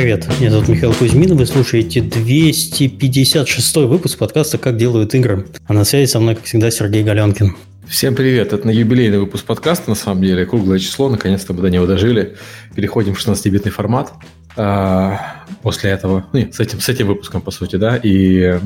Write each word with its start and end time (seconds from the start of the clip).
Привет, 0.00 0.26
меня 0.40 0.50
зовут 0.50 0.68
Михаил 0.68 0.94
Кузьмин, 0.94 1.36
вы 1.36 1.44
слушаете 1.44 2.00
256 2.00 3.76
выпуск 3.76 4.16
подкаста 4.16 4.56
«Как 4.56 4.78
делают 4.78 5.14
игры». 5.14 5.46
А 5.66 5.74
на 5.74 5.84
связи 5.84 6.10
со 6.10 6.18
мной, 6.20 6.36
как 6.36 6.44
всегда, 6.44 6.70
Сергей 6.70 7.02
Галенкин. 7.02 7.54
Всем 7.86 8.14
привет, 8.14 8.54
это 8.54 8.66
на 8.66 8.70
юбилейный 8.70 9.18
выпуск 9.18 9.44
подкаста, 9.44 9.90
на 9.90 9.94
самом 9.94 10.22
деле, 10.22 10.46
круглое 10.46 10.78
число, 10.78 11.10
наконец-то 11.10 11.52
мы 11.52 11.60
до 11.60 11.68
него 11.68 11.84
дожили. 11.84 12.38
Переходим 12.74 13.12
в 13.14 13.18
16-битный 13.18 13.70
формат. 13.70 14.14
А, 14.56 15.44
после 15.62 15.90
этого, 15.90 16.24
ну, 16.32 16.48
с 16.50 16.60
этим, 16.60 16.80
с 16.80 16.88
этим 16.88 17.06
выпуском, 17.06 17.42
по 17.42 17.50
сути, 17.50 17.76
да, 17.76 18.00
и 18.02 18.58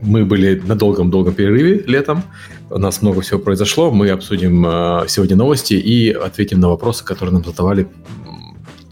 мы 0.00 0.24
были 0.24 0.58
на 0.58 0.74
долгом-долгом 0.74 1.34
перерыве 1.34 1.84
летом. 1.86 2.24
У 2.70 2.78
нас 2.78 3.00
много 3.00 3.20
всего 3.20 3.38
произошло. 3.38 3.92
Мы 3.92 4.10
обсудим 4.10 4.66
э, 4.66 5.04
сегодня 5.06 5.36
новости 5.36 5.74
и 5.74 6.10
ответим 6.10 6.58
на 6.58 6.68
вопросы, 6.68 7.04
которые 7.04 7.32
нам 7.34 7.44
задавали 7.44 7.86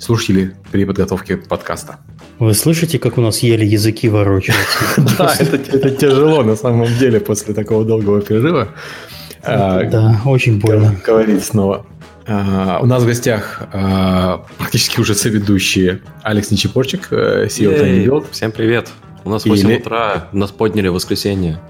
слушатели 0.04 0.54
при 0.70 0.84
подготовке 0.84 1.36
подкаста. 1.36 1.96
Вы 2.38 2.54
слышите, 2.54 2.98
как 2.98 3.18
у 3.18 3.20
нас 3.20 3.38
еле 3.40 3.66
языки 3.66 4.08
ворочаются? 4.08 4.78
Да, 5.18 5.34
это 5.38 5.90
тяжело 5.90 6.42
на 6.42 6.56
самом 6.56 6.86
деле 6.98 7.20
после 7.20 7.54
такого 7.54 7.84
долгого 7.84 8.20
перерыва. 8.20 8.68
А, 9.42 9.82
да, 9.84 10.20
очень 10.24 10.60
больно. 10.60 10.94
Говорить 11.04 11.44
снова. 11.44 11.86
А, 12.26 12.78
у 12.82 12.86
нас 12.86 13.02
в 13.02 13.06
гостях 13.06 13.62
а, 13.72 14.44
практически 14.58 15.00
уже 15.00 15.14
соведущие 15.14 16.00
Алекс 16.22 16.50
Нечепорчик, 16.50 17.08
э, 17.10 17.46
CEO 17.46 17.78
Tiny 17.78 18.06
Build. 18.06 18.26
Всем 18.30 18.52
привет. 18.52 18.88
У 19.24 19.30
нас 19.30 19.44
8 19.44 19.68
Или... 19.68 19.78
утра, 19.78 20.28
нас 20.32 20.50
подняли 20.50 20.88
в 20.88 20.94
воскресенье. 20.94 21.60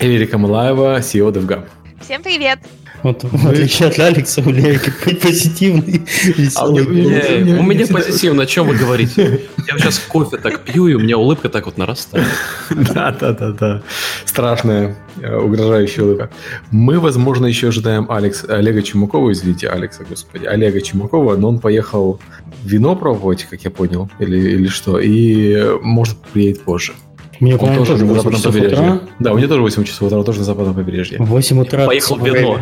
Лирика 0.00 0.38
Малаева, 0.38 0.98
CEO 0.98 1.32
DevGam. 1.32 1.64
Всем 2.00 2.22
привет! 2.22 2.58
Вот, 3.04 3.22
в 3.22 3.48
отличие 3.48 3.88
от 3.88 3.98
Алекса, 3.98 4.42
у 4.44 4.50
Лерики 4.50 4.90
позитивный, 5.22 6.02
веселый. 6.24 6.84
А, 6.84 7.38
не, 7.42 7.52
у 7.52 7.62
меня 7.62 7.86
позитивно, 7.86 8.44
о 8.44 8.46
чем 8.46 8.66
вы 8.66 8.76
говорите? 8.76 9.42
Я 9.68 9.78
сейчас 9.78 9.98
кофе 9.98 10.38
так 10.38 10.60
пью, 10.60 10.88
и 10.88 10.94
у 10.94 11.00
меня 11.00 11.18
улыбка 11.18 11.50
так 11.50 11.66
вот 11.66 11.76
нарастает. 11.76 12.26
Да, 12.70 13.14
да, 13.20 13.32
да, 13.34 13.52
да. 13.52 13.82
Страшная, 14.24 14.96
э, 15.20 15.36
угрожающая 15.36 16.02
улыбка. 16.02 16.30
Мы, 16.70 16.98
возможно, 16.98 17.44
еще 17.44 17.68
ожидаем 17.68 18.10
Алекс, 18.10 18.42
Олега 18.48 18.80
Чумакова, 18.82 19.32
извините, 19.32 19.68
Алекса, 19.68 20.04
господи, 20.08 20.46
Олега 20.46 20.80
Чумакова, 20.80 21.36
но 21.36 21.50
он 21.50 21.58
поехал 21.58 22.20
вино 22.64 22.96
пробовать, 22.96 23.44
как 23.44 23.60
я 23.64 23.70
понял, 23.70 24.10
или, 24.18 24.38
или 24.38 24.68
что, 24.68 24.98
и 24.98 25.78
может 25.82 26.16
приедет 26.32 26.62
позже. 26.62 26.94
Мне, 27.40 27.56
он 27.56 27.74
тоже, 27.76 27.92
тоже 27.92 28.04
на 28.04 28.14
западном 28.14 28.42
побережье. 28.42 28.78
Утра. 28.78 29.00
Да, 29.18 29.32
у 29.32 29.36
меня 29.36 29.48
тоже 29.48 29.62
8 29.62 29.84
часов 29.84 30.02
утра, 30.02 30.22
тоже 30.22 30.38
на 30.40 30.44
западном 30.44 30.74
побережье. 30.74 31.18
8 31.18 31.60
утра. 31.60 31.86
Поехал 31.86 32.18
вино. 32.18 32.60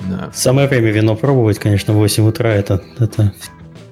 Да. 0.00 0.30
Самое 0.32 0.68
время 0.68 0.90
вино 0.90 1.16
пробовать, 1.16 1.58
конечно, 1.58 1.92
в 1.92 1.96
8 1.96 2.28
утра 2.28 2.54
это, 2.54 2.82
это 2.98 3.32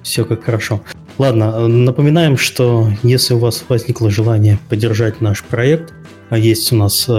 все 0.03 0.25
как 0.25 0.43
хорошо. 0.43 0.81
Ладно, 1.17 1.67
напоминаем, 1.67 2.37
что 2.37 2.89
если 3.03 3.33
у 3.33 3.39
вас 3.39 3.63
возникло 3.67 4.09
желание 4.09 4.59
поддержать 4.69 5.21
наш 5.21 5.43
проект, 5.43 5.93
а 6.29 6.37
есть 6.37 6.71
у 6.71 6.75
нас 6.75 7.05
э, 7.07 7.11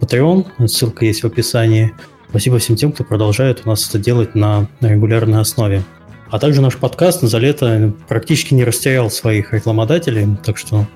Patreon, 0.00 0.66
ссылка 0.66 1.04
есть 1.04 1.22
в 1.22 1.26
описании. 1.26 1.92
Спасибо 2.30 2.58
всем 2.58 2.76
тем, 2.76 2.92
кто 2.92 3.04
продолжает 3.04 3.62
у 3.64 3.68
нас 3.68 3.88
это 3.88 3.98
делать 3.98 4.34
на 4.34 4.68
регулярной 4.80 5.40
основе. 5.40 5.82
А 6.30 6.38
также 6.38 6.60
наш 6.60 6.76
подкаст 6.76 7.22
за 7.22 7.38
лето 7.38 7.92
практически 8.06 8.52
не 8.54 8.64
растерял 8.64 9.10
своих 9.10 9.54
рекламодателей, 9.54 10.36
так 10.44 10.58
что 10.58 10.86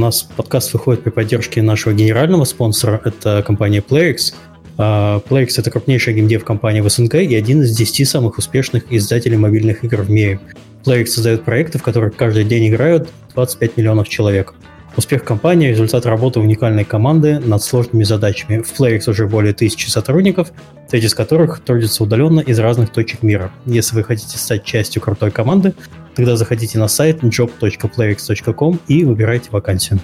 нас 0.00 0.22
подкаст 0.22 0.72
выходит 0.72 1.04
при 1.04 1.10
поддержке 1.10 1.62
нашего 1.62 1.92
генерального 1.92 2.44
спонсора, 2.44 3.00
это 3.04 3.44
компания 3.46 3.80
PlayX. 3.86 4.34
Uh, 4.76 5.22
PlayX— 5.28 5.54
это 5.58 5.70
крупнейшая 5.70 6.14
геймдев-компания 6.14 6.82
в 6.82 6.88
СНГ 6.88 7.16
и 7.16 7.34
один 7.34 7.62
из 7.62 7.76
10 7.76 8.08
самых 8.08 8.38
успешных 8.38 8.90
издателей 8.90 9.36
мобильных 9.36 9.84
игр 9.84 10.00
в 10.00 10.10
мире. 10.10 10.40
PlayX 10.84 11.06
создает 11.06 11.44
проекты, 11.44 11.78
в 11.78 11.82
которых 11.82 12.16
каждый 12.16 12.44
день 12.44 12.68
играют 12.68 13.10
25 13.34 13.76
миллионов 13.76 14.08
человек. 14.08 14.54
Успех 14.96 15.24
компании– 15.24 15.68
результат 15.70 16.04
работы 16.04 16.40
уникальной 16.40 16.84
команды 16.84 17.38
над 17.38 17.62
сложными 17.62 18.04
задачами. 18.04 18.62
В 18.62 18.78
PlayX 18.78 19.08
уже 19.08 19.26
более 19.26 19.54
тысячи 19.54 19.88
сотрудников, 19.88 20.52
треть 20.88 21.04
из 21.04 21.14
которых 21.14 21.60
трудятся 21.60 22.02
удаленно 22.02 22.40
из 22.40 22.58
разных 22.58 22.90
точек 22.92 23.22
мира. 23.22 23.52
Если 23.66 23.94
вы 23.94 24.04
хотите 24.04 24.36
стать 24.36 24.64
частью 24.64 25.00
крутой 25.00 25.30
команды, 25.30 25.74
Тогда 26.14 26.36
заходите 26.36 26.78
на 26.78 26.88
сайт 26.88 27.22
job.playx.com 27.22 28.80
и 28.88 29.04
выбирайте 29.04 29.48
вакансию. 29.50 30.00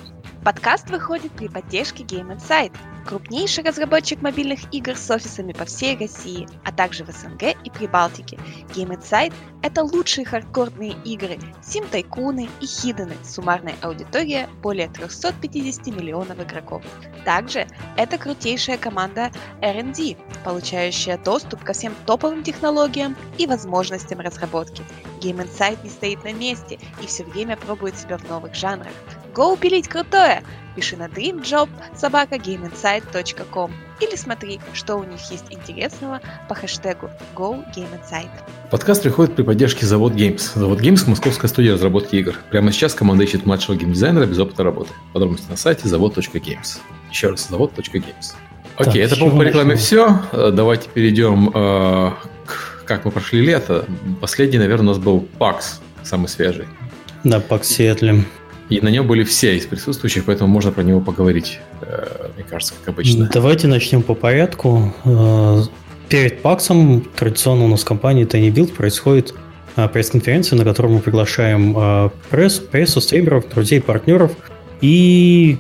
Подкаст 0.47 0.91
выходит 0.91 1.33
при 1.33 1.49
поддержке 1.49 2.05
Game 2.05 2.33
Insight, 2.33 2.73
крупнейший 3.05 3.65
разработчик 3.65 4.23
мобильных 4.23 4.73
игр 4.73 4.95
с 4.95 5.11
офисами 5.11 5.53
по 5.53 5.65
всей 5.65 5.99
России, 5.99 6.47
а 6.65 6.71
также 6.71 7.03
в 7.03 7.11
СНГ 7.11 7.57
и 7.65 7.69
Прибалтике. 7.69 8.39
Game 8.69 8.97
Insight– 8.97 9.35
это 9.65 9.83
лучшие 9.83 10.25
хардкорные 10.25 10.95
игры, 11.05 11.41
сим-тайкуны 11.65 12.49
и 12.61 12.65
хидены, 12.65 13.15
суммарная 13.25 13.75
аудитория 13.83 14.49
более 14.63 14.87
350 14.87 15.89
миллионов 15.89 16.39
игроков. 16.41 16.85
Также 17.25 17.67
это 17.97 18.17
крутейшая 18.17 18.79
команда 18.79 19.33
R&D, 19.63 20.17
получающая 20.45 21.19
доступ 21.19 21.65
ко 21.65 21.73
всем 21.73 21.93
топовым 22.07 22.45
технологиям 22.45 23.17
и 23.37 23.49
возможностям 23.49 24.21
разработки. 24.21 24.85
Game 25.21 25.45
Insight 25.45 25.83
не 25.83 25.91
стоит 25.91 26.23
на 26.23 26.33
месте 26.33 26.79
и 27.03 27.07
все 27.09 27.25
время 27.25 27.57
пробует 27.57 27.99
себя 27.99 28.17
в 28.17 28.29
новых 28.29 28.55
жанрах. 28.55 28.93
Go 29.37 29.59
пилить 29.61 29.87
крутое! 29.87 30.43
Пиши 30.77 30.97
на 30.97 31.09
dreamjob 31.09 31.69
собака 31.95 32.37
gameinsight.com 32.37 33.71
или 34.01 34.17
смотри, 34.17 34.61
что 34.73 34.97
у 34.97 35.05
них 35.05 35.21
есть 35.31 35.45
интересного 35.51 36.23
по 36.49 36.55
хэштегу 36.55 37.11
GoGameInsight. 37.35 38.31
Подкаст 38.71 39.03
приходит 39.03 39.37
при 39.37 39.43
поддержке 39.43 39.85
Завод 39.85 40.15
Games. 40.15 40.53
Завод 40.55 40.81
Games– 40.81 41.03
московская 41.07 41.49
студия 41.49 41.75
разработки 41.75 42.17
игр. 42.17 42.35
Прямо 42.51 42.73
сейчас 42.73 42.95
команда 42.95 43.25
ищет 43.25 43.45
младшего 43.45 43.77
геймдизайнера 43.77 44.25
без 44.25 44.39
опыта 44.39 44.65
работы. 44.65 44.91
Подробности 45.13 45.51
на 45.51 45.57
сайте 45.57 45.87
завод.games. 45.87 46.79
Еще 47.11 47.29
раз, 47.29 47.47
завод.games. 47.47 48.35
Окей, 48.79 49.03
так, 49.03 49.13
это, 49.13 49.21
по 49.21 49.31
по 49.31 49.43
рекламе 49.43 49.77
все. 49.77 50.19
Э, 50.33 50.51
давайте 50.51 50.89
перейдем 50.89 51.51
э, 51.53 52.11
к 52.47 52.85
как 52.87 53.05
мы 53.05 53.11
прошли 53.11 53.43
лето. 53.43 53.85
Последний, 54.21 54.59
наверное, 54.59 54.85
у 54.85 54.89
нас 54.89 54.99
был 54.99 55.29
PAX, 55.39 55.81
самый 56.05 56.29
свежий. 56.29 56.67
Да, 57.25 57.39
PAX 57.39 57.65
Сиэтле. 57.65 58.25
И 58.69 58.81
на 58.81 58.89
нем 58.89 59.07
были 59.07 59.23
все 59.23 59.57
из 59.57 59.67
присутствующих, 59.67 60.25
поэтому 60.25 60.53
можно 60.53 60.73
про 60.73 60.83
него 60.83 61.01
поговорить, 61.01 61.61
э, 61.83 62.29
мне 62.35 62.45
кажется, 62.45 62.75
как 62.79 62.95
обычно. 62.95 63.31
Давайте 63.33 63.69
начнем 63.69 64.03
по 64.03 64.15
порядку. 64.15 64.93
Э, 65.05 65.63
перед 66.09 66.43
паксом 66.43 67.07
традиционно 67.17 67.65
у 67.65 67.69
нас 67.69 67.83
в 67.83 67.85
компании 67.85 68.27
Tiny 68.27 68.53
Build 68.53 68.73
происходит 68.75 69.35
э, 69.77 69.89
пресс-конференция, 69.89 70.57
на 70.57 70.65
которой 70.65 70.89
мы 70.89 70.99
приглашаем 70.99 72.11
пресс, 72.31 72.59
прессу, 72.59 73.01
стримеров, 73.01 73.49
друзей, 73.49 73.81
партнеров 73.81 74.33
и... 74.81 75.59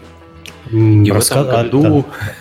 И 0.72 1.10
раска... 1.12 1.44
в 1.44 1.48
этом 1.48 1.62
году... 1.62 2.04
А, 2.08 2.24
да. 2.26 2.32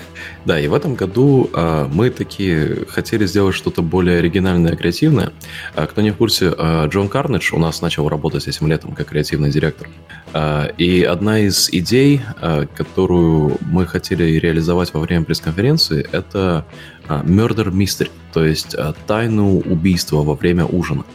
Да, 0.46 0.60
и 0.60 0.68
в 0.68 0.76
этом 0.76 0.94
году 0.94 1.50
а, 1.54 1.90
мы 1.92 2.12
такие 2.12 2.86
хотели 2.88 3.26
сделать 3.26 3.56
что-то 3.56 3.82
более 3.82 4.20
оригинальное, 4.20 4.76
креативное. 4.76 5.32
А, 5.74 5.88
кто 5.88 6.02
не 6.02 6.12
в 6.12 6.18
курсе, 6.18 6.54
а, 6.56 6.88
Джон 6.88 7.10
Карнедж 7.10 7.54
у 7.54 7.58
нас 7.58 7.82
начал 7.82 8.08
работать 8.08 8.48
этим 8.48 8.68
летом 8.68 8.94
как 8.94 9.08
креативный 9.08 9.50
директор. 9.50 9.90
А, 10.34 10.68
и 10.78 11.02
одна 11.02 11.40
из 11.40 11.70
идей, 11.72 12.22
а, 12.40 12.68
которую 12.68 13.58
мы 13.62 13.88
хотели 13.88 14.24
реализовать 14.38 14.94
во 14.94 15.00
время 15.00 15.26
пресс-конференции, 15.26 16.08
это 16.12 16.66
а, 17.08 17.24
Murder 17.24 17.72
Mystery, 17.72 18.12
то 18.32 18.46
есть 18.46 18.76
а, 18.76 18.94
тайну 19.08 19.58
убийства 19.58 20.18
во 20.18 20.36
время 20.36 20.66
ужина. 20.66 21.06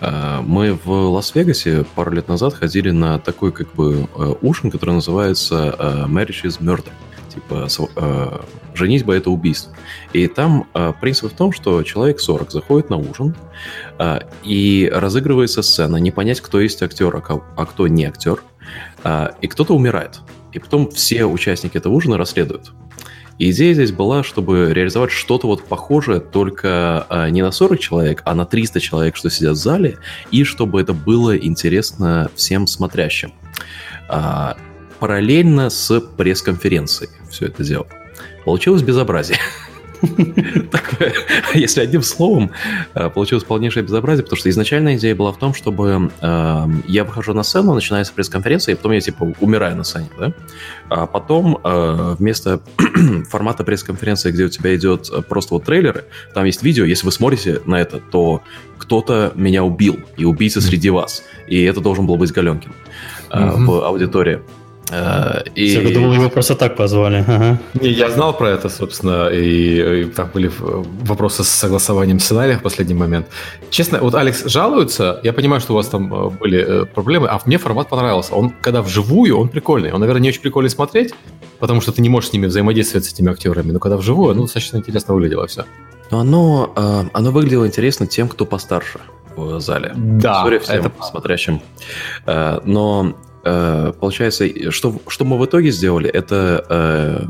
А, 0.00 0.40
мы 0.42 0.78
в 0.84 0.88
Лас-Вегасе 0.88 1.84
пару 1.96 2.12
лет 2.12 2.28
назад 2.28 2.54
ходили 2.54 2.90
на 2.90 3.18
такой 3.18 3.50
как 3.50 3.74
бы 3.74 4.08
а, 4.14 4.36
ужин, 4.40 4.70
который 4.70 4.94
называется 4.94 5.74
а, 5.76 6.06
Marriage 6.06 6.44
is 6.44 6.60
Murder 6.60 6.92
типа 7.34 7.68
э, 7.96 8.38
женитьба 8.74 9.14
это 9.14 9.30
убийство. 9.30 9.74
И 10.12 10.26
там 10.26 10.68
э, 10.74 10.92
принцип 11.00 11.32
в 11.32 11.36
том, 11.36 11.52
что 11.52 11.82
человек 11.82 12.20
40 12.20 12.50
заходит 12.50 12.90
на 12.90 12.96
ужин, 12.96 13.34
э, 13.98 14.20
и 14.42 14.90
разыгрывается 14.92 15.62
сцена, 15.62 15.96
не 15.96 16.10
понять, 16.10 16.40
кто 16.40 16.60
есть 16.60 16.82
актер, 16.82 17.14
а, 17.16 17.22
а 17.56 17.66
кто 17.66 17.88
не 17.88 18.04
актер, 18.04 18.42
э, 19.04 19.28
и 19.40 19.46
кто-то 19.46 19.74
умирает. 19.74 20.20
И 20.52 20.58
потом 20.58 20.90
все 20.90 21.24
участники 21.24 21.76
этого 21.76 21.92
ужина 21.92 22.18
расследуют. 22.18 22.72
И 23.38 23.50
идея 23.50 23.72
здесь 23.72 23.92
была, 23.92 24.22
чтобы 24.22 24.72
реализовать 24.72 25.10
что-то 25.10 25.46
вот 25.46 25.64
похожее, 25.64 26.20
только 26.20 27.06
э, 27.08 27.30
не 27.30 27.42
на 27.42 27.50
40 27.50 27.80
человек, 27.80 28.22
а 28.24 28.34
на 28.34 28.44
300 28.44 28.80
человек, 28.80 29.16
что 29.16 29.30
сидят 29.30 29.54
в 29.54 29.60
зале, 29.60 29.98
и 30.30 30.44
чтобы 30.44 30.80
это 30.80 30.92
было 30.92 31.36
интересно 31.36 32.30
всем 32.34 32.66
смотрящим. 32.66 33.32
Параллельно 35.00 35.70
с 35.70 36.00
пресс-конференцией 36.00 37.10
все 37.32 37.46
это 37.46 37.64
делал. 37.64 37.86
Получилось 38.44 38.82
безобразие. 38.82 39.38
Такое, 40.70 41.12
если 41.54 41.80
одним 41.80 42.02
словом, 42.02 42.50
э, 42.94 43.08
получилось 43.08 43.44
полнейшее 43.44 43.84
безобразие, 43.84 44.24
потому 44.24 44.38
что 44.38 44.50
изначальная 44.50 44.96
идея 44.96 45.14
была 45.14 45.30
в 45.30 45.38
том, 45.38 45.54
чтобы 45.54 46.10
э, 46.20 46.66
я 46.88 47.04
выхожу 47.04 47.34
на 47.34 47.44
сцену, 47.44 47.72
начинается 47.72 48.12
пресс-конференция, 48.12 48.72
и 48.72 48.76
потом 48.76 48.92
я 48.92 49.00
типа 49.00 49.32
умираю 49.40 49.76
на 49.76 49.84
сцене, 49.84 50.08
да? 50.18 50.32
А 50.88 51.06
потом 51.06 51.58
э, 51.62 52.16
вместо 52.18 52.60
формата 53.30 53.62
пресс-конференции, 53.62 54.32
где 54.32 54.44
у 54.44 54.48
тебя 54.48 54.74
идет 54.74 55.08
просто 55.28 55.54
вот 55.54 55.64
трейлеры, 55.64 56.04
там 56.34 56.44
есть 56.46 56.62
видео, 56.64 56.84
если 56.84 57.06
вы 57.06 57.12
смотрите 57.12 57.60
на 57.64 57.80
это, 57.80 58.00
то 58.00 58.42
кто-то 58.78 59.32
меня 59.36 59.62
убил, 59.62 60.00
и 60.16 60.24
убийца 60.24 60.60
среди 60.60 60.90
вас, 60.90 61.22
и 61.46 61.62
это 61.62 61.80
должен 61.80 62.06
был 62.06 62.16
быть 62.16 62.32
Галенкин 62.32 62.72
э, 63.30 63.50
в 63.56 63.86
аудитории. 63.86 64.40
Uh, 64.92 65.50
и... 65.54 65.64
Я 65.64 65.94
думал, 65.94 66.12
его 66.12 66.28
просто 66.28 66.54
так 66.54 66.76
позвали. 66.76 67.24
Ага. 67.26 67.58
Не, 67.80 67.88
я 67.88 68.10
знал 68.10 68.36
про 68.36 68.50
это, 68.50 68.68
собственно, 68.68 69.28
и, 69.28 70.02
и 70.02 70.04
там 70.04 70.30
были 70.34 70.50
вопросы 71.06 71.44
с 71.44 71.48
согласованием 71.48 72.18
сценариев 72.20 72.58
в 72.58 72.62
последний 72.62 72.94
момент. 72.94 73.26
Честно, 73.70 74.00
вот 74.00 74.14
Алекс 74.14 74.44
жалуется, 74.44 75.18
я 75.22 75.32
понимаю, 75.32 75.62
что 75.62 75.72
у 75.72 75.76
вас 75.76 75.88
там 75.88 76.12
э, 76.12 76.30
были 76.30 76.82
э, 76.82 76.84
проблемы, 76.84 77.28
а 77.28 77.40
мне 77.46 77.56
формат 77.56 77.88
понравился. 77.88 78.34
Он, 78.34 78.50
когда 78.50 78.82
вживую, 78.82 79.38
он 79.38 79.48
прикольный. 79.48 79.92
Он, 79.92 80.00
наверное, 80.00 80.22
не 80.22 80.28
очень 80.28 80.42
прикольный 80.42 80.70
смотреть, 80.70 81.14
потому 81.58 81.80
что 81.80 81.92
ты 81.92 82.02
не 82.02 82.10
можешь 82.10 82.30
с 82.30 82.32
ними 82.34 82.46
взаимодействовать, 82.46 83.06
с 83.06 83.12
этими 83.12 83.32
актерами, 83.32 83.72
но 83.72 83.78
когда 83.78 83.96
вживую, 83.96 84.34
ну, 84.34 84.42
достаточно 84.42 84.76
интересно 84.76 85.14
выглядело 85.14 85.46
все. 85.46 85.64
Но 86.10 86.20
оно, 86.20 86.72
э, 86.76 87.04
оно 87.14 87.30
выглядело 87.30 87.66
интересно 87.66 88.06
тем, 88.06 88.28
кто 88.28 88.44
постарше 88.44 89.00
в 89.36 89.58
зале. 89.58 89.92
Да, 89.96 90.44
Sorry 90.44 90.58
всем 90.58 90.76
это... 90.76 90.92
смотрящим. 91.02 91.62
Но 92.26 93.14
Э, 93.14 93.31
получается, 93.42 94.70
что, 94.70 95.00
что 95.08 95.24
мы 95.24 95.38
в 95.38 95.44
итоге 95.44 95.70
сделали, 95.70 96.08
это 96.08 96.64
э, 96.68 97.24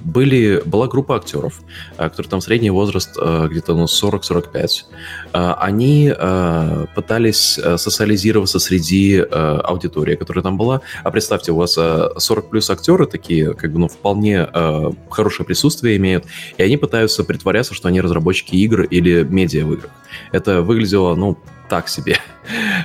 были, 0.00 0.62
была 0.64 0.88
группа 0.88 1.16
актеров, 1.16 1.60
э, 1.96 2.08
которые 2.08 2.30
там 2.30 2.40
средний 2.40 2.70
возраст 2.70 3.10
э, 3.20 3.48
где-то 3.50 3.74
ну, 3.74 3.84
40-45. 3.84 4.84
Э, 5.32 5.54
они 5.58 6.12
э, 6.16 6.86
пытались 6.94 7.58
э, 7.58 7.76
социализироваться 7.76 8.58
среди 8.58 9.16
э, 9.18 9.24
аудитории, 9.64 10.16
которая 10.16 10.42
там 10.42 10.56
была. 10.56 10.80
А 11.04 11.10
представьте, 11.10 11.52
у 11.52 11.56
вас 11.56 11.76
э, 11.78 12.08
40 12.16 12.50
плюс 12.50 12.70
актеры 12.70 13.06
такие, 13.06 13.54
как 13.54 13.72
бы, 13.72 13.78
ну, 13.78 13.88
вполне 13.88 14.48
э, 14.52 14.90
хорошее 15.10 15.46
присутствие 15.46 15.96
имеют, 15.96 16.24
и 16.56 16.62
они 16.62 16.76
пытаются 16.76 17.24
притворяться, 17.24 17.74
что 17.74 17.88
они 17.88 18.00
разработчики 18.00 18.56
игр 18.56 18.82
или 18.82 19.22
медиа 19.22 19.66
в 19.66 19.74
играх. 19.74 19.90
Это 20.32 20.62
выглядело, 20.62 21.14
ну, 21.14 21.38
так 21.68 21.88
себе. 21.88 22.16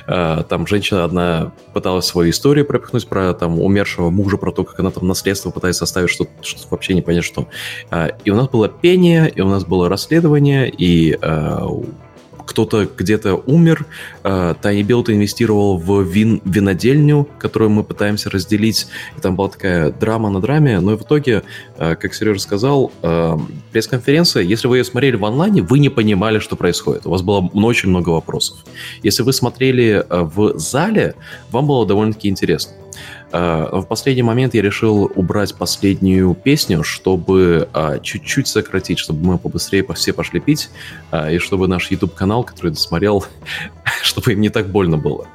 А, 0.06 0.42
там 0.42 0.66
женщина 0.66 1.04
одна 1.04 1.52
пыталась 1.72 2.04
свою 2.04 2.30
историю 2.30 2.66
пропихнуть 2.66 3.08
про 3.08 3.32
там 3.32 3.58
умершего 3.58 4.10
мужа, 4.10 4.36
про 4.36 4.52
то, 4.52 4.64
как 4.64 4.78
она 4.80 4.90
там 4.90 5.06
наследство 5.06 5.50
пытается 5.50 5.84
оставить, 5.84 6.10
что, 6.10 6.26
что 6.42 6.60
вообще 6.70 6.94
не 6.94 7.02
понять 7.02 7.24
что. 7.24 7.48
А, 7.90 8.08
и 8.24 8.30
у 8.30 8.36
нас 8.36 8.48
было 8.48 8.68
пение, 8.68 9.30
и 9.30 9.40
у 9.40 9.48
нас 9.48 9.64
было 9.64 9.88
расследование, 9.88 10.68
и 10.68 11.18
а, 11.22 11.66
кто-то 12.46 12.88
где-то 12.96 13.34
умер, 13.34 13.86
э, 14.22 14.54
Тайни 14.60 14.82
Белт 14.82 15.10
инвестировал 15.10 15.78
в 15.78 16.02
вин, 16.02 16.40
винодельню, 16.44 17.28
которую 17.38 17.70
мы 17.70 17.84
пытаемся 17.84 18.30
разделить, 18.30 18.86
и 19.16 19.20
там 19.20 19.36
была 19.36 19.48
такая 19.48 19.90
драма 19.90 20.30
на 20.30 20.40
драме, 20.40 20.80
но 20.80 20.92
и 20.92 20.96
в 20.96 21.02
итоге, 21.02 21.42
э, 21.78 21.96
как 21.96 22.14
Сережа 22.14 22.40
сказал, 22.40 22.92
э, 23.02 23.36
пресс-конференция, 23.72 24.42
если 24.42 24.68
вы 24.68 24.78
ее 24.78 24.84
смотрели 24.84 25.16
в 25.16 25.24
онлайне, 25.24 25.62
вы 25.62 25.78
не 25.78 25.88
понимали, 25.88 26.38
что 26.38 26.56
происходит, 26.56 27.06
у 27.06 27.10
вас 27.10 27.22
было 27.22 27.40
очень 27.54 27.88
много 27.88 28.10
вопросов. 28.10 28.58
Если 29.02 29.22
вы 29.22 29.32
смотрели 29.32 30.04
в 30.08 30.58
зале, 30.58 31.14
вам 31.50 31.66
было 31.66 31.86
довольно-таки 31.86 32.28
интересно. 32.28 32.74
Э, 33.34 33.68
в 33.72 33.82
последний 33.82 34.22
момент 34.22 34.54
я 34.54 34.62
решил 34.62 35.10
убрать 35.16 35.56
последнюю 35.56 36.34
песню, 36.34 36.84
чтобы 36.84 37.68
а, 37.72 37.98
чуть-чуть 37.98 38.46
сократить, 38.46 39.00
чтобы 39.00 39.26
мы 39.26 39.38
побыстрее 39.38 39.84
все 39.94 40.12
пошли 40.12 40.38
пить, 40.38 40.70
а, 41.10 41.32
и 41.32 41.38
чтобы 41.38 41.66
наш 41.66 41.90
YouTube-канал, 41.90 42.44
который 42.44 42.70
досмотрел, 42.70 43.24
чтобы 44.02 44.34
им 44.34 44.40
не 44.40 44.50
так 44.50 44.68
больно 44.68 44.98
было. 44.98 45.26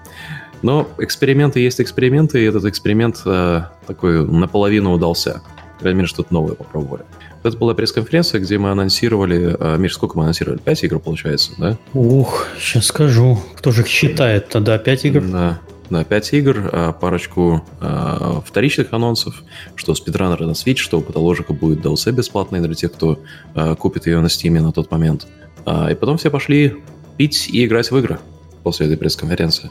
Но 0.61 0.87
эксперименты 0.97 1.59
есть 1.59 1.81
эксперименты, 1.81 2.41
и 2.41 2.45
этот 2.45 2.63
эксперимент 2.65 3.21
такой 3.85 4.25
наполовину 4.25 4.93
удался. 4.93 5.41
По 5.75 5.81
крайней 5.81 5.99
мере, 5.99 6.07
что-то 6.07 6.33
новое 6.33 6.55
попробовали. 6.55 7.03
Это 7.43 7.57
была 7.57 7.73
пресс-конференция, 7.73 8.41
где 8.41 8.57
мы 8.57 8.69
анонсировали... 8.69 9.77
Миш, 9.77 9.93
сколько 9.93 10.17
мы 10.17 10.23
анонсировали? 10.23 10.59
Пять 10.59 10.83
игр, 10.83 10.99
получается, 10.99 11.53
да? 11.57 11.77
Ух, 11.93 12.47
сейчас 12.59 12.87
скажу. 12.87 13.39
Кто 13.55 13.71
же 13.71 13.81
их 13.83 13.87
считает 13.87 14.49
тогда? 14.49 14.77
Пять 14.77 15.05
игр? 15.05 15.21
Да. 15.21 15.59
Да, 15.89 16.03
5 16.03 16.33
игр, 16.33 16.69
а, 16.71 16.91
парочку 16.93 17.63
а, 17.81 18.41
вторичных 18.45 18.93
анонсов, 18.93 19.43
что 19.75 19.95
спидранеры 19.95 20.45
на 20.45 20.51
Switch, 20.51 20.77
что 20.77 20.99
у 20.99 21.01
Патоложика 21.01 21.53
будет 21.53 21.83
DLC 21.83 22.11
бесплатный 22.11 22.59
для 22.59 22.75
тех, 22.75 22.93
кто 22.93 23.19
а, 23.55 23.75
купит 23.75 24.05
ее 24.05 24.19
на 24.21 24.27
Steam 24.27 24.59
на 24.61 24.71
тот 24.71 24.91
момент. 24.91 25.27
И 25.65 25.93
потом 25.93 26.17
все 26.17 26.31
пошли 26.31 26.77
пить 27.17 27.49
и 27.49 27.65
играть 27.65 27.91
в 27.91 27.97
игры 27.97 28.19
после 28.63 28.87
этой 28.87 28.97
пресс-конференции. 28.97 29.69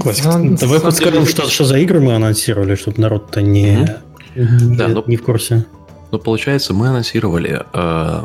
Классик. 0.00 0.24
Давай 0.58 0.80
подскажем, 0.80 1.24
что, 1.24 1.48
что 1.48 1.64
за 1.64 1.78
игры 1.78 2.00
мы 2.00 2.14
анонсировали, 2.14 2.74
чтобы 2.74 3.00
народ-то 3.00 3.40
не, 3.40 3.88
mm-hmm. 4.34 4.76
да, 4.76 4.88
ну, 4.88 5.02
не 5.06 5.16
в 5.16 5.22
курсе. 5.22 5.64
Ну, 6.10 6.18
получается, 6.18 6.74
мы 6.74 6.88
анонсировали. 6.88 7.62
Э, 7.72 8.24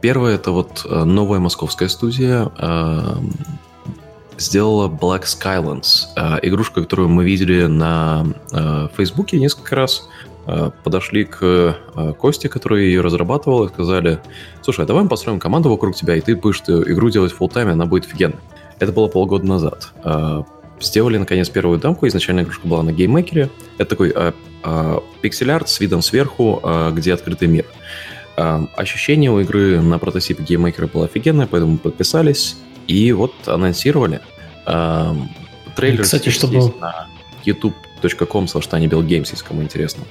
первое 0.00 0.36
это 0.36 0.52
вот 0.52 0.86
новая 0.88 1.38
московская 1.38 1.88
студия 1.88 2.50
сделала 4.38 4.88
Black 4.88 5.22
Skylands, 5.24 6.06
э, 6.16 6.38
игрушка, 6.42 6.82
которую 6.82 7.08
мы 7.08 7.24
видели 7.24 7.66
на 7.66 8.26
э, 8.52 8.88
Фейсбуке 8.96 9.38
несколько 9.38 9.76
раз. 9.76 10.08
Э, 10.46 10.70
подошли 10.84 11.24
к 11.24 11.76
Косте, 12.18 12.48
который 12.48 12.86
ее 12.86 13.00
разрабатывал, 13.00 13.64
и 13.64 13.68
сказали, 13.68 14.20
слушай, 14.62 14.84
а 14.84 14.86
давай 14.86 15.04
мы 15.04 15.08
построим 15.08 15.40
команду 15.40 15.70
вокруг 15.70 15.94
тебя, 15.94 16.16
и 16.16 16.20
ты 16.20 16.36
будешь 16.36 16.60
эту 16.62 16.82
игру 16.90 17.10
делать 17.10 17.32
в 17.32 17.48
тайме 17.48 17.72
она 17.72 17.86
будет 17.86 18.06
офигенной. 18.06 18.38
Это 18.78 18.92
было 18.92 19.08
полгода 19.08 19.46
назад. 19.46 19.92
Сделали, 20.78 21.16
наконец, 21.16 21.48
первую 21.48 21.80
демку. 21.80 22.06
Изначально 22.06 22.42
игрушка 22.42 22.68
была 22.68 22.82
на 22.82 22.92
гейммейкере. 22.92 23.48
Это 23.78 23.96
такой 23.96 24.14
пиксель-арт 25.22 25.70
с 25.70 25.80
видом 25.80 26.02
сверху, 26.02 26.62
где 26.92 27.14
открытый 27.14 27.48
мир. 27.48 27.64
Ощущение 28.36 29.30
у 29.30 29.40
игры 29.40 29.80
на 29.80 29.98
прототипе 29.98 30.42
гейммейкера 30.42 30.88
было 30.88 31.06
офигенное, 31.06 31.46
поэтому 31.46 31.78
подписались 31.78 32.58
и 32.86 33.12
вот 33.12 33.32
анонсировали. 33.46 34.20
Э, 34.66 35.14
трейлер 35.76 36.02
Кстати, 36.02 36.28
чтобы... 36.28 36.72
на 36.80 37.08
youtube.com 37.44 38.44
slash 38.44 38.68
Games, 38.70 39.28
если 39.30 39.44
кому 39.44 39.62
интересно. 39.62 40.04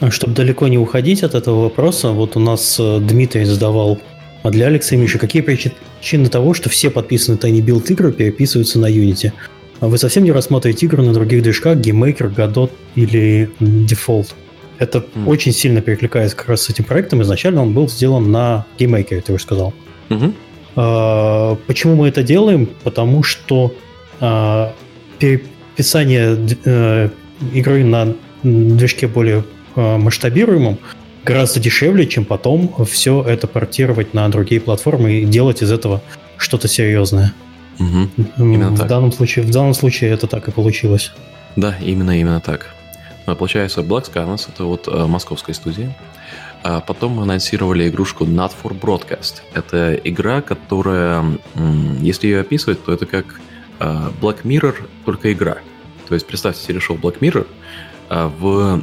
А 0.00 0.10
чтобы 0.10 0.34
далеко 0.34 0.68
не 0.68 0.78
уходить 0.78 1.22
от 1.22 1.34
этого 1.34 1.62
вопроса, 1.62 2.10
вот 2.10 2.36
у 2.36 2.40
нас 2.40 2.76
э, 2.78 2.98
Дмитрий 3.00 3.44
задавал, 3.44 3.98
а 4.42 4.50
для 4.50 4.66
Алекса 4.66 4.94
и 4.94 4.98
Миши, 4.98 5.18
какие 5.18 5.42
причины 5.42 6.28
того, 6.28 6.54
что 6.54 6.68
все 6.68 6.90
подписанные 6.90 7.38
Tiny 7.38 7.60
Build 7.60 7.90
игры 7.90 8.12
переписываются 8.12 8.78
на 8.78 8.86
Unity? 8.86 9.32
А 9.80 9.88
вы 9.88 9.98
совсем 9.98 10.24
не 10.24 10.32
рассматриваете 10.32 10.86
игры 10.86 11.02
на 11.02 11.12
других 11.12 11.42
движках, 11.42 11.78
GameMaker, 11.78 12.34
Godot 12.34 12.70
или 12.94 13.50
Default? 13.60 14.34
Это 14.78 14.98
mm. 14.98 15.26
очень 15.26 15.52
сильно 15.52 15.80
перекликается 15.80 16.36
как 16.36 16.48
раз 16.48 16.62
с 16.62 16.70
этим 16.70 16.84
проектом. 16.84 17.22
Изначально 17.22 17.62
он 17.62 17.74
был 17.74 17.88
сделан 17.88 18.30
на 18.30 18.66
GameMaker, 18.78 19.20
ты 19.20 19.32
уже 19.32 19.42
сказал. 19.42 19.74
Mm-hmm. 20.08 20.34
А, 20.80 21.56
почему 21.66 21.96
мы 21.96 22.08
это 22.08 22.22
делаем? 22.22 22.68
Потому 22.84 23.24
что 23.24 23.74
а, 24.20 24.72
переписание 25.18 26.38
э, 26.64 27.08
игры 27.52 27.82
на 27.82 28.14
движке 28.44 29.08
более 29.08 29.44
а, 29.74 29.98
масштабируемом 29.98 30.78
гораздо 31.24 31.58
дешевле, 31.58 32.06
чем 32.06 32.24
потом 32.24 32.72
все 32.88 33.24
это 33.24 33.48
портировать 33.48 34.14
на 34.14 34.28
другие 34.28 34.60
платформы 34.60 35.14
и 35.14 35.24
делать 35.24 35.62
из 35.62 35.72
этого 35.72 36.00
что-то 36.36 36.68
серьезное. 36.68 37.32
Угу. 37.80 38.24
Именно 38.38 38.70
в 38.70 38.78
так. 38.78 38.86
данном 38.86 39.10
случае, 39.10 39.44
в 39.46 39.50
данном 39.50 39.74
случае 39.74 40.10
это 40.10 40.28
так 40.28 40.46
и 40.46 40.52
получилось. 40.52 41.12
Да, 41.56 41.74
именно 41.82 42.18
именно 42.18 42.40
так. 42.40 42.72
Получается, 43.26 43.80
Black 43.80 44.10
Skylines 44.12 44.48
это 44.48 44.62
вот 44.62 44.86
э, 44.86 45.06
московская 45.06 45.54
студия. 45.54 45.94
А 46.62 46.80
потом 46.80 47.12
мы 47.12 47.22
анонсировали 47.22 47.88
игрушку 47.88 48.24
Not 48.24 48.52
for 48.62 48.78
Broadcast. 48.78 49.42
Это 49.54 49.94
игра, 49.94 50.42
которая, 50.42 51.24
если 52.00 52.26
ее 52.26 52.40
описывать, 52.40 52.84
то 52.84 52.92
это 52.92 53.06
как 53.06 53.40
а, 53.78 54.12
Black 54.20 54.42
Mirror, 54.42 54.74
только 55.04 55.32
игра. 55.32 55.58
То 56.08 56.14
есть 56.14 56.26
представьте 56.26 56.62
себе 56.62 56.80
шоу 56.80 56.96
Black 56.96 57.20
Mirror 57.20 57.46
а, 58.08 58.28
в 58.28 58.82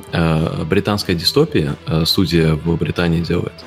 британской 0.66 1.16
дистопии, 1.16 1.72
студия 2.06 2.54
в 2.56 2.76
Британии 2.78 3.22
делает, 3.22 3.66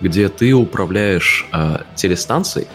где 0.00 0.28
ты 0.28 0.52
управляешь 0.54 1.46
телестанцией, 1.96 2.66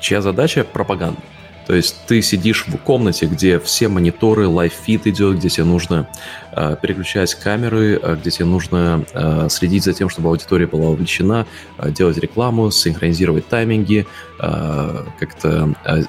чья 0.00 0.22
задача 0.22 0.64
пропаганда. 0.64 1.20
То 1.70 1.76
есть 1.76 1.94
ты 2.08 2.20
сидишь 2.20 2.64
в 2.66 2.76
комнате, 2.78 3.26
где 3.26 3.60
все 3.60 3.86
мониторы, 3.86 4.48
лайффит 4.48 5.06
идет, 5.06 5.36
где 5.36 5.48
тебе 5.48 5.62
нужно 5.62 6.08
э, 6.50 6.74
переключать 6.82 7.32
камеры, 7.36 7.96
э, 8.02 8.16
где 8.20 8.32
тебе 8.32 8.46
нужно 8.46 9.04
э, 9.12 9.46
следить 9.50 9.84
за 9.84 9.92
тем, 9.92 10.08
чтобы 10.08 10.30
аудитория 10.30 10.66
была 10.66 10.88
увлечена, 10.88 11.46
э, 11.78 11.92
делать 11.92 12.18
рекламу, 12.18 12.72
синхронизировать 12.72 13.46
тайминги, 13.46 14.04
э, 14.40 15.04
как-то 15.20 15.72
э, 15.84 16.02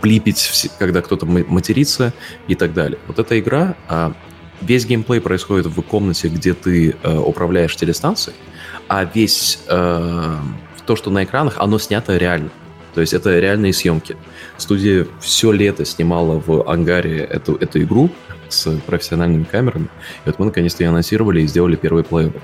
блипить, 0.00 0.70
когда 0.78 1.02
кто-то 1.02 1.26
матерится 1.26 2.12
и 2.46 2.54
так 2.54 2.72
далее. 2.72 3.00
Вот 3.08 3.18
эта 3.18 3.40
игра, 3.40 3.74
э, 3.88 4.12
весь 4.60 4.86
геймплей 4.86 5.20
происходит 5.20 5.66
в 5.66 5.82
комнате, 5.82 6.28
где 6.28 6.54
ты 6.54 6.94
э, 7.02 7.18
управляешь 7.18 7.74
телестанцией, 7.74 8.36
а 8.86 9.02
весь 9.02 9.58
э, 9.66 10.36
то, 10.86 10.94
что 10.94 11.10
на 11.10 11.24
экранах, 11.24 11.56
оно 11.58 11.80
снято 11.80 12.16
реально. 12.16 12.50
То 12.94 13.00
есть 13.00 13.14
это 13.14 13.38
реальные 13.38 13.72
съемки. 13.72 14.16
Студия 14.58 15.06
все 15.20 15.52
лето 15.52 15.84
снимала 15.84 16.42
в 16.44 16.68
ангаре 16.68 17.18
эту, 17.18 17.56
эту 17.56 17.82
игру 17.82 18.10
с 18.48 18.70
профессиональными 18.86 19.44
камерами. 19.44 19.88
И 20.24 20.26
вот 20.26 20.38
мы 20.38 20.46
наконец-то 20.46 20.82
ее 20.82 20.90
анонсировали 20.90 21.42
и 21.42 21.46
сделали 21.46 21.76
первый 21.76 22.04
плейбл. 22.04 22.38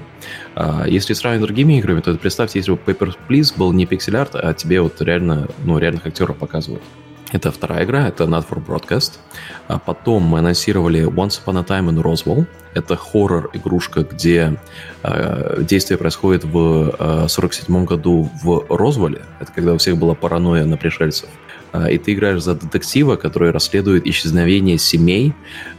А, 0.54 0.84
если 0.86 1.12
сравнивать 1.12 1.44
с 1.44 1.46
другими 1.46 1.78
играми, 1.78 2.00
то 2.00 2.14
представьте, 2.14 2.58
если 2.58 2.72
бы 2.72 2.78
Papers, 2.78 3.16
Please 3.28 3.52
был 3.56 3.72
не 3.72 3.86
пиксель-арт, 3.86 4.34
а 4.34 4.54
тебе 4.54 4.80
вот 4.80 5.00
реально, 5.02 5.48
ну, 5.64 5.78
реальных 5.78 6.06
актеров 6.06 6.36
показывают. 6.38 6.82
Это 7.30 7.52
вторая 7.52 7.84
игра, 7.84 8.08
это 8.08 8.24
Not 8.24 8.46
for 8.48 8.64
Broadcast. 8.64 9.18
А 9.66 9.78
потом 9.78 10.22
мы 10.22 10.38
анонсировали 10.38 11.04
Once 11.04 11.40
Upon 11.44 11.58
a 11.58 11.62
Time 11.62 11.90
in 11.90 12.02
Roswell. 12.02 12.46
Это 12.78 12.96
хоррор-игрушка, 12.96 14.04
где 14.04 14.58
э, 15.02 15.62
действие 15.62 15.98
происходит 15.98 16.44
в 16.44 16.94
э, 16.98 17.28
47 17.28 17.84
году 17.84 18.30
в 18.42 18.64
Розволе. 18.68 19.22
Это 19.40 19.52
когда 19.52 19.74
у 19.74 19.78
всех 19.78 19.96
была 19.96 20.14
паранойя 20.14 20.64
на 20.64 20.76
пришельцев. 20.76 21.28
Э, 21.72 21.90
и 21.92 21.98
ты 21.98 22.12
играешь 22.12 22.42
за 22.42 22.54
детектива, 22.54 23.16
который 23.16 23.50
расследует 23.50 24.06
исчезновение 24.06 24.78
семей 24.78 25.34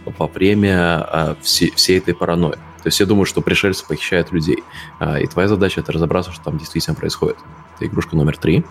во 0.06 0.27
время 0.27 1.08
э, 1.12 1.36
все, 1.41 1.72
всей 1.72 2.00
этой 2.00 2.13
паранойи. 2.13 2.53
То 2.53 2.88
есть 2.88 2.96
все 2.96 3.06
думают, 3.06 3.27
что 3.27 3.41
пришельцы 3.41 3.86
похищают 3.86 4.32
людей. 4.32 4.63
Э, 5.00 5.22
и 5.22 5.27
твоя 5.27 5.48
задача 5.48 5.82
это 5.82 5.91
разобраться, 5.91 6.32
что 6.32 6.44
там 6.44 6.58
действительно 6.58 6.96
происходит. 6.96 7.38
Это 7.75 7.88
игрушка 7.88 8.15
номер 8.15 8.38
три. 8.38 8.63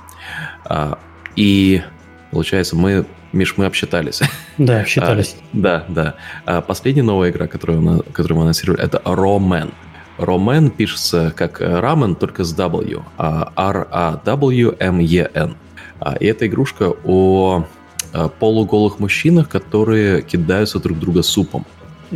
Э, 0.68 0.94
и 1.37 1.82
Получается, 2.30 2.76
мы, 2.76 3.06
Миш, 3.32 3.56
мы 3.56 3.66
обсчитались. 3.66 4.20
Да, 4.58 4.80
обсчитались. 4.80 5.37
А, 5.38 5.42
да, 5.52 5.85
да. 5.88 6.14
А 6.44 6.61
последняя 6.61 7.04
новая 7.04 7.30
игра, 7.30 7.47
которую, 7.47 7.80
мы, 7.80 8.02
которую 8.12 8.38
мы 8.38 8.42
анонсировали, 8.42 8.82
это 8.82 9.00
Roman. 9.04 9.73
Roman 10.18 10.70
пишется 10.70 11.32
как 11.37 11.61
рамен, 11.61 12.16
только 12.16 12.42
с 12.42 12.52
W, 12.56 13.04
а 13.18 13.52
R-A-W-M-E-N. 13.56 15.56
А, 16.00 16.16
и 16.16 16.26
это 16.26 16.49
игрушка 16.49 16.92
о 17.04 17.66
а, 18.12 18.28
полуголых 18.28 18.99
мужчинах, 18.99 19.49
которые 19.49 20.23
кидаются 20.23 20.80
друг 20.80 20.99
друга 20.99 21.23
супом. 21.23 21.64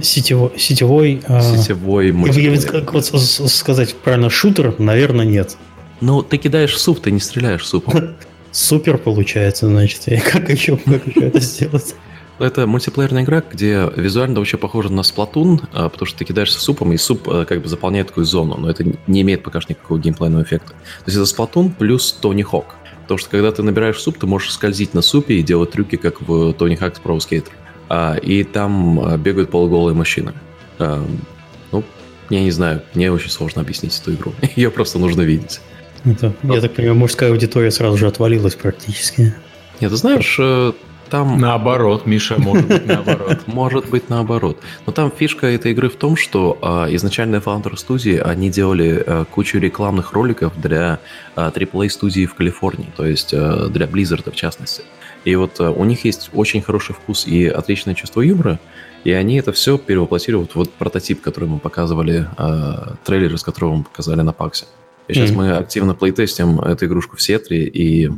Сетевой, 0.01 0.59
сетевой, 0.59 1.23
сетевой 1.29 2.13
Я, 2.33 2.61
как 2.63 2.93
вот 2.93 3.05
сказать 3.05 3.95
правильно, 3.95 4.31
шутер, 4.31 4.75
наверное, 4.81 5.27
нет. 5.27 5.57
Ну, 6.01 6.23
ты 6.23 6.39
кидаешь 6.39 6.77
суп, 6.77 7.01
ты 7.01 7.13
не 7.13 7.21
стреляешь 7.21 7.65
супом. 7.65 8.17
Супер 8.53 8.99
получается, 8.99 9.67
значит. 9.67 10.07
И 10.09 10.19
как 10.19 10.49
еще, 10.51 10.77
как 10.77 11.07
еще 11.07 11.21
это 11.21 11.41
сделать? 11.41 11.95
Это 12.39 12.67
мультиплеерная 12.67 13.23
игра, 13.23 13.43
где 13.49 13.91
визуально 13.97 14.39
вообще 14.39 14.57
похоже 14.57 14.93
на 14.93 15.03
сплатун, 15.03 15.61
а, 15.73 15.89
потому 15.89 16.07
что 16.07 16.19
ты 16.19 16.25
кидаешься 16.25 16.59
супом, 16.61 16.93
и 16.93 16.97
суп 16.97 17.29
а, 17.29 17.45
как 17.45 17.63
бы 17.63 17.69
заполняет 17.69 18.09
такую 18.09 18.27
зону, 18.27 18.57
но 18.59 18.69
это 18.69 18.85
не 19.07 19.23
имеет 19.23 19.43
пока 19.43 19.61
что 19.61 19.73
никакого 19.73 19.99
геймплейного 19.99 20.43
эффекта. 20.43 20.71
То 20.71 21.07
есть 21.07 21.17
это 21.17 21.27
сплатун 21.27 21.71
плюс 21.71 22.13
Тони 22.13 22.43
Хок. 22.43 22.75
Потому 23.03 23.19
что 23.19 23.31
когда 23.31 23.53
ты 23.53 23.63
набираешь 23.63 23.99
суп, 23.99 24.19
ты 24.19 24.27
можешь 24.27 24.53
скользить 24.53 24.95
на 24.95 25.03
супе 25.03 25.35
и 25.35 25.43
делать 25.43 25.71
трюки, 25.71 25.97
как 25.97 26.21
в 26.21 26.53
Тони 26.55 26.75
Хак 26.75 27.01
Pro 27.03 27.19
Skater. 27.19 27.51
А, 27.89 28.17
и 28.17 28.45
там 28.45 29.21
бегают 29.21 29.51
полуголые 29.51 29.95
мужчины. 29.95 30.33
Ну, 30.79 31.85
я 32.31 32.41
не 32.41 32.51
знаю, 32.51 32.83
мне 32.95 33.13
очень 33.13 33.31
сложно 33.31 33.63
объяснить 33.63 33.99
эту 34.01 34.15
игру. 34.15 34.33
Ее 34.57 34.71
просто 34.71 34.99
нужно 34.99 35.23
видеть. 35.23 35.61
Это, 36.05 36.35
Я 36.43 36.61
так 36.61 36.75
понимаю, 36.75 36.97
мужская 36.97 37.31
аудитория 37.31 37.71
сразу 37.71 37.97
же 37.97 38.07
отвалилась 38.07 38.55
практически. 38.55 39.35
Нет, 39.81 39.91
ты 39.91 39.97
знаешь, 39.97 40.37
э, 40.39 40.73
там... 41.13 41.39
Наоборот, 41.39 42.07
Миша, 42.07 42.41
может 42.41 42.67
быть 42.67 42.87
наоборот. 42.87 43.41
Может 43.47 43.91
быть 43.91 44.09
наоборот. 44.09 44.59
Но 44.87 44.93
там 44.93 45.13
фишка 45.15 45.47
этой 45.47 45.73
игры 45.73 45.91
в 45.91 45.97
том, 45.97 46.17
что 46.17 46.57
а, 46.63 46.87
изначально 46.89 47.41
фаундеры 47.41 47.77
студии, 47.77 48.17
они 48.17 48.49
делали 48.49 49.05
а, 49.07 49.25
кучу 49.27 49.59
рекламных 49.59 50.13
роликов 50.15 50.59
для 50.59 51.01
а, 51.37 51.51
AAA 51.51 51.91
студии 51.91 52.25
в 52.25 52.35
Калифорнии, 52.35 52.89
то 52.97 53.05
есть 53.05 53.35
а, 53.35 53.69
для 53.69 53.85
Blizzard 53.85 54.31
в 54.31 54.35
частности. 54.35 54.85
И 55.27 55.37
вот 55.37 55.61
у 55.61 55.85
них 55.85 56.07
есть 56.07 56.31
очень 56.33 56.63
хороший 56.63 56.95
вкус 56.95 57.27
и 57.27 57.47
отличное 57.47 57.95
чувство 57.95 58.23
юмора, 58.23 58.59
и 59.05 59.13
они 59.13 59.37
это 59.37 59.53
все 59.53 59.77
перевоплотили 59.77 60.37
вот, 60.37 60.55
вот 60.55 60.73
прототип, 60.73 61.21
который 61.21 61.49
мы 61.49 61.59
показывали, 61.59 62.27
а, 62.39 62.95
трейлер, 63.05 63.35
из 63.35 63.43
которого 63.43 63.77
мы 63.77 63.85
показали 63.85 64.23
на 64.23 64.33
Паксе. 64.33 64.65
И 65.09 65.15
сейчас 65.15 65.31
mm-hmm. 65.31 65.35
мы 65.35 65.53
активно 65.53 65.95
плейтестим 65.95 66.61
эту 66.61 66.87
игрушку 66.87 67.17
в 67.17 67.23
Сетре, 67.23 67.65
и 67.65 68.11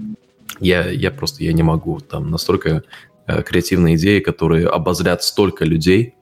я, 0.61 0.88
я 0.88 1.11
просто 1.11 1.45
я 1.45 1.53
не 1.53 1.62
могу. 1.62 2.00
Там 2.00 2.31
настолько 2.31 2.83
э, 3.26 3.43
креативные 3.43 3.97
идеи, 3.97 4.21
которые 4.21 4.69
обозлят 4.69 5.23
столько 5.23 5.64
людей, 5.64 6.14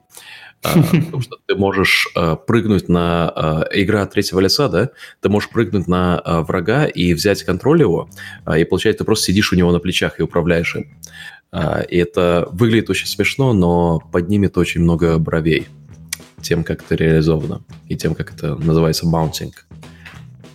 э, 0.63 0.81
потому 0.91 1.21
что 1.21 1.37
ты 1.45 1.55
можешь 1.55 2.07
э, 2.15 2.37
прыгнуть 2.47 2.89
на... 2.89 3.65
Э, 3.71 3.81
игра 3.81 4.05
третьего 4.05 4.39
лица, 4.39 4.69
да? 4.69 4.89
Ты 5.21 5.29
можешь 5.29 5.49
прыгнуть 5.49 5.87
на 5.87 6.21
э, 6.23 6.39
врага 6.41 6.85
и 6.85 7.13
взять 7.13 7.43
контроль 7.43 7.81
его, 7.81 8.09
э, 8.45 8.61
и 8.61 8.63
получается, 8.63 8.99
ты 8.99 9.05
просто 9.05 9.25
сидишь 9.25 9.51
у 9.51 9.55
него 9.55 9.71
на 9.71 9.79
плечах 9.79 10.19
и 10.19 10.23
управляешь 10.23 10.75
им. 10.75 10.97
Э, 11.51 11.85
и 11.85 11.97
это 11.97 12.47
выглядит 12.51 12.89
очень 12.89 13.07
смешно, 13.07 13.53
но 13.53 13.99
поднимет 14.11 14.57
очень 14.57 14.81
много 14.81 15.17
бровей 15.19 15.67
тем, 16.41 16.63
как 16.63 16.83
это 16.83 16.95
реализовано, 16.95 17.63
и 17.87 17.95
тем, 17.95 18.15
как 18.15 18.33
это 18.33 18.55
называется 18.55 19.07
mounting. 19.07 19.65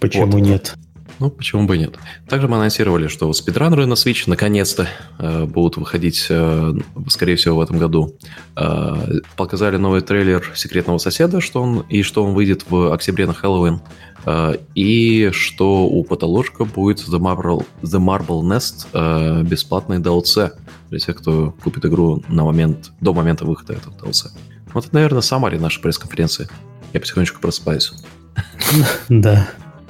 Почему 0.01 0.27
вот. 0.27 0.41
нет? 0.41 0.75
Ну, 1.19 1.31
почему 1.31 1.67
бы 1.67 1.77
и 1.77 1.81
нет. 1.81 1.97
Также 2.29 2.47
мы 2.47 2.59
анонсировали, 2.59 3.09
что 3.09 3.33
спидранеры 3.33 3.87
на 3.87 3.95
Switch 3.95 4.25
наконец-то 4.27 4.89
э, 5.19 5.45
будут 5.47 5.77
выходить, 5.77 6.27
э, 6.29 6.75
скорее 7.09 7.35
всего, 7.35 7.57
в 7.57 7.61
этом 7.61 7.79
году. 7.79 8.15
Э, 8.57 9.19
показали 9.37 9.77
новый 9.79 10.01
трейлер 10.01 10.53
«Секретного 10.55 10.99
соседа», 10.99 11.41
что 11.41 11.61
он, 11.61 11.81
и 11.89 12.03
что 12.03 12.25
он 12.25 12.35
выйдет 12.35 12.71
в 12.71 12.93
октябре 12.93 13.27
на 13.27 13.35
Хэллоуин. 13.35 13.81
Э, 14.27 14.55
и 14.77 15.31
что 15.33 15.87
у 15.87 16.05
Патоложка 16.05 16.65
будет 16.65 16.99
The 17.01 17.19
Marble, 17.19 17.67
The 17.83 17.99
Marble 17.99 18.43
Nest 18.43 18.87
э, 18.93 19.43
бесплатный 19.43 19.99
DLC 19.99 20.53
для 20.91 20.99
тех, 21.01 21.17
кто 21.17 21.51
купит 21.65 21.85
игру 21.85 22.23
на 22.29 22.45
момент, 22.45 22.93
до 23.01 23.13
момента 23.13 23.45
выхода 23.45 23.73
этого 23.73 23.93
DLC. 23.95 24.29
Вот 24.73 24.85
это, 24.85 24.95
наверное, 24.95 25.23
самари 25.23 25.59
нашей 25.59 25.83
пресс-конференции. 25.83 26.49
Я 26.93 27.01
потихонечку 27.01 27.41
просыпаюсь. 27.41 27.93
Да. 29.09 29.49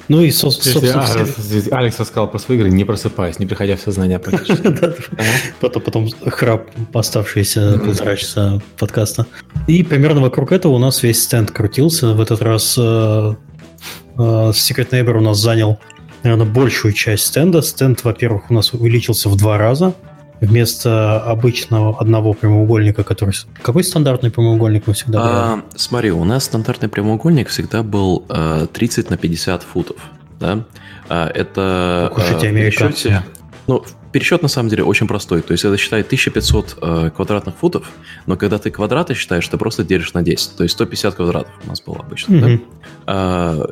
Ну 0.08 0.22
и, 0.22 0.30
со, 0.30 0.50
собственно... 0.50 1.04
А, 1.04 1.78
Алекс 1.78 2.00
рассказал 2.00 2.30
про 2.30 2.38
свои 2.38 2.56
игры, 2.56 2.70
не 2.70 2.84
просыпаясь, 2.84 3.38
не 3.38 3.46
приходя 3.46 3.76
в 3.76 3.80
сознание 3.80 4.18
потом, 5.60 5.82
потом 5.82 6.10
храп 6.26 6.70
оставшиеся 6.94 7.78
полтора 7.78 8.16
часа 8.16 8.60
подкаста. 8.78 9.26
И 9.66 9.82
примерно 9.82 10.22
вокруг 10.22 10.52
этого 10.52 10.72
у 10.72 10.78
нас 10.78 11.02
весь 11.02 11.22
стенд 11.22 11.50
крутился. 11.50 12.14
В 12.14 12.20
этот 12.20 12.40
раз 12.40 12.76
э, 12.78 12.80
э, 12.80 14.18
Secret 14.18 14.90
Neighbor 14.90 15.18
у 15.18 15.20
нас 15.20 15.38
занял, 15.38 15.78
наверное, 16.22 16.46
большую 16.46 16.94
часть 16.94 17.26
стенда. 17.26 17.60
Стенд, 17.60 18.02
во-первых, 18.02 18.50
у 18.50 18.54
нас 18.54 18.72
увеличился 18.72 19.28
в 19.28 19.36
два 19.36 19.58
раза 19.58 19.94
вместо 20.40 21.21
обычного 21.21 21.99
одного 21.99 22.33
прямоугольника, 22.33 23.04
который... 23.04 23.35
Какой 23.62 23.85
стандартный 23.85 24.30
прямоугольник 24.30 24.87
мы 24.87 24.95
всегда 24.95 25.18
брали? 25.18 25.37
А, 25.37 25.62
смотри, 25.76 26.11
у 26.11 26.25
нас 26.25 26.45
стандартный 26.45 26.88
прямоугольник 26.88 27.49
всегда 27.49 27.83
был 27.83 28.25
э, 28.28 28.66
30 28.73 29.11
на 29.11 29.16
50 29.16 29.62
футов. 29.62 29.97
Да? 30.40 30.64
А, 31.09 31.28
это... 31.28 32.12
Уж 32.16 32.23
эти 32.37 32.47
американцы. 32.47 33.23
Ну, 33.66 33.85
пересчет 34.12 34.42
на 34.42 34.49
самом 34.49 34.71
деле 34.71 34.85
очень 34.85 35.07
простой. 35.07 35.42
То 35.42 35.52
есть 35.52 35.64
это 35.64 35.76
считает 35.76 36.07
1500 36.07 36.78
э, 36.80 37.11
квадратных 37.14 37.57
футов, 37.57 37.90
но 38.26 38.37
когда 38.37 38.59
ты 38.59 38.71
квадраты 38.71 39.14
считаешь, 39.14 39.47
ты 39.47 39.59
просто 39.59 39.85
делишь 39.85 40.14
на 40.14 40.23
10. 40.23 40.57
То 40.57 40.62
есть 40.62 40.75
150 40.75 41.14
квадратов 41.14 41.52
у 41.64 41.68
нас 41.68 41.80
было 41.83 41.99
обычно. 41.99 42.35
Mm-hmm. 42.35 42.57
Да? 42.59 42.62
А, 43.07 43.66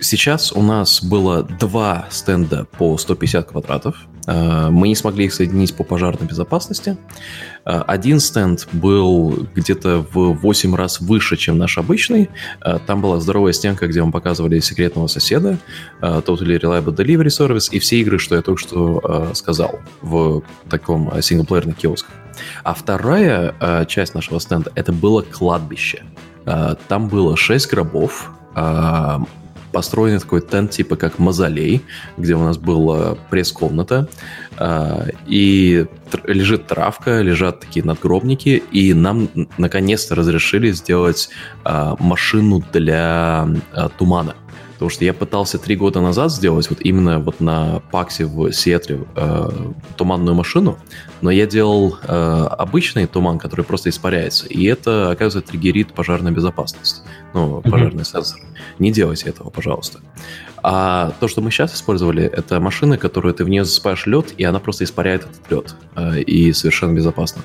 сейчас 0.00 0.52
у 0.52 0.62
нас 0.62 1.02
было 1.02 1.42
два 1.42 2.06
стенда 2.10 2.66
по 2.78 2.96
150 2.96 3.50
квадратов. 3.50 3.96
Э, 4.26 4.68
мы 4.70 4.88
не 4.88 4.94
смогли 4.94 5.26
их 5.26 5.34
соединить 5.34 5.74
по 5.74 5.84
пожарной 5.84 6.26
безопасности. 6.26 6.96
Э, 7.64 7.82
один 7.86 8.20
стенд 8.20 8.68
был 8.72 9.46
где-то 9.54 10.06
в 10.12 10.32
8 10.34 10.74
раз 10.74 11.00
выше, 11.00 11.36
чем 11.36 11.58
наш 11.58 11.78
обычный. 11.78 12.30
Э, 12.64 12.78
там 12.86 13.00
была 13.00 13.20
здоровая 13.20 13.52
стенка, 13.52 13.86
где 13.86 14.02
мы 14.02 14.12
показывали 14.12 14.60
секретного 14.60 15.06
соседа, 15.06 15.58
Totally 16.00 16.60
Reliable 16.60 16.94
Delivery 16.94 17.26
Service 17.26 17.68
и 17.70 17.78
все 17.78 18.00
игры, 18.00 18.18
что 18.18 18.36
я 18.36 18.42
только 18.42 18.60
что 18.60 19.30
сказал 19.34 19.80
в 20.02 20.42
таком 20.68 21.10
синглплеерных 21.20 21.76
киосках. 21.76 22.12
А 22.62 22.74
вторая 22.74 23.84
часть 23.86 24.14
нашего 24.14 24.38
стенда 24.38 24.72
это 24.74 24.92
было 24.92 25.22
кладбище. 25.22 26.02
Там 26.88 27.08
было 27.08 27.36
6 27.36 27.70
гробов, 27.70 28.30
построен 29.72 30.18
такой 30.18 30.40
тент 30.40 30.70
типа 30.70 30.96
как 30.96 31.18
мазолей, 31.18 31.82
где 32.16 32.34
у 32.34 32.40
нас 32.40 32.58
была 32.58 33.16
пресс-комната, 33.30 34.08
э, 34.58 35.10
и 35.26 35.86
лежит 36.24 36.66
травка, 36.66 37.20
лежат 37.20 37.60
такие 37.60 37.84
надгробники, 37.84 38.62
и 38.72 38.94
нам 38.94 39.28
наконец-то 39.58 40.14
разрешили 40.14 40.72
сделать 40.72 41.30
э, 41.64 41.94
машину 41.98 42.62
для 42.72 43.48
э, 43.72 43.88
тумана. 43.98 44.34
Потому 44.80 44.92
что 44.92 45.04
я 45.04 45.12
пытался 45.12 45.58
три 45.58 45.76
года 45.76 46.00
назад 46.00 46.32
сделать 46.32 46.70
вот 46.70 46.80
именно 46.80 47.18
вот 47.18 47.38
на 47.40 47.82
Паксе 47.92 48.24
в 48.24 48.50
Сиэтле 48.50 49.00
э, 49.14 49.50
туманную 49.98 50.34
машину, 50.34 50.78
но 51.20 51.30
я 51.30 51.46
делал 51.46 51.98
э, 52.02 52.46
обычный 52.58 53.06
туман, 53.06 53.38
который 53.38 53.62
просто 53.62 53.90
испаряется, 53.90 54.46
и 54.46 54.64
это, 54.64 55.10
оказывается, 55.10 55.52
триггерит 55.52 55.92
пожарную 55.92 56.34
безопасность, 56.34 57.02
ну, 57.34 57.60
пожарный 57.60 58.04
mm-hmm. 58.04 58.10
сенсор. 58.10 58.40
Не 58.78 58.90
делайте 58.90 59.28
этого, 59.28 59.50
пожалуйста. 59.50 60.00
А 60.62 61.12
то, 61.20 61.28
что 61.28 61.42
мы 61.42 61.50
сейчас 61.50 61.74
использовали, 61.74 62.24
это 62.24 62.58
машины, 62.58 62.96
которые 62.96 63.34
ты 63.34 63.44
в 63.44 63.50
нее 63.50 63.66
засыпаешь 63.66 64.06
лед, 64.06 64.32
и 64.38 64.44
она 64.44 64.60
просто 64.60 64.84
испаряет 64.84 65.26
этот 65.26 65.50
лед. 65.50 65.76
Э, 65.94 66.20
и 66.22 66.54
совершенно 66.54 66.94
безопасно. 66.94 67.42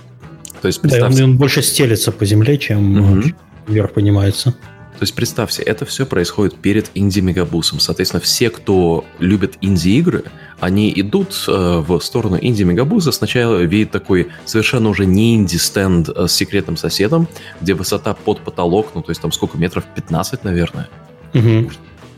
То 0.62 0.68
есть, 0.70 0.80
представьте... 0.80 1.18
Да, 1.18 1.26
он 1.26 1.36
больше 1.36 1.62
стелится 1.62 2.14
по 2.14 2.24
земле, 2.24 2.58
чем 2.58 3.18
угу. 3.20 3.24
вверх 3.68 3.92
поднимается. 3.92 4.56
То 4.98 5.04
есть 5.04 5.14
представьте, 5.14 5.62
это 5.62 5.86
все 5.86 6.06
происходит 6.06 6.56
перед 6.56 6.90
инди-мегабусом. 6.96 7.80
Соответственно, 7.80 8.22
все, 8.22 8.50
кто 8.50 9.04
любит 9.20 9.58
инди-игры, 9.60 10.24
они 10.60 10.92
идут 10.96 11.44
э, 11.48 11.84
в 11.86 12.00
сторону 12.00 12.38
инди-мегабуса. 12.40 13.12
Сначала 13.12 13.62
видят 13.62 13.92
такой 13.92 14.30
совершенно 14.46 14.88
уже 14.90 15.06
не 15.06 15.36
инди-стенд 15.36 16.10
э, 16.10 16.28
с 16.28 16.32
секретным 16.32 16.78
соседом, 16.78 17.28
где 17.60 17.74
высота 17.74 18.14
под 18.14 18.40
потолок, 18.40 18.92
ну 18.96 19.02
то 19.02 19.12
есть 19.12 19.22
там 19.22 19.34
сколько 19.34 19.58
метров? 19.58 19.84
15, 19.96 20.46
наверное. 20.46 20.88
Угу. 21.34 21.72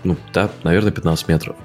Ну, 0.03 0.15
да, 0.31 0.51
наверное, 0.63 0.91
15 0.91 1.27
метров. 1.27 1.55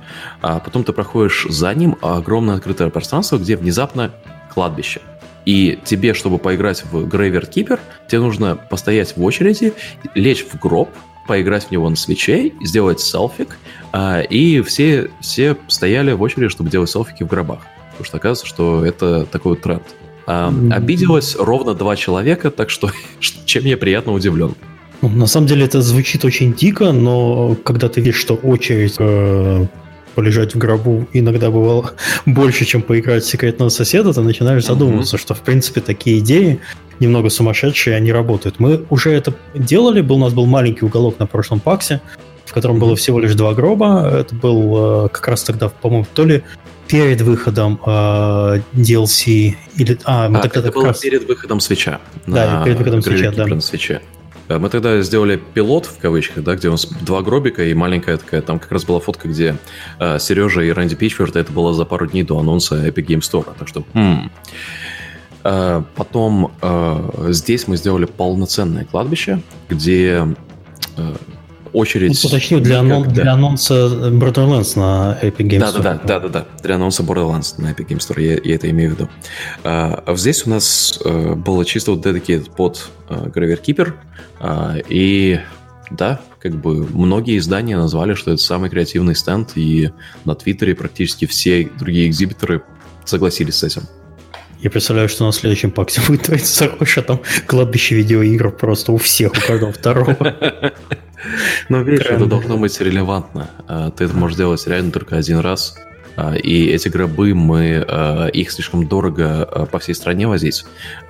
А 0.41 0.59
потом 0.61 0.83
ты 0.83 0.93
проходишь 0.93 1.47
за 1.49 1.75
ним 1.75 1.99
огромное 2.01 2.57
открытое 2.57 2.89
пространство, 2.89 3.37
где 3.37 3.57
внезапно 3.57 4.13
кладбище. 4.53 5.03
И 5.45 5.79
тебе, 5.85 6.15
чтобы 6.15 6.39
поиграть 6.39 6.85
в 6.85 7.07
Graveyard 7.07 7.51
Keeper, 7.51 7.81
тебе 8.09 8.21
нужно 8.21 8.57
постоять 8.57 9.17
в 9.17 9.23
очереди, 9.23 9.73
лечь 10.15 10.45
в 10.45 10.59
гроб, 10.59 10.89
поиграть 11.27 11.65
в 11.65 11.71
него 11.71 11.89
на 11.89 11.97
свече, 11.97 12.53
сделать 12.63 13.01
селфик, 13.01 13.59
а, 13.93 14.21
и 14.21 14.61
все, 14.63 15.11
все 15.21 15.57
стояли 15.69 16.13
в 16.13 16.23
очереди, 16.23 16.49
чтобы 16.49 16.71
делать 16.71 16.91
селфики 16.91 17.23
в 17.23 17.29
гробах. 17.29 17.61
Потому 17.93 18.05
что 18.05 18.17
оказывается, 18.17 18.47
что 18.47 18.85
это 18.85 19.27
такой 19.27 19.53
вот 19.53 19.63
тренд. 19.63 19.83
А, 20.27 20.53
обиделось 20.71 21.37
ровно 21.37 21.75
два 21.75 21.97
человека, 21.97 22.51
так 22.51 22.71
что 22.71 22.91
чем 23.21 23.65
я 23.65 23.77
приятно 23.77 24.13
удивлен. 24.13 24.55
Ну, 25.01 25.09
на 25.09 25.27
самом 25.27 25.49
деле 25.49 25.65
это 25.65 25.83
звучит 25.83 26.25
очень 26.25 26.55
дико, 26.55 26.93
но 26.93 27.57
когда 27.65 27.89
ты 27.89 28.01
видишь, 28.01 28.21
что 28.21 28.35
очередь 28.35 28.95
э, 29.01 29.67
полежать 30.13 30.55
в 30.55 30.59
гробу 30.59 31.07
иногда 31.13 31.51
бывало 31.51 31.93
больше, 32.27 32.65
чем 32.65 32.83
поиграть 32.83 33.25
в 33.25 33.29
секретного 33.29 33.69
соседа, 33.69 34.13
ты 34.13 34.21
начинаешь 34.21 34.65
задумываться, 34.65 35.17
mm-hmm. 35.17 35.21
что 35.21 35.35
в 35.35 35.41
принципе 35.41 35.81
такие 35.81 36.19
идеи 36.21 36.61
немного 37.01 37.31
сумасшедшие, 37.31 37.97
они 37.97 38.13
работают. 38.13 38.61
Мы 38.61 38.85
уже 38.91 39.13
это 39.13 39.35
делали, 39.55 40.01
был, 40.01 40.17
у 40.17 40.21
нас 40.21 40.33
был 40.33 40.47
маленький 40.47 40.85
уголок 40.85 41.19
на 41.19 41.27
прошлом 41.27 41.61
паксе, 41.61 42.01
в 42.45 42.53
котором 42.53 42.77
mm-hmm. 42.77 42.81
было 42.81 42.97
всего 42.97 43.19
лишь 43.19 43.35
два 43.35 43.55
гроба. 43.55 44.09
Это 44.21 44.35
был 44.35 45.07
э, 45.07 45.09
как 45.09 45.29
раз 45.29 45.43
тогда, 45.43 45.69
по-моему, 45.69 46.07
то 46.13 46.25
ли 46.25 46.43
перед 46.87 47.21
выходом 47.23 47.81
э, 47.85 48.61
DLC 48.75 49.57
или... 49.77 49.99
А, 50.05 50.29
мы 50.29 50.39
а, 50.39 50.43
тогда 50.43 50.61
это 50.61 50.73
было 50.73 50.89
раз... 50.89 51.01
перед 51.01 51.27
выходом 51.27 51.61
свеча. 51.61 52.01
Да, 52.27 52.63
перед 52.65 52.79
выходом 52.79 53.03
свеча, 53.03 53.33
да. 53.33 53.47
На 53.47 53.61
свече. 53.61 54.03
Э, 54.49 54.59
мы 54.59 54.69
тогда 54.69 55.01
сделали 55.03 55.41
пилот, 55.55 55.87
в 55.87 55.99
кавычках, 55.99 56.45
да, 56.45 56.55
где 56.55 56.69
у 56.69 56.73
нас 56.73 56.87
два 56.87 57.23
гробика 57.23 57.65
и 57.65 57.75
маленькая 57.75 58.17
такая, 58.17 58.43
там 58.43 58.59
как 58.59 58.73
раз 58.73 58.85
была 58.85 59.01
фотка, 59.01 59.29
где 59.29 59.57
э, 59.99 60.19
Сережа 60.19 60.63
и 60.63 60.71
Рэнди 60.71 60.97
Пичфорд, 60.97 61.37
это 61.37 61.53
было 61.53 61.75
за 61.75 61.85
пару 61.85 62.07
дней 62.07 62.23
до 62.23 62.39
анонса 62.39 62.87
Epic 62.87 63.07
Game 63.07 63.21
Store, 63.21 63.47
так 63.59 63.69
что... 63.69 63.85
Хм. 63.95 64.31
Э, 65.45 65.83
потом 65.97 66.53
э, 66.61 67.29
здесь 67.31 67.67
мы 67.67 67.77
сделали 67.77 68.05
полноценное 68.05 68.85
кладбище, 68.85 69.43
где 69.69 70.27
э, 70.97 71.15
очередь... 71.73 72.19
Ну, 72.23 72.29
уточню, 72.29 72.61
для, 72.61 72.81
анон, 72.81 73.09
для 73.09 73.33
анонса 73.33 73.75
Borderlands 74.11 74.79
на 74.79 75.19
Epic 75.23 75.49
Games 75.49 75.61
Store. 75.61 75.83
Да, 75.83 75.95
да, 75.95 76.01
да, 76.05 76.21
да, 76.21 76.29
да, 76.29 76.47
для 76.63 76.75
анонса 76.77 77.03
Borderlands 77.03 77.61
на 77.61 77.73
Epic 77.73 77.89
Games 77.89 77.99
Store, 77.99 78.23
я, 78.23 78.39
я 78.43 78.55
это 78.55 78.71
имею 78.71 78.91
в 78.91 78.95
виду. 78.95 79.09
А, 79.65 80.05
здесь 80.17 80.47
у 80.47 80.51
нас 80.51 81.01
а, 81.05 81.35
было 81.35 81.65
чисто 81.65 81.93
вот 81.93 82.05
dedicated 82.05 82.51
под 82.55 82.91
а, 83.09 83.29
Graveyard 83.29 83.63
Keeper, 83.63 83.93
а, 84.41 84.77
и 84.89 85.41
да, 85.91 86.21
как 86.39 86.61
бы 86.61 86.87
многие 86.87 87.39
издания 87.39 87.77
назвали, 87.77 88.15
что 88.15 88.33
это 88.33 88.43
самый 88.43 88.71
креативный 88.71 89.15
стенд, 89.15 89.53
и 89.57 89.91
на 90.25 90.35
Твиттере 90.35 90.75
практически 90.75 91.27
все 91.27 91.71
другие 91.79 92.09
экзибиторы 92.09 92.63
согласились 93.05 93.57
с 93.57 93.65
этим. 93.65 93.83
Я 94.63 94.71
представляю, 94.71 95.09
что 95.09 95.27
на 95.27 95.33
следующем 95.33 95.73
пакте 95.73 96.01
будет 96.07 96.23
твориться 96.23 96.53
Сароша, 96.53 97.03
там 97.03 97.21
кладбище 97.47 97.97
видеоигр 97.97 98.53
просто 98.53 98.93
у 98.93 98.97
всех, 98.97 99.33
у 99.33 99.47
каждого 99.47 99.73
второго. 99.73 100.17
Ну, 101.69 101.83
видишь, 101.85 102.07
это 102.07 102.27
должно 102.27 102.57
быть 102.57 102.81
релевантно. 102.81 103.49
А, 103.69 103.91
ты 103.91 104.05
это 104.05 104.17
можешь 104.17 104.37
делать 104.37 104.67
реально 104.67 104.91
только 104.91 105.17
один 105.17 105.39
раз. 105.39 105.77
А, 106.17 106.35
и 106.35 106.67
эти 106.67 106.89
гробы, 106.89 107.33
мы 107.33 107.85
а, 107.87 108.27
их 108.27 108.51
слишком 108.51 108.89
дорого 108.89 109.69
по 109.71 109.79
всей 109.79 109.95
стране 109.95 110.27
возить. 110.27 110.65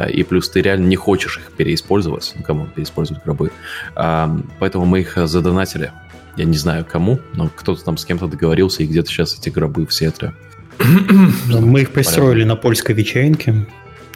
И 0.07 0.23
плюс 0.23 0.51
ты 0.51 0.61
реально 0.61 0.87
не 0.87 0.97
хочешь 0.97 1.39
их 1.39 1.53
переиспользовать. 1.53 2.35
Ну, 2.37 2.43
кому 2.43 2.67
переиспользовать 2.67 3.25
гробы. 3.25 3.53
Поэтому 3.95 4.85
мы 4.85 5.01
их 5.01 5.17
задонатили. 5.17 5.93
Я 6.37 6.45
не 6.45 6.57
знаю 6.57 6.87
кому, 6.91 7.19
но 7.35 7.51
кто-то 7.55 7.83
там 7.83 7.97
с 7.97 8.05
кем-то 8.05 8.27
договорился, 8.27 8.83
и 8.83 8.87
где-то 8.87 9.09
сейчас 9.09 9.39
эти 9.39 9.49
гробы 9.49 9.87
в 9.87 9.93
Сиэтле. 9.93 10.35
Мы 10.79 11.83
их 11.83 11.93
пристроили 11.93 12.45
на 12.45 12.57
польской 12.57 12.95
вечеринке. 12.95 13.67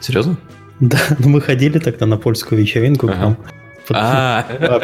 Серьезно? 0.01 0.37
Да, 0.81 0.99
ну 1.19 1.29
мы 1.29 1.41
ходили 1.41 1.79
тогда 1.79 2.07
на 2.07 2.17
польскую 2.17 2.61
вечеринку, 2.61 3.09
ага. 3.09 3.37
А. 3.89 4.41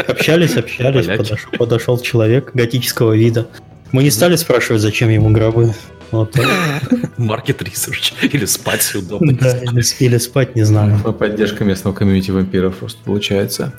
общались, 0.09 0.57
общались, 0.57 1.07
подошел, 1.07 1.51
подошел 1.59 1.99
человек 1.99 2.53
готического 2.55 3.15
вида. 3.15 3.49
Мы 3.91 4.05
не 4.05 4.11
стали 4.11 4.37
спрашивать, 4.37 4.81
зачем 4.81 5.09
ему 5.11 5.31
гробы. 5.31 5.75
Вот. 6.13 6.37
Market 7.19 7.59
research. 7.59 8.15
Или 8.23 8.45
спать 8.45 8.95
удобно. 8.95 9.33
Да, 9.33 9.59
или, 9.59 9.83
или 10.05 10.19
спать, 10.19 10.55
не 10.55 10.63
знаю. 10.63 10.99
Поддержка 11.13 11.65
местного 11.65 11.95
комьюнити 11.95 12.31
вампиров 12.31 12.77
просто 12.77 13.01
получается. 13.05 13.73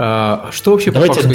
А, 0.00 0.50
что 0.52 0.70
вообще 0.70 0.92
давайте, 0.92 1.22
по 1.22 1.28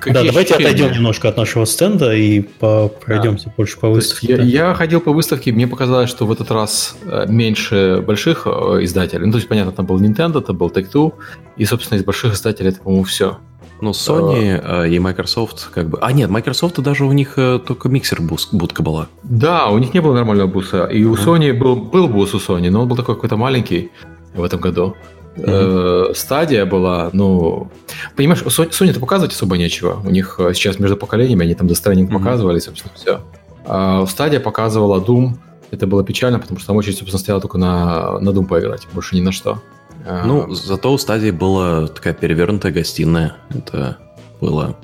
какие 0.00 0.12
да, 0.12 0.24
давайте 0.24 0.54
отойдем 0.54 0.90
немножко 0.90 1.28
от 1.28 1.36
нашего 1.36 1.64
стенда 1.66 2.12
и 2.12 2.40
по, 2.40 2.88
пройдемся 2.88 3.44
да. 3.46 3.52
больше 3.56 3.78
по 3.78 3.88
выставке. 3.90 4.32
Я, 4.32 4.36
да. 4.38 4.42
я 4.42 4.74
ходил 4.74 5.00
по 5.00 5.12
выставке, 5.12 5.52
мне 5.52 5.68
показалось, 5.68 6.10
что 6.10 6.26
в 6.26 6.32
этот 6.32 6.50
раз 6.50 6.96
э, 7.04 7.26
меньше 7.28 8.02
больших 8.04 8.48
э, 8.48 8.50
издателей. 8.82 9.26
Ну, 9.26 9.30
то 9.30 9.38
есть, 9.38 9.46
понятно, 9.46 9.70
там 9.70 9.86
был 9.86 10.00
Nintendo, 10.00 10.40
там 10.40 10.56
был 10.56 10.68
Take-Two, 10.68 11.12
и, 11.56 11.64
собственно, 11.64 11.96
из 11.96 12.04
больших 12.04 12.34
издателей 12.34 12.70
это, 12.70 12.80
по-моему, 12.80 13.04
все. 13.04 13.38
Ну, 13.80 13.90
Sony 13.90 14.60
uh, 14.60 14.88
и 14.88 14.98
Microsoft 14.98 15.68
как 15.72 15.88
бы... 15.88 15.98
А, 16.00 16.10
нет, 16.10 16.28
Microsoft 16.28 16.80
даже 16.80 17.04
у 17.04 17.12
них 17.12 17.34
только 17.34 17.88
миксер 17.88 18.20
будка 18.20 18.82
была. 18.82 19.06
Да, 19.22 19.68
у 19.68 19.78
них 19.78 19.94
не 19.94 20.00
было 20.00 20.14
нормального 20.14 20.48
буса. 20.48 20.86
И 20.86 21.04
у. 21.04 21.14
Sony 21.14 21.52
был, 21.52 21.76
был 21.76 22.08
бус 22.08 22.34
у 22.34 22.38
Sony, 22.38 22.68
но 22.70 22.82
он 22.82 22.88
был 22.88 22.96
такой 22.96 23.14
какой-то 23.14 23.36
маленький 23.36 23.92
в 24.34 24.42
этом 24.42 24.60
году. 24.60 24.96
Mm-hmm. 25.36 26.14
стадия 26.14 26.66
была, 26.66 27.10
ну, 27.12 27.70
понимаешь, 28.16 28.42
Sony-то 28.42 29.00
показывать 29.00 29.32
особо 29.32 29.56
нечего. 29.56 30.00
У 30.04 30.10
них 30.10 30.36
э, 30.38 30.52
сейчас 30.54 30.78
между 30.78 30.96
поколениями 30.96 31.44
они 31.44 31.54
там 31.54 31.66
дестрейнинг 31.66 32.10
mm-hmm. 32.10 32.18
показывали, 32.18 32.58
собственно, 32.58 32.92
все. 32.94 33.20
А 33.64 34.04
стадия 34.06 34.40
показывала 34.40 35.00
Doom. 35.00 35.34
Это 35.70 35.86
было 35.86 36.04
печально, 36.04 36.38
потому 36.38 36.58
что 36.58 36.66
там 36.66 36.76
очередь, 36.76 36.98
собственно, 36.98 37.18
стояла 37.18 37.40
только 37.40 37.56
на, 37.56 38.18
на 38.20 38.30
Doom 38.30 38.46
поиграть, 38.46 38.86
больше 38.92 39.16
ни 39.16 39.20
на 39.20 39.32
что. 39.32 39.62
А, 40.06 40.24
ну, 40.26 40.52
зато 40.52 40.92
у 40.92 40.98
стадии 40.98 41.30
была 41.30 41.86
такая 41.86 42.12
перевернутая 42.12 42.72
гостиная. 42.72 43.36
Это 43.50 43.98
было 44.40 44.76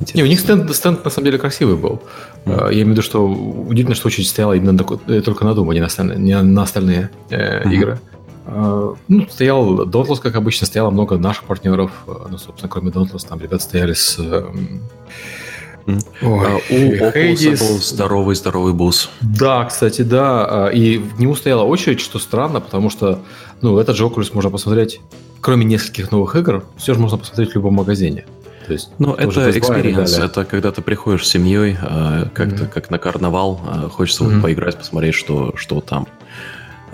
Интересно. 0.00 0.18
Не, 0.18 0.24
у 0.24 0.26
них 0.26 0.40
стенд, 0.40 0.74
стенд 0.74 1.04
на 1.04 1.10
самом 1.10 1.26
деле 1.26 1.38
красивый 1.38 1.76
был. 1.76 2.02
Mm. 2.46 2.66
Я 2.68 2.82
имею 2.82 2.86
в 2.86 2.90
виду, 2.90 3.02
что 3.02 3.26
удивительно, 3.26 3.94
что 3.94 4.08
очередь 4.08 4.28
стояла 4.28 4.54
именно 4.54 4.76
только 4.76 5.44
на 5.44 5.50
Doom, 5.50 5.70
а 5.70 5.74
не 5.74 5.80
на 5.80 5.86
остальные, 5.86 6.18
не 6.18 6.40
на 6.42 6.62
остальные 6.62 7.10
э, 7.30 7.62
mm-hmm. 7.62 7.72
игры. 7.72 8.00
А, 8.46 8.94
ну, 9.08 9.26
стоял 9.28 9.86
Dauntless, 9.86 10.20
как 10.20 10.36
обычно, 10.36 10.66
стояло 10.66 10.90
много 10.90 11.16
наших 11.18 11.44
партнеров. 11.44 11.90
А, 12.06 12.26
ну, 12.30 12.38
собственно, 12.38 12.70
кроме 12.70 12.90
Dauntless, 12.90 13.26
там 13.28 13.40
ребята 13.40 13.62
стояли 13.62 13.94
с... 13.94 14.18
Эм, 14.18 14.80
Ой, 15.86 16.00
у 16.22 16.74
Oculus 17.04 17.58
был 17.58 17.78
здоровый-здоровый 17.78 18.72
booth. 18.72 19.10
Да, 19.20 19.64
кстати, 19.64 20.00
да. 20.02 20.70
И 20.72 20.96
в 20.96 21.20
него 21.20 21.34
стояла 21.34 21.64
очередь, 21.64 22.00
что 22.00 22.18
странно, 22.18 22.60
потому 22.60 22.88
что 22.88 23.20
ну, 23.60 23.78
этот 23.78 23.94
же 23.96 24.04
Oculus 24.04 24.30
можно 24.32 24.50
посмотреть, 24.50 25.00
кроме 25.42 25.66
нескольких 25.66 26.10
новых 26.10 26.36
игр, 26.36 26.64
все 26.78 26.94
же 26.94 27.00
можно 27.00 27.18
посмотреть 27.18 27.50
в 27.50 27.54
любом 27.56 27.74
магазине. 27.74 28.24
То 28.66 28.72
есть, 28.72 28.92
ну, 28.98 29.12
это 29.12 29.50
experience, 29.58 30.18
это 30.18 30.46
когда 30.46 30.72
ты 30.72 30.80
приходишь 30.80 31.26
с 31.26 31.30
семьей, 31.30 31.76
как-то 31.76 32.64
mm-hmm. 32.64 32.68
как 32.68 32.88
на 32.88 32.98
карнавал, 32.98 33.60
хочется 33.92 34.24
mm-hmm. 34.24 34.34
вот 34.36 34.42
поиграть, 34.42 34.78
посмотреть, 34.78 35.14
что, 35.14 35.52
что 35.56 35.82
там. 35.82 36.08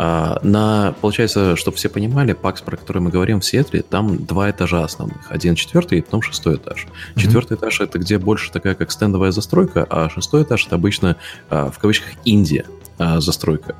А, 0.02 0.40
на, 0.42 0.94
получается, 1.02 1.56
чтобы 1.56 1.76
все 1.76 1.90
понимали, 1.90 2.32
PAX, 2.32 2.62
про 2.62 2.78
который 2.78 3.02
мы 3.02 3.10
говорим 3.10 3.40
в 3.40 3.44
Сиэтле, 3.44 3.82
там 3.82 4.24
два 4.24 4.50
этажа 4.50 4.82
основных. 4.82 5.30
Один 5.30 5.56
четвертый 5.56 5.98
и 5.98 6.00
потом 6.00 6.22
шестой 6.22 6.56
этаж. 6.56 6.86
Mm-hmm. 6.86 7.20
Четвертый 7.20 7.58
этаж 7.58 7.82
это 7.82 7.98
где 7.98 8.16
больше 8.16 8.50
такая 8.50 8.74
как 8.74 8.92
стендовая 8.92 9.30
застройка, 9.30 9.86
а 9.90 10.08
шестой 10.08 10.44
этаж 10.44 10.66
это 10.66 10.76
обычно 10.76 11.16
а, 11.50 11.70
в 11.70 11.78
кавычках 11.78 12.12
Индия 12.24 12.64
застройка. 12.98 13.76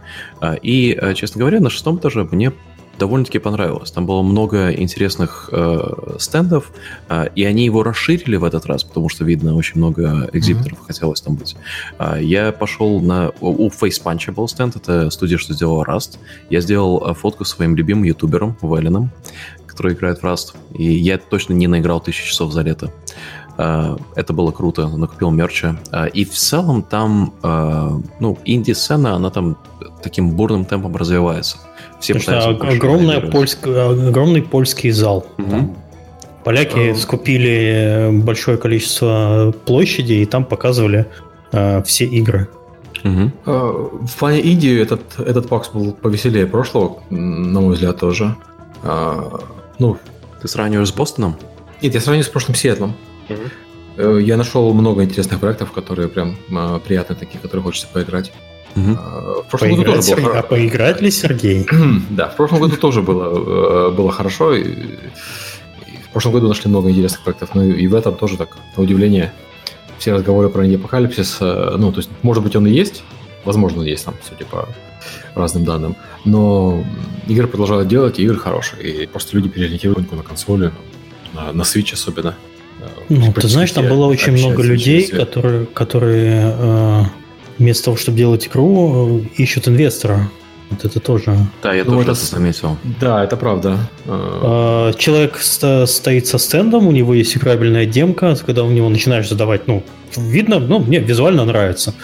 И, 0.62 0.98
честно 1.14 1.40
говоря, 1.40 1.60
на 1.60 1.68
шестом 1.68 1.98
этаже 1.98 2.26
мне 2.30 2.52
довольно-таки 3.00 3.38
понравилось. 3.38 3.90
Там 3.90 4.06
было 4.06 4.22
много 4.22 4.70
интересных 4.70 5.48
э, 5.50 6.16
стендов, 6.18 6.70
э, 7.08 7.28
и 7.34 7.44
они 7.44 7.64
его 7.64 7.82
расширили 7.82 8.36
в 8.36 8.44
этот 8.44 8.66
раз, 8.66 8.84
потому 8.84 9.08
что, 9.08 9.24
видно, 9.24 9.56
очень 9.56 9.78
много 9.78 10.28
экзибиторов 10.32 10.78
mm-hmm. 10.78 10.86
хотелось 10.86 11.20
там 11.22 11.34
быть. 11.34 11.56
Э, 11.98 12.18
я 12.20 12.52
пошел 12.52 13.00
на... 13.00 13.30
У 13.40 13.68
Face 13.68 14.00
Punch 14.04 14.30
был 14.32 14.46
стенд, 14.48 14.76
это 14.76 15.10
студия, 15.10 15.38
что 15.38 15.54
сделала 15.54 15.84
Rust. 15.84 16.18
Я 16.50 16.60
сделал 16.60 17.02
э, 17.10 17.14
фотку 17.14 17.44
с 17.44 17.50
своим 17.50 17.74
любимым 17.74 18.04
ютубером, 18.04 18.56
Вэлленом, 18.60 19.10
который 19.66 19.94
играет 19.94 20.18
в 20.22 20.24
Rust. 20.24 20.54
И 20.74 20.84
я 20.84 21.16
точно 21.18 21.54
не 21.54 21.66
наиграл 21.66 22.00
тысячу 22.00 22.26
часов 22.26 22.52
за 22.52 22.60
лето. 22.62 22.92
Это 23.56 24.32
было 24.32 24.52
круто, 24.52 24.88
накупил 24.88 25.30
мерча. 25.30 25.78
И 26.14 26.24
в 26.24 26.32
целом 26.32 26.82
там, 26.82 27.34
ну, 27.42 28.38
инди-сцена, 28.46 29.16
она 29.16 29.28
там 29.28 29.58
таким 30.02 30.30
бурным 30.30 30.64
темпом 30.64 30.96
развивается. 30.96 31.58
Все 32.00 32.14
огромная 32.14 33.20
польская, 33.20 33.90
огромный 34.08 34.42
польский 34.42 34.90
зал. 34.90 35.26
Угу. 35.38 35.76
Поляки 36.44 36.94
скупили 36.94 38.08
большое 38.10 38.56
количество 38.56 39.54
площади 39.66 40.14
и 40.14 40.24
там 40.26 40.44
показывали 40.44 41.06
э, 41.52 41.82
все 41.82 42.06
игры. 42.06 42.48
Угу. 43.04 43.32
В 43.44 44.16
плане 44.18 44.40
Индии 44.40 44.80
этот, 44.80 45.18
этот 45.18 45.48
пакс 45.48 45.68
был 45.68 45.92
повеселее 45.92 46.46
прошлого, 46.46 47.02
на 47.10 47.60
мой 47.60 47.74
взгляд, 47.74 47.98
тоже. 47.98 48.34
А, 48.82 49.40
ну, 49.78 49.98
Ты 50.40 50.48
сравниваешь 50.48 50.88
с 50.88 50.92
Бостоном? 50.92 51.36
Нет, 51.82 51.94
я 51.94 52.00
сравниваю 52.00 52.24
с 52.24 52.28
прошлым 52.28 52.54
Сиэтлом. 52.54 52.94
Угу. 53.28 54.16
Я 54.18 54.36
нашел 54.36 54.72
много 54.72 55.04
интересных 55.04 55.40
проектов, 55.40 55.72
которые 55.72 56.08
прям 56.08 56.36
приятные 56.86 57.18
такие, 57.18 57.38
которые 57.38 57.62
хочется 57.62 57.88
поиграть. 57.92 58.32
Угу. 58.76 58.92
В 58.92 59.44
прошлом 59.48 59.70
поиграть, 59.70 59.86
году 59.86 60.02
тоже 60.02 60.22
было... 60.22 60.38
А 60.38 60.42
поиграть 60.42 61.00
ли, 61.00 61.10
Сергей? 61.10 61.66
да, 62.10 62.28
в 62.28 62.36
прошлом 62.36 62.60
году 62.60 62.76
тоже 62.76 63.02
было, 63.02 63.90
было 63.90 64.12
хорошо. 64.12 64.54
И, 64.54 64.96
в 66.10 66.12
прошлом 66.12 66.32
году 66.32 66.48
нашли 66.48 66.68
много 66.68 66.90
интересных 66.90 67.22
проектов, 67.22 67.54
но 67.54 67.62
и 67.62 67.86
в 67.86 67.94
этом 67.94 68.16
тоже 68.16 68.36
так, 68.36 68.56
на 68.76 68.82
удивление, 68.82 69.32
все 69.98 70.12
разговоры 70.12 70.48
про 70.48 70.64
апокалипсис, 70.64 71.36
э, 71.40 71.76
ну, 71.78 71.92
то 71.92 71.98
есть, 71.98 72.10
может 72.22 72.42
быть, 72.42 72.56
он 72.56 72.66
и 72.66 72.72
есть, 72.72 73.04
возможно, 73.44 73.80
он 73.80 73.86
есть 73.86 74.04
там, 74.04 74.14
судя 74.28 74.44
по 74.44 74.68
разным 75.36 75.64
данным, 75.64 75.94
но 76.24 76.82
игры 77.28 77.46
продолжают 77.46 77.86
делать, 77.86 78.18
и 78.18 78.24
игры 78.24 78.38
хорошие, 78.38 79.04
и 79.04 79.06
просто 79.06 79.36
люди 79.36 79.48
переориентируют 79.48 80.10
на 80.10 80.24
консоли, 80.24 80.72
на, 81.32 81.52
на 81.52 81.62
Switch 81.62 81.92
особенно. 81.92 82.34
Э, 82.80 82.88
ну, 83.08 83.32
ты 83.32 83.46
знаешь, 83.46 83.70
там 83.70 83.86
было 83.86 84.06
очень 84.06 84.32
много 84.32 84.62
людей, 84.62 85.06
которые, 85.06 85.66
которые 85.66 86.56
э, 86.58 87.02
вместо 87.60 87.84
того, 87.84 87.96
чтобы 87.96 88.18
делать 88.18 88.48
игру, 88.48 89.22
ищут 89.36 89.68
инвестора. 89.68 90.28
Вот 90.70 90.84
это 90.84 91.00
тоже. 91.00 91.36
Да, 91.62 91.74
я 91.74 91.84
ну, 91.84 91.92
тоже 91.92 92.12
это 92.12 92.14
заметил. 92.14 92.76
Да, 93.00 93.22
это 93.24 93.36
правда. 93.36 93.78
А, 94.06 94.92
человек 94.94 95.38
стоит 95.38 96.26
со 96.26 96.38
стендом, 96.38 96.86
у 96.86 96.92
него 96.92 97.12
есть 97.12 97.36
играбельная 97.36 97.86
демка, 97.86 98.36
когда 98.46 98.64
у 98.64 98.70
него 98.70 98.88
начинаешь 98.88 99.28
задавать, 99.28 99.66
ну, 99.66 99.84
видно, 100.16 100.58
ну, 100.58 100.78
мне 100.78 100.98
визуально 100.98 101.44
нравится. 101.44 101.94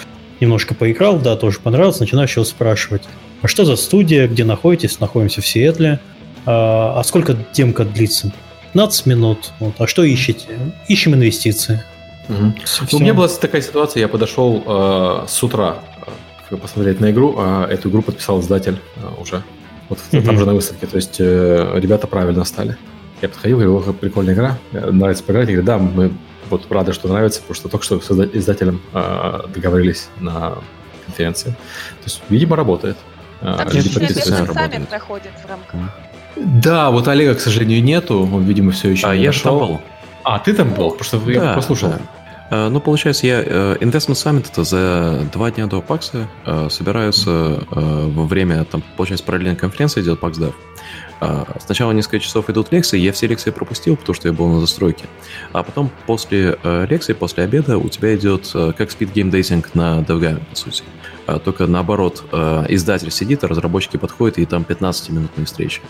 Немножко 0.40 0.74
поиграл, 0.74 1.18
да, 1.18 1.36
тоже 1.36 1.60
понравилось, 1.60 2.00
начинаешь 2.00 2.36
его 2.36 2.44
спрашивать. 2.44 3.02
А 3.40 3.48
что 3.48 3.64
за 3.64 3.76
студия, 3.76 4.28
где 4.28 4.44
находитесь? 4.44 5.00
Находимся 5.00 5.40
в 5.40 5.46
Сиэтле. 5.46 6.00
А, 6.44 6.98
а 6.98 7.04
сколько 7.04 7.36
демка 7.54 7.84
длится? 7.84 8.32
15 8.74 9.06
минут. 9.06 9.52
Вот. 9.60 9.74
А 9.78 9.86
что 9.86 10.02
ищете? 10.02 10.46
Ищем 10.88 11.14
инвестиции. 11.14 11.82
Угу. 12.28 12.96
У 12.96 12.98
меня 12.98 13.14
была 13.14 13.28
такая 13.28 13.62
ситуация, 13.62 14.00
я 14.00 14.08
подошел 14.08 14.62
э, 14.66 15.24
с 15.28 15.42
утра 15.42 15.76
посмотреть 16.50 17.00
на 17.00 17.10
игру, 17.10 17.34
а 17.38 17.66
эту 17.68 17.88
игру 17.88 18.02
подписал 18.02 18.40
издатель 18.40 18.78
а, 19.02 19.20
уже. 19.20 19.42
Вот 19.88 19.98
mm-hmm. 19.98 20.22
там 20.22 20.38
же 20.38 20.46
на 20.46 20.54
выставке. 20.54 20.86
То 20.86 20.96
есть 20.96 21.16
э, 21.18 21.72
ребята 21.76 22.06
правильно 22.06 22.44
стали. 22.44 22.76
Я 23.22 23.28
подходил, 23.28 23.58
говорю, 23.58 23.92
прикольная 23.94 24.34
игра, 24.34 24.58
э, 24.72 24.90
нравится 24.90 25.24
поиграть. 25.24 25.48
Я 25.48 25.56
говорю, 25.56 25.66
да, 25.66 25.78
мы 25.78 26.12
вот 26.50 26.70
рады, 26.70 26.92
что 26.92 27.08
нравится, 27.08 27.40
потому 27.40 27.54
что 27.54 27.68
только 27.68 27.84
что 27.84 28.00
с 28.00 28.10
издателем 28.34 28.80
э, 28.92 29.40
договорились 29.54 30.08
на 30.20 30.58
конференции. 31.04 31.50
То 31.50 32.04
есть, 32.04 32.22
видимо, 32.28 32.56
работает. 32.56 32.96
А, 33.40 33.58
там 33.58 33.68
Люди 33.68 33.92
подписываются. 33.92 34.52
сами 34.52 34.84
проходят 34.84 35.32
в 35.44 35.48
рамках. 35.48 35.90
Да, 36.36 36.90
вот 36.90 37.08
Олега, 37.08 37.34
к 37.34 37.40
сожалению, 37.40 37.82
нету. 37.82 38.28
Он, 38.32 38.44
видимо, 38.44 38.72
все 38.72 38.90
еще 38.90 39.06
а, 39.06 39.16
не 39.16 39.22
я 39.22 39.32
же 39.32 39.42
там 39.42 39.58
был. 39.58 39.80
А, 40.26 40.40
ты 40.40 40.52
там 40.52 40.74
был? 40.74 40.90
Потому 40.90 41.04
что 41.04 41.20
да, 41.20 41.32
я 41.32 41.54
послушал. 41.54 41.90
Да. 41.90 42.00
Э, 42.50 42.68
ну, 42.68 42.80
получается, 42.80 43.28
я 43.28 43.42
э, 43.44 43.76
Investment 43.80 44.14
Summit 44.14 44.48
это 44.50 44.64
за 44.64 45.28
два 45.32 45.52
дня 45.52 45.68
до 45.68 45.80
пакса 45.80 46.28
э, 46.44 46.68
собираются 46.68 47.60
во 47.70 48.26
время, 48.26 48.64
там, 48.64 48.82
получается, 48.96 49.24
параллельной 49.24 49.54
конференции 49.54 50.02
идет 50.02 50.20
PAX 50.20 50.32
Dev. 50.32 50.54
Сначала 51.64 51.92
несколько 51.92 52.18
часов 52.18 52.50
идут 52.50 52.72
лекции, 52.72 52.98
я 52.98 53.10
все 53.10 53.26
лекции 53.26 53.50
пропустил, 53.50 53.96
потому 53.96 54.14
что 54.14 54.28
я 54.28 54.34
был 54.34 54.48
на 54.48 54.60
застройке. 54.60 55.06
А 55.52 55.62
потом 55.62 55.90
после 56.06 56.58
лекции, 56.62 57.14
после 57.14 57.44
обеда 57.44 57.78
у 57.78 57.88
тебя 57.88 58.14
идет 58.14 58.50
как 58.52 58.90
speed 58.90 59.14
game 59.14 59.30
dating 59.30 59.66
на 59.72 60.00
DevGame, 60.00 60.44
по 60.44 60.54
сути. 60.54 60.84
Только 61.42 61.66
наоборот, 61.66 62.22
издатель 62.68 63.10
сидит, 63.10 63.44
а 63.44 63.48
разработчики 63.48 63.96
подходят, 63.96 64.36
и 64.36 64.44
там 64.44 64.66
15-минутные 64.68 65.46
встречи. 65.46 65.80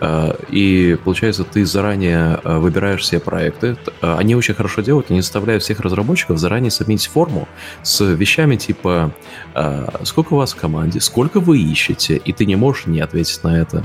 Э, 0.00 0.32
и 0.50 0.96
получается, 1.04 1.44
ты 1.44 1.64
заранее 1.64 2.40
э, 2.42 2.58
выбираешь 2.58 3.02
все 3.02 3.18
проекты. 3.18 3.76
Э, 4.02 4.16
они 4.18 4.34
очень 4.34 4.54
хорошо 4.54 4.82
делают, 4.82 5.10
они 5.10 5.20
заставляют 5.20 5.62
всех 5.62 5.80
разработчиков 5.80 6.38
заранее 6.38 6.70
сабмитить 6.70 7.08
форму 7.08 7.48
с 7.82 8.04
вещами 8.04 8.56
типа 8.56 9.12
сколько 10.04 10.34
у 10.34 10.36
вас 10.36 10.52
в 10.52 10.56
команде, 10.56 11.00
сколько 11.00 11.40
вы 11.40 11.58
ищете, 11.58 12.16
и 12.16 12.32
ты 12.32 12.44
не 12.44 12.56
можешь 12.56 12.86
не 12.86 13.00
ответить 13.00 13.42
на 13.42 13.58
это. 13.58 13.84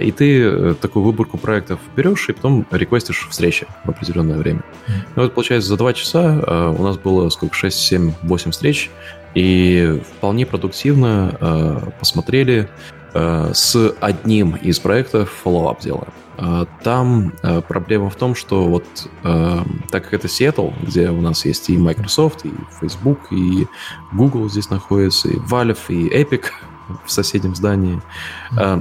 И 0.00 0.12
ты 0.12 0.74
такую 0.74 1.04
выборку 1.04 1.36
проектов 1.36 1.80
берешь 1.96 2.28
и 2.28 2.32
потом 2.32 2.66
реквестишь 2.70 3.26
встречи 3.28 3.66
в 3.84 3.90
определенное 3.90 4.38
время. 4.38 4.62
Ну 5.16 5.22
вот, 5.22 5.34
получается, 5.34 5.68
за 5.68 5.76
два 5.76 5.92
часа 5.92 6.70
у 6.70 6.82
нас 6.82 6.96
было 6.96 7.28
сколько, 7.30 7.54
6, 7.54 7.76
7, 7.76 8.12
8 8.22 8.50
встреч, 8.52 8.90
и 9.34 10.00
вполне 10.16 10.46
продуктивно 10.46 11.92
посмотрели 11.98 12.68
Э, 12.68 12.99
с 13.12 13.94
одним 14.00 14.56
из 14.56 14.78
проектов 14.78 15.42
follow-up 15.44 15.82
делаем. 15.82 16.12
Э, 16.40 16.64
там 16.82 17.34
э, 17.42 17.60
проблема 17.60 18.08
в 18.08 18.16
том, 18.16 18.34
что 18.34 18.64
вот 18.64 18.84
так 19.22 20.04
как 20.04 20.14
это 20.14 20.26
Seattle, 20.26 20.72
где 20.82 21.10
у 21.10 21.20
нас 21.20 21.44
есть 21.44 21.68
и 21.68 21.76
Microsoft, 21.76 22.46
и 22.46 22.52
Facebook, 22.80 23.18
и 23.30 23.66
Google 24.12 24.48
здесь 24.48 24.70
находится, 24.70 25.28
и 25.28 25.36
Valve, 25.36 25.78
и 25.88 26.08
Epic 26.08 26.44
в 27.04 27.10
соседнем 27.10 27.54
здании, 27.54 28.00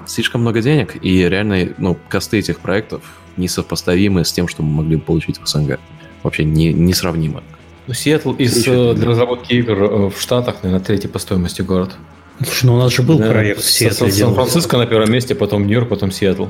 слишком 0.05 0.41
много 0.41 0.61
денег, 0.61 0.95
и 1.03 1.27
реально, 1.27 1.73
ну, 1.77 1.97
косты 2.07 2.39
этих 2.39 2.59
проектов 2.59 3.01
несопоставимы 3.37 4.25
с 4.25 4.31
тем, 4.31 4.47
что 4.47 4.63
мы 4.63 4.83
могли 4.83 4.95
бы 4.95 5.03
получить 5.03 5.39
в 5.39 5.47
СНГ. 5.47 5.79
Вообще 6.23 6.43
не, 6.43 6.73
несравнимо. 6.73 7.43
Ну, 7.87 7.93
Сиэтл 7.93 8.33
из, 8.33 8.63
для 8.63 9.05
разработки 9.05 9.53
игр 9.53 10.09
в 10.09 10.19
Штатах, 10.19 10.63
наверное, 10.63 10.83
третий 10.83 11.07
по 11.07 11.19
стоимости 11.19 11.61
город. 11.61 11.95
Слушай, 12.43 12.65
ну 12.65 12.75
у 12.75 12.77
нас 12.77 12.93
же 12.93 13.03
был 13.03 13.19
да, 13.19 13.29
проект 13.29 13.61
в 13.61 13.69
Сиэтле. 13.69 14.11
Сан-Франциско 14.11 14.77
на 14.77 14.85
первом 14.85 15.11
месте, 15.11 15.35
потом 15.35 15.67
Нью-Йорк, 15.67 15.89
потом 15.89 16.11
Сиэтл. 16.11 16.45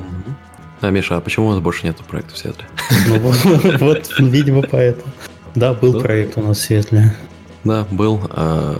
А, 0.81 0.89
Миша, 0.91 1.17
а 1.17 1.21
почему 1.21 1.47
у 1.47 1.51
нас 1.51 1.59
больше 1.59 1.85
нет 1.85 1.97
проекта 1.97 2.35
в 2.35 2.37
Сиэтле? 2.37 2.65
Ну 3.07 3.17
вот, 3.79 4.09
видимо, 4.19 4.61
поэтому. 4.61 5.11
Да, 5.55 5.73
был 5.73 5.99
проект 5.99 6.37
у 6.37 6.41
нас 6.41 6.57
в 6.57 6.61
Сиэтле. 6.61 7.15
Да, 7.63 7.85
был. 7.91 8.21
А, 8.29 8.79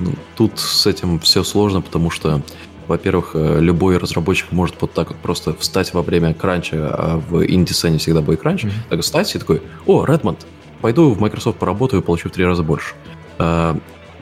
ну, 0.00 0.14
тут 0.36 0.58
с 0.58 0.86
этим 0.86 1.18
все 1.20 1.42
сложно, 1.42 1.82
потому 1.82 2.10
что, 2.10 2.40
во-первых, 2.86 3.32
э, 3.34 3.58
любой 3.60 3.98
разработчик 3.98 4.52
может 4.52 4.76
вот 4.80 4.92
так 4.92 5.08
вот 5.08 5.18
просто 5.18 5.54
встать 5.54 5.92
во 5.92 6.02
время 6.02 6.34
кранча, 6.34 6.88
а 6.88 7.22
в 7.28 7.44
инди-сцене 7.44 7.98
всегда 7.98 8.22
будет 8.22 8.40
кранч, 8.40 8.64
так 8.88 9.00
встать 9.00 9.34
и 9.34 9.38
такой, 9.38 9.60
о, 9.86 10.04
Redmond, 10.04 10.38
пойду 10.80 11.10
в 11.10 11.20
Microsoft 11.20 11.58
поработаю 11.58 12.00
и 12.00 12.04
получу 12.04 12.28
в 12.28 12.32
три 12.32 12.44
раза 12.44 12.62
больше. 12.62 12.94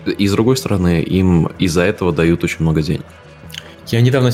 А, 0.06 0.10
и 0.10 0.26
с 0.26 0.32
другой 0.32 0.56
стороны, 0.56 1.02
им 1.02 1.46
из-за 1.58 1.82
этого 1.82 2.12
дают 2.12 2.44
очень 2.44 2.58
много 2.60 2.82
денег. 2.82 3.04
Я 3.88 4.00
недавно 4.00 4.30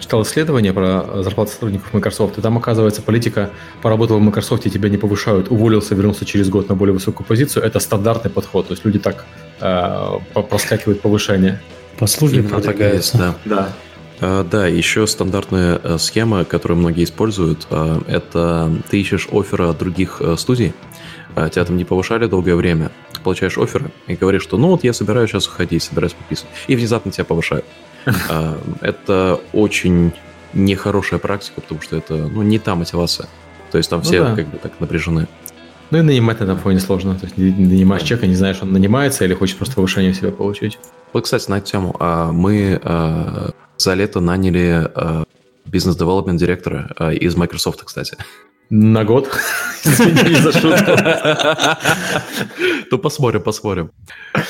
читал 0.00 0.22
исследование 0.22 0.72
про 0.72 1.22
зарплаты 1.22 1.52
сотрудников 1.52 1.94
Microsoft, 1.94 2.38
и 2.38 2.40
там, 2.40 2.58
оказывается, 2.58 3.00
политика 3.00 3.50
поработал 3.80 4.18
в 4.18 4.22
Microsoft, 4.22 4.66
и 4.66 4.70
тебя 4.70 4.88
не 4.88 4.98
повышают, 4.98 5.50
уволился, 5.50 5.94
вернулся 5.94 6.24
через 6.24 6.48
год 6.48 6.68
на 6.68 6.74
более 6.74 6.92
высокую 6.92 7.26
позицию. 7.26 7.64
Это 7.64 7.78
стандартный 7.78 8.30
подход. 8.30 8.66
То 8.66 8.72
есть 8.72 8.84
люди 8.84 8.98
так 8.98 9.24
э, 9.60 10.18
проскакивают 10.50 11.00
повышение. 11.00 11.60
По 11.98 12.06
службе 12.06 12.42
продвигаются. 12.42 13.16
Да. 13.18 13.34
да. 13.44 13.72
Uh, 14.22 14.48
да, 14.48 14.68
еще 14.68 15.08
стандартная 15.08 15.78
uh, 15.78 15.98
схема, 15.98 16.44
которую 16.44 16.78
многие 16.78 17.02
используют, 17.02 17.66
uh, 17.70 18.04
это 18.06 18.72
ты 18.88 19.00
ищешь 19.00 19.26
офферы 19.32 19.66
от 19.66 19.78
других 19.78 20.22
студий, 20.36 20.74
тебя 21.34 21.64
там 21.64 21.76
не 21.76 21.84
повышали 21.84 22.26
долгое 22.26 22.54
время, 22.54 22.92
получаешь 23.22 23.56
оферы 23.58 23.90
и 24.06 24.14
говоришь, 24.14 24.42
что 24.42 24.58
ну 24.58 24.68
вот 24.68 24.84
я 24.84 24.92
собираюсь 24.92 25.30
сейчас 25.30 25.46
уходить, 25.46 25.82
собираюсь 25.82 26.12
подписывать, 26.12 26.52
и 26.66 26.76
внезапно 26.76 27.12
тебя 27.12 27.24
повышают. 27.24 27.64
А, 28.28 28.58
это 28.80 29.38
очень 29.52 30.12
нехорошая 30.54 31.20
практика, 31.20 31.60
потому 31.60 31.80
что 31.80 31.96
это 31.96 32.14
ну, 32.14 32.42
не 32.42 32.58
та 32.58 32.74
мотивация. 32.74 33.28
То 33.70 33.78
есть 33.78 33.88
там 33.88 34.00
ну, 34.00 34.04
все 34.04 34.24
да. 34.24 34.34
как 34.34 34.48
бы 34.48 34.58
так 34.58 34.72
напряжены. 34.80 35.28
Ну 35.90 35.98
и 35.98 36.02
нанимать 36.02 36.40
на 36.40 36.44
этом 36.44 36.58
фоне 36.58 36.80
сложно. 36.80 37.14
То 37.14 37.26
есть 37.26 37.38
нанимаешь 37.38 38.02
человека, 38.02 38.26
не 38.26 38.34
знаешь, 38.34 38.58
он 38.60 38.72
нанимается 38.72 39.24
или 39.24 39.34
хочет 39.34 39.56
просто 39.56 39.76
повышение 39.76 40.12
себя 40.14 40.30
получить. 40.30 40.78
Вот, 41.12 41.24
кстати, 41.24 41.48
на 41.50 41.58
эту 41.58 41.66
тему. 41.66 41.96
А, 42.00 42.32
мы 42.32 42.80
а, 42.82 43.50
за 43.76 43.94
лето 43.94 44.20
наняли 44.20 44.90
бизнес-девелопмент 45.66 46.38
директора 46.38 46.94
из 47.12 47.36
Microsoft, 47.36 47.82
кстати. 47.84 48.16
На 48.74 49.04
год. 49.04 49.28
Извини 49.84 50.34
за 50.36 50.52
шутку. 50.52 50.92
Ну, 52.90 52.98
посмотрим, 52.98 53.42
посмотрим. 53.42 53.90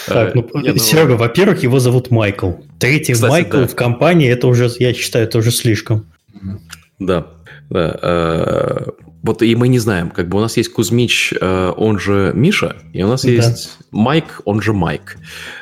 Так, 0.06 0.36
ну, 0.36 0.48
ну 0.54 0.76
Серега, 0.76 1.16
во-первых, 1.16 1.64
его 1.64 1.80
зовут 1.80 2.12
Майкл. 2.12 2.52
Третий 2.78 3.14
Майкл 3.20 3.64
в 3.64 3.74
компании, 3.74 4.30
это 4.30 4.46
уже, 4.46 4.70
я 4.78 4.94
считаю, 4.94 5.24
это 5.24 5.38
уже 5.38 5.50
слишком. 5.50 6.06
Да, 7.00 7.26
да. 7.68 7.98
Э, 8.00 8.90
вот 9.24 9.42
и 9.42 9.56
мы 9.56 9.66
не 9.66 9.80
знаем, 9.80 10.10
как 10.10 10.28
бы 10.28 10.38
у 10.38 10.40
нас 10.40 10.56
есть 10.56 10.72
Кузьмич, 10.72 11.34
он 11.40 11.98
же 11.98 12.30
Миша, 12.32 12.76
и 12.92 13.02
у 13.02 13.08
нас 13.08 13.22
да. 13.22 13.30
есть 13.30 13.78
Майк, 13.90 14.40
он 14.44 14.62
же 14.62 14.72
Майк. 14.72 15.16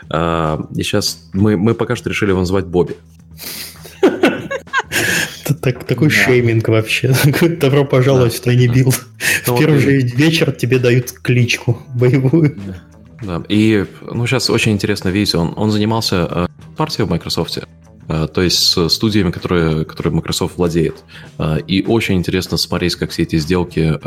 И 0.04 0.82
сейчас 0.82 1.30
мы, 1.32 1.56
мы 1.56 1.74
пока 1.74 1.96
что 1.96 2.10
решили 2.10 2.30
его 2.30 2.40
назвать 2.40 2.66
Бобби. 2.66 2.96
Так, 5.54 5.84
такой 5.84 6.08
да. 6.08 6.14
шейминг 6.14 6.68
вообще. 6.68 7.14
Добро 7.60 7.84
пожаловать 7.84 8.32
да. 8.32 8.38
в 8.40 8.40
Тайни 8.40 8.66
Билд. 8.66 9.06
В 9.46 9.58
первый 9.58 9.78
же 9.78 9.90
вечер 9.98 10.52
тебе 10.52 10.78
дают 10.78 11.12
кличку 11.12 11.80
боевую. 11.94 12.56
Да. 13.22 13.42
И 13.48 13.84
ну, 14.02 14.26
сейчас 14.26 14.50
очень 14.50 14.72
интересно 14.72 15.08
видите, 15.08 15.38
он, 15.38 15.52
он 15.56 15.70
занимался 15.70 16.28
э, 16.30 16.46
партией 16.76 17.06
в 17.06 17.10
Microsoft, 17.10 17.58
э, 18.08 18.28
то 18.32 18.40
есть 18.40 18.58
с 18.58 18.88
студиями, 18.88 19.30
которые, 19.30 19.84
которые 19.84 20.14
Microsoft 20.14 20.56
владеет. 20.56 21.04
Э, 21.38 21.58
и 21.66 21.84
очень 21.84 22.16
интересно 22.16 22.56
смотреть, 22.56 22.94
как 22.94 23.10
все 23.10 23.22
эти 23.22 23.36
сделки 23.36 23.98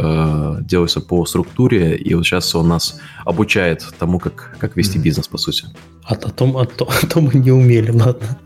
делаются 0.65 1.01
по 1.01 1.25
структуре, 1.25 1.95
и 1.95 2.15
вот 2.15 2.25
сейчас 2.25 2.55
он 2.55 2.69
нас 2.69 2.99
обучает 3.23 3.85
тому, 3.99 4.19
как, 4.19 4.57
как 4.59 4.75
вести 4.75 4.97
бизнес, 4.97 5.27
по 5.27 5.37
сути. 5.37 5.65
А, 6.05 6.15
о, 6.15 6.29
том, 6.29 6.57
о, 6.57 6.65
том, 6.65 6.89
о 6.89 7.05
том 7.05 7.25
мы 7.25 7.33
не 7.35 7.51
умели, 7.51 7.91
ладно. 7.91 8.39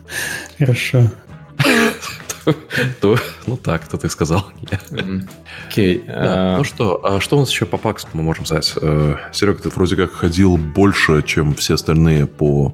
Хорошо. 0.58 1.10
то, 3.02 3.18
ну 3.46 3.58
так, 3.58 3.88
то 3.88 3.98
ты 3.98 4.10
сказал. 4.10 4.46
Окей. 5.68 6.04
А, 6.08 6.58
ну 6.58 6.64
что, 6.64 7.00
а 7.04 7.20
что 7.20 7.38
у 7.38 7.40
нас 7.42 7.50
еще 7.50 7.66
по 7.66 7.78
паксу 7.78 8.08
мы 8.14 8.24
можем 8.24 8.46
сказать? 8.46 8.74
Э, 8.82 9.16
Серега, 9.32 9.62
ты 9.62 9.70
вроде 9.70 9.96
как 9.96 10.12
ходил 10.12 10.58
больше, 10.58 11.24
чем 11.24 11.54
все 11.56 11.76
остальные 11.76 12.28
по... 12.28 12.74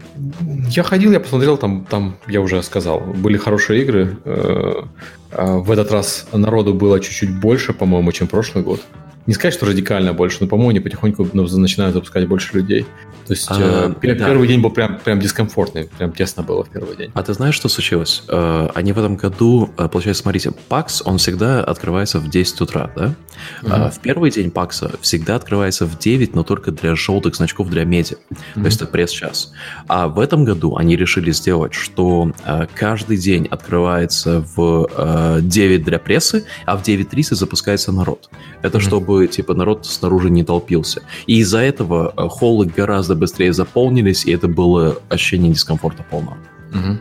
Я 0.70 0.84
ходил, 0.84 1.12
я 1.12 1.20
посмотрел, 1.20 1.58
там, 1.58 1.86
там 1.86 2.18
я 2.28 2.42
уже 2.42 2.62
сказал, 2.64 3.00
были 3.00 3.38
хорошие 3.38 3.82
игры. 3.82 4.18
Э, 4.26 4.84
а 5.32 5.58
в 5.58 5.72
этот 5.72 5.92
раз 5.92 6.28
народу 6.32 6.74
было 6.74 7.00
чуть-чуть 7.00 7.40
больше, 7.40 7.74
по-моему, 7.74 8.12
чем 8.12 8.28
прошлый 8.28 8.64
год. 8.64 8.82
Не 9.26 9.34
сказать, 9.34 9.54
что 9.54 9.66
радикально 9.66 10.14
больше, 10.14 10.38
но, 10.42 10.48
по-моему, 10.48 10.72
они 10.72 10.80
потихоньку 10.80 11.28
начинают 11.34 11.94
запускать 11.94 12.28
больше 12.28 12.56
людей. 12.58 12.86
То 13.26 13.34
есть 13.34 13.48
а, 13.50 13.90
э, 14.02 14.08
да. 14.16 14.26
первый 14.26 14.48
день 14.48 14.62
был 14.62 14.70
прям, 14.70 15.00
прям 15.00 15.20
дискомфортный, 15.20 15.86
прям 15.98 16.12
тесно 16.12 16.44
было 16.44 16.66
в 16.66 16.70
первый 16.70 16.98
день. 16.98 17.12
А 17.14 17.24
ты 17.24 17.34
знаешь, 17.34 17.56
что 17.56 17.70
случилось? 17.70 18.24
Э, 18.28 18.70
они 18.76 18.92
в 18.92 19.00
этом 19.00 19.16
году, 19.16 19.70
э, 19.78 19.88
получается, 19.88 20.24
смотрите, 20.24 20.52
ПАКС, 20.68 21.04
он 21.06 21.18
всегда 21.18 21.64
открывается 21.64 22.20
в 22.20 22.30
10 22.30 22.62
утра, 22.62 22.92
да? 22.96 23.16
Угу. 23.62 23.72
А 23.72 23.90
в 23.90 24.00
первый 24.00 24.30
день 24.30 24.52
ПАКСа 24.52 24.92
всегда 25.02 25.36
открывается 25.36 25.86
в 25.86 25.98
9, 25.98 26.36
но 26.36 26.44
только 26.44 26.72
для 26.72 26.96
желтых 26.96 27.36
значков 27.36 27.70
для 27.70 27.86
меди. 27.86 28.18
Угу. 28.30 28.62
То 28.62 28.66
есть 28.66 28.82
это 28.82 28.88
пресс-час. 28.88 29.54
А 29.88 30.08
в 30.08 30.20
этом 30.20 30.44
году 30.44 30.76
они 30.76 30.98
решили 30.98 31.32
сделать, 31.32 31.74
что 31.74 32.32
э, 32.46 32.68
каждый 32.74 33.18
день 33.18 33.48
открывается 33.50 34.46
в 34.56 34.90
э, 34.96 35.40
9 35.42 35.84
для 35.84 36.00
прессы, 36.00 36.46
а 36.66 36.76
в 36.76 36.84
9.30 36.84 37.36
запускается 37.36 37.92
народ. 37.94 38.30
Это 38.62 38.78
угу. 38.78 38.86
чтобы, 38.86 39.13
типа, 39.32 39.54
народ 39.54 39.86
снаружи 39.86 40.30
не 40.30 40.44
толпился. 40.44 41.02
И 41.28 41.40
из-за 41.40 41.60
этого 41.60 42.14
э, 42.16 42.28
холлы 42.30 42.66
гораздо 42.66 43.16
быстрее 43.16 43.54
заполнились, 43.54 44.26
и 44.26 44.32
это 44.32 44.48
было 44.48 44.98
ощущение 45.10 45.52
дискомфорта 45.52 46.06
полного. 46.10 46.38
Угу. 46.74 47.00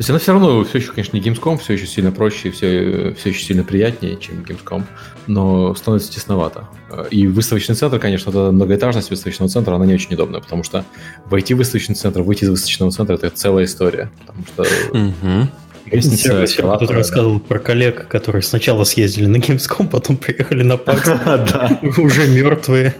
То 0.00 0.02
есть 0.02 0.10
она 0.10 0.18
все 0.18 0.32
равно 0.32 0.64
все 0.64 0.78
еще, 0.78 0.92
конечно, 0.92 1.16
не 1.16 1.22
Gamescom, 1.22 1.58
все 1.58 1.74
еще 1.74 1.86
сильно 1.86 2.10
проще, 2.10 2.50
все, 2.50 3.14
все 3.18 3.28
еще 3.28 3.44
сильно 3.44 3.64
приятнее, 3.64 4.16
чем 4.16 4.36
Gamescom, 4.36 4.82
но 5.26 5.74
становится 5.74 6.10
тесновато. 6.10 6.68
И 7.10 7.26
выставочный 7.26 7.74
центр, 7.74 7.98
конечно, 7.98 8.30
это 8.30 8.50
многоэтажность 8.50 9.10
выставочного 9.10 9.50
центра, 9.50 9.74
она 9.74 9.84
не 9.84 9.92
очень 9.92 10.14
удобная, 10.14 10.40
потому 10.40 10.62
что 10.62 10.86
войти 11.26 11.52
в 11.52 11.58
выставочный 11.58 11.96
центр, 11.96 12.22
выйти 12.22 12.44
из 12.44 12.48
выставочного 12.48 12.92
центра, 12.92 13.14
это 13.16 13.28
целая 13.28 13.66
история, 13.66 14.10
потому 14.20 14.46
что 14.46 14.62
угу. 14.98 15.50
Лестница, 15.86 16.44
эскалатор. 16.44 16.86
Тут 16.86 16.96
рассказывал 16.96 17.40
про 17.40 17.58
коллег, 17.58 18.06
которые 18.08 18.42
сначала 18.42 18.84
съездили 18.84 19.26
на 19.26 19.36
Gamescom, 19.36 19.88
потом 19.88 20.16
приехали 20.16 20.62
на 20.62 20.72
PAX, 20.76 22.00
уже 22.00 22.28
мертвые. 22.28 22.94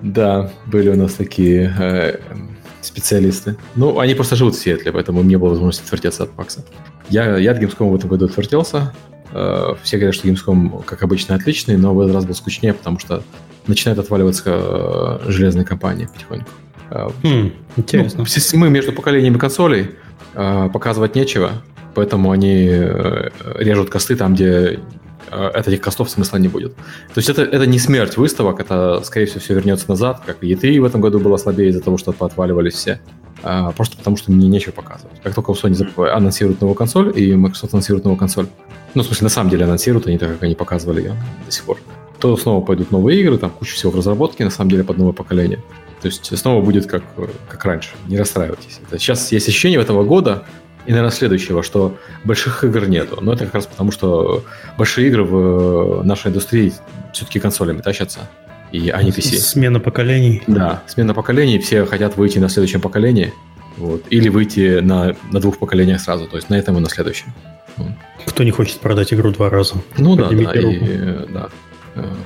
Да, 0.00 0.50
были 0.66 0.90
у 0.90 0.96
нас 0.96 1.14
такие 1.14 1.74
э, 1.78 2.18
специалисты. 2.82 3.56
Ну, 3.74 3.98
они 3.98 4.14
просто 4.14 4.36
живут 4.36 4.54
в 4.54 4.60
Сиэтле, 4.60 4.92
поэтому 4.92 5.22
не 5.22 5.36
было 5.36 5.50
возможности 5.50 5.86
отвертеться 5.86 6.24
от 6.24 6.30
Пакса. 6.30 6.64
Я, 7.08 7.36
я 7.36 7.52
от 7.52 7.58
Gamescom 7.58 7.90
в 7.90 7.94
этом 7.94 8.10
году 8.10 8.26
отвертелся. 8.26 8.92
Э, 9.32 9.74
все 9.82 9.96
говорят, 9.96 10.14
что 10.14 10.28
Gamescom, 10.28 10.84
как 10.84 11.02
обычно, 11.02 11.34
отличный, 11.34 11.76
но 11.76 11.94
в 11.94 12.00
этот 12.00 12.14
раз 12.14 12.24
был 12.24 12.34
скучнее, 12.34 12.74
потому 12.74 12.98
что 12.98 13.22
начинают 13.66 13.98
отваливаться 13.98 14.42
э, 14.46 15.30
железные 15.30 15.64
компании 15.64 16.08
потихоньку. 16.12 16.50
Хм, 16.90 17.52
интересно. 17.76 18.24
Ну, 18.24 18.58
мы 18.58 18.70
между 18.70 18.92
поколениями 18.92 19.38
консолей 19.38 19.90
показывать 20.34 21.16
нечего, 21.16 21.52
поэтому 21.94 22.30
они 22.30 22.68
э, 22.70 23.30
режут 23.58 23.90
косты 23.90 24.16
там, 24.16 24.34
где 24.34 24.80
Э, 25.30 25.48
от 25.48 25.66
этих 25.66 25.80
костов 25.80 26.10
смысла 26.10 26.36
не 26.36 26.48
будет. 26.48 26.74
То 26.76 27.16
есть 27.16 27.28
это, 27.28 27.42
это 27.42 27.66
не 27.66 27.78
смерть 27.78 28.16
выставок, 28.16 28.60
это, 28.60 29.02
скорее 29.04 29.26
всего, 29.26 29.40
все 29.40 29.54
вернется 29.54 29.86
назад, 29.88 30.22
как 30.24 30.42
и 30.42 30.52
E3 30.52 30.80
в 30.80 30.84
этом 30.84 31.00
году 31.00 31.18
было 31.18 31.36
слабее 31.38 31.70
из-за 31.70 31.80
того, 31.80 31.98
что 31.98 32.12
поотваливались 32.12 32.74
все. 32.74 33.00
А, 33.42 33.72
просто 33.72 33.96
потому, 33.96 34.16
что 34.16 34.30
мне 34.30 34.48
нечего 34.48 34.72
показывать. 34.72 35.20
Как 35.22 35.34
только 35.34 35.50
у 35.50 35.54
Sony 35.54 36.08
анонсирует 36.08 36.60
новую 36.60 36.76
консоль, 36.76 37.12
и 37.16 37.34
Microsoft 37.34 37.74
анонсирует 37.74 38.04
новую 38.04 38.18
консоль, 38.18 38.46
ну, 38.94 39.02
в 39.02 39.06
смысле, 39.06 39.24
на 39.24 39.30
самом 39.30 39.50
деле 39.50 39.64
анонсируют, 39.64 40.06
они 40.06 40.18
так, 40.18 40.30
как 40.30 40.42
они 40.44 40.54
показывали 40.54 41.00
ее 41.00 41.16
до 41.44 41.50
сих 41.50 41.64
пор, 41.64 41.78
то 42.20 42.36
снова 42.36 42.64
пойдут 42.64 42.90
новые 42.90 43.20
игры, 43.20 43.36
там 43.38 43.50
куча 43.50 43.74
всего 43.74 43.90
в 43.90 43.96
разработке, 43.96 44.44
на 44.44 44.50
самом 44.50 44.70
деле, 44.70 44.84
под 44.84 44.98
новое 44.98 45.12
поколение. 45.12 45.60
То 46.00 46.06
есть 46.06 46.36
снова 46.38 46.62
будет 46.62 46.86
как, 46.86 47.02
как 47.48 47.64
раньше, 47.64 47.90
не 48.06 48.16
расстраивайтесь. 48.18 48.80
Это 48.86 48.98
сейчас 48.98 49.32
есть 49.32 49.48
ощущение 49.48 49.80
этого 49.80 50.04
года, 50.04 50.44
и, 50.86 50.90
наверное, 50.90 51.10
следующего, 51.10 51.62
что 51.62 51.96
больших 52.24 52.64
игр 52.64 52.86
нету. 52.86 53.18
Но 53.20 53.32
это 53.32 53.46
как 53.46 53.54
раз 53.54 53.66
потому, 53.66 53.90
что 53.90 54.44
большие 54.76 55.08
игры 55.08 55.24
в 55.24 56.02
нашей 56.04 56.28
индустрии 56.28 56.72
все-таки 57.12 57.40
консолями 57.40 57.80
тащатся, 57.80 58.28
и, 58.72 58.90
а 58.90 59.02
не 59.02 59.10
PC. 59.10 59.36
Смена 59.36 59.80
поколений. 59.80 60.42
Да, 60.46 60.82
смена 60.86 61.14
поколений. 61.14 61.58
Все 61.58 61.84
хотят 61.86 62.16
выйти 62.16 62.38
на 62.38 62.48
следующем 62.48 62.80
поколении. 62.80 63.32
Вот, 63.76 64.04
или 64.10 64.28
выйти 64.28 64.80
на, 64.80 65.16
на 65.32 65.40
двух 65.40 65.58
поколениях 65.58 66.00
сразу, 66.00 66.26
то 66.26 66.36
есть 66.36 66.48
на 66.48 66.54
этом 66.54 66.76
и 66.76 66.80
на 66.80 66.88
следующем. 66.88 67.32
Кто 68.26 68.44
не 68.44 68.52
хочет 68.52 68.78
продать 68.78 69.12
игру 69.12 69.30
два 69.30 69.50
раза? 69.50 69.74
Ну 69.98 70.14
да, 70.14 70.28
да, 70.28 70.52
и, 70.52 71.26
да. 71.28 71.48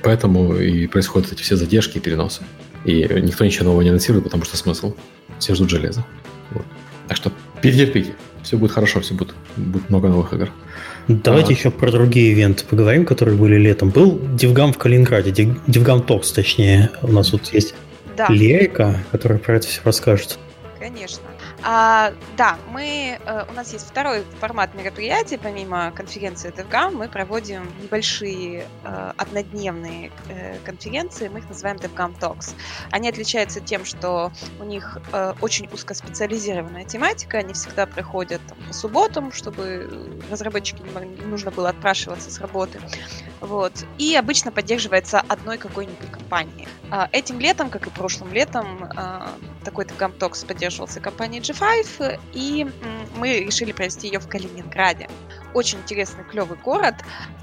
Поэтому 0.02 0.54
и 0.56 0.86
происходят 0.86 1.32
эти 1.32 1.42
все 1.42 1.56
задержки 1.56 1.98
и 1.98 2.00
переносы. 2.00 2.42
И 2.84 3.02
никто 3.22 3.44
ничего 3.44 3.66
нового 3.66 3.82
не 3.82 3.88
анонсирует, 3.88 4.24
потому 4.24 4.44
что 4.44 4.56
смысл. 4.56 4.94
Все 5.38 5.54
ждут 5.54 5.70
железа. 5.70 6.04
Вот. 6.50 6.64
Так 7.06 7.16
что 7.16 7.32
перетерпите 7.60 8.14
все 8.48 8.56
будет 8.56 8.72
хорошо, 8.72 9.00
все 9.00 9.12
будет, 9.12 9.34
будет 9.56 9.90
много 9.90 10.08
новых 10.08 10.32
игр. 10.32 10.50
Давайте 11.06 11.52
а, 11.52 11.56
еще 11.56 11.70
про 11.70 11.92
другие 11.92 12.32
ивенты 12.32 12.64
поговорим, 12.64 13.04
которые 13.04 13.36
были 13.36 13.58
летом. 13.58 13.90
Был 13.90 14.18
Дивгам 14.32 14.72
в 14.72 14.78
Калининграде, 14.78 15.54
Дивгам 15.66 16.02
Токс, 16.02 16.32
точнее. 16.32 16.90
У 17.02 17.12
нас 17.12 17.28
тут 17.28 17.52
есть 17.52 17.74
да. 18.16 18.26
Лерика, 18.30 19.04
которая 19.12 19.38
про 19.38 19.56
это 19.56 19.66
все 19.66 19.82
расскажет. 19.84 20.38
Конечно. 20.78 21.22
А, 21.62 22.12
да, 22.36 22.56
мы, 22.70 23.18
э, 23.24 23.44
у 23.48 23.52
нас 23.52 23.72
есть 23.72 23.88
второй 23.88 24.22
формат 24.40 24.74
мероприятия, 24.74 25.38
помимо 25.38 25.90
конференции 25.90 26.52
DevGam, 26.52 26.92
мы 26.92 27.08
проводим 27.08 27.68
небольшие 27.82 28.66
э, 28.84 29.12
однодневные 29.16 30.12
э, 30.28 30.58
конференции, 30.64 31.28
мы 31.28 31.40
их 31.40 31.48
называем 31.48 31.76
DevGam 31.78 32.16
Talks. 32.18 32.54
Они 32.92 33.08
отличаются 33.08 33.60
тем, 33.60 33.84
что 33.84 34.32
у 34.60 34.64
них 34.64 34.98
очень 35.40 35.68
узкоспециализированная 35.72 36.84
тематика, 36.84 37.38
они 37.38 37.54
всегда 37.54 37.86
проходят 37.86 38.40
там, 38.48 38.58
по 38.66 38.72
субботам, 38.72 39.32
чтобы 39.32 40.20
разработчики 40.30 40.82
не 40.82 41.24
нужно 41.26 41.50
было 41.50 41.70
отпрашиваться 41.70 42.30
с 42.30 42.40
работы. 42.40 42.80
Вот. 43.40 43.72
И 43.98 44.16
обычно 44.16 44.50
поддерживается 44.50 45.20
одной 45.20 45.58
какой-нибудь 45.58 46.10
компанией. 46.10 46.68
А, 46.90 47.08
этим 47.12 47.38
летом, 47.38 47.70
как 47.70 47.86
и 47.86 47.90
прошлым 47.90 48.32
летом, 48.32 48.90
а, 48.96 49.28
такой 49.64 49.84
DevGam 49.84 50.16
Talks 50.18 50.46
поддерживался 50.46 51.00
компанией 51.00 51.40
G5, 51.40 52.20
и 52.32 52.66
мы 53.16 53.40
решили 53.40 53.72
провести 53.72 54.08
ее 54.08 54.18
в 54.18 54.28
Калининграде. 54.28 55.08
Очень 55.54 55.78
интересный, 55.78 56.24
клевый 56.24 56.58
город. 56.58 56.94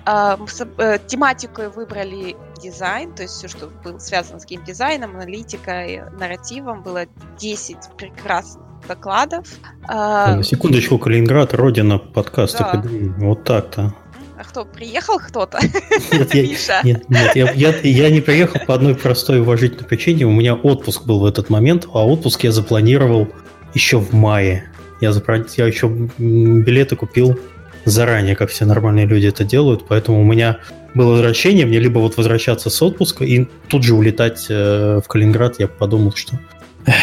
А, 0.06 0.38
э, 0.78 1.00
тематику 1.08 1.64
выбрали 1.74 2.36
дизайн, 2.62 3.14
то 3.14 3.24
есть 3.24 3.36
все, 3.36 3.48
что 3.48 3.68
было 3.68 4.00
связано 4.00 4.40
с 4.40 4.46
геймдизайном, 4.46 5.16
аналитикой, 5.16 6.04
нарративом. 6.20 6.84
Было 6.84 7.06
10 7.38 7.78
прекрасных 7.98 8.64
докладов. 8.88 9.48
На 9.88 10.44
секундочку, 10.44 11.00
Калининград, 11.00 11.54
родина 11.54 11.98
подкаста. 11.98 12.82
Да. 12.84 12.90
Вот 13.18 13.44
так-то. 13.44 13.94
А 14.38 14.44
кто, 14.44 14.66
приехал 14.66 15.18
кто-то? 15.18 15.60
Нет, 16.12 16.36
я, 16.36 16.82
нет, 16.84 17.10
нет 17.10 17.36
я, 17.36 17.52
я, 17.52 17.74
я 17.82 18.10
не 18.10 18.20
приехал 18.20 18.60
по 18.68 18.76
одной 18.76 18.94
простой 18.94 19.40
уважительной 19.40 19.86
причине. 19.86 20.26
У 20.26 20.32
меня 20.32 20.56
отпуск 20.56 21.06
был 21.06 21.20
в 21.20 21.26
этот 21.26 21.50
момент, 21.50 21.88
а 21.94 22.06
отпуск 22.06 22.44
я 22.44 22.52
запланировал 22.52 23.30
еще 23.74 23.98
в 23.98 24.14
мае. 24.14 24.70
Я, 25.00 25.14
запро... 25.14 25.46
я 25.56 25.68
еще 25.68 25.88
билеты 26.18 26.98
купил 26.98 27.40
заранее, 27.86 28.36
как 28.36 28.50
все 28.50 28.66
нормальные 28.66 29.06
люди 29.06 29.28
это 29.28 29.46
делают, 29.46 29.86
поэтому 29.88 30.20
у 30.20 30.24
меня 30.26 30.60
было 30.96 31.12
возвращение, 31.12 31.66
мне 31.66 31.80
либо 31.80 32.00
вот 32.00 32.18
возвращаться 32.18 32.70
с 32.70 32.82
отпуска 32.82 33.24
и 33.24 33.46
тут 33.68 33.84
же 33.84 33.94
улетать 33.94 34.48
э, 34.50 35.02
в 35.04 35.08
Калининград, 35.08 35.60
я 35.60 35.68
подумал, 35.68 36.14
что... 36.16 36.40
Эх, 36.86 36.96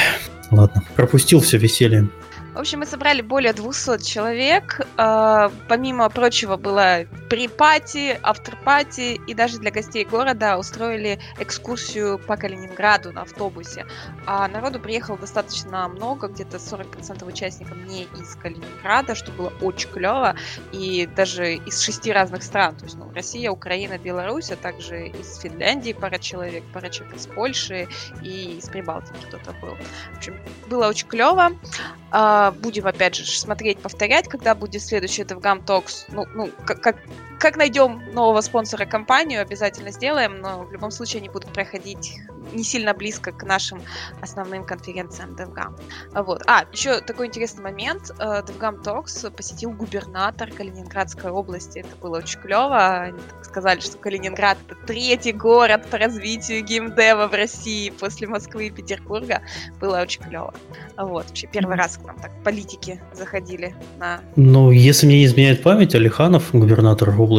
ладно, 0.51 0.83
пропустил 0.97 1.41
все 1.41 1.59
веселье. 1.59 2.09
В 2.55 2.59
общем, 2.59 2.81
мы 2.81 2.87
собрали 2.87 3.23
более 3.23 3.55
200 3.55 4.05
человек. 4.05 4.81
Э, 4.99 5.49
помимо 5.69 6.11
прочего, 6.11 6.59
было 6.59 7.07
при-пати, 7.31 8.19
автор-пати, 8.23 9.19
и 9.27 9.33
даже 9.33 9.59
для 9.59 9.71
гостей 9.71 10.05
города 10.05 10.59
устроили 10.59 11.19
экскурсию 11.39 12.19
по 12.19 12.37
Калининграду 12.37 13.11
на 13.13 13.23
автобусе. 13.23 13.87
А 14.27 14.47
народу 14.49 14.81
приехало 14.81 15.17
достаточно 15.17 15.89
много, 15.89 16.29
где-то 16.29 16.59
40% 16.59 17.27
участников 17.27 17.75
не 17.89 18.03
из 18.21 18.37
Калининграда, 18.37 19.15
что 19.15 19.33
было 19.33 19.51
очень 19.63 19.89
клево, 19.89 20.35
и 20.73 21.09
даже 21.17 21.55
из 21.55 21.81
шести 21.81 22.13
разных 22.13 22.43
стран. 22.43 22.77
То 22.77 22.85
есть, 22.85 22.99
ну, 22.99 23.11
Россия, 23.15 23.51
Украина, 23.51 23.97
Беларусь, 23.97 24.51
а 24.51 24.57
также 24.57 25.07
из 25.07 25.39
Финляндии 25.39 25.95
пара 25.95 26.19
человек, 26.19 26.65
пара 26.75 26.91
человек 26.91 27.17
из 27.17 27.27
Польши 27.27 27.89
и 28.23 28.59
из 28.59 28.69
Прибалтики 28.69 29.17
кто-то 29.29 29.53
был. 29.63 29.75
В 30.13 30.19
общем, 30.19 30.37
было 30.69 30.89
очень 30.89 31.09
клево. 31.09 31.53
А, 32.15 32.51
будем, 32.51 32.87
опять 32.87 33.15
же, 33.15 33.25
смотреть, 33.25 33.79
повторять, 33.79 34.29
когда 34.29 34.55
будет 34.55 34.83
следующий 34.83 35.23
DevGam 35.23 35.65
Talks. 35.65 36.05
Ну, 36.09 36.27
ну 36.35 36.51
как, 36.67 36.81
как, 36.83 36.97
как 37.43 37.57
найдем 37.57 38.01
нового 38.13 38.41
спонсора 38.41 38.85
компанию, 38.85 39.43
обязательно 39.43 39.91
сделаем, 39.91 40.41
но 40.41 40.63
в 40.63 40.73
любом 40.73 40.93
случае 40.93 41.19
они 41.19 41.29
будут 41.29 41.53
проходить 41.53 42.21
не 42.53 42.63
сильно 42.63 42.95
близко 42.95 43.33
к 43.33 43.43
нашим 43.43 43.83
основным 44.21 44.65
конференциям 44.65 45.35
DevGam. 45.35 45.79
Вот. 46.15 46.43
А, 46.47 46.65
еще 46.73 47.01
такой 47.01 47.27
интересный 47.27 47.63
момент. 47.63 48.11
Э, 48.19 48.43
DevGam 48.43 48.83
Talks 48.83 49.31
посетил 49.31 49.71
губернатор 49.71 50.51
Калининградской 50.51 51.31
области. 51.31 51.81
Это 51.81 51.97
было 52.01 52.19
очень 52.19 52.41
клево. 52.41 53.01
Они 53.01 53.19
сказали, 53.43 53.81
что 53.81 53.99
Калининград 53.99 54.59
это 54.69 54.77
третий 54.87 55.33
город 55.33 55.87
по 55.91 55.99
развитию 55.99 56.65
геймдева 56.65 57.27
в 57.27 57.35
России 57.35 57.91
после 57.91 58.29
Москвы 58.29 58.67
и 58.67 58.71
Петербурга. 58.71 59.43
Было 59.81 60.01
очень 60.01 60.23
клево. 60.23 60.55
Вот. 60.97 61.27
Вообще 61.27 61.47
первый 61.47 61.77
раз 61.77 61.97
к 61.97 62.05
нам 62.05 62.19
так 62.19 62.31
политики 62.45 63.01
заходили 63.13 63.75
на... 63.99 64.21
Ну, 64.37 64.71
если 64.71 65.07
мне 65.07 65.19
не 65.19 65.25
изменяет 65.25 65.63
память, 65.63 65.95
Алиханов, 65.95 66.51
губернатор 66.53 67.11
области, 67.11 67.32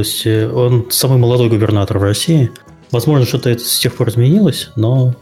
он 0.54 0.88
самый 0.90 1.18
молодой 1.18 1.50
губернатор 1.50 2.00
в 2.00 2.04
России. 2.04 2.52
Возможно, 2.92 3.26
что-то 3.26 3.50
это 3.50 3.64
с 3.64 3.80
тех 3.80 3.94
пор 3.96 4.10
изменилось, 4.10 4.70
но 4.76 5.14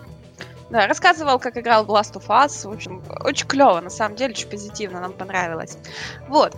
да, 0.72 0.88
рассказывал, 0.88 1.38
как 1.38 1.58
играл 1.58 1.86
в 1.86 1.90
Last 1.90 2.14
of 2.14 2.28
Us. 2.28 2.68
В 2.68 2.74
общем, 2.74 3.04
очень 3.26 3.46
клево, 3.46 3.82
на 3.82 3.90
самом 3.90 4.16
деле, 4.16 4.32
очень 4.32 4.48
позитивно, 4.48 5.02
нам 5.02 5.12
понравилось. 5.12 5.78
Вот. 6.30 6.56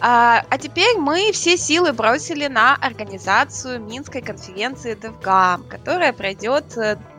А, 0.00 0.44
а 0.50 0.58
теперь 0.58 0.98
мы 0.98 1.30
все 1.32 1.56
силы 1.56 1.92
бросили 1.92 2.48
на 2.48 2.74
организацию 2.74 3.80
Минской 3.80 4.20
конференции 4.20 4.96
DevGam, 4.96 5.68
которая 5.68 6.12
пройдет 6.12 6.76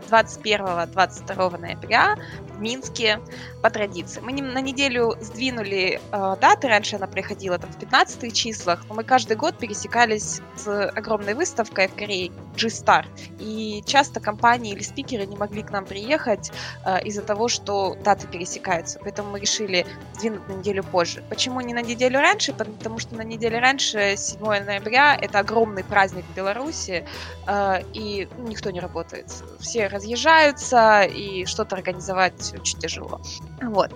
21-22 0.09 1.57
ноября 1.59 2.17
в 2.55 2.61
Минске 2.61 3.19
по 3.61 3.69
традиции. 3.69 4.19
Мы 4.19 4.33
на 4.33 4.59
неделю 4.59 5.15
сдвинули 5.21 6.01
э, 6.11 6.35
даты, 6.41 6.67
раньше 6.67 6.97
она 6.97 7.07
приходила 7.07 7.57
там 7.57 7.71
в 7.71 7.79
15 7.79 8.33
числах, 8.33 8.83
но 8.89 8.95
мы 8.95 9.03
каждый 9.03 9.37
год 9.37 9.57
пересекались 9.57 10.41
с 10.57 10.89
огромной 10.89 11.33
выставкой 11.35 11.87
в 11.87 11.95
Корее 11.95 12.31
G-Star. 12.55 13.05
И 13.39 13.83
часто 13.85 14.19
компании 14.19 14.73
или 14.73 14.83
спикеры 14.83 15.25
не 15.25 15.35
могли 15.35 15.63
к 15.63 15.71
нам 15.71 15.85
приехать 15.85 16.51
э, 16.85 17.03
из-за 17.03 17.21
того, 17.21 17.47
что 17.47 17.95
даты 18.03 18.27
пересекаются. 18.27 18.99
Поэтому 19.01 19.31
мы 19.31 19.39
решили 19.39 19.85
сдвинуть 20.15 20.47
на 20.47 20.53
неделю 20.53 20.83
позже. 20.83 21.23
Почему 21.29 21.61
не 21.61 21.73
на 21.73 21.81
неделю 21.81 22.19
раньше? 22.19 22.53
Потому 22.53 22.99
что 22.99 23.15
на 23.15 23.23
неделю 23.23 23.59
раньше, 23.59 24.15
7 24.17 24.39
ноября, 24.41 25.15
это 25.15 25.39
огромный 25.39 25.83
праздник 25.83 26.25
в 26.25 26.35
Беларуси, 26.35 27.05
э, 27.47 27.81
и 27.93 28.27
никто 28.37 28.71
не 28.71 28.79
работает. 28.79 29.31
Все 29.59 29.87
разъезжаются, 29.87 31.03
и 31.03 31.45
что-то 31.45 31.75
организовать 31.75 32.53
очень 32.59 32.79
тяжело. 32.79 33.21
Вот. 33.61 33.91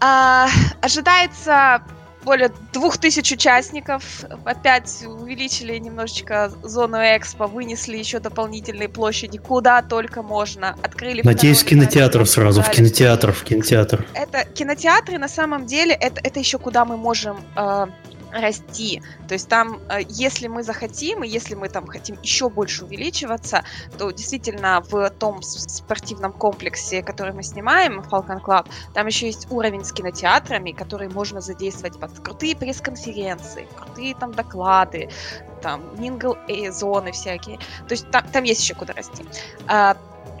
А, 0.00 0.48
ожидается 0.80 1.82
более 2.24 2.50
двух 2.72 2.98
тысяч 2.98 3.32
участников. 3.32 4.24
Опять 4.44 5.04
увеличили 5.06 5.76
немножечко 5.78 6.52
зону 6.62 6.98
экспо, 6.98 7.46
вынесли 7.46 7.96
еще 7.96 8.18
дополнительные 8.18 8.88
площади, 8.88 9.38
куда 9.38 9.82
только 9.82 10.22
можно. 10.22 10.76
Открыли 10.82 11.22
Надеюсь, 11.24 11.64
кинотеатр 11.64 12.26
сразу, 12.26 12.62
в 12.62 12.70
кинотеатр, 12.70 13.32
в 13.32 13.44
кинотеатр. 13.44 14.06
Это 14.14 14.44
кинотеатры 14.44 15.18
на 15.18 15.28
самом 15.28 15.66
деле, 15.66 15.94
это, 15.94 16.20
это 16.22 16.38
еще 16.38 16.58
куда 16.58 16.84
мы 16.84 16.96
можем 16.96 17.44
э, 17.56 17.86
расти. 18.32 19.02
То 19.28 19.34
есть 19.34 19.48
там, 19.48 19.80
э, 19.88 20.00
если 20.08 20.48
мы 20.48 20.62
захотим, 20.62 21.22
и 21.22 21.28
если 21.28 21.54
мы 21.54 21.68
там 21.68 21.86
хотим 21.86 22.18
еще 22.22 22.48
больше 22.48 22.84
увеличиваться, 22.84 23.64
то 23.98 24.10
действительно 24.10 24.82
в 24.88 25.10
том 25.10 25.42
спортивном 25.42 26.32
комплексе, 26.32 27.02
который 27.02 27.32
мы 27.32 27.42
снимаем, 27.42 28.00
Falcon 28.00 28.40
Club, 28.42 28.66
там 28.94 29.06
еще 29.06 29.26
есть 29.26 29.46
уровень 29.50 29.84
с 29.84 29.92
кинотеатрами, 29.92 30.72
который 30.72 31.08
можно 31.08 31.40
задействовать 31.40 31.98
под 31.98 32.18
крутые 32.20 32.56
пресс-конференции, 32.56 33.68
крутые 33.76 34.14
там 34.14 34.32
доклады, 34.32 35.10
там, 35.62 35.82
мингл 36.00 36.36
зоны 36.70 37.12
всякие. 37.12 37.58
То 37.88 37.92
есть 37.92 38.10
там, 38.10 38.24
там 38.32 38.44
есть 38.44 38.62
еще 38.62 38.74
куда 38.74 38.92
расти. 38.94 39.24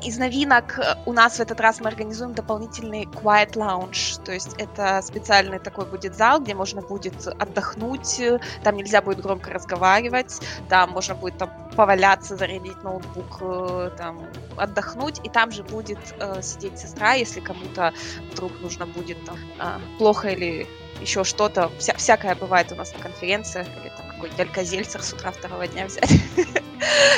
Из 0.04 0.18
новинок 0.18 0.78
э, 0.78 0.96
у 1.06 1.12
нас 1.12 1.36
в 1.36 1.40
этот 1.40 1.60
раз 1.60 1.80
мы 1.80 1.88
организуем 1.88 2.34
дополнительный 2.34 3.04
Quiet 3.04 3.52
Lounge, 3.52 4.20
то 4.24 4.32
есть 4.32 4.54
это 4.58 5.00
специальный 5.02 5.60
такой 5.60 5.86
будет 5.86 6.16
зал, 6.16 6.40
где 6.40 6.54
можно 6.54 6.82
будет 6.82 7.26
отдохнуть, 7.26 8.20
там 8.64 8.76
нельзя 8.76 9.00
будет 9.00 9.20
громко 9.20 9.50
разговаривать, 9.50 10.40
там 10.68 10.90
можно 10.90 11.14
будет 11.14 11.38
там 11.38 11.50
поваляться, 11.76 12.36
зарядить 12.36 12.82
ноутбук, 12.82 13.38
э, 13.42 13.90
там 13.96 14.20
отдохнуть, 14.56 15.20
и 15.24 15.28
там 15.28 15.52
же 15.52 15.62
будет 15.62 16.00
э, 16.18 16.42
сидеть 16.42 16.78
сестра, 16.78 17.12
если 17.12 17.38
кому-то 17.38 17.92
вдруг 18.32 18.60
нужно 18.60 18.86
будет 18.86 19.24
там 19.24 19.36
э, 19.60 19.78
плохо 19.98 20.28
или 20.28 20.66
еще 21.00 21.22
что-то, 21.22 21.70
вся, 21.78 21.94
всякое 21.94 22.34
бывает 22.34 22.72
у 22.72 22.74
нас 22.74 22.92
на 22.92 22.98
конференциях, 23.00 23.68
или 23.80 23.88
там 23.90 24.11
какой-нибудь 24.22 24.40
Альказельцер 24.40 25.02
с 25.02 25.12
утра 25.12 25.32
второго 25.32 25.66
дня 25.66 25.86
взять. 25.86 26.10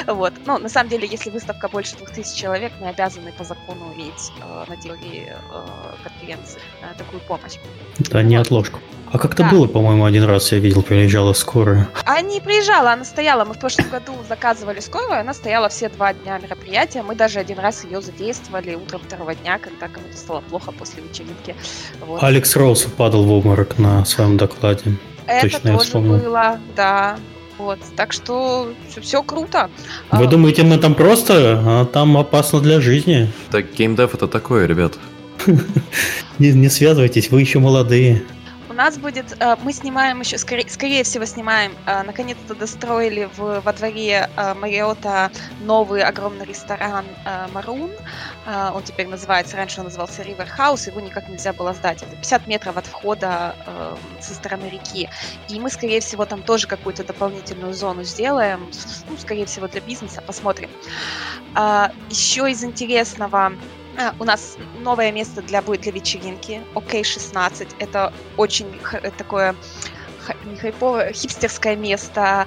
Вот. 0.07 0.35
Ну, 0.45 0.59
на 0.59 0.69
самом 0.69 0.91
деле, 0.91 1.09
если 1.11 1.31
выставка 1.31 1.69
больше 1.69 1.97
двух 1.97 2.11
тысяч 2.11 2.39
человек, 2.39 2.73
мы 2.81 2.89
обязаны 2.89 3.33
по 3.33 3.45
закону 3.45 3.93
увидеть 3.93 4.31
э, 4.39 4.65
на 4.69 4.77
территории 4.77 5.33
э, 5.33 5.67
конференции 6.03 6.61
э, 6.83 6.95
такую 6.99 7.21
помощь. 7.23 7.55
Да, 7.99 8.23
не 8.23 8.37
отложку. 8.37 8.81
А 9.11 9.19
как-то 9.19 9.45
да. 9.45 9.51
было, 9.51 9.67
по-моему, 9.67 10.05
один 10.05 10.25
раз 10.25 10.53
я 10.53 10.59
видел, 10.59 10.83
приезжала 10.83 11.33
скорая. 11.33 11.89
А 12.05 12.21
не 12.21 12.41
приезжала, 12.41 12.93
она 12.93 13.05
стояла. 13.05 13.47
Мы 13.47 13.55
в 13.55 13.59
прошлом 13.59 13.89
году 13.89 14.13
заказывали 14.29 14.81
скорую, 14.81 15.19
она 15.19 15.33
стояла 15.33 15.71
все 15.71 15.89
два 15.89 16.13
дня 16.13 16.39
мероприятия. 16.39 17.03
Мы 17.03 17.15
даже 17.15 17.39
один 17.39 17.59
раз 17.59 17.85
ее 17.85 18.03
задействовали 18.03 18.75
утром 18.75 19.01
второго 19.01 19.35
дня, 19.35 19.59
когда 19.59 19.89
кому-то 19.89 20.17
стало 20.17 20.41
плохо 20.43 20.73
после 20.73 21.03
вечеринки. 21.03 21.57
Вот. 22.01 22.23
Алекс 22.23 22.55
Роуз 22.55 22.83
падал 22.83 23.25
в 23.25 23.33
обморок 23.33 23.79
на 23.79 24.05
своем 24.05 24.37
докладе. 24.37 24.97
Это 25.27 25.61
Точно 25.61 25.79
тоже 25.79 25.99
было, 25.99 26.59
да. 26.77 27.19
Вот, 27.57 27.79
так 27.97 28.13
что 28.13 28.69
все, 28.91 29.01
все 29.01 29.23
круто. 29.23 29.71
Вы 30.11 30.25
а, 30.25 30.29
думаете, 30.29 30.65
мы 30.65 30.77
там 30.79 30.95
просто, 30.95 31.63
а 31.65 31.85
там 31.85 32.17
опасно 32.17 32.61
для 32.61 32.81
жизни? 32.81 33.31
Так 33.51 33.73
геймдев 33.75 34.15
это 34.15 34.27
такое, 34.27 34.67
ребят. 34.67 34.99
не, 36.39 36.51
не 36.51 36.69
связывайтесь, 36.69 37.31
вы 37.31 37.41
еще 37.41 37.61
молодые. 37.61 38.25
У 38.75 38.77
нас 38.77 38.99
будет, 38.99 39.37
э, 39.39 39.57
мы 39.63 39.73
снимаем 39.73 40.19
еще, 40.19 40.37
скорее, 40.37 40.69
скорее 40.69 41.05
всего 41.05 41.25
снимаем, 41.27 41.77
э, 41.87 42.03
наконец-то 42.03 42.57
достроили 42.57 43.31
в, 43.37 43.61
во 43.61 43.73
дворе 43.73 44.29
э, 44.37 44.55
Мариота 44.55 45.31
новый 45.61 46.03
огромный 46.03 46.45
ресторан 46.45 47.05
Марун. 47.53 47.93
Он 48.47 48.83
теперь 48.83 49.07
называется, 49.07 49.57
раньше 49.57 49.81
он 49.81 49.85
назывался 49.87 50.23
River 50.23 50.49
House, 50.59 50.91
его 50.91 51.01
никак 51.01 51.29
нельзя 51.29 51.53
было 51.53 51.73
сдать. 51.73 52.03
Это 52.03 52.17
50 52.17 52.47
метров 52.49 52.77
от 52.77 52.87
входа 52.87 53.55
со 54.21 54.35
стороны 54.35 54.65
реки. 54.65 55.09
И 55.49 55.61
мы, 55.61 55.71
скорее 55.71 56.01
всего, 56.01 56.25
там 56.27 56.43
тоже 56.43 56.67
какую-то 56.67 57.05
дополнительную 57.05 57.73
зону 57.73 58.03
сделаем, 58.03 58.71
ну, 59.09 59.17
скорее 59.17 59.47
всего, 59.47 59.69
для 59.69 59.81
бизнеса, 59.81 60.21
посмотрим. 60.21 60.69
Еще 62.11 62.51
из 62.51 62.65
интересного, 62.65 63.47
а, 63.47 63.53
у 64.19 64.25
нас 64.25 64.57
новое 64.83 65.13
место 65.13 65.43
для 65.43 65.63
будет 65.63 65.83
для 65.83 65.93
вечеринки. 65.93 66.63
ОК 66.75 67.05
16. 67.05 67.69
Это 67.79 68.13
очень 68.37 68.67
такое 69.19 69.55
не 70.45 70.57
хайповое, 70.57 71.13
хипстерское 71.13 71.77
место. 71.77 72.47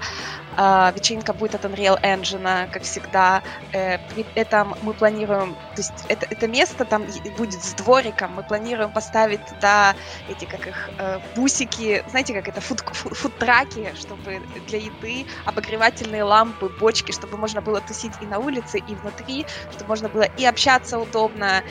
Uh, 0.58 0.92
вечеринка 0.96 1.34
будет 1.34 1.54
от 1.54 1.66
Unreal 1.66 2.02
Engine, 2.02 2.68
как 2.72 2.82
всегда. 2.82 3.44
Uh, 3.74 4.00
при 4.16 4.26
этом 4.34 4.76
мы 4.82 4.94
планируем, 4.94 5.54
то 5.54 5.78
есть 5.78 5.94
это, 6.08 6.26
это 6.30 6.48
место 6.48 6.84
там 6.84 7.06
будет 7.38 7.64
с 7.64 7.74
двориком, 7.76 8.34
мы 8.34 8.42
планируем 8.42 8.92
поставить 8.92 9.46
туда 9.46 9.96
эти, 10.28 10.46
как 10.46 10.66
их, 10.66 10.90
uh, 10.98 11.22
бусики, 11.36 12.04
знаете, 12.10 12.34
как 12.34 12.48
это, 12.48 12.60
фуд, 12.60 12.82
фуд-траки, 12.82 13.94
чтобы 13.96 14.42
для 14.68 14.80
еды, 14.80 15.28
обогревательные 15.46 16.24
лампы, 16.24 16.70
бочки, 16.80 17.12
чтобы 17.12 17.38
можно 17.38 17.62
было 17.62 17.80
тусить 17.80 18.14
и 18.22 18.26
на 18.26 18.40
улице, 18.40 18.80
и 18.80 18.96
внутри, 18.96 19.46
чтобы 19.72 19.90
можно 19.90 20.10
было 20.10 20.24
и 20.24 20.46
общаться 20.46 20.98
удобно, 20.98 21.62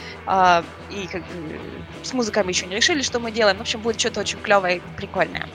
и 0.90 1.08
как 1.08 1.22
бы 1.22 1.60
с 2.02 2.12
музыкой 2.12 2.44
мы 2.44 2.50
еще 2.50 2.66
не 2.66 2.76
решили, 2.76 3.02
что 3.02 3.18
мы 3.18 3.32
делаем. 3.32 3.58
В 3.58 3.62
общем, 3.62 3.80
будет 3.80 3.98
что-то 3.98 4.20
очень 4.20 4.38
клевое 4.38 4.76
и 4.76 4.80
прикольное. 4.96 5.48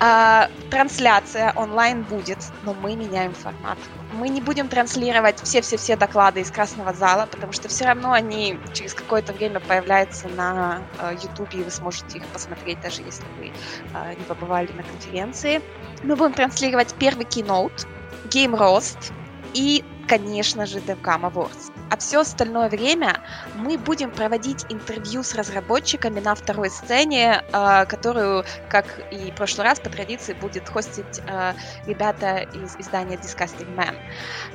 А, 0.00 0.50
трансляция 0.70 1.52
онлайн 1.56 2.02
будет, 2.02 2.38
но 2.64 2.74
мы 2.74 2.96
меняем 2.96 3.32
формат. 3.32 3.78
Мы 4.12 4.28
не 4.28 4.40
будем 4.40 4.68
транслировать 4.68 5.40
все-все-все 5.42 5.96
доклады 5.96 6.40
из 6.40 6.50
Красного 6.50 6.92
зала, 6.92 7.26
потому 7.30 7.52
что 7.52 7.68
все 7.68 7.84
равно 7.86 8.12
они 8.12 8.58
через 8.72 8.94
какое-то 8.94 9.32
время 9.32 9.60
появляются 9.60 10.28
на 10.28 10.82
э, 10.98 11.16
YouTube, 11.22 11.54
и 11.54 11.62
вы 11.62 11.70
сможете 11.70 12.18
их 12.18 12.26
посмотреть, 12.26 12.80
даже 12.80 13.02
если 13.02 13.24
вы 13.38 13.52
э, 13.94 14.14
не 14.16 14.24
побывали 14.24 14.70
на 14.72 14.82
конференции. 14.82 15.62
Мы 16.02 16.16
будем 16.16 16.32
транслировать 16.32 16.94
первый 16.98 17.24
keynote, 17.24 17.86
Game 18.28 18.58
Roast 18.58 19.12
и, 19.52 19.84
конечно 20.06 20.66
же, 20.66 20.78
DevCam 20.78 21.32
Awards 21.32 21.74
а 21.94 21.96
все 21.96 22.22
остальное 22.22 22.68
время 22.68 23.20
мы 23.54 23.78
будем 23.78 24.10
проводить 24.10 24.66
интервью 24.68 25.22
с 25.22 25.32
разработчиками 25.34 26.18
на 26.18 26.34
второй 26.34 26.68
сцене, 26.68 27.44
а, 27.52 27.84
которую, 27.84 28.44
как 28.68 29.00
и 29.12 29.30
в 29.30 29.34
прошлый 29.36 29.68
раз, 29.68 29.78
по 29.78 29.90
традиции 29.90 30.32
будет 30.32 30.68
хостить 30.68 31.20
а, 31.28 31.54
ребята 31.86 32.38
из 32.52 32.74
издания 32.80 33.14
Disgusting 33.14 33.76
Man. 33.76 33.94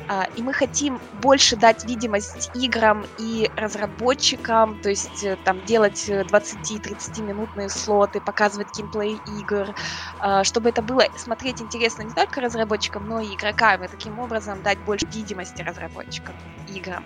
А, 0.10 0.28
и 0.36 0.42
мы 0.42 0.52
хотим 0.52 1.00
больше 1.22 1.56
дать 1.56 1.86
видимость 1.86 2.52
играм 2.56 3.06
и 3.18 3.50
разработчикам, 3.56 4.82
то 4.82 4.90
есть 4.90 5.24
э, 5.24 5.38
там 5.46 5.64
делать 5.64 6.10
20-30 6.10 7.22
минутные 7.22 7.70
слоты, 7.70 8.20
показывать 8.20 8.76
геймплей 8.76 9.22
игр, 9.26 9.74
чтобы 10.44 10.70
это 10.70 10.82
было 10.82 11.04
смотреть 11.16 11.62
интересно 11.62 12.02
не 12.04 12.14
только 12.14 12.42
разработчикам, 12.42 13.08
но 13.08 13.22
и 13.22 13.36
игрокам, 13.36 13.86
и 13.86 13.88
таким 13.88 14.20
образом 14.20 14.62
дать 14.62 14.80
больше 14.80 15.06
видимости 15.06 15.39
разработчикам 15.40 16.36
играм. 16.68 17.04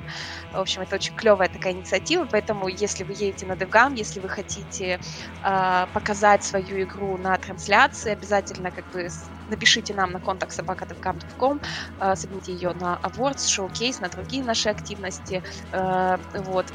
В 0.51 0.59
общем, 0.59 0.81
это 0.81 0.95
очень 0.95 1.15
клевая 1.15 1.49
такая 1.49 1.73
инициатива, 1.73 2.27
поэтому 2.29 2.67
если 2.67 3.03
вы 3.03 3.13
едете 3.13 3.45
на 3.45 3.53
DevGam, 3.53 3.95
если 3.95 4.19
вы 4.19 4.29
хотите 4.29 4.99
э, 5.43 5.87
показать 5.93 6.43
свою 6.43 6.83
игру 6.83 7.17
на 7.17 7.37
трансляции, 7.37 8.11
обязательно 8.11 8.71
как 8.71 8.85
бы 8.91 9.07
напишите 9.49 9.93
нам 9.93 10.11
на 10.11 10.19
контакт 10.19 10.53
собака.devgam.com, 10.53 11.61
э, 11.99 12.15
соберите 12.15 12.53
ее 12.53 12.73
на 12.73 12.99
Awards, 13.03 13.45
Showcase, 13.47 14.01
на 14.01 14.09
другие 14.09 14.43
наши 14.43 14.69
активности. 14.69 15.43
Э, 15.71 16.17
вот. 16.33 16.65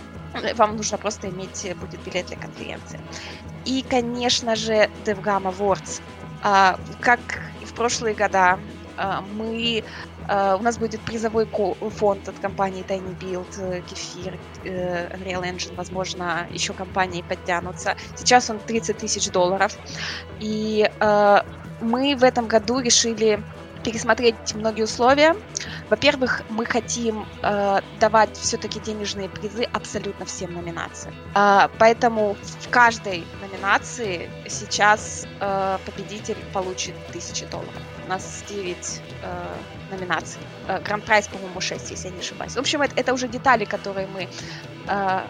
Вам 0.54 0.76
нужно 0.76 0.98
просто 0.98 1.28
иметь 1.30 1.66
будет 1.80 2.00
билет 2.02 2.26
для 2.26 2.36
конференции. 2.36 3.00
И, 3.64 3.82
конечно 3.82 4.56
же, 4.56 4.90
DevGam 5.04 5.44
Awards. 5.44 6.00
Э, 6.44 6.76
как 7.00 7.20
и 7.62 7.64
в 7.64 7.74
прошлые 7.74 8.14
года, 8.14 8.58
мы 9.32 9.84
у 10.28 10.62
нас 10.62 10.78
будет 10.78 11.00
призовой 11.00 11.46
фонд 11.46 12.28
от 12.28 12.38
компании 12.38 12.84
Tiny 12.86 13.18
Build, 13.18 13.46
э, 13.58 13.80
Кефир, 13.80 14.38
uh, 14.64 15.18
Unreal 15.18 15.42
Engine, 15.42 15.74
возможно, 15.74 16.46
еще 16.50 16.72
компании 16.74 17.24
подтянутся. 17.26 17.96
Сейчас 18.16 18.50
он 18.50 18.58
30 18.58 18.98
тысяч 18.98 19.30
долларов. 19.30 19.76
И 20.40 20.90
мы 21.80 22.16
в 22.16 22.24
этом 22.24 22.48
году 22.48 22.80
решили 22.80 23.42
пересмотреть 23.84 24.54
многие 24.54 24.82
условия. 24.82 25.36
Во-первых, 25.88 26.42
мы 26.50 26.66
хотим 26.66 27.26
э, 27.42 27.80
давать 28.00 28.36
все-таки 28.36 28.80
денежные 28.80 29.28
призы 29.28 29.64
абсолютно 29.72 30.26
всем 30.26 30.52
номинациям. 30.52 31.14
Э, 31.34 31.68
поэтому 31.78 32.34
в 32.34 32.68
каждой 32.70 33.24
номинации 33.40 34.28
сейчас 34.48 35.26
э, 35.40 35.78
победитель 35.86 36.36
получит 36.52 36.94
1000 37.08 37.46
долларов. 37.46 37.82
У 38.04 38.08
нас 38.08 38.44
9 38.48 38.76
э, 39.22 39.44
номинаций. 39.90 40.40
Э, 40.66 40.80
Гранд-прайз, 40.80 41.28
по-моему, 41.28 41.60
6, 41.60 41.90
если 41.90 42.08
я 42.08 42.14
не 42.14 42.20
ошибаюсь. 42.20 42.54
В 42.54 42.58
общем, 42.58 42.82
это, 42.82 42.94
это 42.96 43.14
уже 43.14 43.28
детали, 43.28 43.64
которые 43.64 44.06
мы 44.06 44.28
э, 44.88 45.20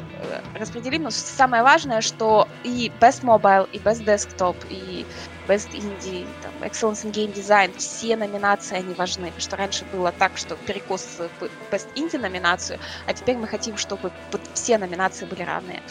распределим. 0.58 1.02
Но 1.04 1.10
самое 1.10 1.62
важное, 1.62 2.00
что 2.00 2.48
и 2.64 2.92
Best 3.00 3.22
Mobile, 3.22 3.68
и 3.72 3.78
Best 3.78 4.04
Desktop, 4.04 4.56
и 4.70 5.06
Best 5.48 5.70
Indie, 5.72 6.26
там, 6.42 6.52
Excellence 6.60 7.04
in 7.04 7.12
Game 7.12 7.32
Design, 7.34 7.76
все 7.78 8.16
номинации, 8.16 8.76
они 8.76 8.94
важны. 8.94 9.26
Потому 9.26 9.40
что 9.40 9.56
раньше 9.56 9.84
было 9.92 10.12
так, 10.12 10.36
что 10.36 10.56
перекос 10.56 11.20
в 11.40 11.44
Best 11.72 11.88
Indie 11.94 12.18
номинацию, 12.18 12.78
а 13.06 13.14
теперь 13.14 13.36
мы 13.36 13.46
хотим, 13.46 13.76
чтобы 13.76 14.12
все 14.54 14.78
номинации 14.78 15.26
были 15.26 15.42
равные. 15.42 15.82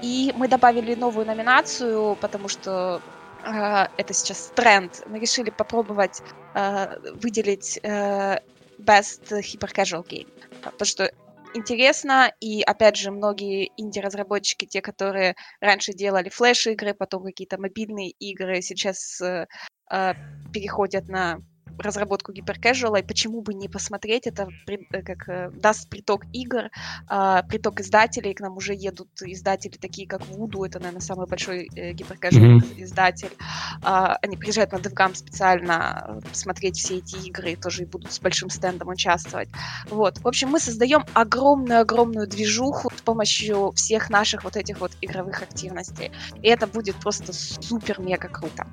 И 0.00 0.32
мы 0.36 0.48
добавили 0.48 0.94
новую 0.94 1.26
номинацию, 1.26 2.16
потому 2.16 2.48
что 2.48 3.02
э, 3.04 3.21
это 3.44 4.14
сейчас 4.14 4.52
тренд. 4.54 5.02
Мы 5.06 5.18
решили 5.18 5.50
попробовать 5.50 6.22
э, 6.54 6.98
выделить 7.14 7.78
э, 7.82 8.38
Best 8.78 9.30
Hyper 9.30 9.72
Casual 9.74 10.06
Game. 10.06 10.28
Потому 10.62 10.86
что 10.86 11.12
интересно, 11.54 12.32
и, 12.40 12.62
опять 12.62 12.96
же, 12.96 13.10
многие 13.10 13.70
инди-разработчики, 13.76 14.66
те, 14.66 14.80
которые 14.80 15.34
раньше 15.60 15.92
делали 15.92 16.28
флеш-игры, 16.28 16.94
потом 16.94 17.24
какие-то 17.24 17.60
мобильные 17.60 18.10
игры, 18.10 18.62
сейчас 18.62 19.20
э, 19.20 19.46
э 19.90 20.14
переходят 20.52 21.08
на 21.08 21.38
разработку 21.78 22.32
гиперкэжуала, 22.32 22.96
и 22.96 23.02
почему 23.02 23.42
бы 23.42 23.54
не 23.54 23.68
посмотреть, 23.68 24.26
это 24.26 24.48
э, 24.66 25.02
как 25.02 25.28
э, 25.28 25.50
даст 25.50 25.88
приток 25.88 26.24
игр, 26.32 26.70
э, 27.10 27.42
приток 27.48 27.80
издателей, 27.80 28.34
к 28.34 28.40
нам 28.40 28.56
уже 28.56 28.74
едут 28.74 29.08
издатели 29.22 29.76
такие, 29.76 30.06
как 30.06 30.22
Voodoo, 30.22 30.66
это, 30.66 30.78
наверное, 30.78 31.00
самый 31.00 31.26
большой 31.26 31.68
э, 31.74 31.92
гиперкэжуал 31.92 32.58
mm-hmm. 32.58 32.82
издатель, 32.82 33.32
э, 33.82 34.14
они 34.22 34.36
приезжают 34.36 34.72
на 34.72 34.76
DevGam 34.76 35.14
специально 35.14 36.20
посмотреть 36.28 36.76
все 36.76 36.98
эти 36.98 37.16
игры, 37.26 37.52
и 37.52 37.56
тоже 37.56 37.86
будут 37.86 38.12
с 38.12 38.20
большим 38.20 38.50
стендом 38.50 38.88
участвовать. 38.88 39.48
Вот, 39.88 40.18
в 40.18 40.28
общем, 40.28 40.50
мы 40.50 40.60
создаем 40.60 41.04
огромную-огромную 41.14 42.26
движуху 42.26 42.90
с 42.96 43.00
помощью 43.00 43.72
всех 43.72 44.10
наших 44.10 44.44
вот 44.44 44.56
этих 44.56 44.80
вот 44.80 44.92
игровых 45.00 45.42
активностей, 45.42 46.12
и 46.42 46.48
это 46.48 46.66
будет 46.66 46.96
просто 46.96 47.32
супер-мега 47.32 48.28
круто. 48.28 48.66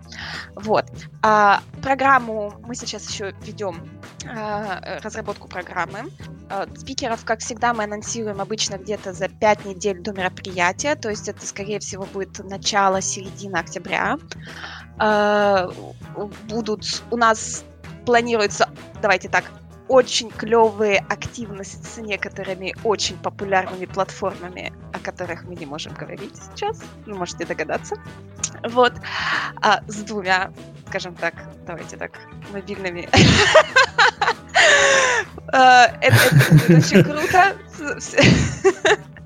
Вот. 0.56 0.86
А, 1.22 1.62
программу 1.82 2.54
мы 2.66 2.76
сейчас 2.76 2.89
сейчас 2.90 3.10
еще 3.10 3.34
ведем 3.42 3.88
э, 4.26 5.00
разработку 5.00 5.48
программы. 5.48 6.12
Э, 6.50 6.66
спикеров, 6.76 7.24
как 7.24 7.40
всегда, 7.40 7.74
мы 7.74 7.84
анонсируем 7.84 8.42
обычно 8.42 8.78
где-то 8.78 9.14
за 9.14 9.30
5 9.30 9.66
недель 9.66 10.02
до 10.02 10.12
мероприятия, 10.12 10.96
то 10.96 11.10
есть 11.10 11.28
это, 11.28 11.46
скорее 11.46 11.80
всего, 11.80 12.06
будет 12.06 12.40
начало, 12.40 13.02
середина 13.02 13.60
октября. 13.60 14.18
Э, 15.00 15.70
будут 16.50 17.04
у 17.12 17.18
нас 17.18 17.64
планируется, 18.06 18.70
давайте 19.02 19.30
так, 19.30 19.44
очень 19.90 20.30
клевые 20.30 21.00
активности 21.10 21.84
с 21.84 21.98
некоторыми 21.98 22.76
очень 22.84 23.18
популярными 23.18 23.86
платформами, 23.86 24.72
о 24.94 25.00
которых 25.00 25.44
мы 25.46 25.56
не 25.56 25.66
можем 25.66 25.94
говорить 25.96 26.36
сейчас. 26.36 26.82
Вы 27.08 27.16
можете 27.16 27.46
догадаться. 27.46 27.96
Вот. 28.70 28.94
А 29.62 29.82
с 29.88 29.96
двумя, 30.04 30.52
скажем 30.90 31.14
так, 31.14 31.36
давайте 31.68 31.98
так, 31.98 32.20
мобильными. 32.52 33.08
А, 35.54 35.86
это 36.02 36.18
очень 36.68 37.04
круто. 37.04 37.56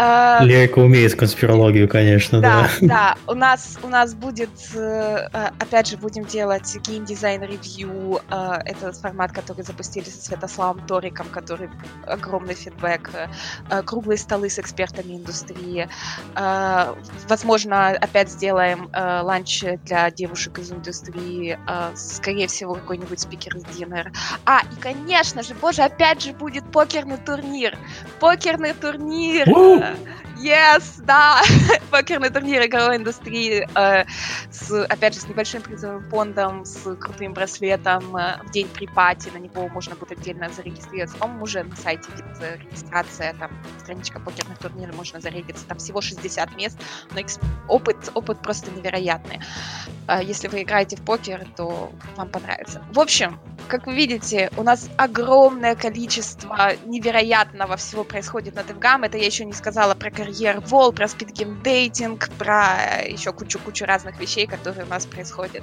А, 0.00 0.44
Лерика 0.44 0.78
умеет 0.78 1.16
конспирологию, 1.16 1.88
конечно, 1.88 2.40
да. 2.40 2.68
Да, 2.80 2.86
да. 2.86 3.16
У 3.26 3.34
нас, 3.34 3.78
у 3.82 3.88
нас 3.88 4.14
будет, 4.14 4.50
э, 4.74 5.28
э, 5.32 5.46
опять 5.58 5.88
же, 5.88 5.96
будем 5.96 6.24
делать 6.24 6.76
Design 6.86 7.42
Review. 7.42 8.22
Э, 8.30 8.60
это 8.64 8.92
формат, 8.92 9.32
который 9.32 9.62
запустили 9.62 10.04
со 10.04 10.22
Святославом 10.22 10.86
Ториком, 10.86 11.26
который 11.28 11.68
огромный 12.06 12.54
фидбэк. 12.54 13.10
Круглые 13.86 14.18
столы 14.18 14.50
с 14.50 14.58
экспертами 14.58 15.16
индустрии. 15.16 15.88
Возможно, 17.28 17.88
опять 17.88 18.30
сделаем 18.30 18.90
ланч 18.92 19.64
для 19.84 20.10
девушек 20.10 20.58
из 20.58 20.70
индустрии. 20.70 21.58
Скорее 21.96 22.46
всего, 22.46 22.74
какой-нибудь 22.74 23.20
спикер-динер. 23.20 24.12
А, 24.44 24.60
и, 24.60 24.80
конечно 24.80 25.42
же, 25.42 25.54
боже, 25.54 25.82
опять 25.82 26.22
же 26.22 26.32
будет 26.32 26.70
покерный 26.70 27.16
турнир. 27.16 27.76
Покерный 28.20 28.67
турнир! 28.74 29.48
Yes, 30.38 31.02
да, 31.02 31.42
покерный 31.90 32.30
турнир 32.30 32.64
игровой 32.64 32.96
индустрии 32.96 33.66
э, 33.74 34.04
с, 34.50 34.84
опять 34.84 35.14
же, 35.14 35.20
с 35.20 35.28
небольшим 35.28 35.62
призовым 35.62 36.08
фондом, 36.10 36.64
с 36.64 36.94
крутым 36.94 37.32
браслетом 37.32 38.16
э, 38.16 38.40
в 38.44 38.50
день 38.52 38.68
при 38.68 38.86
пати, 38.86 39.30
на 39.30 39.38
него 39.38 39.68
можно 39.68 39.96
будет 39.96 40.12
отдельно 40.12 40.48
зарегистрироваться. 40.48 41.16
По-моему, 41.18 41.42
уже 41.42 41.64
на 41.64 41.74
сайте 41.74 42.08
есть 42.12 42.40
регистрация, 42.62 43.34
там, 43.34 43.50
страничка 43.80 44.20
покерных 44.20 44.58
турниров, 44.58 44.94
можно 44.94 45.20
зарегистрироваться, 45.20 45.66
там 45.66 45.78
всего 45.78 46.00
60 46.00 46.56
мест, 46.56 46.78
но 47.10 47.20
опыт, 47.66 48.10
опыт 48.14 48.40
просто 48.40 48.70
невероятный. 48.70 49.40
Э, 50.06 50.20
если 50.22 50.46
вы 50.46 50.62
играете 50.62 50.96
в 50.96 51.02
покер, 51.02 51.46
то 51.56 51.90
вам 52.16 52.28
понравится. 52.28 52.84
В 52.92 53.00
общем, 53.00 53.40
как 53.68 53.86
вы 53.86 53.94
видите, 53.94 54.50
у 54.56 54.62
нас 54.62 54.88
огромное 54.96 55.76
количество 55.76 56.72
невероятного 56.86 57.76
всего 57.76 58.02
происходит 58.02 58.56
на 58.56 58.60
DevGam, 58.60 59.06
это 59.06 59.18
я 59.18 59.26
еще 59.26 59.44
не 59.44 59.52
сказала 59.52 59.94
про 59.94 60.10
карьер 60.10 60.60
Вол, 60.60 60.92
про 60.92 61.06
спидгейм-дейтинг, 61.06 62.30
про 62.38 63.02
еще 63.06 63.32
кучу-кучу 63.32 63.84
разных 63.84 64.18
вещей, 64.18 64.46
которые 64.46 64.84
у 64.84 64.88
нас 64.88 65.06
происходят. 65.06 65.62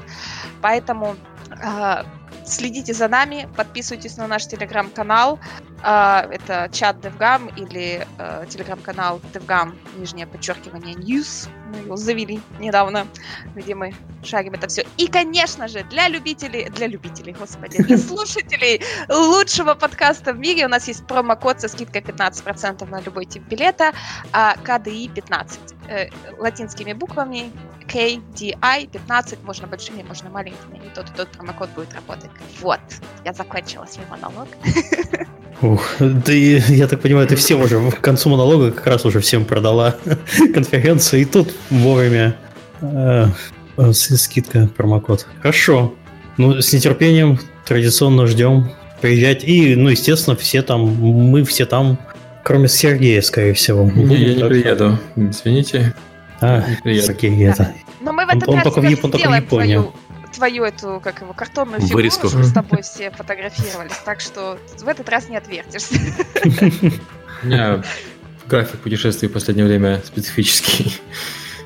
Поэтому 0.62 1.16
э, 1.50 2.04
следите 2.46 2.94
за 2.94 3.08
нами, 3.08 3.50
подписывайтесь 3.58 4.18
на 4.18 4.28
наш 4.28 4.48
телеграм-канал, 4.48 5.40
это 5.86 6.68
чат 6.72 6.98
DevGam 6.98 7.54
или 7.58 8.08
э, 8.18 8.46
телеграм-канал 8.50 9.22
DevGam, 9.34 9.76
нижнее 9.98 10.26
подчеркивание 10.26 10.96
News. 10.96 11.48
Мы 11.72 11.78
его 11.78 11.96
завели 11.96 12.42
недавно, 12.60 13.08
где 13.56 13.76
мы 13.76 13.94
шарим 14.24 14.54
это 14.54 14.68
все. 14.68 14.84
И, 14.98 15.08
конечно 15.08 15.68
же, 15.68 15.84
для 15.84 16.08
любителей, 16.08 16.70
для 16.70 16.88
любителей, 16.88 17.34
господи, 17.34 17.84
для 17.84 17.98
слушателей 18.10 18.82
лучшего 19.10 19.76
подкаста 19.76 20.34
в 20.34 20.40
мире 20.40 20.66
у 20.66 20.70
нас 20.70 20.88
есть 20.88 21.06
промокод 21.06 21.62
со 21.62 21.68
скидкой 21.68 22.02
15% 22.02 22.90
на 22.90 23.02
любой 23.02 23.26
тип 23.26 23.44
билета, 23.44 23.94
а 24.34 24.56
KDI 24.56 25.14
15 25.14 25.60
э, 25.88 26.10
латинскими 26.40 26.94
буквами 26.94 27.52
KDI 27.88 28.90
15, 28.92 29.44
можно 29.44 29.68
большими, 29.68 30.04
можно 30.04 30.30
маленькими, 30.30 30.78
и 30.78 30.90
тот 30.94 31.10
и 31.10 31.14
тот 31.18 31.30
промокод 31.30 31.70
будет 31.76 31.94
работать. 31.94 32.30
Вот, 32.62 32.80
я 33.24 33.34
закончила 33.34 33.86
свой 33.86 34.06
монолог. 34.10 34.48
Ух, 35.62 35.96
ты, 36.26 36.64
я 36.68 36.88
так 36.88 37.02
понимаю, 37.02 37.28
ты 37.28 37.36
всем 37.36 37.62
уже 37.62 37.80
к 37.92 38.02
концу 38.02 38.30
монолога 38.30 38.72
как 38.72 38.88
раз 38.88 39.06
уже 39.06 39.20
всем 39.20 39.46
продала 39.46 39.96
конференцию, 40.54 41.22
и 41.22 41.26
тут 41.26 41.54
вовремя 41.70 42.36
э 42.82 43.28
скидка, 43.92 44.70
промокод. 44.76 45.28
Хорошо. 45.42 45.94
Ну, 46.38 46.62
с 46.62 46.72
нетерпением 46.72 47.40
традиционно 47.66 48.26
ждем 48.28 48.72
приезжать. 49.02 49.44
И, 49.44 49.76
ну, 49.76 49.90
естественно, 49.90 50.36
все 50.36 50.62
там, 50.62 50.82
мы 50.82 51.44
все 51.44 51.66
там, 51.66 52.00
кроме 52.44 52.68
Сергея, 52.68 53.22
скорее 53.22 53.54
всего. 53.54 53.84
Не, 53.84 54.16
я 54.16 54.34
не 54.36 54.44
приеду, 54.44 54.98
извините. 55.16 55.94
А, 56.42 56.64
Сергей, 56.84 57.48
это... 57.48 57.74
Но 58.02 58.14
мы 58.14 58.26
в 58.26 58.30
этот 58.30 58.48
он, 58.48 58.56
раз 58.56 58.64
только 58.64 58.82
в, 58.82 58.86
он 58.86 59.12
только 59.12 59.30
в 59.30 59.36
Японию. 59.36 59.82
Твою 59.82 59.94
твою 60.36 60.64
эту, 60.66 61.00
как 61.02 61.22
его, 61.22 61.34
картонную 61.34 61.80
фигуру, 61.80 61.96
Вырезку. 61.96 62.28
что 62.28 62.44
с 62.44 62.52
тобой 62.52 62.82
все 62.82 63.10
фотографировались. 63.12 63.96
Так 64.04 64.20
что 64.20 64.58
в 64.80 64.88
этот 64.88 65.08
раз 65.10 65.30
не 65.30 65.38
отвертишься. 65.38 65.96
У 67.44 67.48
меня 67.48 67.84
график 68.48 68.80
путешествий 68.82 69.30
в 69.30 69.32
последнее 69.32 69.66
время 69.66 70.02
специфический. 70.06 70.98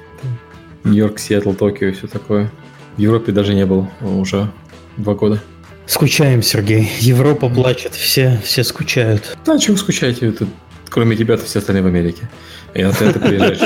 Нью-Йорк, 0.84 1.20
Сиэтл, 1.20 1.54
Токио 1.54 1.88
и 1.88 1.92
все 1.92 2.08
такое. 2.08 2.52
В 2.96 3.00
Европе 3.00 3.32
даже 3.32 3.54
не 3.54 3.66
был 3.66 3.88
уже 4.02 4.52
два 4.98 5.14
года. 5.16 5.42
Скучаем, 5.86 6.44
Сергей. 6.44 6.92
Европа 7.00 7.50
плачет, 7.50 7.96
все, 7.96 8.40
все 8.44 8.64
скучают. 8.64 9.38
Да, 9.46 9.58
чего 9.58 9.76
скучаете? 9.76 10.28
Это, 10.28 10.48
кроме 10.90 11.16
тебя, 11.16 11.36
все 11.38 11.60
остальные 11.60 11.84
в 11.84 11.88
Америке. 11.88 12.30
И 12.74 12.84
на 12.84 12.92
ты 12.92 13.20
приезжаешь. 13.20 13.60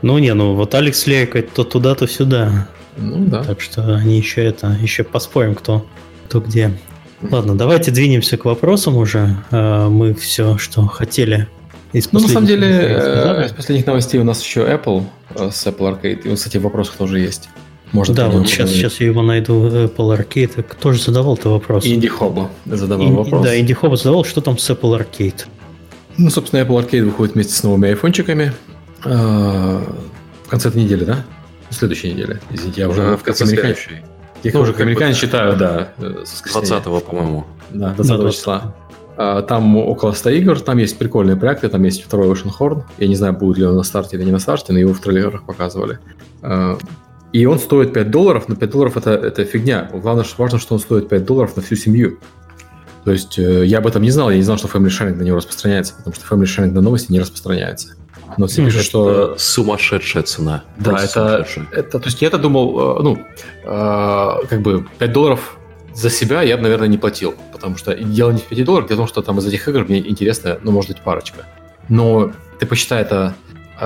Ну 0.00 0.18
не, 0.18 0.32
ну 0.32 0.54
вот 0.54 0.74
Алекс 0.74 1.06
лейкает 1.06 1.52
то 1.52 1.64
туда, 1.64 1.94
то 1.94 2.06
сюда. 2.06 2.68
Ну 2.96 3.26
да. 3.26 3.42
Так 3.42 3.60
что 3.60 3.96
они 3.96 4.16
еще 4.16 4.44
это, 4.44 4.76
еще 4.80 5.02
поспорим, 5.02 5.54
кто, 5.54 5.86
кто 6.26 6.40
где. 6.40 6.72
Ладно, 7.20 7.56
давайте 7.56 7.90
двинемся 7.90 8.36
к 8.36 8.44
вопросам 8.44 8.96
уже. 8.96 9.36
А, 9.50 9.88
мы 9.88 10.14
все, 10.14 10.56
что 10.56 10.86
хотели 10.86 11.48
из 11.92 12.12
ну, 12.12 12.20
на 12.20 12.28
самом 12.28 12.46
деле, 12.46 12.68
э, 12.68 13.46
из 13.46 13.52
последних 13.52 13.86
новостей 13.86 14.20
у 14.20 14.24
нас 14.24 14.42
еще 14.44 14.60
Apple 14.60 15.04
э, 15.34 15.50
с 15.50 15.66
Apple 15.66 16.00
Arcade. 16.00 16.30
И, 16.30 16.34
кстати, 16.34 16.58
в 16.58 16.62
вопросах 16.62 16.96
тоже 16.96 17.18
есть. 17.18 17.48
Можно 17.92 18.14
да, 18.14 18.28
вот 18.28 18.46
сейчас, 18.46 18.70
сейчас 18.70 19.00
я 19.00 19.06
его 19.06 19.22
найду, 19.22 19.66
Apple 19.66 20.18
Arcade. 20.18 20.62
Кто 20.62 20.92
же 20.92 21.02
задавал 21.02 21.34
этот 21.34 21.46
вопрос? 21.46 21.86
Инди 21.86 22.08
Хоба 22.08 22.50
задавал 22.66 23.06
Ин, 23.06 23.14
вопрос. 23.14 23.42
Да, 23.42 23.58
Инди 23.58 23.72
Хоба 23.72 23.96
задавал, 23.96 24.24
что 24.24 24.42
там 24.42 24.58
с 24.58 24.68
Apple 24.68 24.98
Arcade. 24.98 25.46
Ну, 26.18 26.30
собственно, 26.30 26.60
Apple 26.60 26.84
Arcade 26.84 27.04
выходит 27.04 27.34
вместе 27.34 27.54
с 27.54 27.62
новыми 27.62 27.88
айфончиками. 27.88 28.52
А, 29.04 29.80
в 30.44 30.48
конце 30.48 30.68
этой 30.68 30.82
недели, 30.82 31.04
да? 31.04 31.24
В 31.70 31.74
следующей 31.74 32.12
неделе. 32.12 32.40
Извините, 32.50 32.80
я 32.82 32.88
уже 32.88 33.16
в 33.16 33.22
конце 33.22 33.46
следующей. 33.46 34.02
Я 34.42 34.50
ну, 34.52 34.60
уже 34.60 34.72
как 34.72 34.82
американец 34.82 35.16
считаю, 35.16 35.56
да. 35.56 35.92
20-го, 35.98 37.00
по-моему. 37.00 37.46
Да, 37.70 37.92
20 37.94 38.20
да, 38.20 38.30
числа. 38.30 38.74
А, 39.16 39.42
там 39.42 39.76
около 39.76 40.12
100 40.12 40.30
игр, 40.30 40.60
там 40.60 40.78
есть 40.78 40.98
прикольные 40.98 41.36
проекты, 41.36 41.68
там 41.68 41.84
есть 41.84 42.02
второй 42.02 42.28
Ocean 42.28 42.50
Horn. 42.58 42.82
Я 42.98 43.08
не 43.08 43.14
знаю, 43.14 43.34
будет 43.34 43.58
ли 43.58 43.64
он 43.66 43.76
на 43.76 43.82
старте 43.84 44.16
или 44.16 44.24
не 44.24 44.32
на 44.32 44.38
старте, 44.40 44.72
но 44.72 44.78
его 44.78 44.94
в 44.94 45.00
трейлерах 45.00 45.44
показывали. 45.44 46.00
А, 46.42 46.78
и 47.32 47.46
он 47.46 47.58
стоит 47.58 47.92
5 47.92 48.10
долларов, 48.10 48.44
но 48.48 48.56
5 48.56 48.70
долларов 48.70 48.96
это, 48.96 49.10
это 49.10 49.44
фигня. 49.44 49.88
Главное, 49.92 50.24
что 50.24 50.42
важно, 50.42 50.58
что 50.58 50.74
он 50.74 50.80
стоит 50.80 51.08
5 51.08 51.24
долларов 51.24 51.56
на 51.56 51.62
всю 51.62 51.76
семью. 51.76 52.18
То 53.08 53.12
есть 53.12 53.38
э, 53.38 53.64
я 53.64 53.78
об 53.78 53.86
этом 53.86 54.02
не 54.02 54.10
знал, 54.10 54.28
я 54.28 54.36
не 54.36 54.42
знал, 54.42 54.58
что 54.58 54.68
Family 54.68 54.88
Sharing 54.88 55.14
на 55.14 55.22
него 55.22 55.38
распространяется, 55.38 55.94
потому 55.94 56.14
что 56.14 56.26
Family 56.26 56.44
Sharing 56.44 56.72
на 56.72 56.82
новости 56.82 57.10
не 57.10 57.18
распространяется. 57.18 57.94
Но 58.36 58.46
все 58.48 58.62
пишут, 58.62 58.82
что... 58.82 59.34
Сумасшедшая 59.38 60.24
цена. 60.24 60.64
Да, 60.76 61.02
это, 61.02 61.46
это... 61.72 62.00
То 62.00 62.04
есть 62.04 62.20
я-то 62.20 62.36
думал, 62.36 62.98
э, 62.98 63.02
ну, 63.02 63.18
э, 63.64 64.46
как 64.46 64.60
бы 64.60 64.86
5 64.98 65.10
долларов 65.10 65.56
за 65.94 66.10
себя 66.10 66.42
я 66.42 66.58
бы, 66.58 66.64
наверное, 66.64 66.86
не 66.86 66.98
платил. 66.98 67.34
Потому 67.50 67.78
что 67.78 67.94
дело 67.94 68.30
не 68.30 68.40
в 68.40 68.44
5 68.44 68.62
долларах, 68.66 68.88
дело 68.88 68.98
в 68.98 69.00
том, 69.00 69.08
что 69.08 69.22
там 69.22 69.38
из 69.38 69.46
этих 69.46 69.66
игр 69.66 69.86
мне 69.88 70.06
интересно, 70.06 70.58
ну, 70.62 70.70
может 70.70 70.90
быть, 70.90 71.00
парочка. 71.00 71.46
Но 71.88 72.32
ты 72.60 72.66
посчитай 72.66 73.00
это 73.00 73.34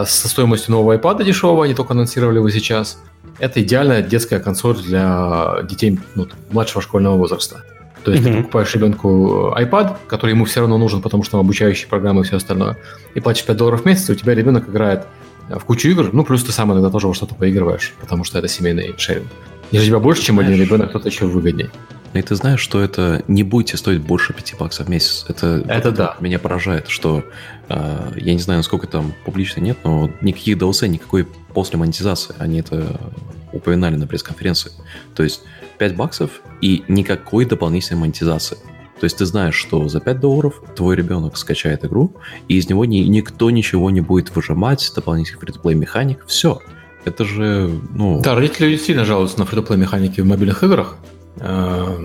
со 0.04 0.28
стоимостью 0.28 0.72
нового 0.72 0.96
iPad 0.96 1.22
дешевого, 1.22 1.64
они 1.64 1.74
только 1.74 1.92
анонсировали 1.92 2.38
его 2.38 2.50
сейчас. 2.50 2.98
Это 3.38 3.62
идеальная 3.62 4.02
детская 4.02 4.40
консоль 4.40 4.82
для 4.82 5.58
детей 5.62 6.00
ну, 6.16 6.26
младшего 6.50 6.82
школьного 6.82 7.16
возраста. 7.16 7.62
То 8.04 8.10
есть 8.10 8.24
mm-hmm. 8.24 8.32
ты 8.32 8.36
покупаешь 8.38 8.74
ребенку 8.74 9.54
iPad, 9.56 9.96
который 10.06 10.32
ему 10.32 10.44
все 10.44 10.60
равно 10.60 10.78
нужен, 10.78 11.02
потому 11.02 11.22
что 11.22 11.32
там 11.32 11.40
обучающие 11.40 11.88
программы 11.88 12.22
и 12.22 12.24
все 12.24 12.36
остальное, 12.36 12.76
и 13.14 13.20
платишь 13.20 13.44
5 13.44 13.56
долларов 13.56 13.82
в 13.82 13.84
месяц, 13.84 14.10
и 14.10 14.12
у 14.12 14.16
тебя 14.16 14.34
ребенок 14.34 14.68
играет 14.68 15.06
в 15.48 15.64
кучу 15.64 15.88
игр, 15.88 16.10
ну, 16.12 16.24
плюс 16.24 16.44
ты 16.44 16.52
сам 16.52 16.72
иногда 16.72 16.90
тоже 16.90 17.08
во 17.08 17.14
что-то 17.14 17.34
поигрываешь, 17.34 17.94
потому 18.00 18.24
что 18.24 18.38
это 18.38 18.48
семейный 18.48 18.94
шеринг. 18.96 19.26
Если 19.70 19.86
у 19.86 19.88
тебя 19.88 19.98
больше, 20.00 20.22
чем 20.22 20.38
один 20.38 20.60
ребенок, 20.60 20.92
то 20.92 20.98
это 20.98 21.08
еще 21.08 21.26
выгоднее. 21.26 21.70
И 22.12 22.20
ты 22.20 22.34
знаешь, 22.34 22.60
что 22.60 22.82
это 22.82 23.22
не 23.26 23.42
будет 23.42 23.78
стоить 23.78 24.00
больше 24.00 24.34
5 24.34 24.56
баксов 24.58 24.86
в 24.86 24.90
месяц. 24.90 25.24
Это, 25.28 25.64
это 25.66 25.92
да. 25.92 26.16
Меня 26.20 26.38
поражает, 26.38 26.88
что 26.88 27.24
э, 27.70 28.12
я 28.16 28.34
не 28.34 28.38
знаю, 28.38 28.58
насколько 28.58 28.86
там 28.86 29.14
публично 29.24 29.60
нет, 29.60 29.78
но 29.82 30.10
никаких 30.20 30.58
DLC, 30.58 30.88
никакой 30.88 31.24
после 31.24 31.78
монетизации. 31.78 32.34
Они 32.38 32.60
это 32.60 33.00
упоминали 33.52 33.96
на 33.96 34.06
пресс-конференции. 34.06 34.72
То 35.14 35.22
есть 35.22 35.40
5 35.82 35.96
баксов 35.96 36.30
и 36.60 36.84
никакой 36.86 37.44
дополнительной 37.44 38.00
монетизации. 38.02 38.56
То 39.00 39.04
есть 39.04 39.18
ты 39.18 39.26
знаешь, 39.26 39.56
что 39.56 39.88
за 39.88 39.98
5 39.98 40.20
долларов 40.20 40.62
твой 40.76 40.94
ребенок 40.94 41.36
скачает 41.36 41.84
игру, 41.84 42.14
и 42.46 42.56
из 42.56 42.68
него 42.68 42.84
ни, 42.84 42.98
никто 42.98 43.50
ничего 43.50 43.90
не 43.90 44.00
будет 44.00 44.32
выжимать, 44.36 44.92
дополнительных 44.94 45.40
фри 45.40 45.74
механик, 45.74 46.24
все. 46.28 46.60
Это 47.04 47.24
же, 47.24 47.68
ну... 47.96 48.20
Да, 48.20 48.36
родители 48.36 48.76
сильно 48.76 49.04
жалуются 49.04 49.40
на 49.40 49.44
фри 49.44 49.60
механики 49.76 50.20
в 50.20 50.24
мобильных 50.24 50.62
играх. 50.62 50.98
Э, 51.38 51.98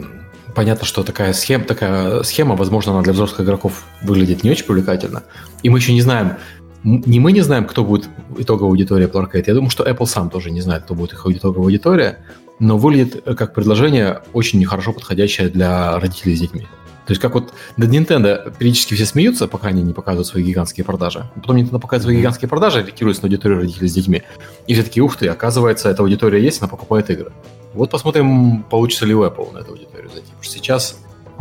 понятно, 0.56 0.88
что 0.88 1.04
такая 1.04 1.34
схема, 1.34 1.66
такая 1.66 2.24
схема, 2.24 2.56
возможно, 2.56 2.94
она 2.94 3.04
для 3.04 3.14
взрослых 3.14 3.42
игроков 3.42 3.84
выглядит 4.02 4.44
не 4.44 4.50
очень 4.50 4.66
привлекательно. 4.66 5.22
И 5.62 5.70
мы 5.70 5.78
еще 5.78 5.94
не 5.94 6.02
знаем, 6.02 6.38
не 6.84 7.20
мы 7.20 7.32
не 7.32 7.42
знаем, 7.42 7.66
кто 7.66 7.84
будет 7.84 8.10
итоговая 8.40 8.72
аудитория 8.72 9.06
Apple 9.06 9.24
Arcade. 9.24 9.44
Я 9.46 9.54
думаю, 9.54 9.70
что 9.70 9.88
Apple 9.88 10.08
сам 10.08 10.32
тоже 10.32 10.50
не 10.50 10.62
знает, 10.62 10.86
кто 10.86 10.96
будет 10.96 11.14
их 11.14 11.24
итоговая 11.28 11.66
аудитория 11.66 12.26
но 12.60 12.78
выглядит 12.78 13.22
э, 13.26 13.34
как 13.36 13.54
предложение 13.54 14.22
очень 14.34 14.60
нехорошо 14.60 14.94
подходящее 14.94 15.50
для 15.50 16.00
родителей 16.00 16.36
с 16.36 16.40
детьми. 16.40 16.68
То 17.08 17.12
есть 17.12 17.22
как 17.22 17.36
вот 17.36 17.54
над 17.78 17.90
Nintendo 17.90 18.54
периодически 18.58 18.94
все 18.94 19.06
смеются, 19.06 19.48
пока 19.48 19.70
они 19.70 19.82
не 19.82 19.94
показывают 19.94 20.28
свои 20.28 20.44
гигантские 20.44 20.84
продажи. 20.84 21.30
Потом 21.36 21.56
Nintendo 21.56 21.80
показывает 21.80 22.04
свои 22.04 22.18
гигантские 22.18 22.50
продажи, 22.50 22.80
ориентируясь 22.80 23.22
на 23.22 23.28
аудиторию 23.28 23.60
родителей 23.60 23.88
с 23.88 23.94
детьми. 23.94 24.24
И 24.68 24.74
все 24.74 24.84
таки 24.84 25.02
ух 25.02 25.16
ты, 25.16 25.28
оказывается, 25.30 25.90
эта 25.90 26.04
аудитория 26.04 26.44
есть, 26.44 26.62
она 26.62 26.68
покупает 26.68 27.10
игры. 27.10 27.32
Вот 27.74 27.92
посмотрим, 27.92 28.64
получится 28.64 29.06
ли 29.06 29.16
у 29.16 29.24
Apple 29.24 29.54
на 29.54 29.60
эту 29.60 29.72
аудиторию 29.72 30.10
зайти. 30.10 30.28
Потому 30.28 30.44
что 30.44 30.54
сейчас, 30.54 31.00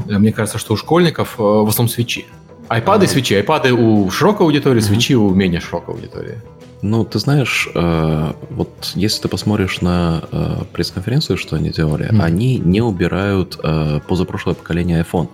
э, 0.09 0.19
мне 0.19 0.33
кажется, 0.33 0.59
что 0.59 0.75
у 0.75 0.77
школьников 0.77 1.35
э, 1.37 1.43
в 1.43 1.69
основном 1.69 1.93
свечи. 1.93 2.27
Айпады, 2.69 3.09
свечи. 3.09 3.35
Айпады 3.35 3.73
у 3.73 4.09
широкой 4.11 4.47
аудитории, 4.47 4.79
свечи 4.79 5.17
у 5.17 5.31
менее 5.31 5.61
широкой 5.61 5.97
аудитории. 5.97 6.41
Ну, 6.83 7.05
ты 7.05 7.19
знаешь, 7.19 7.69
э, 7.75 8.33
вот 8.51 8.93
если 8.95 9.23
ты 9.23 9.29
посмотришь 9.29 9.81
на 9.81 10.23
э, 10.31 10.65
пресс-конференцию, 10.73 11.39
что 11.39 11.57
они 11.57 11.71
делали, 11.71 12.11
mm-hmm. 12.11 12.23
они 12.23 12.59
не 12.59 12.83
убирают 12.83 13.59
э, 13.63 14.01
позапрошлое 14.07 14.55
поколение 14.55 15.03
iPhone. 15.03 15.29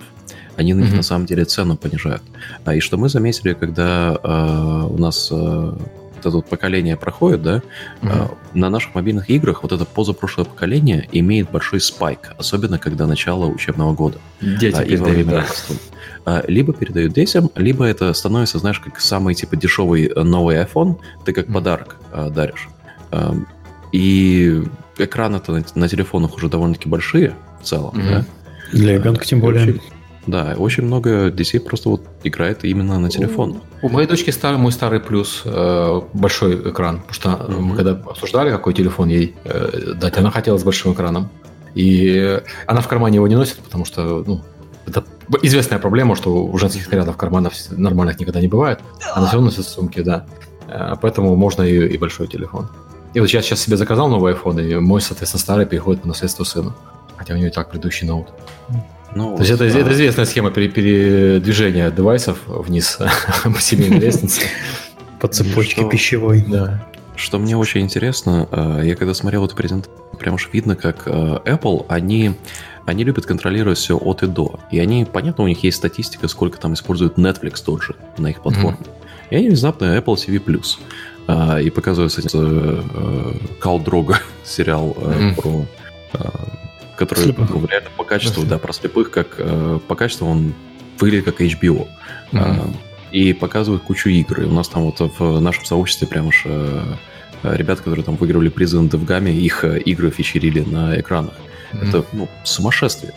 Они 0.57 0.75
на 0.75 0.81
них 0.81 0.93
mm-hmm. 0.93 0.97
на 0.97 1.03
самом 1.03 1.27
деле 1.27 1.45
цену 1.45 1.77
понижают. 1.77 2.23
А, 2.65 2.75
и 2.75 2.81
что 2.81 2.97
мы 2.97 3.09
заметили, 3.09 3.55
когда 3.55 4.19
э, 4.23 4.87
у 4.89 4.99
нас 4.99 5.29
э, 5.33 5.73
это 6.19 6.31
вот 6.31 6.47
поколение 6.47 6.97
проходит, 6.97 7.43
да, 7.43 7.57
mm-hmm. 7.57 7.63
э, 8.03 8.29
на 8.55 8.71
наших 8.71 8.95
мобильных 8.95 9.29
играх 9.29 9.63
вот 9.63 9.73
это 9.73 9.85
позапрошлое 9.85 10.45
поколение 10.45 11.09
имеет 11.11 11.51
большой 11.51 11.81
спайк, 11.81 12.35
особенно 12.39 12.79
когда 12.79 13.07
начало 13.07 13.47
учебного 13.47 13.93
года. 13.95 14.19
Дети 14.41 14.77
а, 14.77 14.85
передают, 14.85 15.29
да. 15.29 15.47
А, 16.25 16.45
либо 16.47 16.73
передают 16.73 17.13
детям, 17.13 17.51
либо 17.57 17.85
это 17.85 18.13
становится, 18.13 18.59
знаешь, 18.59 18.79
как 18.79 19.01
самый 19.01 19.35
типа 19.35 19.57
дешевый 19.57 20.07
э, 20.07 20.23
новый 20.23 20.57
iPhone, 20.57 20.99
ты 21.25 21.33
как 21.33 21.49
mm. 21.49 21.53
подарок 21.53 21.97
а, 22.13 22.31
даришь. 22.31 22.69
И 23.93 24.63
экраны-то 24.97 25.53
на, 25.53 25.65
на 25.75 25.89
телефонах 25.89 26.35
уже 26.35 26.49
довольно-таки 26.49 26.89
большие 26.89 27.35
в 27.61 27.67
целом, 27.67 27.95
mm-hmm. 27.95 28.11
да? 28.11 28.25
Для 28.73 28.95
ребенка 28.95 29.25
тем 29.25 29.41
более. 29.41 29.65
Очень, 29.65 29.81
да, 30.27 30.55
очень 30.57 30.85
много 30.85 31.31
детей 31.31 31.59
просто 31.59 31.89
вот 31.91 32.07
играет 32.25 32.65
именно 32.65 32.99
на 32.99 33.11
телефон. 33.11 33.61
У 33.83 33.89
моей 33.89 34.07
дочки 34.07 34.31
старый, 34.31 34.59
мой 34.59 34.73
старый 34.73 35.01
плюс 35.01 35.43
э, 35.45 36.01
большой 36.15 36.71
экран, 36.71 37.01
потому 37.01 37.15
что 37.15 37.29
mm-hmm. 37.29 37.61
мы 37.61 37.77
когда 37.77 37.91
обсуждали, 37.93 38.51
какой 38.51 38.73
телефон 38.73 39.09
ей 39.09 39.35
э, 39.45 39.95
дать, 39.95 40.17
она 40.17 40.31
хотела 40.31 40.57
с 40.57 40.65
большим 40.65 40.93
экраном. 40.93 41.29
И 41.75 42.41
она 42.67 42.81
в 42.81 42.89
кармане 42.89 43.17
его 43.17 43.27
не 43.29 43.37
носит, 43.37 43.57
потому 43.59 43.85
что 43.85 44.23
ну, 44.27 44.43
Это 44.87 45.05
известная 45.43 45.79
проблема, 45.79 46.17
что 46.17 46.45
у 46.45 46.59
женских 46.59 46.91
нарядов 46.91 47.17
карманов 47.17 47.55
нормальных 47.71 48.19
никогда 48.21 48.41
не 48.41 48.49
бывает, 48.49 48.81
а 49.15 49.21
на 49.21 49.29
все 49.29 49.41
носят 49.41 49.67
сумки, 49.67 50.01
да. 50.01 50.27
Э, 50.69 50.95
поэтому 51.01 51.35
можно 51.37 51.63
и, 51.63 51.95
и 51.95 51.99
большой 51.99 52.29
телефон. 52.29 52.69
И 53.15 53.21
вот 53.21 53.29
я 53.29 53.43
сейчас 53.43 53.61
себе 53.61 53.77
заказал 53.77 54.09
новый 54.09 54.33
iPhone, 54.35 54.63
и 54.65 54.75
мой, 54.77 55.01
соответственно, 55.01 55.41
старый 55.41 55.67
переходит 55.67 56.03
по 56.03 56.09
наследству 56.09 56.45
сыну. 56.45 56.75
Хотя 57.17 57.35
у 57.35 57.37
него 57.37 57.49
и 57.49 57.51
так 57.51 57.71
предыдущий 57.71 58.07
ноут. 58.07 58.29
Ну, 59.15 59.37
То 59.37 59.43
есть 59.43 59.53
это, 59.53 59.65
это 59.65 59.93
известная 59.93 60.25
схема 60.25 60.51
передвижения 60.51 61.91
девайсов 61.91 62.39
вниз 62.47 62.99
по 63.45 63.61
семейной 63.61 63.99
лестнице. 63.99 64.43
По 65.21 65.29
цепочке 65.29 65.89
пищевой. 65.89 66.45
Да. 66.49 66.83
Что 67.15 67.39
мне 67.39 67.57
очень 67.57 67.83
интересно, 67.83 68.49
э, 68.51 68.81
я 68.85 68.97
когда 68.97 69.13
смотрел 69.13 69.45
эту 69.45 69.55
презентацию, 69.55 69.95
прям 70.19 70.35
уж 70.35 70.49
видно, 70.53 70.77
как 70.77 71.03
э, 71.07 71.11
Apple, 71.45 71.85
они, 71.89 72.35
они 72.87 73.05
любят 73.05 73.27
контролировать 73.27 73.79
все 73.79 73.97
от 73.97 74.23
и 74.23 74.27
до. 74.27 74.61
И 74.71 74.79
они, 74.79 75.05
понятно, 75.05 75.45
у 75.45 75.49
них 75.49 75.63
есть 75.63 75.77
статистика, 75.77 76.29
сколько 76.29 76.59
там 76.59 76.75
используют 76.75 77.19
Netflix 77.19 77.63
тот 77.65 77.83
же 77.83 77.95
на 78.19 78.29
их 78.29 78.43
платформе. 78.43 78.79
Mm-hmm. 78.79 79.29
И 79.31 79.37
они 79.37 79.49
внезапно 79.49 79.97
Apple 79.97 80.15
TV+. 80.15 80.65
А, 81.29 81.61
и 81.61 81.71
показывают, 81.71 82.13
кстати, 82.13 82.37
Кал 83.61 83.79
Дрога 83.81 84.19
сериал 84.45 84.97
mm-hmm. 84.99 85.35
про 85.35 85.67
который 86.97 87.35
ну, 87.37 87.67
реально 87.67 87.89
по 87.97 88.05
качеству, 88.05 88.45
да, 88.45 88.59
про 88.59 88.73
слепых, 88.73 89.11
как 89.11 89.41
по 89.89 89.95
качеству 89.97 90.29
он 90.29 90.53
выглядит 90.99 91.25
как 91.25 91.41
HBO. 91.41 91.89
Mm-hmm 92.33 92.77
и 93.13 93.33
показывают 93.33 93.83
кучу 93.83 94.09
игр. 94.09 94.41
И 94.41 94.45
у 94.45 94.53
нас 94.53 94.69
там 94.69 94.85
вот 94.85 94.99
в 95.19 95.41
нашем 95.41 95.65
сообществе 95.65 96.09
прям 96.09 96.29
уж 96.29 96.43
э, 96.47 96.83
ребята, 97.43 97.83
которые 97.83 98.05
там 98.05 98.17
выигрывали 98.17 98.49
призы 98.49 98.81
на 98.81 98.89
Девгаме, 98.89 99.33
их 99.33 99.65
э, 99.65 99.79
игры 99.81 100.11
фичерили 100.11 100.61
на 100.61 100.99
экранах. 100.99 101.35
Mm-hmm. 101.73 101.89
Это, 101.89 102.05
ну, 102.13 102.29
сумасшествие. 102.45 103.13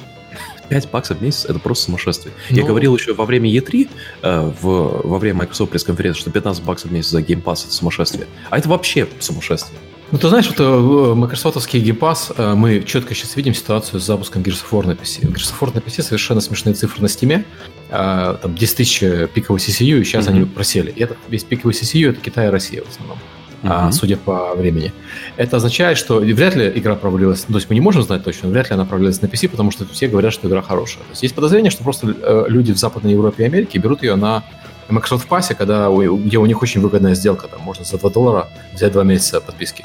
5 0.70 0.90
баксов 0.90 1.20
в 1.20 1.22
месяц 1.22 1.46
это 1.46 1.60
просто 1.60 1.86
сумасшествие. 1.86 2.34
Ну... 2.50 2.58
Я 2.58 2.64
говорил 2.64 2.96
еще 2.96 3.14
во 3.14 3.26
время 3.26 3.50
E3, 3.50 3.90
э, 4.22 4.52
в, 4.62 5.02
во 5.08 5.20
время 5.20 5.40
Microsoft 5.40 5.72
пресс-конференции, 5.72 6.22
что 6.22 6.32
15 6.32 6.64
баксов 6.64 6.92
в 6.92 6.94
месяц 6.94 7.10
за 7.10 7.22
Game 7.22 7.44
Pass 7.44 7.66
это 7.66 7.74
сумасшествие. 7.74 8.28
А 8.50 8.58
это 8.58 8.70
вообще 8.70 9.08
сумасшествие. 9.20 9.80
Ну, 10.12 10.20
ты 10.20 10.30
знаешь, 10.30 10.48
вот 10.48 10.60
э, 10.60 11.14
Microsoftский 11.16 11.82
Game 11.82 11.98
Pass, 11.98 12.34
э, 12.38 12.54
мы 12.54 12.84
четко 12.84 13.16
сейчас 13.16 13.36
видим 13.36 13.54
ситуацию 13.54 14.00
с 14.00 14.06
запуском 14.06 14.44
Gears 14.44 14.64
of 14.64 14.70
War 14.72 14.86
на 14.86 14.92
PC. 14.92 15.22
Gears 15.22 15.52
of 15.52 15.60
War 15.60 15.74
на 15.74 15.80
PC 15.80 16.04
совершенно 16.04 16.42
смешные 16.42 16.76
цифры 16.76 17.02
на 17.02 17.08
Steam. 17.08 17.44
Э, 17.90 18.38
там 18.42 18.56
10 18.56 18.78
тысяч 18.78 19.00
пиковый 19.34 19.60
CCU, 19.60 20.00
и 20.00 20.04
сейчас 20.04 20.28
mm-hmm. 20.28 20.30
они 20.30 20.46
просели. 20.46 20.92
И 20.92 21.02
этот 21.02 21.18
весь 21.28 21.44
пиковый 21.44 21.74
CCU 21.74 22.12
это 22.12 22.22
Китай 22.22 22.48
и 22.48 22.50
Россия 22.50 22.84
в 22.84 22.90
основном. 22.90 23.18
Mm-hmm. 23.66 23.92
судя 23.94 24.18
по 24.18 24.54
времени. 24.54 24.94
Это 25.38 25.58
означает, 25.58 25.98
что 25.98 26.20
вряд 26.20 26.56
ли 26.56 26.72
игра 26.76 26.96
провалилась, 26.96 27.42
то 27.42 27.56
есть 27.56 27.68
мы 27.68 27.74
не 27.74 27.82
можем 27.82 28.04
знать 28.04 28.24
точно, 28.24 28.50
вряд 28.50 28.70
ли 28.70 28.76
она 28.76 28.86
провалилась 28.86 29.22
на 29.22 29.26
PC, 29.26 29.50
потому 29.50 29.72
что 29.72 29.86
все 29.92 30.08
говорят, 30.08 30.34
что 30.34 30.48
игра 30.48 30.62
хорошая. 30.62 31.04
То 31.04 31.10
есть 31.12 31.24
есть 31.24 31.34
подозрение, 31.34 31.72
что 31.72 31.84
просто 31.84 32.46
люди 32.48 32.72
в 32.74 32.78
Западной 32.78 33.14
Европе 33.14 33.44
и 33.44 33.48
Америке 33.48 33.80
берут 33.80 34.04
ее 34.04 34.16
на 34.16 34.44
Microsoft 34.88 35.28
Pass, 35.28 35.56
когда 35.56 35.90
где 35.90 36.38
у 36.38 36.46
них 36.46 36.62
очень 36.62 36.80
выгодная 36.80 37.16
сделка, 37.16 37.48
там 37.48 37.62
можно 37.62 37.84
за 37.84 37.98
2 37.98 38.10
доллара 38.12 38.50
взять 38.74 38.92
2 38.92 39.04
месяца 39.04 39.42
подписки. 39.42 39.84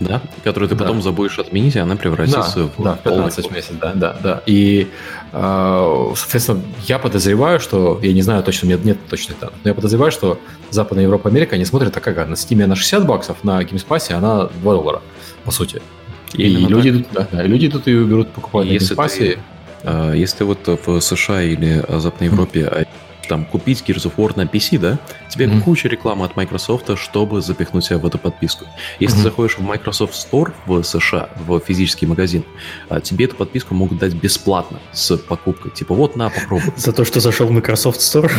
Да, 0.00 0.20
которую 0.42 0.68
ты 0.68 0.74
да. 0.74 0.84
потом 0.84 1.02
забудешь 1.02 1.38
отменить, 1.38 1.76
и 1.76 1.78
она 1.78 1.96
превратится 1.96 2.56
да, 2.56 2.70
в 2.76 2.82
да, 2.82 2.96
15 3.02 3.50
месяцев, 3.50 3.76
да, 3.80 3.92
да, 3.94 4.16
да. 4.22 4.42
И, 4.46 4.88
э, 5.32 6.12
соответственно, 6.16 6.62
я 6.86 6.98
подозреваю, 6.98 7.60
что, 7.60 7.98
я 8.02 8.12
не 8.12 8.22
знаю 8.22 8.42
точно, 8.42 8.68
нет, 8.68 8.84
нет 8.84 8.98
точных 9.08 9.38
данных, 9.38 9.56
но 9.62 9.70
я 9.70 9.74
подозреваю, 9.74 10.10
что 10.10 10.38
Западная 10.70 11.04
Европа, 11.04 11.28
Америка, 11.28 11.54
они 11.54 11.64
смотрят, 11.64 11.92
так 11.92 12.02
как 12.02 12.16
на 12.28 12.34
Steam 12.34 12.62
она 12.62 12.76
60 12.76 13.06
баксов, 13.06 13.44
на 13.44 13.62
GameSpace 13.62 14.12
она 14.12 14.46
2 14.46 14.72
доллара, 14.74 15.02
по 15.44 15.50
сути. 15.50 15.80
И, 16.34 16.42
и 16.42 16.66
люди, 16.66 16.88
идут, 16.88 17.06
да, 17.12 17.28
да, 17.30 17.44
и 17.44 17.48
люди 17.48 17.66
идут 17.66 17.86
и 17.86 17.92
берут, 17.92 18.30
покупают 18.30 18.70
если 18.70 18.94
на 18.94 19.00
GameSpace. 19.00 19.18
Ты, 19.18 19.38
э, 19.84 20.12
если 20.16 20.44
вот 20.44 20.66
в 20.66 21.00
США 21.00 21.42
или 21.42 21.84
Западной 21.88 22.28
Европе 22.28 22.60
mm 22.60 22.88
там 23.28 23.44
купить 23.44 23.82
Gears 23.86 24.04
of 24.04 24.12
War 24.16 24.32
на 24.36 24.42
PC, 24.42 24.78
да, 24.78 24.98
тебе 25.28 25.46
mm-hmm. 25.46 25.62
куча 25.62 25.88
рекламы 25.88 26.24
от 26.24 26.36
Microsoft, 26.36 26.96
чтобы 26.98 27.40
запихнуть 27.42 27.84
себя 27.84 27.98
в 27.98 28.06
эту 28.06 28.18
подписку. 28.18 28.66
Если 29.00 29.16
mm-hmm. 29.16 29.22
ты 29.22 29.24
заходишь 29.24 29.58
в 29.58 29.62
Microsoft 29.62 30.14
Store 30.14 30.52
в 30.66 30.82
США, 30.82 31.28
в 31.46 31.60
физический 31.60 32.06
магазин, 32.06 32.44
а, 32.88 33.00
тебе 33.00 33.26
эту 33.26 33.36
подписку 33.36 33.74
могут 33.74 33.98
дать 33.98 34.14
бесплатно 34.14 34.78
с 34.92 35.16
покупкой. 35.16 35.72
Типа, 35.72 35.94
вот 35.94 36.16
на, 36.16 36.30
попробуй. 36.30 36.72
За 36.76 36.92
то, 36.92 37.04
что 37.04 37.20
зашел 37.20 37.46
в 37.46 37.52
Microsoft 37.52 38.00
Store? 38.00 38.30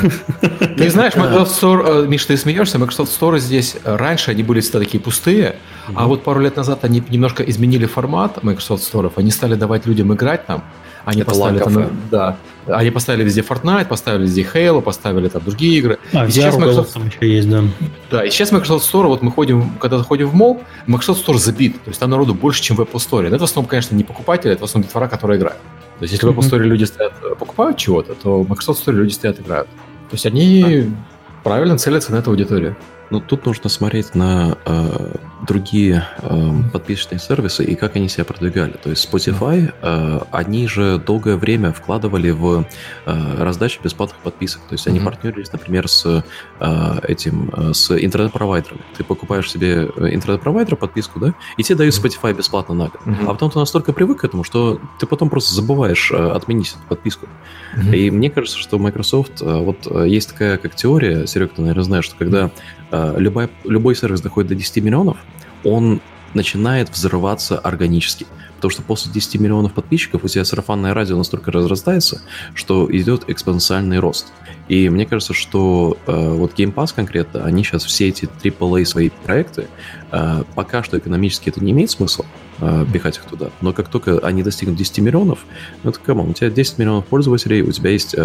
Ты 0.78 0.90
знаешь, 0.90 1.16
Microsoft 1.16 1.64
Store, 1.64 2.04
э, 2.04 2.08
Миш, 2.08 2.26
ты 2.26 2.38
смеешься, 2.38 2.80
Microsoft 2.80 3.20
Store 3.20 3.40
здесь 3.40 3.76
э, 3.84 3.96
раньше 3.96 4.32
они 4.32 4.44
были 4.44 4.60
всегда 4.60 4.80
такие 4.80 5.02
пустые, 5.02 5.56
а 5.94 6.08
вот 6.08 6.24
пару 6.24 6.40
лет 6.40 6.56
назад 6.56 6.84
они 6.84 7.04
немножко 7.10 7.44
изменили 7.44 7.86
формат 7.86 8.44
Microsoft 8.44 8.84
Store, 8.84 9.12
они 9.16 9.32
стали 9.32 9.56
давать 9.56 9.86
людям 9.86 10.14
играть 10.14 10.46
там, 10.46 10.64
они 11.06 11.22
это 11.22 11.32
поставили 11.32 11.60
там, 11.60 11.92
да, 12.10 12.38
они 12.68 12.90
поставили 12.90 13.24
везде 13.24 13.42
Fortnite, 13.42 13.86
поставили 13.86 14.24
везде 14.24 14.42
Halo, 14.42 14.82
поставили 14.82 15.28
там 15.30 15.44
другие 15.44 15.78
игры. 15.78 16.00
А, 16.14 16.26
и 16.26 16.32
сейчас 16.32 16.56
Microsoft 16.58 16.94
там 16.94 17.08
еще 17.08 17.36
есть, 17.36 17.50
да. 17.50 17.64
Да, 18.10 18.26
и 18.26 18.30
сейчас 18.30 18.52
Microsoft 18.52 18.92
Store, 18.92 19.06
вот 19.06 19.22
мы 19.22 19.32
ходим, 19.32 19.72
когда 19.80 19.98
заходим 20.00 20.28
в 20.28 20.34
мол, 20.34 20.62
Microsoft 20.88 21.28
Store 21.28 21.38
забит, 21.38 21.76
то 21.84 21.90
есть 21.90 22.00
там 22.00 22.10
народу 22.10 22.34
больше, 22.34 22.64
чем 22.64 22.76
в 22.76 22.82
Apple 22.82 22.96
Store. 22.96 23.22
Но 23.22 23.36
это 23.36 23.40
в 23.40 23.44
основном, 23.44 23.70
конечно, 23.70 23.96
не 23.96 24.04
покупатели, 24.04 24.54
это 24.54 24.62
в 24.62 24.66
основном 24.66 24.88
детвора, 24.88 25.08
которые 25.08 25.38
играют. 25.38 25.60
То 26.00 26.04
есть 26.04 26.14
если 26.14 26.28
mm-hmm. 26.28 26.34
в 26.34 26.40
Apple 26.40 26.52
Store 26.52 26.60
люди 26.60 26.84
стоят, 26.86 27.14
э, 27.24 27.36
покупают 27.36 27.78
чего-то, 27.78 28.16
то 28.16 28.42
в 28.42 28.50
Microsoft 28.50 28.86
Store 28.86 28.94
люди 28.94 29.14
стоят, 29.14 29.40
играют. 29.40 29.68
То 30.10 30.14
есть 30.14 30.26
они 30.26 30.64
а. 30.64 31.44
правильно 31.44 31.78
целятся 31.78 32.12
на 32.12 32.18
эту 32.18 32.32
аудиторию. 32.32 32.76
Ну, 33.10 33.20
тут 33.20 33.46
нужно 33.46 33.70
смотреть 33.70 34.16
на 34.16 34.58
э, 34.66 35.16
другие 35.46 36.08
э, 36.22 36.52
подписочные 36.74 37.20
сервисы 37.20 37.64
и 37.64 37.76
как 37.76 37.96
они 37.96 38.10
себя 38.10 38.26
продвигали. 38.26 38.74
То 38.82 38.90
есть 38.90 39.08
Spotify, 39.08 39.74
э, 39.82 40.20
они 40.32 40.68
же 40.68 40.98
долгое 40.98 41.38
время 41.38 41.72
вкладывали 41.72 42.32
в 42.32 42.66
э, 43.06 43.44
раздачу 43.44 43.82
бесплатных 43.84 44.20
подписок. 44.20 44.62
То 44.68 44.74
есть 44.74 44.88
они 44.88 45.00
mm-hmm. 45.00 45.06
партнерились, 45.06 45.52
например, 45.54 45.88
с 45.88 46.24
э, 46.60 47.00
этим, 47.04 47.52
э, 47.56 47.74
с 47.74 47.92
интернет-провайдером. 47.92 48.82
Ты 48.98 49.04
покупаешь 49.04 49.52
себе 49.52 49.90
э, 49.96 50.14
интернет-провайдера 50.14 50.76
подписку, 50.76 51.20
да, 51.20 51.34
и 51.58 51.64
тебе 51.64 51.78
дают 51.78 51.94
Spotify 51.94 52.34
бесплатно 52.34 52.74
на 52.74 52.86
год. 52.86 53.02
Mm-hmm. 53.06 53.26
А 53.26 53.34
потом 53.34 53.52
ты 53.52 53.60
настолько 53.60 53.94
привык 53.94 54.22
к 54.22 54.24
этому, 54.24 54.44
что 54.44 54.80
ты 55.00 55.06
потом 55.06 55.30
просто 55.30 55.54
забываешь 55.54 56.12
э, 56.12 56.32
отменить 56.32 56.72
эту 56.72 56.88
подписку. 56.88 57.28
Mm-hmm. 57.76 57.96
И 57.96 58.12
мне 58.12 58.30
кажется, 58.30 58.58
что 58.58 58.80
Microsoft, 58.80 59.42
э, 59.42 59.58
вот 59.58 59.88
э, 59.90 60.08
есть 60.08 60.30
такая 60.30 60.58
как 60.58 60.76
теория, 60.76 61.28
Серега, 61.28 61.54
ты, 61.56 61.62
наверное, 61.62 61.84
знаешь, 61.84 62.06
что 62.06 62.16
когда 62.16 62.46
э, 62.46 62.85
любой, 63.18 63.50
любой 63.64 63.96
сервис 63.96 64.22
доходит 64.22 64.50
до 64.50 64.56
10 64.56 64.84
миллионов, 64.84 65.18
он 65.64 66.02
начинает 66.34 66.90
взрываться 66.90 67.58
органически. 67.58 68.28
Потому 68.56 68.72
что 68.72 68.82
после 68.82 69.12
10 69.12 69.40
миллионов 69.40 69.74
подписчиков 69.74 70.24
у 70.24 70.28
тебя 70.28 70.46
сарафанное 70.46 70.94
радио 70.94 71.18
настолько 71.18 71.52
разрастается, 71.52 72.22
что 72.54 72.88
идет 72.92 73.30
экспоненциальный 73.30 74.00
рост. 74.00 74.32
И 74.68 74.90
мне 74.90 75.06
кажется, 75.06 75.34
что 75.34 75.98
э, 76.08 76.30
вот 76.34 76.54
Game 76.54 76.74
Pass 76.74 76.94
конкретно, 76.96 77.44
они 77.46 77.64
сейчас 77.64 77.84
все 77.84 78.10
эти 78.10 78.26
AAA 78.26 78.86
свои 78.86 79.10
проекты, 79.10 79.68
э, 80.12 80.44
пока 80.56 80.84
что 80.84 80.98
экономически 80.98 81.50
это 81.50 81.64
не 81.64 81.72
имеет 81.72 81.92
смысла 81.92 82.26
э, 82.60 82.86
пихать 82.92 83.18
их 83.18 83.26
туда. 83.26 83.50
Но 83.62 83.74
как 83.74 83.90
только 83.90 84.18
они 84.20 84.42
достигнут 84.42 84.78
10 84.78 85.00
миллионов, 85.00 85.46
ну 85.84 85.92
это 85.92 86.00
come 86.00 86.17
on, 86.17 86.30
у 86.30 86.34
тебя 86.34 86.50
10 86.50 86.80
миллионов 86.80 87.06
пользователей, 87.06 87.62
у 87.62 87.72
тебя 87.72 87.92
есть 87.92 88.16
э, 88.18 88.20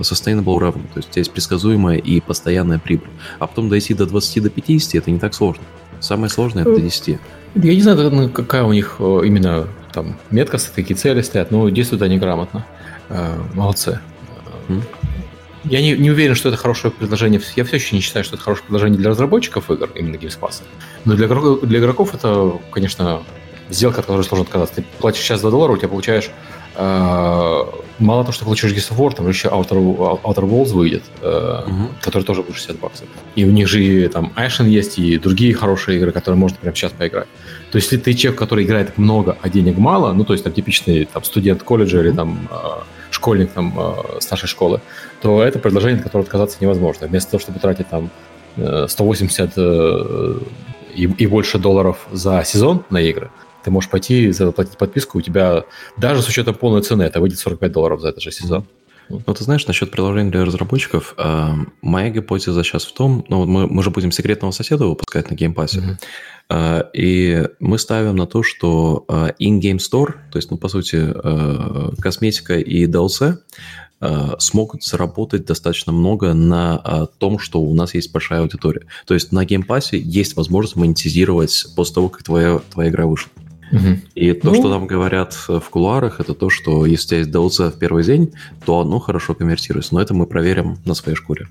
sustainable 0.00 0.58
revenue, 0.58 0.88
то 0.94 0.98
есть 0.98 1.10
у 1.10 1.12
тебя 1.12 1.20
есть 1.20 1.32
предсказуемая 1.32 1.98
и 1.98 2.20
постоянная 2.20 2.78
прибыль. 2.78 3.10
А 3.38 3.46
потом 3.46 3.68
дойти 3.68 3.92
до 3.92 4.06
20 4.06 4.42
до 4.42 4.50
50 4.50 4.94
это 4.94 5.10
не 5.10 5.18
так 5.18 5.34
сложно. 5.34 5.62
Самое 6.00 6.30
сложное 6.30 6.62
это 6.62 6.74
до 6.74 6.80
10. 6.80 7.18
Я 7.54 7.74
не 7.74 7.80
знаю, 7.82 8.10
ну, 8.10 8.28
какая 8.30 8.64
у 8.64 8.72
них 8.72 8.96
э, 8.98 9.20
именно 9.24 9.68
там 9.92 10.16
метка, 10.30 10.58
такие 10.74 10.96
цели 10.96 11.20
стоят, 11.20 11.50
но 11.50 11.68
действуют 11.68 12.02
они 12.02 12.18
грамотно. 12.18 12.64
Э, 13.10 13.36
молодцы. 13.54 14.00
Я 15.64 15.80
не, 15.80 15.92
не 15.92 16.10
уверен, 16.10 16.34
что 16.34 16.48
это 16.48 16.58
хорошее 16.58 16.92
предложение. 16.92 17.40
Я 17.56 17.64
все 17.64 17.76
еще 17.76 17.94
не 17.94 18.02
считаю, 18.02 18.24
что 18.24 18.34
это 18.34 18.44
хорошее 18.44 18.64
предложение 18.66 18.98
для 18.98 19.10
разработчиков 19.10 19.70
игр, 19.70 19.90
именно 19.94 20.16
GameSpace. 20.16 20.62
Но 21.04 21.14
для 21.14 21.26
игроков, 21.26 21.60
для 21.62 21.78
игроков 21.78 22.14
это, 22.14 22.58
конечно, 22.72 23.22
сделка, 23.70 24.00
от 24.00 24.06
которой 24.06 24.22
сложно 24.22 24.44
отказаться. 24.44 24.76
Ты 24.76 24.84
платишь 24.98 25.22
сейчас 25.22 25.40
2 25.40 25.50
доллара, 25.50 25.72
у 25.72 25.76
тебя 25.76 25.88
получаешь 25.88 26.30
э, 26.76 27.64
мало 27.98 28.22
того, 28.22 28.32
что 28.32 28.44
получишь 28.44 28.72
Gears 28.72 28.92
of 28.92 28.98
War, 28.98 29.14
там 29.14 29.28
еще 29.28 29.48
Outer, 29.48 30.20
Outer 30.22 30.48
Worlds 30.48 30.72
выйдет, 30.72 31.02
э, 31.20 31.26
uh-huh. 31.26 31.88
который 32.00 32.24
тоже 32.24 32.42
будет 32.42 32.56
60 32.56 32.78
баксов. 32.78 33.06
И 33.36 33.44
у 33.44 33.50
них 33.50 33.68
же 33.68 33.82
и 33.82 34.08
там 34.08 34.32
Ashen 34.36 34.68
есть, 34.68 34.98
и 34.98 35.18
другие 35.18 35.54
хорошие 35.54 35.98
игры, 35.98 36.12
которые 36.12 36.38
можно 36.38 36.58
прямо 36.60 36.76
сейчас 36.76 36.92
поиграть. 36.92 37.28
То 37.70 37.76
есть, 37.76 37.90
если 37.90 38.02
ты 38.02 38.14
человек, 38.14 38.38
который 38.38 38.64
играет 38.64 38.98
много, 38.98 39.36
а 39.40 39.48
денег 39.48 39.78
мало, 39.78 40.12
ну, 40.12 40.24
то 40.24 40.32
есть, 40.32 40.44
там, 40.44 40.52
типичный 40.52 41.04
там, 41.04 41.24
студент 41.24 41.62
колледжа 41.62 42.00
или 42.00 42.10
там 42.10 42.48
э, 42.50 42.56
школьник 43.12 43.52
там 43.52 43.74
э, 43.78 44.20
старшей 44.20 44.48
школы, 44.48 44.80
то 45.20 45.42
это 45.42 45.58
предложение, 45.58 45.98
от 45.98 46.04
которого 46.04 46.24
отказаться 46.24 46.58
невозможно. 46.60 47.06
Вместо 47.06 47.32
того, 47.32 47.40
чтобы 47.40 47.58
тратить 47.58 47.88
там 47.88 48.10
180 48.56 49.52
э, 49.56 50.34
и, 50.94 51.04
и 51.04 51.26
больше 51.26 51.58
долларов 51.58 52.06
за 52.12 52.42
сезон 52.44 52.84
на 52.90 53.00
игры, 53.00 53.30
ты 53.64 53.70
можешь 53.70 53.90
пойти 53.90 54.30
заплатить 54.32 54.76
подписку, 54.76 55.18
у 55.18 55.20
тебя 55.20 55.64
даже 55.96 56.22
с 56.22 56.28
учетом 56.28 56.54
полной 56.54 56.82
цены 56.82 57.02
это 57.02 57.20
выйдет 57.20 57.38
45 57.38 57.72
долларов 57.72 58.00
за 58.00 58.08
этот 58.08 58.22
же 58.22 58.32
сезон. 58.32 58.66
Ну, 59.08 59.34
ты 59.34 59.44
знаешь, 59.44 59.66
насчет 59.66 59.90
приложений 59.90 60.30
для 60.30 60.44
разработчиков, 60.44 61.14
э, 61.18 61.48
моя 61.82 62.10
гипотеза 62.10 62.62
сейчас 62.64 62.84
в 62.84 62.92
том, 62.94 63.24
ну, 63.28 63.44
мы, 63.46 63.66
мы 63.66 63.82
же 63.82 63.90
будем 63.90 64.12
секретного 64.12 64.52
соседа 64.52 64.86
выпускать 64.86 65.30
на 65.30 65.34
Game 65.34 65.51
Pass'е, 65.51 65.80
mm-hmm. 65.80 65.96
э, 66.50 66.82
и 66.94 67.48
мы 67.60 67.78
ставим 67.78 68.16
на 68.16 68.26
то, 68.26 68.42
что 68.42 69.04
э, 69.08 69.32
in-game 69.40 69.78
store, 69.78 70.14
то 70.30 70.38
есть, 70.38 70.50
ну, 70.50 70.56
по 70.56 70.68
сути, 70.68 70.96
э, 70.98 71.90
косметика 72.00 72.58
и 72.58 72.86
DLC 72.86 73.36
э, 74.00 74.28
смогут 74.38 74.84
заработать 74.84 75.44
достаточно 75.44 75.92
много 75.92 76.32
на 76.32 76.80
э, 76.84 77.06
том, 77.18 77.38
что 77.38 77.60
у 77.60 77.74
нас 77.74 77.94
есть 77.94 78.12
большая 78.12 78.40
аудитория. 78.40 78.86
То 79.06 79.14
есть 79.14 79.32
на 79.32 79.44
Game 79.44 79.66
Pass'е 79.66 79.98
есть 79.98 80.36
возможность 80.36 80.76
монетизировать 80.76 81.66
после 81.76 81.94
того, 81.94 82.08
как 82.08 82.22
твоя, 82.22 82.60
твоя 82.70 82.90
игра 82.90 83.06
вышла. 83.06 83.30
И 84.14 84.32
то, 84.32 84.48
ну, 84.48 84.54
что 84.54 84.68
нам 84.68 84.86
говорят 84.86 85.34
в 85.48 85.62
кулуарах, 85.70 86.20
это 86.20 86.34
то, 86.34 86.50
что 86.50 86.86
если 86.86 87.04
у 87.04 87.08
тебя 87.08 87.18
есть 87.18 87.30
DLC 87.30 87.70
в 87.70 87.78
первый 87.78 88.04
день, 88.04 88.32
то 88.64 88.80
оно 88.80 88.98
хорошо 88.98 89.34
конвертируется. 89.34 89.94
Но 89.94 90.00
это 90.00 90.14
мы 90.14 90.26
проверим 90.26 90.76
на 90.84 90.94
своей 90.94 91.16
шкуре. 91.16 91.48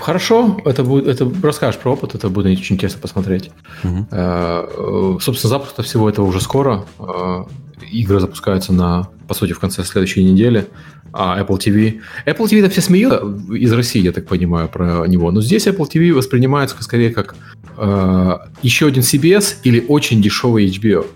Хорошо, 0.00 0.60
это 0.64 0.84
будет, 0.84 1.06
это 1.06 1.30
расскажешь 1.42 1.80
про 1.80 1.92
опыт, 1.92 2.14
это 2.14 2.28
будет 2.28 2.58
очень 2.58 2.76
интересно 2.76 3.00
посмотреть. 3.00 3.50
Угу. 3.84 5.20
Собственно, 5.20 5.50
запуск 5.50 5.82
всего 5.82 6.08
этого 6.08 6.26
уже 6.26 6.40
скоро. 6.40 6.84
Э, 6.98 7.44
игры 7.90 8.20
запускаются 8.20 8.72
на, 8.72 9.08
по 9.28 9.34
сути, 9.34 9.52
в 9.52 9.58
конце 9.58 9.84
следующей 9.84 10.24
недели. 10.24 10.66
А 11.12 11.40
Apple 11.40 11.58
TV... 11.58 12.00
Apple 12.26 12.44
TV 12.44 12.60
это 12.60 12.70
все 12.70 12.80
смеют 12.80 13.22
из 13.50 13.72
России, 13.72 14.02
я 14.02 14.12
так 14.12 14.26
понимаю, 14.26 14.68
про 14.68 15.06
него. 15.06 15.30
Но 15.30 15.40
здесь 15.40 15.66
Apple 15.66 15.88
TV 15.90 16.12
воспринимается 16.12 16.76
скорее 16.82 17.10
как 17.10 17.36
э, 17.76 18.38
еще 18.62 18.86
один 18.86 19.02
CBS 19.02 19.56
или 19.64 19.84
очень 19.88 20.20
дешевый 20.20 20.66
HBO. 20.68 21.06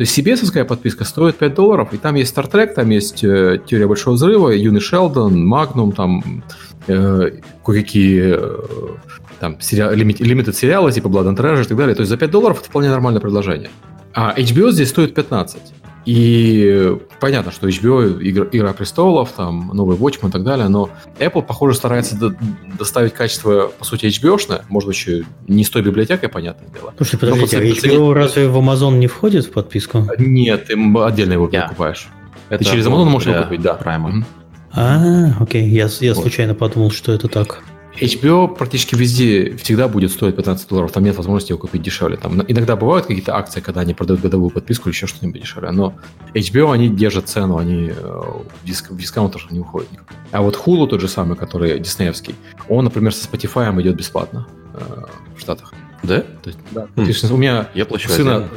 То 0.00 0.04
есть 0.04 0.18
CBS 0.18 0.64
подписка 0.64 1.04
стоит 1.04 1.36
5 1.36 1.54
долларов, 1.54 1.92
и 1.92 1.98
там 1.98 2.14
есть 2.14 2.34
Star 2.34 2.50
Trek, 2.50 2.72
там 2.72 2.88
есть 2.88 3.22
э, 3.22 3.60
Теория 3.66 3.86
Большого 3.86 4.14
Взрыва, 4.14 4.48
Юный 4.48 4.80
Шелдон, 4.80 5.44
Магнум, 5.44 5.92
там 5.92 6.42
э, 6.86 7.32
кое-какие 7.62 8.34
э, 8.34 8.96
там 9.40 9.60
сериал, 9.60 9.92
limited 9.92 10.54
сериалы 10.54 10.90
типа 10.90 11.08
Blood 11.08 11.34
and 11.34 11.36
Treasure 11.36 11.66
и 11.66 11.68
так 11.68 11.76
далее. 11.76 11.94
То 11.94 12.00
есть 12.00 12.08
за 12.08 12.16
5 12.16 12.30
долларов 12.30 12.60
это 12.60 12.70
вполне 12.70 12.88
нормальное 12.88 13.20
предложение. 13.20 13.68
А 14.14 14.34
HBO 14.38 14.70
здесь 14.70 14.88
стоит 14.88 15.12
15. 15.12 15.60
И 16.06 16.96
понятно, 17.20 17.52
что 17.52 17.68
HBO, 17.68 18.18
Игра, 18.22 18.46
Игра 18.52 18.72
престолов, 18.72 19.32
там, 19.32 19.70
новый 19.74 19.96
Watchmen 19.96 20.28
и 20.28 20.32
так 20.32 20.42
далее, 20.42 20.68
но 20.68 20.90
Apple, 21.18 21.42
похоже, 21.42 21.74
старается 21.74 22.16
до, 22.16 22.34
доставить 22.78 23.12
качество, 23.12 23.70
по 23.78 23.84
сути, 23.84 24.06
HBO-шное, 24.06 24.62
может 24.68 24.86
быть, 24.86 24.96
еще 24.96 25.24
не 25.46 25.62
с 25.62 25.70
той 25.70 25.82
библиотекой, 25.82 26.28
понятное 26.28 26.68
дело. 26.70 26.94
Слушай, 26.96 27.18
подождите, 27.18 27.58
а 27.58 27.62
HBO 27.62 28.12
разве 28.12 28.48
в 28.48 28.56
Amazon 28.56 28.98
не 28.98 29.06
входит 29.08 29.46
в 29.46 29.52
подписку? 29.52 30.06
Нет, 30.18 30.66
ты 30.66 30.74
отдельно 30.74 31.34
его 31.34 31.48
yeah. 31.48 31.64
покупаешь. 31.64 32.08
Это 32.48 32.64
ты 32.64 32.70
через 32.70 32.86
Amazon 32.86 33.04
можешь 33.04 33.28
его 33.28 33.42
купить, 33.42 33.60
да. 33.60 33.78
Prime. 33.82 34.24
А, 34.72 35.32
окей, 35.40 35.68
я, 35.68 35.88
я 36.00 36.14
вот. 36.14 36.22
случайно 36.22 36.54
подумал, 36.54 36.90
что 36.90 37.12
это 37.12 37.28
так. 37.28 37.62
HBO 38.00 38.48
практически 38.54 38.94
везде 38.94 39.56
всегда 39.56 39.88
будет 39.88 40.10
стоить 40.10 40.36
15 40.36 40.68
долларов, 40.68 40.92
там 40.92 41.04
нет 41.04 41.16
возможности 41.16 41.52
его 41.52 41.60
купить 41.60 41.82
дешевле. 41.82 42.16
Там 42.16 42.40
иногда 42.48 42.76
бывают 42.76 43.06
какие-то 43.06 43.36
акции, 43.36 43.60
когда 43.60 43.82
они 43.82 43.94
продают 43.94 44.22
годовую 44.22 44.50
подписку 44.50 44.88
или 44.88 44.94
еще 44.94 45.06
что-нибудь 45.06 45.42
дешевле, 45.42 45.70
но 45.70 45.94
HBO, 46.34 46.72
они 46.72 46.88
держат 46.88 47.28
цену, 47.28 47.58
они 47.58 47.90
э, 47.90 47.92
в, 47.92 48.66
диск, 48.66 48.90
в 48.90 48.96
дискаунтер 48.96 49.46
не 49.50 49.60
уходят. 49.60 49.88
А 50.32 50.42
вот 50.42 50.56
Hulu 50.56 50.86
тот 50.86 51.00
же 51.00 51.08
самый, 51.08 51.36
который 51.36 51.78
диснеевский, 51.78 52.34
он, 52.68 52.84
например, 52.84 53.14
со 53.14 53.28
Spotify 53.28 53.80
идет 53.80 53.96
бесплатно 53.96 54.46
э, 54.74 55.04
в 55.36 55.40
Штатах. 55.40 55.74
Да? 56.02 56.20
То 56.20 56.46
есть, 56.46 56.58
да. 56.70 56.88
Хм. 56.96 57.04
Есть, 57.04 57.30
у 57.30 57.36
меня 57.36 57.68
я 57.74 57.84
плачу 57.84 58.08
у 58.08 58.12
сына, 58.12 58.48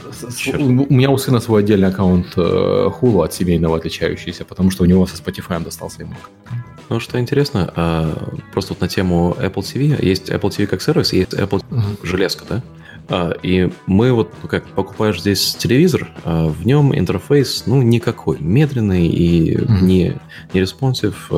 у 0.58 0.94
меня 0.94 1.10
у 1.10 1.18
сына 1.18 1.40
свой 1.40 1.62
отдельный 1.62 1.90
аккаунт 1.90 2.28
э, 2.38 2.40
Hulu 2.40 3.24
от 3.24 3.34
семейного 3.34 3.78
отличающийся, 3.78 4.46
потому 4.46 4.72
что 4.72 4.84
у 4.84 4.86
него 4.86 5.06
со 5.06 5.22
Spotify 5.22 5.62
достался 5.64 6.02
ему. 6.02 6.16
Ну, 6.90 7.00
что 7.00 7.20
интересно, 7.20 7.72
а, 7.76 8.34
просто 8.52 8.74
вот 8.74 8.82
на 8.82 8.88
тему 8.88 9.36
Apple 9.40 9.62
TV, 9.62 10.06
есть 10.06 10.30
Apple 10.30 10.50
TV 10.50 10.68
как 10.68 10.82
сервис, 10.82 11.14
есть 11.14 11.34
Apple 11.34 11.64
uh-huh. 11.70 11.82
железка, 12.04 12.46
да? 12.48 12.64
А, 13.10 13.32
и 13.44 13.70
мы 13.86 14.14
вот, 14.14 14.32
ну 14.42 14.48
как, 14.48 14.66
покупаешь 14.68 15.20
здесь 15.20 15.56
телевизор, 15.56 16.10
а 16.24 16.48
в 16.48 16.66
нем 16.66 16.98
интерфейс, 16.98 17.64
ну, 17.66 17.82
никакой, 17.82 18.40
медленный 18.40 19.08
и 19.08 19.56
mm-hmm. 19.56 19.82
не, 19.82 20.22
не 20.54 20.62
responsive, 20.62 21.30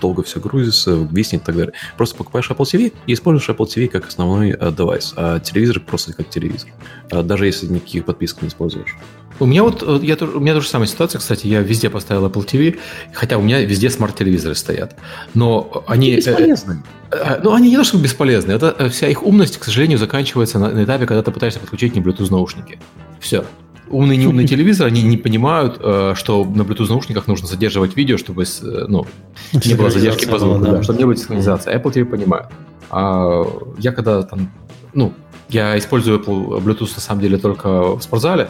долго 0.00 0.22
все 0.22 0.40
грузится, 0.40 0.92
виснет 1.10 1.42
и 1.42 1.44
так 1.46 1.56
далее. 1.56 1.74
Просто 1.96 2.16
покупаешь 2.16 2.50
Apple 2.50 2.64
TV 2.64 2.92
и 3.06 3.12
используешь 3.12 3.48
Apple 3.48 3.66
TV 3.66 3.88
как 3.88 4.06
основной 4.06 4.56
девайс, 4.76 5.14
а 5.16 5.40
телевизор 5.40 5.80
просто 5.80 6.12
как 6.12 6.30
телевизор, 6.30 6.70
даже 7.10 7.46
если 7.46 7.66
никаких 7.66 8.04
подписок 8.04 8.42
не 8.42 8.48
используешь. 8.48 8.96
У 9.40 9.46
меня 9.46 9.64
вот, 9.64 9.82
э, 9.82 10.04
я, 10.04 10.16
у 10.16 10.40
меня 10.40 10.54
тоже 10.54 10.68
самая 10.68 10.86
ситуация, 10.86 11.18
кстати, 11.18 11.46
я 11.46 11.60
везде 11.60 11.90
поставил 11.90 12.26
Apple 12.26 12.46
TV, 12.46 12.78
хотя 13.12 13.36
у 13.36 13.42
меня 13.42 13.60
везде 13.64 13.90
смарт-телевизоры 13.90 14.54
стоят. 14.54 14.96
Но 15.34 15.84
они... 15.88 16.12
Э, 16.12 16.16
бесполезны. 16.16 16.82
Э, 17.14 17.40
ну, 17.42 17.52
они 17.54 17.70
не 17.70 17.76
то, 17.76 17.84
что 17.84 17.98
бесполезны. 17.98 18.52
Это 18.52 18.88
вся 18.90 19.08
их 19.08 19.22
умность, 19.22 19.58
к 19.58 19.64
сожалению, 19.64 19.98
заканчивается 19.98 20.58
на, 20.58 20.70
на 20.70 20.84
этапе, 20.84 21.06
когда 21.06 21.22
ты 21.22 21.30
пытаешься 21.30 21.60
подключить 21.60 21.94
не 21.94 22.02
Bluetooth 22.02 22.30
наушники. 22.30 22.78
Все. 23.20 23.44
Умные 23.88 24.16
не 24.16 24.26
умные 24.26 24.46
телевизоры, 24.48 24.90
они 24.90 25.02
не 25.02 25.16
понимают, 25.16 25.76
что 25.76 26.44
на 26.44 26.62
Bluetooth 26.62 26.88
наушниках 26.88 27.26
нужно 27.26 27.46
задерживать 27.46 27.96
видео, 27.96 28.16
чтобы 28.16 28.44
ну, 28.62 29.06
не 29.52 29.74
было 29.74 29.90
задержки 29.90 30.26
по 30.26 30.38
звуку, 30.38 30.64
да. 30.64 30.82
чтобы 30.82 30.98
не 30.98 31.04
было 31.04 31.16
синхронизации. 31.16 31.74
Apple 31.74 31.92
TV 31.92 32.04
понимает. 32.04 32.46
А 32.90 33.44
я 33.78 33.92
когда 33.92 34.22
там, 34.22 34.50
ну, 34.92 35.12
я 35.48 35.78
использую 35.78 36.20
Apple 36.20 36.62
Bluetooth 36.62 36.92
на 36.94 37.00
самом 37.00 37.20
деле 37.20 37.38
только 37.38 37.96
в 37.96 38.02
спортзале, 38.02 38.48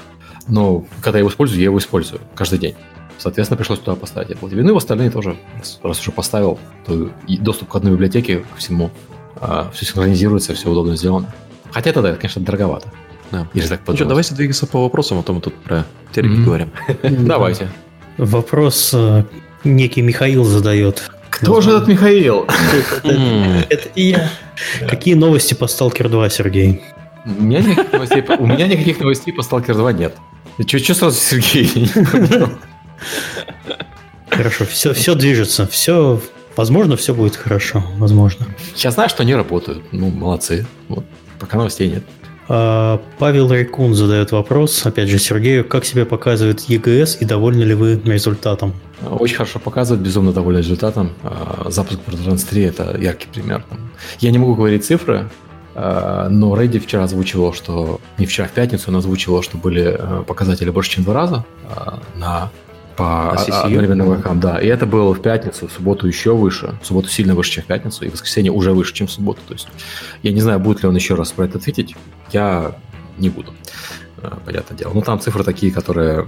но 0.49 0.85
когда 1.01 1.19
я 1.19 1.21
его 1.21 1.31
использую, 1.31 1.59
я 1.59 1.65
его 1.65 1.79
использую 1.79 2.21
каждый 2.35 2.59
день. 2.59 2.75
Соответственно, 3.19 3.57
пришлось 3.57 3.79
туда 3.79 3.97
поставить 3.97 4.31
Apple 4.31 4.51
TV. 4.51 4.63
Ну 4.63 4.71
и 4.71 4.73
в 4.73 4.77
остальные 4.77 5.11
тоже, 5.11 5.37
раз 5.83 6.01
уже 6.01 6.11
поставил, 6.11 6.59
то 6.87 7.11
доступ 7.29 7.69
к 7.69 7.77
одной 7.77 7.93
библиотеке 7.93 8.39
ко 8.39 8.57
всему. 8.57 8.91
А, 9.37 9.71
все 9.73 9.87
синхронизируется, 9.87 10.55
все 10.55 10.71
удобно 10.71 10.97
сделано. 10.97 11.33
Хотя 11.71 11.91
это, 11.91 12.03
да, 12.03 12.15
конечно, 12.15 12.43
дороговато. 12.43 12.89
Да. 13.31 13.49
Если 13.55 13.71
так 13.71 13.81
ну 13.87 13.97
что, 13.97 14.05
давайте 14.05 14.35
двигаться 14.35 14.67
по 14.67 14.83
вопросам, 14.83 15.19
а 15.19 15.23
то 15.23 15.33
мы 15.33 15.41
тут 15.41 15.55
про 15.55 15.85
тереки 16.13 16.35
mm-hmm. 16.35 16.45
говорим. 16.45 16.71
Давайте. 17.03 17.69
Вопрос 18.17 18.93
э, 18.95 19.25
некий 19.65 20.03
Михаил 20.03 20.45
задает. 20.45 21.11
Кто 21.31 21.61
же 21.61 21.71
этот 21.71 21.89
Михаил? 21.89 22.47
Это 23.03 23.89
я. 23.97 24.31
Какие 24.89 25.15
новости 25.15 25.55
по 25.55 25.65
Stalker 25.65 26.09
2, 26.09 26.29
Сергей? 26.29 26.83
У 27.27 27.43
меня 27.43 27.61
никаких 27.61 27.93
новостей, 27.93 28.25
у 28.39 28.47
меня 28.47 28.67
никаких 28.69 29.01
новостей 29.01 29.35
по 29.35 29.41
Stalker 29.41 29.75
2 29.75 29.93
нет. 29.95 30.17
Че, 30.65 30.79
че 30.79 30.95
сразу 30.95 31.19
Сергей? 31.19 31.91
Хорошо, 34.31 34.65
все, 34.65 34.93
все 34.95 35.15
движется, 35.15 35.67
все, 35.67 36.21
возможно, 36.57 36.97
все 36.97 37.15
будет 37.15 37.37
хорошо, 37.37 37.85
возможно. 37.99 38.47
Сейчас 38.75 38.95
знаю, 38.95 39.09
что 39.09 39.23
они 39.23 39.35
работают, 39.35 39.83
ну, 39.93 40.11
молодцы. 40.11 40.67
Вот, 40.89 41.05
пока 41.39 41.59
новостей 41.59 41.89
нет. 41.89 42.05
А, 42.49 43.01
Павел 43.19 43.49
Райкун 43.49 43.95
задает 43.95 44.33
вопрос, 44.33 44.85
опять 44.85 45.09
же, 45.09 45.19
Сергею, 45.19 45.65
как 45.65 45.85
себя 45.85 46.05
показывает 46.05 46.61
ЕГС 46.61 47.19
и 47.21 47.25
довольны 47.25 47.63
ли 47.63 47.75
вы 47.75 48.01
результатом? 48.05 48.75
Очень 49.09 49.37
хорошо 49.37 49.59
показывает, 49.61 50.03
безумно 50.03 50.33
доволен 50.33 50.59
результатом. 50.59 51.13
А, 51.23 51.67
запуск 51.71 52.01
Borderlands 52.07 52.47
3– 52.49 52.63
это 52.65 52.97
яркий 52.99 53.29
пример. 53.33 53.65
Я 54.21 54.31
не 54.31 54.39
могу 54.39 54.55
говорить 54.55 54.85
цифры, 54.85 55.31
Э, 55.75 56.29
но 56.31 56.55
Рэдди 56.55 56.79
вчера 56.79 57.05
озвучивал, 57.05 57.53
что... 57.53 58.01
Не 58.19 58.27
вчера, 58.27 58.47
в 58.47 58.53
пятницу 58.53 58.91
он 58.91 58.97
озвучивал, 58.97 59.43
что 59.43 59.59
были 59.59 60.01
показатели 60.27 60.71
больше, 60.71 60.91
чем 60.93 61.05
два 61.05 61.15
раза 61.15 61.45
на 62.17 62.51
по 62.97 63.33
одновременным 63.33 64.13
игрокам, 64.13 64.41
да. 64.41 64.61
И 64.61 64.67
это 64.67 64.87
было 64.87 65.15
в 65.15 65.23
пятницу, 65.23 65.69
в 65.69 65.73
субботу 65.73 66.07
еще 66.07 66.35
выше, 66.35 66.75
в 66.83 66.87
субботу 66.87 67.09
сильно 67.09 67.35
выше, 67.35 67.53
чем 67.53 67.65
в 67.65 67.67
пятницу, 67.67 68.05
и 68.05 68.09
в 68.09 68.13
воскресенье 68.13 68.53
уже 68.53 68.73
выше, 68.73 68.95
чем 68.95 69.07
в 69.07 69.13
субботу. 69.13 69.41
То 69.47 69.55
есть 69.55 69.69
я 70.23 70.33
не 70.33 70.41
знаю, 70.41 70.61
будет 70.61 70.83
ли 70.83 70.89
он 70.89 70.95
еще 70.95 71.15
раз 71.15 71.33
про 71.33 71.45
это 71.45 71.59
ответить, 71.59 71.95
я 72.33 72.77
не 73.19 73.31
буду, 73.31 73.53
понятное 74.45 74.77
дело. 74.77 74.93
Но 74.95 75.01
там 75.01 75.21
цифры 75.21 75.45
такие, 75.45 75.73
которые... 75.73 76.27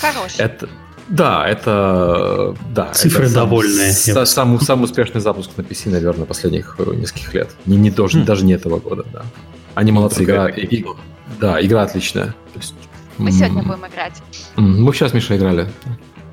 Хорошие. 0.00 0.46
Это, 0.46 0.68
да, 1.10 1.46
это... 1.48 2.54
Да, 2.72 2.92
Цифры 2.92 3.24
это 3.24 3.34
довольные. 3.34 3.92
Сам, 3.92 4.26
самый, 4.26 4.60
самый 4.60 4.84
успешный 4.84 5.20
запуск 5.20 5.50
на 5.56 5.62
PC, 5.62 5.90
наверное, 5.90 6.24
последних 6.24 6.76
э, 6.78 6.94
нескольких 6.94 7.34
лет. 7.34 7.50
Не, 7.66 7.76
не 7.76 7.90
даже, 7.90 8.20
хм. 8.20 8.24
даже 8.24 8.44
не 8.44 8.52
этого 8.52 8.78
года, 8.78 9.04
да. 9.12 9.24
Они 9.74 9.90
молодцы, 9.90 10.22
игра, 10.22 10.48
и, 10.48 10.84
да, 11.40 11.60
игра 11.64 11.82
отличная. 11.82 12.26
То 12.26 12.58
есть, 12.58 12.74
Мы 13.20 13.32
сегодня 13.32 13.62
будем 13.62 13.86
играть. 13.86 14.22
Мы 14.56 14.92
сейчас, 14.94 15.12
Миша, 15.12 15.36
играли. 15.36 15.68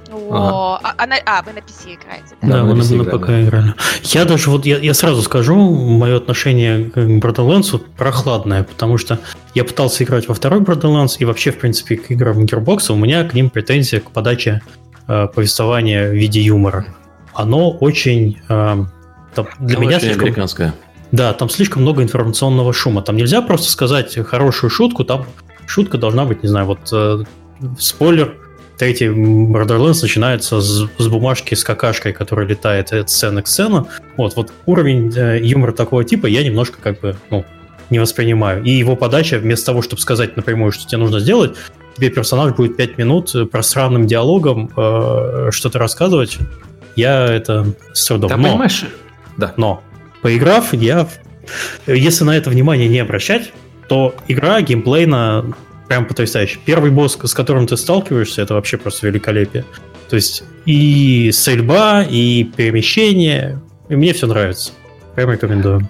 О, 0.09 0.79
ага. 0.81 0.95
а, 0.97 1.03
а, 1.03 1.39
а, 1.39 1.41
вы 1.43 1.51
на 1.51 1.59
PC 1.59 1.95
играете, 1.95 2.35
да? 2.41 2.47
Да, 2.47 2.63
мы 2.63 2.75
на, 2.75 2.83
на 2.83 3.03
ПК 3.03 3.29
играли. 3.29 3.73
Я 4.03 4.23
даже 4.23 4.49
вот, 4.49 4.65
я, 4.65 4.77
я 4.77 4.93
сразу 4.93 5.21
скажу, 5.21 5.57
мое 5.57 6.17
отношение 6.17 6.85
к 6.85 6.97
Borderlands 6.97 7.77
прохладное, 7.97 8.63
потому 8.63 8.97
что 8.97 9.19
я 9.53 9.65
пытался 9.65 10.05
играть 10.05 10.27
во 10.27 10.33
второй 10.33 10.61
Borderlands, 10.61 11.17
и 11.19 11.25
вообще, 11.25 11.51
в 11.51 11.59
принципе, 11.59 11.97
к 11.97 12.09
играм 12.09 12.39
Gearbox 12.45 12.91
у 12.91 12.95
меня 12.95 13.25
к 13.25 13.33
ним 13.33 13.49
претензия 13.49 13.99
к 13.99 14.11
подаче 14.11 14.61
э, 15.07 15.27
повествования 15.27 16.09
в 16.09 16.13
виде 16.13 16.41
юмора. 16.41 16.85
Оно 17.33 17.71
очень... 17.71 18.39
Э, 18.47 18.85
там, 19.35 19.47
для 19.59 19.77
Оно 19.77 19.85
меня 19.85 19.97
очень 19.97 20.07
слишком... 20.07 20.23
американское. 20.23 20.73
Да, 21.11 21.33
там 21.33 21.49
слишком 21.49 21.81
много 21.83 22.01
информационного 22.01 22.73
шума. 22.73 23.01
Там 23.01 23.17
нельзя 23.17 23.41
просто 23.41 23.69
сказать 23.69 24.17
хорошую 24.25 24.69
шутку, 24.69 25.03
там 25.03 25.25
шутка 25.67 25.97
должна 25.97 26.25
быть, 26.25 26.41
не 26.41 26.49
знаю, 26.49 26.65
вот 26.65 26.79
э, 26.91 27.23
спойлер– 27.77 28.35
третий 28.77 29.07
Borderlands 29.07 30.01
начинается 30.01 30.61
с, 30.61 30.87
с 30.97 31.07
бумажки 31.07 31.55
с 31.55 31.63
какашкой, 31.63 32.13
которая 32.13 32.47
летает 32.47 32.93
от 32.93 33.09
сцены 33.09 33.41
к 33.41 33.47
сцену. 33.47 33.87
Вот, 34.15 34.35
вот 34.35 34.53
уровень 34.65 35.11
э, 35.15 35.39
юмора 35.41 35.71
такого 35.73 36.03
типа 36.03 36.27
я 36.27 36.43
немножко 36.43 36.79
как 36.81 37.01
бы, 37.01 37.15
ну, 37.29 37.45
не 37.89 37.99
воспринимаю. 37.99 38.63
И 38.63 38.71
его 38.71 38.95
подача, 38.95 39.39
вместо 39.39 39.67
того, 39.67 39.81
чтобы 39.81 40.01
сказать 40.01 40.35
напрямую, 40.37 40.71
что 40.71 40.87
тебе 40.87 40.99
нужно 40.99 41.19
сделать, 41.19 41.55
тебе 41.95 42.09
персонаж 42.09 42.53
будет 42.53 42.77
5 42.77 42.97
минут 42.97 43.51
пространным 43.51 44.07
диалогом 44.07 44.69
э, 44.75 45.49
что-то 45.51 45.79
рассказывать. 45.79 46.37
Я 46.95 47.25
это 47.25 47.73
с 47.93 48.05
трудом. 48.05 48.29
Да, 48.29 48.37
но, 48.37 48.49
понимаешь? 48.49 48.85
Да. 49.37 49.53
Но, 49.57 49.83
поиграв, 50.21 50.73
я... 50.73 51.07
Если 51.85 52.25
на 52.25 52.35
это 52.35 52.49
внимание 52.49 52.89
не 52.89 52.99
обращать, 52.99 53.53
то 53.87 54.15
игра 54.27 54.61
геймплейно 54.61 55.53
прям 55.87 56.05
потрясающая. 56.05 56.59
Первый 56.65 56.91
босс, 56.91 57.17
с 57.21 57.33
которым 57.33 57.67
ты 57.67 57.77
сталкиваешься, 57.77 58.41
это 58.41 58.53
вообще 58.53 58.77
просто 58.77 59.07
великолепие. 59.07 59.65
То 60.09 60.15
есть 60.15 60.43
и 60.65 61.31
стрельба, 61.33 62.03
и 62.03 62.43
перемещение. 62.43 63.59
И 63.89 63.95
мне 63.95 64.13
все 64.13 64.27
нравится. 64.27 64.71
Прям 65.15 65.31
рекомендую. 65.31 65.87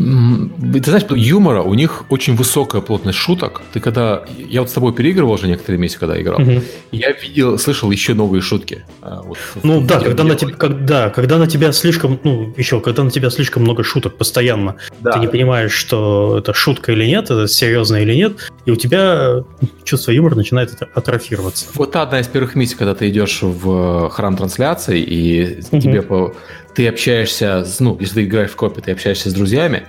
Ты 0.00 0.82
знаешь, 0.84 1.04
юмора, 1.10 1.62
у 1.62 1.74
них 1.74 2.04
очень 2.08 2.34
высокая 2.34 2.80
плотность 2.80 3.18
шуток. 3.18 3.60
Ты 3.72 3.80
когда... 3.80 4.24
Я 4.38 4.62
вот 4.62 4.70
с 4.70 4.72
тобой 4.72 4.94
переигрывал 4.94 5.32
уже 5.32 5.46
некоторые 5.46 5.78
месяцы, 5.78 6.00
когда 6.00 6.20
играл. 6.20 6.40
Угу. 6.40 6.62
Я 6.92 7.12
видел, 7.12 7.58
слышал 7.58 7.90
еще 7.90 8.14
новые 8.14 8.40
шутки. 8.40 8.86
А, 9.02 9.20
вот, 9.20 9.36
ну 9.62 9.82
да, 9.82 10.00
когда 10.00 10.24
на, 10.24 10.36
тебя, 10.36 10.54
когда, 10.54 11.10
когда 11.10 11.36
на 11.36 11.46
тебя 11.46 11.72
слишком... 11.72 12.18
Ну, 12.24 12.54
еще, 12.56 12.80
когда 12.80 13.04
на 13.04 13.10
тебя 13.10 13.28
слишком 13.28 13.62
много 13.62 13.84
шуток 13.84 14.16
постоянно. 14.16 14.76
Да. 15.00 15.12
Ты 15.12 15.18
не 15.18 15.28
понимаешь, 15.28 15.72
что 15.72 16.38
это 16.38 16.54
шутка 16.54 16.92
или 16.92 17.04
нет, 17.04 17.24
это 17.24 17.46
серьезно 17.46 17.96
или 17.96 18.14
нет. 18.14 18.50
И 18.64 18.70
у 18.70 18.76
тебя 18.76 19.44
чувство 19.84 20.12
юмора 20.12 20.34
начинает 20.34 20.70
атрофироваться. 20.94 21.66
Вот 21.74 21.94
одна 21.96 22.20
из 22.20 22.26
первых 22.26 22.54
миссий, 22.54 22.74
когда 22.74 22.94
ты 22.94 23.10
идешь 23.10 23.40
в 23.42 24.08
храм 24.08 24.34
трансляции, 24.34 24.98
и 24.98 25.60
угу. 25.70 25.80
тебе 25.80 26.00
по 26.00 26.34
ты 26.80 26.88
общаешься, 26.88 27.66
ну, 27.80 27.94
если 28.00 28.14
ты 28.14 28.24
играешь 28.24 28.52
в 28.52 28.56
копе, 28.56 28.80
ты 28.80 28.92
общаешься 28.92 29.28
с 29.28 29.34
друзьями, 29.34 29.82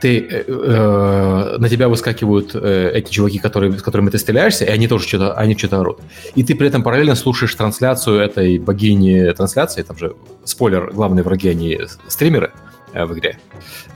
ты, 0.00 0.20
э, 0.20 0.44
э, 0.48 1.56
на 1.58 1.68
тебя 1.68 1.90
выскакивают 1.90 2.52
э, 2.54 2.90
эти 2.94 3.10
чуваки, 3.10 3.38
которые, 3.38 3.78
с 3.78 3.82
которыми 3.82 4.08
ты 4.08 4.16
стреляешься, 4.16 4.64
и 4.64 4.68
они 4.68 4.88
тоже 4.88 5.06
что-то, 5.06 5.34
они 5.34 5.54
что-то 5.58 5.80
орут. 5.80 6.00
И 6.34 6.42
ты 6.42 6.54
при 6.54 6.68
этом 6.68 6.82
параллельно 6.82 7.16
слушаешь 7.16 7.54
трансляцию 7.54 8.20
этой 8.20 8.58
богини 8.58 9.30
трансляции, 9.32 9.82
там 9.82 9.98
же, 9.98 10.16
спойлер, 10.44 10.90
главные 10.90 11.22
враги, 11.22 11.50
они 11.50 11.78
стримеры 12.08 12.50
э, 12.94 13.04
в 13.04 13.12
игре. 13.12 13.38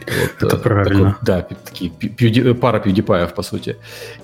Вот, 0.06 0.52
Это 0.52 0.56
э, 0.56 0.58
правильно. 0.58 1.12
Такой, 1.12 1.26
да, 1.26 1.40
такие 1.40 1.90
пьюди, 1.90 2.52
пара 2.52 2.80
пьюдипаев, 2.80 3.32
по 3.32 3.42
сути, 3.42 3.78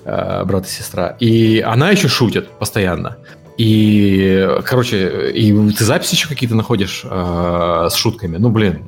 э, 0.05 0.43
брат 0.45 0.67
и 0.67 0.69
сестра. 0.69 1.15
И 1.19 1.61
она 1.61 1.89
еще 1.89 2.09
шутит 2.09 2.47
постоянно. 2.59 3.17
И, 3.57 4.47
короче, 4.65 5.31
и 5.31 5.51
ты 5.71 5.83
записи 5.83 6.13
еще 6.13 6.27
какие-то 6.27 6.55
находишь 6.55 7.03
э, 7.03 7.87
с 7.89 7.95
шутками. 7.95 8.37
Ну, 8.37 8.49
блин, 8.49 8.83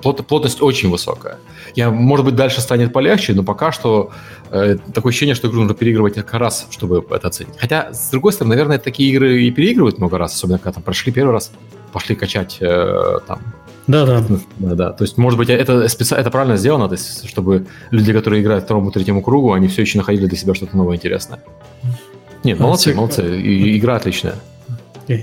плот, 0.00 0.26
плотность 0.26 0.62
очень 0.62 0.90
высокая. 0.90 1.38
Я, 1.74 1.90
может 1.90 2.24
быть, 2.24 2.34
дальше 2.34 2.60
станет 2.60 2.92
полегче, 2.92 3.34
но 3.34 3.42
пока 3.42 3.72
что 3.72 4.10
э, 4.50 4.78
такое 4.94 5.10
ощущение, 5.10 5.34
что 5.34 5.48
игру 5.48 5.60
нужно 5.60 5.74
переигрывать 5.74 6.16
несколько 6.16 6.38
раз, 6.38 6.66
чтобы 6.70 7.04
это 7.10 7.28
оценить. 7.28 7.54
Хотя, 7.58 7.92
с 7.92 8.10
другой 8.10 8.32
стороны, 8.32 8.54
наверное, 8.54 8.78
такие 8.78 9.12
игры 9.12 9.42
и 9.42 9.50
переигрывают 9.50 9.98
много 9.98 10.18
раз, 10.18 10.34
особенно 10.34 10.58
когда 10.58 10.72
там 10.72 10.82
прошли 10.82 11.12
первый 11.12 11.32
раз, 11.32 11.52
пошли 11.92 12.14
качать 12.14 12.58
э, 12.60 13.18
там 13.26 13.40
да, 13.86 14.04
да. 14.04 14.24
Да, 14.58 14.74
да. 14.74 14.92
То 14.92 15.04
есть, 15.04 15.16
может 15.16 15.38
быть, 15.38 15.48
это, 15.48 15.86
специ... 15.88 16.16
это 16.16 16.30
правильно 16.30 16.56
сделано, 16.56 16.88
то 16.88 16.94
есть, 16.94 17.28
чтобы 17.28 17.66
люди, 17.92 18.12
которые 18.12 18.42
играют 18.42 18.64
второму, 18.64 18.90
третьему 18.90 19.22
кругу, 19.22 19.52
они 19.52 19.68
все 19.68 19.82
еще 19.82 19.98
находили 19.98 20.26
для 20.26 20.36
себя 20.36 20.54
что-то 20.54 20.76
новое 20.76 20.96
интересное. 20.96 21.40
Нет, 22.44 22.60
молодцы, 22.60 22.84
Серег... 22.84 22.96
молодцы. 22.96 23.40
И, 23.40 23.78
игра 23.78 23.96
отличная. 23.96 24.34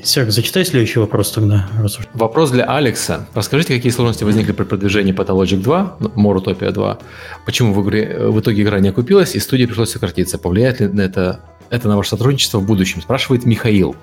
Серег, 0.04 0.32
зачитай 0.32 0.66
следующий 0.66 1.00
вопрос 1.00 1.32
тогда. 1.32 1.68
Вопрос 2.14 2.52
для 2.52 2.64
Алекса. 2.64 3.28
Расскажите, 3.34 3.76
какие 3.76 3.92
сложности 3.92 4.24
возникли 4.24 4.54
при 4.54 4.64
продвижении 4.64 5.14
Pathologic 5.14 5.58
2, 5.58 5.98
Morutopia 6.16 6.72
2? 6.72 7.00
Почему 7.46 7.74
в, 7.74 7.88
игре, 7.88 8.30
в 8.30 8.40
итоге 8.40 8.64
игра 8.64 8.80
не 8.80 8.90
окупилась 8.90 9.36
и 9.36 9.40
студии 9.40 9.66
пришлось 9.66 9.92
сократиться? 9.92 10.38
Повлияет 10.38 10.80
ли 10.80 10.90
это, 11.04 11.42
это 11.70 11.88
на 11.88 11.98
ваше 11.98 12.12
сотрудничество 12.12 12.60
в 12.60 12.66
будущем? 12.66 13.02
Спрашивает 13.02 13.46
Михаил. 13.46 13.96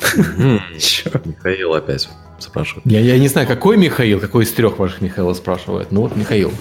Михаил 1.24 1.74
опять 1.74 2.08
спрашивает. 2.44 2.86
Я, 2.86 3.00
я 3.00 3.18
не 3.18 3.28
знаю, 3.28 3.46
какой 3.46 3.76
Михаил, 3.76 4.20
какой 4.20 4.44
из 4.44 4.52
трех 4.52 4.78
ваших 4.78 5.00
Михаила 5.00 5.34
спрашивает. 5.34 5.90
Ну 5.90 6.02
вот 6.02 6.16
Михаил. 6.16 6.52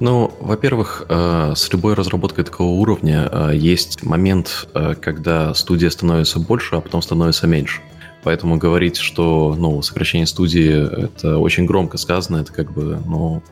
Ну, 0.00 0.32
во-первых, 0.40 1.06
э, 1.08 1.54
с 1.56 1.72
любой 1.72 1.94
разработкой 1.94 2.44
такого 2.44 2.68
уровня 2.68 3.28
э, 3.30 3.50
есть 3.54 4.04
момент, 4.04 4.68
э, 4.74 4.94
когда 4.94 5.52
студия 5.54 5.90
становится 5.90 6.38
больше, 6.38 6.76
а 6.76 6.80
потом 6.80 7.02
становится 7.02 7.48
меньше. 7.48 7.80
Поэтому 8.22 8.58
говорить, 8.58 8.96
что 8.96 9.56
ну, 9.58 9.82
сокращение 9.82 10.26
студии 10.26 11.06
это 11.06 11.38
очень 11.38 11.66
громко 11.66 11.98
сказано, 11.98 12.38
это 12.38 12.52
как 12.52 12.72
бы 12.72 13.00
ну, 13.06 13.42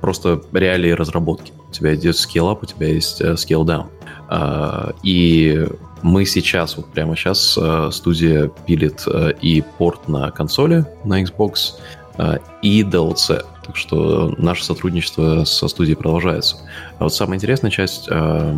просто 0.00 0.42
реалии 0.52 0.90
разработки. 0.90 1.52
У 1.68 1.72
тебя 1.72 1.94
идет 1.94 2.16
scale-up, 2.16 2.58
у 2.62 2.66
тебя 2.66 2.88
есть 2.88 3.20
scale-down. 3.20 3.86
И 5.02 5.66
мы 6.02 6.26
сейчас, 6.26 6.76
вот 6.76 6.86
прямо 6.92 7.14
сейчас, 7.14 7.58
студия 7.94 8.50
пилит 8.66 9.06
и 9.40 9.62
порт 9.78 10.08
на 10.08 10.30
консоли, 10.30 10.84
на 11.04 11.22
Xbox, 11.22 11.74
и 12.62 12.82
DLC. 12.82 13.44
Так 13.66 13.76
что 13.76 14.32
наше 14.38 14.64
сотрудничество 14.64 15.44
со 15.44 15.66
студией 15.66 15.96
продолжается. 15.96 16.58
А 16.98 17.04
вот 17.04 17.14
самая 17.14 17.36
интересная 17.36 17.72
часть 17.72 18.06
э, 18.08 18.56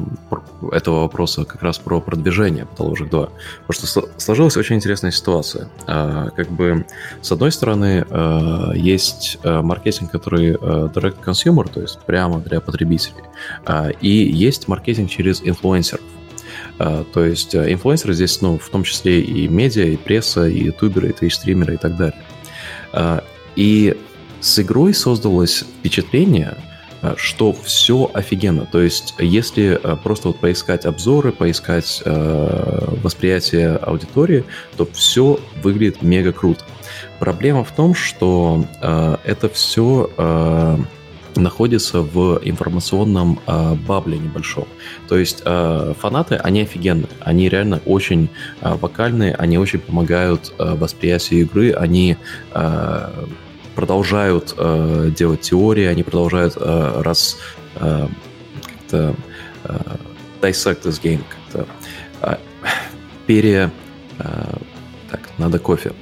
этого 0.70 1.02
вопроса 1.02 1.44
как 1.46 1.62
раз 1.62 1.78
про 1.78 2.00
продвижение 2.00 2.66
Pathologic 2.76 3.08
2. 3.08 3.28
Потому 3.66 3.86
что 3.86 4.08
сложилась 4.18 4.58
очень 4.58 4.76
интересная 4.76 5.10
ситуация. 5.10 5.70
Э, 5.86 6.28
как 6.36 6.50
бы, 6.50 6.84
с 7.22 7.32
одной 7.32 7.52
стороны, 7.52 8.04
э, 8.08 8.72
есть 8.74 9.38
э, 9.42 9.62
маркетинг, 9.62 10.10
который 10.10 10.50
э, 10.50 10.54
direct 10.56 11.24
consumer, 11.24 11.66
то 11.72 11.80
есть 11.80 12.00
прямо 12.00 12.40
для 12.40 12.60
потребителей. 12.60 13.24
Э, 13.64 13.92
и 14.02 14.10
есть 14.10 14.68
маркетинг 14.68 15.10
через 15.10 15.40
инфлюенсеров. 15.42 16.04
Uh, 16.78 17.04
то 17.12 17.24
есть 17.24 17.56
инфлюенсеры 17.56 18.14
здесь, 18.14 18.40
ну, 18.40 18.56
в 18.56 18.68
том 18.68 18.84
числе 18.84 19.20
и 19.20 19.48
медиа, 19.48 19.84
и 19.84 19.96
пресса, 19.96 20.46
и 20.46 20.64
ютуберы, 20.66 21.08
и 21.08 21.12
твич-стримеры 21.12 21.74
и 21.74 21.76
так 21.76 21.96
далее. 21.96 22.22
И 23.56 23.96
с 24.40 24.58
игрой 24.58 24.94
создалось 24.94 25.64
впечатление, 25.80 26.56
э, 27.02 27.14
что 27.16 27.52
все 27.52 28.10
офигенно. 28.14 28.66
То 28.66 28.80
есть, 28.80 29.14
если 29.18 29.80
э, 29.82 29.96
просто 29.96 30.28
вот 30.28 30.38
поискать 30.38 30.86
обзоры, 30.86 31.32
поискать 31.32 32.02
э, 32.04 32.94
восприятие 33.02 33.76
аудитории, 33.76 34.44
то 34.76 34.86
все 34.92 35.40
выглядит 35.62 36.02
мега 36.02 36.32
круто. 36.32 36.64
Проблема 37.18 37.64
в 37.64 37.72
том, 37.72 37.94
что 37.94 38.64
э, 38.80 39.16
это 39.24 39.48
все 39.48 40.10
э, 40.16 40.78
находится 41.38 42.00
в 42.00 42.40
информационном 42.42 43.40
э, 43.46 43.74
бабле 43.86 44.18
небольшом. 44.18 44.66
То 45.08 45.16
есть 45.16 45.42
э, 45.44 45.94
фанаты, 45.98 46.36
они 46.36 46.62
офигенные, 46.62 47.08
они 47.20 47.48
реально 47.48 47.80
очень 47.86 48.28
э, 48.60 48.74
вокальные, 48.74 49.34
они 49.34 49.58
очень 49.58 49.78
помогают 49.78 50.52
э, 50.58 50.74
восприятию 50.74 51.40
игры, 51.40 51.72
они 51.72 52.16
э, 52.52 53.26
продолжают 53.78 54.54
э, 54.56 55.12
делать 55.16 55.42
теории, 55.42 55.84
они 55.84 56.02
продолжают 56.02 56.54
э, 56.56 57.00
раз 57.00 57.38
э, 57.76 58.08
как-то 58.64 59.14
э, 59.62 59.96
dissect 60.42 60.82
this 60.82 61.00
game, 61.00 61.22
как-то 61.28 61.66
э, 62.22 62.36
пере... 63.28 63.70
Э, 64.18 64.56
так, 65.12 65.20
надо 65.38 65.60
кофе. 65.60 65.92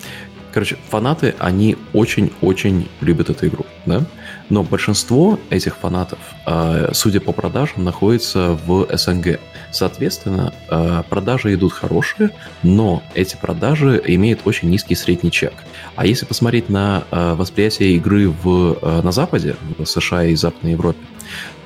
Короче, 0.54 0.78
фанаты, 0.88 1.34
они 1.38 1.76
очень-очень 1.92 2.88
любят 3.02 3.28
эту 3.28 3.46
игру, 3.46 3.66
да? 3.84 4.06
Но 4.48 4.62
большинство 4.62 5.38
этих 5.50 5.76
фанатов, 5.76 6.18
э, 6.46 6.90
судя 6.92 7.20
по 7.20 7.32
продажам, 7.32 7.84
находится 7.84 8.58
в 8.66 8.86
СНГ. 8.96 9.40
Соответственно, 9.72 10.54
э, 10.70 11.02
продажи 11.08 11.54
идут 11.54 11.72
хорошие, 11.72 12.30
но 12.62 13.02
эти 13.14 13.36
продажи 13.36 14.00
имеют 14.06 14.40
очень 14.44 14.70
низкий 14.70 14.94
средний 14.94 15.30
чек. 15.30 15.52
А 15.96 16.06
если 16.06 16.26
посмотреть 16.26 16.68
на 16.68 17.04
э, 17.10 17.34
восприятие 17.34 17.96
игры 17.96 18.28
в, 18.28 19.02
на 19.02 19.12
Западе, 19.12 19.56
в 19.78 19.84
США 19.84 20.24
и 20.24 20.34
Западной 20.36 20.72
Европе, 20.72 21.00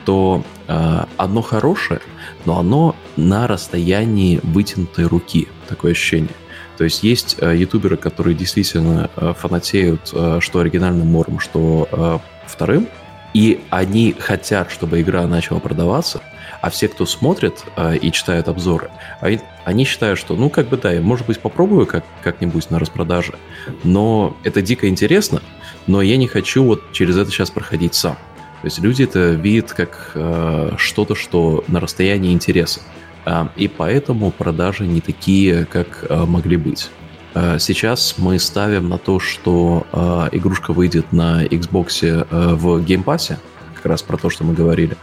то 0.07 0.43
одно 1.19 1.43
хорошее, 1.43 2.01
но 2.47 2.59
оно 2.59 2.97
на 3.17 3.47
расстоянии 3.47 4.41
вытянутой 4.43 5.05
руки, 5.05 5.47
такое 5.69 5.93
ощущение. 5.93 6.35
То 6.81 6.85
есть 6.85 7.03
есть 7.03 7.37
э, 7.39 7.55
ютуберы, 7.59 7.99
которые 7.99 8.35
действительно 8.35 9.11
э, 9.15 9.35
фанатеют 9.37 10.13
э, 10.15 10.39
что 10.41 10.61
оригинальным 10.61 11.09
мором, 11.09 11.39
что 11.39 12.23
вторым, 12.61 12.89
и 13.33 13.59
они 13.71 14.15
хотят, 14.19 14.71
чтобы 14.71 15.01
игра 15.01 15.27
начала 15.27 15.61
продаваться, 15.61 16.21
а 16.61 16.69
все, 16.69 16.89
кто 16.89 17.07
смотрит 17.07 17.65
э, 17.75 17.97
и 17.97 18.13
читает 18.13 18.49
обзоры, 18.49 18.91
они, 19.23 19.41
они 19.65 19.87
считают, 19.87 20.19
что, 20.19 20.35
ну, 20.35 20.51
как 20.51 20.69
бы 20.69 20.77
да, 20.77 20.93
я, 20.93 21.01
может 21.01 21.27
быть, 21.27 21.41
попробую 21.41 21.87
как, 21.87 22.05
как-нибудь 22.23 22.71
на 22.71 22.79
распродаже, 22.79 23.33
но 23.83 24.37
это 24.45 24.61
дико 24.61 24.89
интересно, 24.91 25.41
но 25.87 26.03
я 26.03 26.19
не 26.19 26.27
хочу 26.27 26.63
вот 26.63 26.93
через 26.93 27.17
это 27.17 27.31
сейчас 27.31 27.51
проходить 27.51 27.95
сам. 27.95 28.17
То 28.61 28.67
есть 28.67 28.79
люди 28.79 29.05
это 29.05 29.31
видят 29.31 29.73
как 29.73 30.11
э, 30.15 30.73
что-то, 30.77 31.15
что 31.15 31.65
на 31.67 31.81
расстоянии 31.81 32.35
интереса. 32.35 32.81
и 33.57 33.69
поэтому 33.69 34.31
продажи 34.31 34.87
не 34.87 35.01
такие, 35.01 35.65
как 35.65 36.07
могли 36.11 36.59
быть. 36.59 36.91
Сейчас 37.35 38.17
мы 38.19 38.39
ставим 38.39 38.89
на 38.89 38.99
то, 38.99 39.21
что 39.21 39.87
игрушка 40.33 40.73
выйдет 40.73 41.13
на 41.13 41.45
Xbox 41.45 42.27
в 42.31 42.85
Game 42.85 43.04
Pass'е, 43.04 43.39
как 43.75 43.87
раз 43.87 44.03
про 44.03 44.17
то, 44.17 44.31
что 44.31 44.45
мы 44.45 44.55
говорили. 44.55 44.97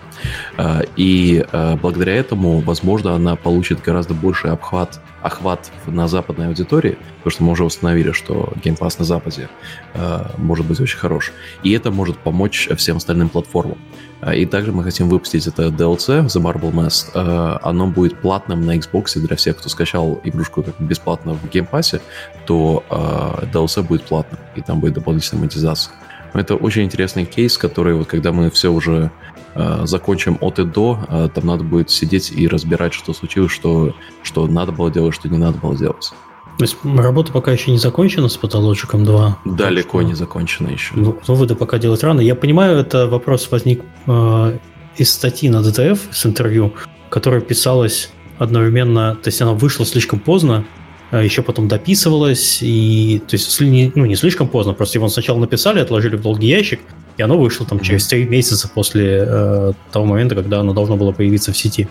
И 0.98 1.46
благодаря 1.82 2.16
этому, 2.16 2.60
возможно, 2.60 3.14
она 3.16 3.36
получит 3.36 3.82
гораздо 3.82 4.14
больший 4.14 4.52
обхват 4.52 5.00
охват 5.28 5.72
на 5.86 6.08
западной 6.08 6.48
аудитории, 6.48 6.98
потому 7.18 7.32
что 7.32 7.44
мы 7.44 7.52
уже 7.52 7.64
установили, 7.64 8.12
что 8.12 8.54
Game 8.64 8.78
Pass 8.78 8.96
на 9.00 9.06
Западе 9.06 9.50
э, 9.94 10.26
может 10.38 10.66
быть 10.66 10.80
очень 10.80 10.98
хорош. 10.98 11.32
И 11.64 11.72
это 11.72 11.92
может 11.92 12.18
помочь 12.18 12.70
всем 12.78 12.98
остальным 12.98 13.30
платформам. 13.30 13.78
Э, 14.22 14.36
и 14.36 14.46
также 14.46 14.72
мы 14.72 14.84
хотим 14.84 15.10
выпустить 15.10 15.48
это 15.48 15.68
DLC, 15.68 16.26
The 16.26 16.42
Marble 16.42 16.72
Mass. 16.72 17.10
Э, 17.14 17.60
оно 17.62 17.88
будет 17.88 18.20
платным 18.22 18.66
на 18.66 18.78
Xbox 18.78 19.20
для 19.20 19.36
всех, 19.36 19.58
кто 19.58 19.70
скачал 19.70 20.20
игрушку 20.24 20.64
как 20.64 20.76
бесплатно 20.80 21.34
в 21.34 21.46
Game 21.46 21.70
Pass, 21.70 22.02
то 22.46 22.84
э, 22.90 23.46
DLC 23.54 23.84
будет 23.84 24.04
платным, 24.04 24.40
и 24.56 24.62
там 24.62 24.80
будет 24.80 24.94
дополнительная 24.94 25.42
монетизация. 25.42 25.94
Это 26.34 26.56
очень 26.56 26.84
интересный 26.84 27.26
кейс, 27.26 27.58
который 27.58 27.94
вот 27.96 28.08
когда 28.08 28.32
мы 28.32 28.50
все 28.50 28.72
уже 28.72 29.12
Э, 29.60 29.88
закончим 29.88 30.38
от 30.40 30.60
и 30.60 30.66
до, 30.66 31.00
э, 31.10 31.30
там 31.34 31.48
надо 31.48 31.64
будет 31.64 31.90
сидеть 31.90 32.32
и 32.32 32.48
разбирать, 32.48 32.94
что 32.94 33.12
случилось, 33.12 33.52
что, 33.52 33.96
что 34.22 34.46
надо 34.46 34.72
было 34.72 34.92
делать, 34.92 35.16
что 35.16 35.28
не 35.30 35.38
надо 35.38 35.58
было 35.58 35.76
делать. 35.76 36.12
То 36.58 36.64
есть 36.64 36.78
работа 36.84 37.32
пока 37.32 37.52
еще 37.52 37.72
не 37.72 37.78
закончена 37.78 38.30
с 38.30 38.40
Pathologic 38.40 39.04
2? 39.04 39.40
Далеко 39.46 40.02
не 40.02 40.16
закончена 40.16 40.70
еще. 40.70 40.94
Ну, 40.96 41.18
выводы 41.28 41.56
пока 41.56 41.78
делать 41.78 42.04
рано. 42.04 42.20
Я 42.20 42.36
понимаю, 42.36 42.80
это 42.80 43.08
вопрос 43.08 43.48
возник 43.52 43.84
э, 44.08 44.58
из 44.98 45.12
статьи 45.12 45.50
на 45.50 45.58
DTF, 45.58 46.00
с 46.12 46.26
интервью, 46.26 46.74
которая 47.10 47.42
писалась 47.42 48.10
одновременно, 48.40 49.16
то 49.16 49.28
есть 49.28 49.42
она 49.42 49.54
вышла 49.54 49.86
слишком 49.86 50.20
поздно, 50.20 50.66
а 51.12 51.24
еще 51.24 51.42
потом 51.42 51.68
дописывалась, 51.68 52.60
и 52.62 53.22
то 53.28 53.36
есть 53.36 53.62
не, 53.62 53.92
ну, 53.96 54.06
не 54.06 54.16
слишком 54.16 54.48
поздно, 54.48 54.74
просто 54.74 54.98
его 54.98 55.08
сначала 55.10 55.40
написали, 55.40 55.80
отложили 55.80 56.16
в 56.16 56.22
долгий 56.22 56.48
ящик, 56.48 56.82
и 57.18 57.22
оно 57.22 57.38
вышло 57.38 57.66
там 57.66 57.80
через 57.80 58.08
три 58.08 58.26
месяца 58.26 58.68
после 58.68 59.26
э, 59.28 59.74
того 59.92 60.06
момента, 60.06 60.36
когда 60.36 60.60
оно 60.60 60.74
должно 60.74 60.98
было 60.98 61.12
появиться 61.12 61.52
в 61.52 61.58
сети. 61.58 61.88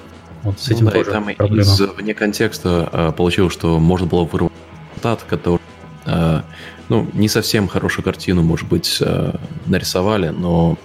Вот 0.47 0.61
с 0.61 0.69
ну 0.69 0.77
этим 0.77 0.85
ну, 0.87 0.91
да, 0.91 0.97
тоже 0.99 1.11
и 1.11 1.13
там 1.13 1.35
проблема. 1.35 1.63
из 1.63 1.81
вне 1.81 2.15
контекста 2.15 2.89
э, 2.93 3.13
получилось, 3.13 3.53
что 3.53 3.79
можно 3.79 4.07
было 4.07 4.25
вырвать 4.25 4.53
результат, 4.91 5.25
который 5.29 5.61
э, 6.07 6.41
ну, 6.89 7.07
не 7.13 7.29
совсем 7.29 7.69
хорошую 7.69 8.05
картину, 8.05 8.43
может 8.43 8.69
быть, 8.69 8.99
э, 9.01 9.33
нарисовали, 9.67 10.29
но 10.29 10.79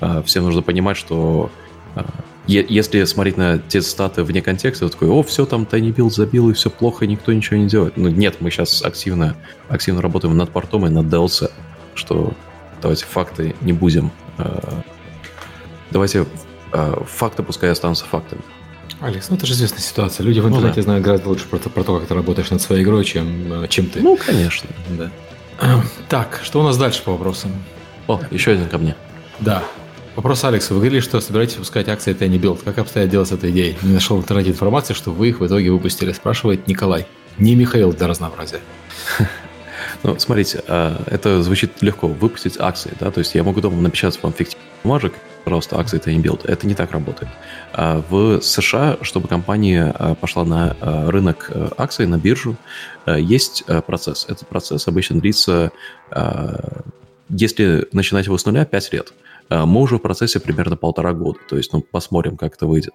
э, 0.00 0.22
всем 0.24 0.44
нужно 0.44 0.62
понимать, 0.62 0.96
что 0.96 1.50
э, 1.96 2.02
если 2.46 3.04
смотреть 3.04 3.36
на 3.36 3.58
те 3.58 3.82
статы 3.82 4.22
вне 4.22 4.40
контекста, 4.40 4.86
то 4.86 4.92
такой, 4.92 5.08
о, 5.08 5.22
все 5.22 5.44
там 5.44 5.66
Tiny 5.70 5.94
Build 5.94 6.10
забил, 6.10 6.48
и 6.48 6.54
все 6.54 6.70
плохо, 6.70 7.04
и 7.04 7.08
никто 7.08 7.32
ничего 7.32 7.56
не 7.58 7.66
делает. 7.66 7.96
Ну, 7.96 8.08
нет, 8.08 8.36
мы 8.40 8.50
сейчас 8.50 8.82
активно, 8.82 9.36
активно 9.68 10.00
работаем 10.00 10.36
над 10.36 10.50
портом 10.50 10.86
и 10.86 10.88
над 10.88 11.06
DLC, 11.06 11.50
что 11.94 12.32
Давайте 12.80 13.04
факты 13.04 13.54
не 13.60 13.72
будем. 13.72 14.10
Э, 14.38 14.82
давайте 15.90 16.26
э, 16.72 16.94
факты 17.06 17.42
пускай 17.42 17.70
останутся 17.70 18.04
фактами. 18.04 18.42
Алекс, 19.00 19.28
ну 19.30 19.36
это 19.36 19.46
же 19.46 19.52
известная 19.52 19.80
ситуация. 19.80 20.24
Люди 20.24 20.40
в 20.40 20.44
ну 20.44 20.56
интернете 20.56 20.80
ну, 20.80 20.82
да. 20.82 20.82
знают 20.82 21.04
гораздо 21.04 21.28
лучше 21.28 21.46
про, 21.46 21.58
про 21.58 21.84
то, 21.84 21.98
как 21.98 22.08
ты 22.08 22.14
работаешь 22.14 22.50
над 22.50 22.60
своей 22.60 22.82
игрой, 22.82 23.04
чем, 23.04 23.64
э, 23.64 23.68
чем 23.68 23.86
ты. 23.86 24.00
Ну, 24.00 24.16
конечно, 24.16 24.68
да. 24.90 25.10
Так, 26.08 26.40
что 26.42 26.60
у 26.60 26.62
нас 26.64 26.76
дальше 26.76 27.02
по 27.02 27.12
вопросам? 27.12 27.52
О, 28.06 28.20
еще 28.30 28.52
один 28.52 28.68
ко 28.68 28.78
мне. 28.78 28.96
Да. 29.40 29.62
Вопрос 30.16 30.42
Алексу. 30.42 30.74
Вы 30.74 30.80
говорили, 30.80 31.00
что 31.00 31.20
собираетесь 31.20 31.54
выпускать 31.54 31.88
акции 31.88 32.12
tinyBuild. 32.12 32.60
Как 32.64 32.78
обстоят 32.78 33.08
дела 33.08 33.24
с 33.24 33.30
этой 33.30 33.50
идеей? 33.50 33.76
Не 33.82 33.94
нашел 33.94 34.16
в 34.16 34.20
интернете 34.20 34.50
информации, 34.50 34.94
что 34.94 35.12
вы 35.12 35.28
их 35.28 35.38
в 35.40 35.46
итоге 35.46 35.70
выпустили. 35.70 36.12
Спрашивает 36.12 36.66
Николай. 36.66 37.06
Не 37.38 37.54
Михаил 37.54 37.92
для 37.92 38.08
разнообразия. 38.08 38.60
Ну, 40.02 40.18
смотрите, 40.18 40.62
а, 40.66 41.02
это 41.06 41.42
звучит 41.42 41.82
легко. 41.82 42.08
Выпустить 42.08 42.58
акции, 42.58 42.92
да, 42.98 43.10
то 43.10 43.18
есть 43.18 43.34
я 43.34 43.42
могу 43.42 43.60
дома 43.60 43.80
напечатать 43.80 44.22
вам 44.22 44.32
фиктивных 44.32 44.66
бумажек, 44.82 45.14
пожалуйста, 45.44 45.78
акции 45.78 45.96
tinyBuild. 45.96 46.44
Это 46.44 46.66
не 46.66 46.74
так 46.74 46.92
работает. 46.92 47.30
А 47.72 48.02
в 48.08 48.40
США, 48.40 48.98
чтобы 49.02 49.28
компания 49.28 49.94
а, 49.98 50.14
пошла 50.14 50.44
на 50.44 50.76
рынок 50.80 51.50
акций, 51.76 52.06
на 52.06 52.18
биржу, 52.18 52.56
есть 53.06 53.64
процесс. 53.86 54.26
Этот 54.28 54.46
процесс 54.48 54.86
обычно 54.88 55.20
длится, 55.20 55.72
если 57.30 57.88
начинать 57.92 58.26
его 58.26 58.36
с 58.36 58.44
нуля, 58.44 58.64
5 58.64 58.92
лет. 58.92 59.12
Мы 59.50 59.80
уже 59.80 59.96
в 59.96 60.00
процессе 60.00 60.40
примерно 60.40 60.76
полтора 60.76 61.14
года, 61.14 61.38
то 61.48 61.56
есть 61.56 61.72
ну, 61.72 61.80
посмотрим, 61.80 62.36
как 62.36 62.54
это 62.56 62.66
выйдет. 62.66 62.92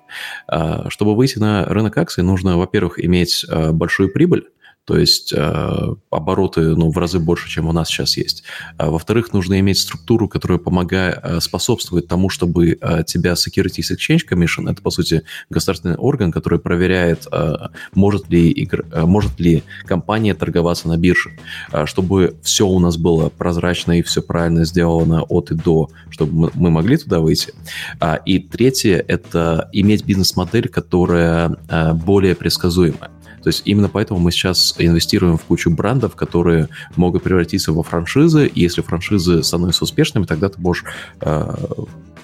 Чтобы 0.89 1.15
выйти 1.15 1.39
на 1.39 1.65
рынок 1.65 1.97
акций, 1.97 2.23
нужно, 2.23 2.57
во-первых, 2.57 3.03
иметь 3.03 3.43
большую 3.49 4.13
прибыль, 4.13 4.49
то 4.85 4.97
есть 4.97 5.33
э, 5.33 5.95
обороты 6.09 6.61
ну, 6.75 6.91
в 6.91 6.97
разы 6.97 7.19
больше, 7.19 7.49
чем 7.49 7.69
у 7.69 7.71
нас 7.71 7.87
сейчас 7.87 8.17
есть. 8.17 8.43
А, 8.77 8.89
во-вторых, 8.89 9.31
нужно 9.31 9.59
иметь 9.61 9.79
структуру, 9.79 10.27
которая 10.27 10.57
помогает, 10.57 11.19
э, 11.23 11.39
способствует 11.39 12.07
тому, 12.07 12.29
чтобы 12.29 12.77
э, 12.79 13.03
тебя 13.05 13.33
Securities 13.33 13.95
Exchange 13.95 14.21
Commission, 14.29 14.69
это, 14.69 14.81
по 14.81 14.89
сути, 14.89 15.23
государственный 15.49 15.95
орган, 15.95 16.31
который 16.33 16.59
проверяет, 16.59 17.27
э, 17.31 17.53
может, 17.93 18.29
ли 18.29 18.51
игр, 18.51 18.85
э, 18.91 19.05
может 19.05 19.39
ли 19.39 19.63
компания 19.85 20.33
торговаться 20.33 20.89
на 20.89 20.97
бирже, 20.97 21.31
э, 21.71 21.85
чтобы 21.85 22.35
все 22.41 22.67
у 22.67 22.79
нас 22.79 22.97
было 22.97 23.29
прозрачно 23.29 23.97
и 23.99 24.01
все 24.01 24.21
правильно 24.21 24.65
сделано 24.65 25.23
от 25.23 25.51
и 25.51 25.55
до, 25.55 25.89
чтобы 26.09 26.51
мы, 26.53 26.71
могли 26.71 26.97
туда 26.97 27.21
выйти. 27.21 27.53
А, 28.01 28.15
и 28.15 28.39
третье– 28.39 29.03
это 29.07 29.69
иметь 29.71 30.03
бизнес-модель, 30.03 30.67
которая 30.67 31.55
э, 31.69 31.93
более 31.93 32.35
предсказуемая. 32.35 33.11
То 33.43 33.49
есть 33.49 33.63
именно 33.65 33.89
поэтому 33.89 34.19
мы 34.19 34.31
сейчас 34.31 34.75
инвестируем 34.77 35.37
в 35.37 35.43
кучу 35.43 35.69
брендов, 35.69 36.15
которые 36.15 36.69
могут 36.95 37.23
превратиться 37.23 37.73
во 37.73 37.83
франшизы, 37.83 38.47
и 38.47 38.61
если 38.61 38.81
франшизы 38.81 39.43
становятся 39.43 39.83
успешными, 39.83 40.25
тогда 40.25 40.49
ты 40.49 40.59
можешь 40.59 40.85
э, 41.21 41.55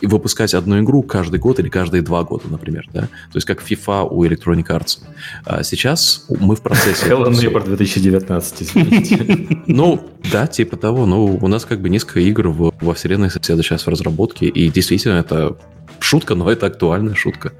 выпускать 0.02 0.54
одну 0.54 0.80
игру 0.82 1.04
каждый 1.04 1.40
год 1.40 1.60
или 1.60 1.70
каждые 1.70 2.02
два 2.02 2.24
года, 2.24 2.46
например, 2.50 2.88
да? 2.94 3.02
То 3.02 3.36
есть 3.36 3.46
как 3.46 3.62
FIFA 3.62 4.08
у 4.10 4.24
Electronic 4.26 4.68
Arts. 4.68 5.00
А 5.46 5.64
сейчас 5.64 6.26
мы 6.30 6.56
в 6.56 6.62
процессе... 6.62 7.08
Hello 7.08 7.30
Neighbor 7.30 7.66
2019, 7.66 8.62
извините. 8.62 9.48
Ну, 9.68 10.10
да, 10.32 10.48
типа 10.48 10.78
того. 10.78 11.06
Ну, 11.06 11.38
у 11.42 11.48
нас 11.48 11.66
как 11.66 11.82
бы 11.82 11.90
несколько 11.90 12.20
игр 12.22 12.48
во 12.48 12.94
вселенной 12.94 13.30
соседа 13.30 13.62
сейчас 13.62 13.86
в 13.86 13.90
разработке, 13.90 14.48
и 14.48 14.70
действительно 14.70 15.20
это 15.20 15.58
шутка, 16.00 16.36
но 16.36 16.52
это 16.52 16.68
актуальная 16.68 17.16
шутка. 17.16 17.54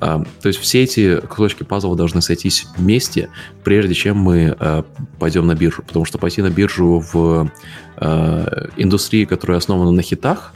А, 0.00 0.22
то 0.40 0.48
есть 0.48 0.60
все 0.60 0.82
эти 0.82 1.20
кусочки 1.20 1.62
пазла 1.62 1.96
должны 1.96 2.22
сойтись 2.22 2.66
вместе, 2.76 3.30
прежде 3.64 3.94
чем 3.94 4.18
мы 4.18 4.56
а, 4.58 4.84
пойдем 5.18 5.46
на 5.46 5.54
биржу. 5.54 5.82
Потому 5.82 6.04
что 6.04 6.18
пойти 6.18 6.42
на 6.42 6.50
биржу 6.50 7.04
в 7.12 7.50
а, 7.96 8.68
индустрии, 8.76 9.24
которая 9.24 9.58
основана 9.58 9.90
на 9.90 10.02
хитах 10.02 10.54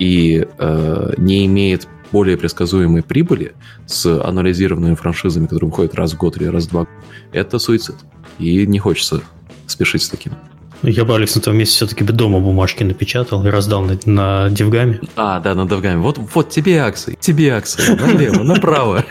и 0.00 0.48
не 1.16 1.46
имеет 1.46 1.86
более 2.10 2.36
предсказуемой 2.36 3.04
прибыли 3.04 3.54
с 3.86 4.06
аннуализированными 4.06 4.96
франшизами, 4.96 5.46
которые 5.46 5.70
выходят 5.70 5.94
раз 5.94 6.12
в 6.12 6.16
год 6.16 6.36
или 6.36 6.46
раз 6.46 6.66
в 6.66 6.70
два, 6.70 6.88
это 7.32 7.60
суицид. 7.60 7.94
И 8.40 8.66
не 8.66 8.80
хочется 8.80 9.22
спешить 9.66 10.02
с 10.02 10.08
таким. 10.08 10.32
Я 10.82 11.04
бы, 11.04 11.14
Алекс, 11.14 11.34
на 11.34 11.40
том 11.40 11.56
месте 11.56 11.76
все-таки 11.76 12.04
бы 12.04 12.12
дома 12.12 12.40
бумажки 12.40 12.82
напечатал 12.84 13.44
и 13.46 13.48
раздал 13.50 13.82
на, 13.82 13.98
на 14.04 14.50
DevGAMM 14.50 14.89
е. 14.89 15.00
А, 15.16 15.40
да, 15.40 15.54
на 15.54 15.66
DevGAMM 15.66 15.91
е. 15.91 15.98
Вот, 15.98 16.18
вот 16.18 16.50
тебе 16.50 16.78
акции, 16.80 17.16
тебе 17.20 17.54
акции. 17.54 17.94
Налево, 17.94 18.42
направо. 18.42 19.04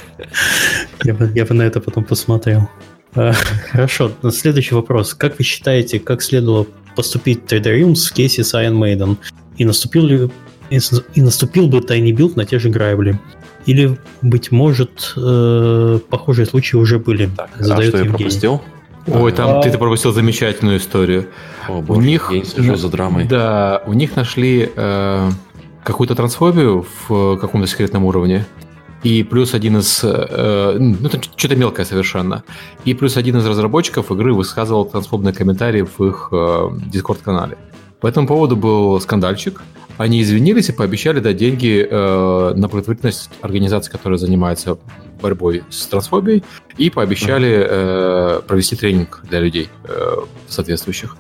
Я 1.04 1.14
бы, 1.14 1.32
я 1.36 1.46
бы 1.46 1.54
на 1.54 1.64
это 1.64 1.82
потом 1.82 2.04
посмотрел. 2.04 2.70
А, 3.16 3.34
хорошо, 3.72 4.12
следующий 4.32 4.76
вопрос. 4.76 5.14
Как 5.14 5.38
вы 5.38 5.44
считаете, 5.44 6.00
как 6.00 6.22
следовало 6.22 6.66
поступить 6.96 7.42
3D 7.52 7.78
Realms 7.78 8.10
в 8.10 8.14
кейсе 8.14 8.44
с 8.44 8.54
Iron 8.54 8.78
Maiden? 8.80 9.18
И 9.58 9.66
наступил 9.66 10.06
ли 10.06 10.30
и 10.70 11.22
наступил 11.22 11.68
бы 11.68 11.80
Tiny 11.80 12.12
Build 12.12 12.34
на 12.36 12.46
те 12.46 12.58
же 12.60 12.70
грабли? 12.70 13.20
Или, 13.66 13.98
быть 14.22 14.52
может, 14.52 15.14
э, 15.16 16.00
похожие 16.10 16.46
случаи 16.46 16.76
уже 16.76 17.00
были? 17.00 17.30
Так, 17.38 17.50
Задает 17.60 17.94
а 17.94 17.98
что 17.98 17.98
Евгений. 17.98 18.06
я 18.06 18.18
пропустил? 18.18 18.62
Ой, 19.08 19.32
там 19.32 19.62
ты, 19.62 19.72
ты 19.72 19.78
пропустил 19.78 20.14
замечательную 20.14 20.78
историю. 20.78 21.28
О, 21.68 21.82
боже, 21.82 22.00
у 22.00 22.04
них, 22.04 22.32
я 22.32 22.44
сижу 22.44 22.76
за 22.76 22.90
драмой. 22.90 23.26
Да, 23.26 23.84
у 23.86 23.94
них 23.94 24.16
нашли 24.16 24.72
э, 24.74 25.30
какую-то 25.84 26.16
трансфобию 26.16 26.86
в 27.08 27.38
каком-то 27.38 27.68
секретном 27.68 28.06
уровне. 28.06 28.46
И 29.04 29.24
плюс 29.24 29.54
один 29.54 29.78
из... 29.78 30.02
Э, 30.04 30.78
ну, 30.80 31.10
там 31.10 31.22
что-то 31.22 31.56
мелкое 31.58 31.86
совершенно. 31.86 32.44
И 32.86 32.94
плюс 32.94 33.18
один 33.18 33.38
из 33.38 33.46
разработчиков 33.46 34.10
игры 34.12 34.34
высказывал 34.34 34.86
трансфобные 34.86 35.34
комментарии 35.34 35.82
в 35.82 36.06
их 36.06 36.30
э, 36.32 36.70
Дискорд-канале. 36.88 37.58
По 38.04 38.08
этому 38.08 38.28
поводу 38.28 38.58
был 38.58 39.00
скандальчик. 39.00 39.62
Они 39.96 40.22
извинились 40.22 40.68
и 40.68 40.74
пообещали 40.74 41.22
дать 41.22 41.38
деньги 41.38 41.88
э, 41.90 42.54
на 42.54 42.68
благотворительность 42.68 43.30
организации, 43.40 43.90
которая 43.90 44.20
занимается 44.20 44.78
борьбой 45.22 45.64
с 45.70 45.88
трансфобией, 45.88 46.44
и 46.78 46.90
пообещали 46.90 47.66
э, 47.66 48.42
провести 48.46 48.76
тренинг 48.76 49.22
для 49.30 49.40
людей 49.40 49.70
э, 49.86 50.16
соответствующих. 50.50 51.16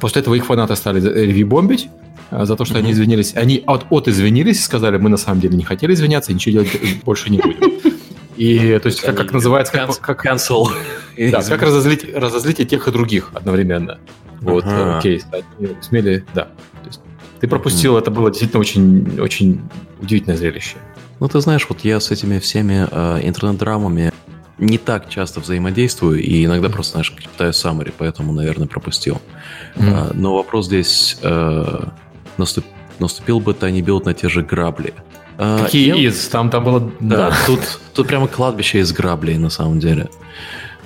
После 0.00 0.20
этого 0.20 0.34
их 0.34 0.46
фанаты 0.46 0.74
стали 0.74 1.00
ревью-бомбить, 1.00 1.86
э, 2.32 2.44
за 2.44 2.56
то, 2.56 2.64
что 2.64 2.74
mm-hmm. 2.74 2.78
они 2.78 2.90
извинились. 2.90 3.36
Они 3.36 3.62
от, 3.64 3.86
от 3.90 4.08
извинились, 4.08 4.64
сказали, 4.64 4.98
мы 4.98 5.10
на 5.10 5.18
самом 5.18 5.40
деле 5.40 5.56
не 5.56 5.62
хотели 5.62 5.94
извиняться, 5.94 6.32
ничего 6.32 6.54
делать 6.54 7.04
больше 7.04 7.30
не 7.30 7.38
будем. 7.38 7.95
И 8.36 8.78
то 8.78 8.86
есть 8.86 9.00
как, 9.00 9.16
как 9.16 9.32
называется, 9.32 9.72
как, 9.72 10.00
как 10.00 10.26
cancel. 10.26 10.68
Да, 11.30 11.42
как 11.42 11.62
разозлить, 11.62 12.14
разозлить 12.14 12.60
и 12.60 12.66
тех 12.66 12.86
и 12.88 12.90
других 12.90 13.30
одновременно. 13.32 13.98
Вот, 14.42 14.64
ага. 14.66 14.98
окей, 14.98 15.22
они 15.32 15.74
смели, 15.80 16.26
да. 16.34 16.42
То 16.42 16.86
есть 16.86 17.00
ты 17.40 17.48
пропустил, 17.48 17.96
это 17.96 18.10
было 18.10 18.30
действительно 18.30 18.60
очень, 18.60 19.18
очень 19.18 19.62
удивительное 20.00 20.36
зрелище. 20.36 20.76
Ну, 21.20 21.28
ты 21.28 21.40
знаешь, 21.40 21.66
вот 21.68 21.80
я 21.80 22.00
с 22.00 22.10
этими 22.10 22.38
всеми 22.38 22.86
э, 22.90 23.26
интернет-драмами 23.26 24.12
не 24.58 24.78
так 24.78 25.08
часто 25.08 25.40
взаимодействую 25.40 26.22
и 26.22 26.44
иногда 26.44 26.68
просто, 26.68 26.92
знаешь, 26.92 27.14
читаю 27.18 27.52
summary, 27.52 27.92
поэтому, 27.96 28.32
наверное, 28.32 28.66
пропустил. 28.66 29.20
Mm-hmm. 29.76 29.92
А, 29.92 30.10
но 30.14 30.34
вопрос 30.34 30.66
здесь, 30.66 31.18
э, 31.22 31.84
наступ, 32.36 32.64
наступил 32.98 33.40
бы 33.40 33.54
Тайни 33.54 33.82
Билд 33.82 34.06
на 34.06 34.14
те 34.14 34.28
же 34.28 34.42
грабли. 34.42 34.94
А, 35.38 35.64
Какие 35.64 35.88
я... 35.88 35.96
из? 35.96 36.28
Там, 36.28 36.50
там 36.50 36.64
было... 36.64 36.80
Да, 37.00 37.30
да. 37.30 37.36
Тут, 37.46 37.60
тут 37.94 38.06
прямо 38.06 38.28
кладбище 38.28 38.80
из 38.80 38.92
граблей, 38.92 39.38
на 39.38 39.50
самом 39.50 39.80
деле. 39.80 40.08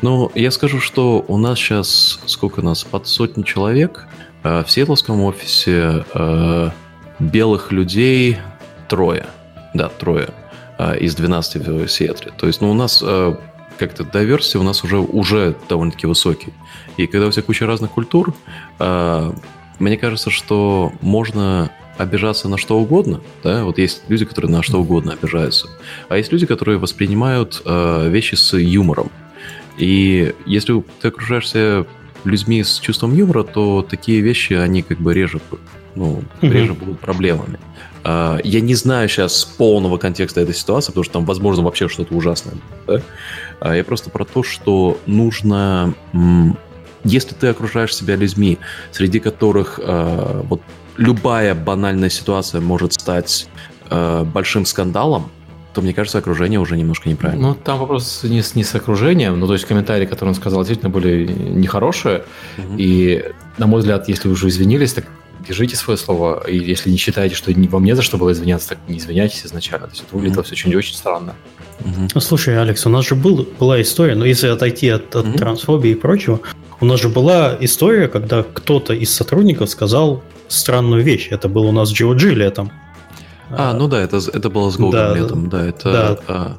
Ну, 0.02 0.30
я 0.34 0.50
скажу, 0.50 0.80
что 0.80 1.24
у 1.28 1.36
нас 1.36 1.58
сейчас, 1.58 2.20
сколько 2.26 2.62
нас, 2.62 2.84
под 2.84 3.06
сотни 3.06 3.42
человек. 3.42 4.06
Э, 4.42 4.64
в 4.64 4.70
Сиэтловском 4.70 5.20
офисе 5.22 6.04
э, 6.12 6.70
белых 7.18 7.70
людей 7.70 8.38
трое. 8.88 9.26
Да, 9.74 9.88
трое 9.88 10.30
из 10.98 11.14
12 11.14 11.56
в 11.56 11.88
Сиэтле. 11.88 12.32
То 12.38 12.46
есть, 12.46 12.62
ну, 12.62 12.70
у 12.70 12.74
нас 12.74 13.04
как-то 13.78 14.02
diversity 14.02 14.56
у 14.56 14.62
нас 14.62 14.82
уже, 14.82 14.96
уже 14.96 15.54
довольно-таки 15.68 16.06
высокий. 16.06 16.54
И 16.96 17.06
когда 17.06 17.26
у 17.26 17.30
тебя 17.30 17.42
куча 17.42 17.66
разных 17.66 17.90
культур, 17.90 18.34
мне 18.78 19.96
кажется, 19.98 20.30
что 20.30 20.90
можно 21.02 21.70
обижаться 22.00 22.48
на 22.48 22.56
что 22.56 22.78
угодно, 22.78 23.20
да, 23.44 23.64
вот 23.64 23.78
есть 23.78 24.02
люди, 24.08 24.24
которые 24.24 24.50
на 24.50 24.62
что 24.62 24.80
угодно 24.80 25.12
обижаются, 25.12 25.68
а 26.08 26.16
есть 26.16 26.32
люди, 26.32 26.46
которые 26.46 26.78
воспринимают 26.78 27.62
э, 27.64 28.08
вещи 28.08 28.34
с 28.36 28.56
юмором. 28.56 29.10
И 29.76 30.34
если 30.46 30.82
ты 31.00 31.08
окружаешься 31.08 31.86
людьми 32.24 32.62
с 32.62 32.78
чувством 32.78 33.14
юмора, 33.14 33.42
то 33.42 33.82
такие 33.88 34.20
вещи, 34.20 34.54
они 34.54 34.82
как 34.82 34.98
бы 34.98 35.14
реже, 35.14 35.40
ну, 35.94 36.22
реже 36.40 36.74
будут 36.74 37.00
проблемами. 37.00 37.58
А, 38.02 38.38
я 38.44 38.60
не 38.60 38.74
знаю 38.74 39.08
сейчас 39.08 39.44
полного 39.44 39.98
контекста 39.98 40.40
этой 40.40 40.54
ситуации, 40.54 40.92
потому 40.92 41.04
что 41.04 41.12
там, 41.14 41.24
возможно, 41.24 41.62
вообще 41.62 41.88
что-то 41.88 42.14
ужасное. 42.14 42.54
Да? 42.86 43.00
А 43.60 43.76
я 43.76 43.84
просто 43.84 44.10
про 44.10 44.24
то, 44.24 44.42
что 44.42 44.98
нужно... 45.06 45.94
Если 47.02 47.34
ты 47.34 47.46
окружаешь 47.46 47.96
себя 47.96 48.14
людьми, 48.14 48.58
среди 48.92 49.20
которых 49.20 49.80
э, 49.82 50.42
вот 50.44 50.60
любая 51.00 51.54
банальная 51.54 52.10
ситуация 52.10 52.60
может 52.60 52.92
стать 52.92 53.48
э, 53.88 54.22
большим 54.24 54.66
скандалом, 54.66 55.30
то, 55.72 55.80
мне 55.82 55.94
кажется, 55.94 56.18
окружение 56.18 56.60
уже 56.60 56.76
немножко 56.76 57.08
неправильно. 57.08 57.48
Ну, 57.48 57.54
там 57.54 57.78
вопрос 57.78 58.22
не 58.24 58.42
с, 58.42 58.54
не 58.54 58.64
с 58.64 58.74
окружением, 58.74 59.40
ну, 59.40 59.46
то 59.46 59.54
есть 59.54 59.64
комментарии, 59.64 60.04
которые 60.04 60.30
он 60.30 60.34
сказал, 60.34 60.60
действительно 60.60 60.90
были 60.90 61.26
нехорошие, 61.26 62.24
угу. 62.58 62.74
и, 62.76 63.24
на 63.56 63.66
мой 63.66 63.80
взгляд, 63.80 64.08
если 64.08 64.28
вы 64.28 64.34
уже 64.34 64.48
извинились, 64.48 64.92
так 64.92 65.06
держите 65.46 65.74
свое 65.74 65.96
слово, 65.96 66.44
и 66.46 66.58
если 66.58 66.90
не 66.90 66.98
считаете, 66.98 67.34
что 67.34 67.50
вам 67.70 67.84
не 67.84 67.96
за 67.96 68.02
что 68.02 68.18
было 68.18 68.32
извиняться, 68.32 68.70
так 68.70 68.78
не 68.88 68.98
извиняйтесь 68.98 69.46
изначально. 69.46 69.86
То 69.86 69.92
есть 69.92 70.04
это 70.06 70.14
выглядело 70.14 70.42
все 70.42 70.52
очень-очень 70.52 70.94
странно. 70.94 71.34
Угу. 71.80 72.20
Слушай, 72.20 72.60
Алекс, 72.60 72.84
у 72.84 72.90
нас 72.90 73.06
же 73.06 73.14
был, 73.14 73.48
была 73.58 73.80
история, 73.80 74.16
но 74.16 74.26
если 74.26 74.48
отойти 74.48 74.90
от, 74.90 75.16
от 75.16 75.26
угу. 75.26 75.38
трансфобии 75.38 75.92
и 75.92 75.94
прочего, 75.94 76.40
у 76.80 76.84
нас 76.84 77.00
же 77.00 77.08
была 77.08 77.56
история, 77.60 78.08
когда 78.08 78.42
кто-то 78.42 78.92
из 78.92 79.14
сотрудников 79.14 79.70
сказал 79.70 80.22
странную 80.50 81.02
вещь. 81.02 81.28
Это 81.30 81.48
был 81.48 81.66
у 81.66 81.72
нас 81.72 81.92
GOG 81.92 82.30
летом. 82.30 82.70
А, 83.50 83.74
ну 83.74 83.88
да, 83.88 84.00
это, 84.00 84.18
это 84.32 84.50
было 84.50 84.70
с 84.70 84.76
Google 84.76 84.92
да, 84.92 85.14
летом, 85.14 85.48
да, 85.48 85.66
это... 85.66 85.92
Да. 85.92 86.18
А, 86.28 86.56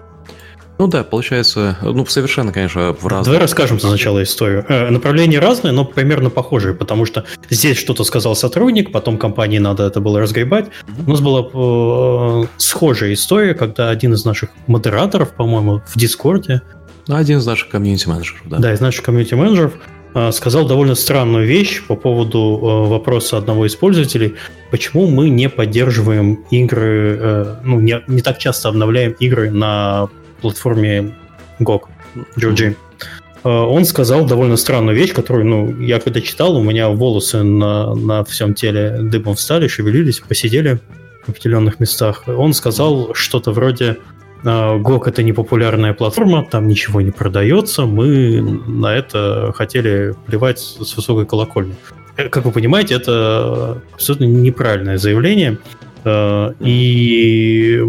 ну 0.77 0.87
да, 0.87 1.03
получается, 1.03 1.77
ну 1.83 2.05
совершенно, 2.07 2.51
конечно, 2.51 2.93
в 2.99 3.05
разных... 3.05 3.25
Давай 3.25 3.39
расскажем 3.39 3.79
сначала 3.79 4.23
историю. 4.23 4.65
Э, 4.67 4.89
направления 4.89 5.39
разные, 5.39 5.73
но 5.73 5.85
примерно 5.85 6.29
похожие, 6.29 6.73
потому 6.73 7.05
что 7.05 7.23
здесь 7.49 7.77
что-то 7.77 8.03
сказал 8.03 8.35
сотрудник, 8.35 8.91
потом 8.91 9.17
компании 9.17 9.59
надо 9.59 9.83
это 9.83 10.01
было 10.01 10.19
разгребать. 10.19 10.69
У 11.05 11.11
нас 11.11 11.21
была 11.21 12.43
э, 12.43 12.47
схожая 12.57 13.13
история, 13.13 13.53
когда 13.53 13.89
один 13.89 14.13
из 14.13 14.25
наших 14.25 14.49
модераторов, 14.67 15.33
по-моему, 15.35 15.81
в 15.85 15.97
Дискорде... 15.97 16.61
Один 17.07 17.37
из 17.37 17.45
наших 17.45 17.69
комьюнити-менеджеров, 17.69 18.41
да. 18.45 18.57
Да, 18.57 18.73
из 18.73 18.79
наших 18.79 19.05
комьюнити-менеджеров 19.05 19.73
сказал 20.31 20.65
довольно 20.67 20.95
странную 20.95 21.47
вещь 21.47 21.81
по 21.87 21.95
поводу 21.95 22.39
э, 22.39 22.89
вопроса 22.89 23.37
одного 23.37 23.65
из 23.65 23.75
пользователей, 23.75 24.35
почему 24.69 25.07
мы 25.07 25.29
не 25.29 25.49
поддерживаем 25.49 26.43
игры, 26.51 27.17
э, 27.19 27.55
ну, 27.63 27.79
не, 27.79 28.01
не 28.07 28.21
так 28.21 28.37
часто 28.37 28.69
обновляем 28.69 29.13
игры 29.13 29.51
на 29.51 30.09
платформе 30.41 31.15
GOG, 31.59 31.81
GOG. 32.37 32.75
Он 33.43 33.85
сказал 33.85 34.25
довольно 34.25 34.55
странную 34.55 34.95
вещь, 34.95 35.13
которую, 35.13 35.45
ну, 35.45 35.81
я 35.81 35.99
когда 35.99 36.21
читал, 36.21 36.55
у 36.57 36.63
меня 36.63 36.89
волосы 36.89 37.41
на, 37.41 37.95
на 37.95 38.23
всем 38.23 38.53
теле 38.53 38.99
дыбом 39.01 39.33
встали, 39.33 39.67
шевелились, 39.67 40.19
посидели 40.19 40.79
в 41.25 41.29
определенных 41.29 41.79
местах. 41.79 42.23
Он 42.27 42.53
сказал 42.53 43.15
что-то 43.15 43.51
вроде 43.51 43.97
GOG 44.43 45.07
это 45.07 45.23
не 45.23 45.33
популярная 45.33 45.93
платформа, 45.93 46.45
там 46.49 46.67
ничего 46.67 47.01
не 47.01 47.11
продается, 47.11 47.85
мы 47.85 48.41
на 48.41 48.95
это 48.95 49.53
хотели 49.55 50.15
плевать 50.25 50.59
с 50.59 50.95
высокой 50.95 51.25
колокольни. 51.25 51.75
Э, 52.17 52.29
как 52.29 52.45
вы 52.45 52.51
понимаете, 52.51 52.95
это 52.95 53.81
абсолютно 53.93 54.25
неправильное 54.25 54.97
заявление. 54.97 55.57
Э, 56.03 56.53
и 56.59 57.79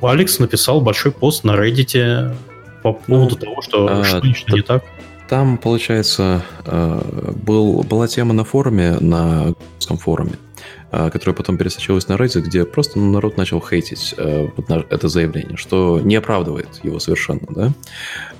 Алекс 0.00 0.38
написал 0.38 0.80
большой 0.80 1.12
пост 1.12 1.44
на 1.44 1.52
Reddit 1.52 2.34
по 2.82 2.92
поводу 2.92 3.36
ну, 3.40 3.46
того, 3.46 3.62
что 3.62 3.88
а, 3.88 4.04
что-то 4.04 4.56
не 4.56 4.62
так. 4.62 4.84
Там, 5.28 5.56
получается, 5.56 6.42
э, 6.66 7.32
был, 7.44 7.82
была 7.84 8.06
тема 8.06 8.34
на 8.34 8.44
форуме, 8.44 8.98
на 9.00 9.54
русском 9.76 9.96
форуме, 9.96 10.32
а, 10.32 10.51
которая 10.92 11.34
потом 11.34 11.56
пересочилась 11.56 12.06
на 12.08 12.14
Reddit, 12.14 12.42
где 12.42 12.64
просто 12.66 12.98
народ 12.98 13.38
начал 13.38 13.60
хейтить 13.60 14.14
э, 14.18 14.48
это 14.90 15.08
заявление, 15.08 15.56
что 15.56 16.00
не 16.00 16.16
оправдывает 16.16 16.68
его 16.82 16.98
совершенно, 16.98 17.72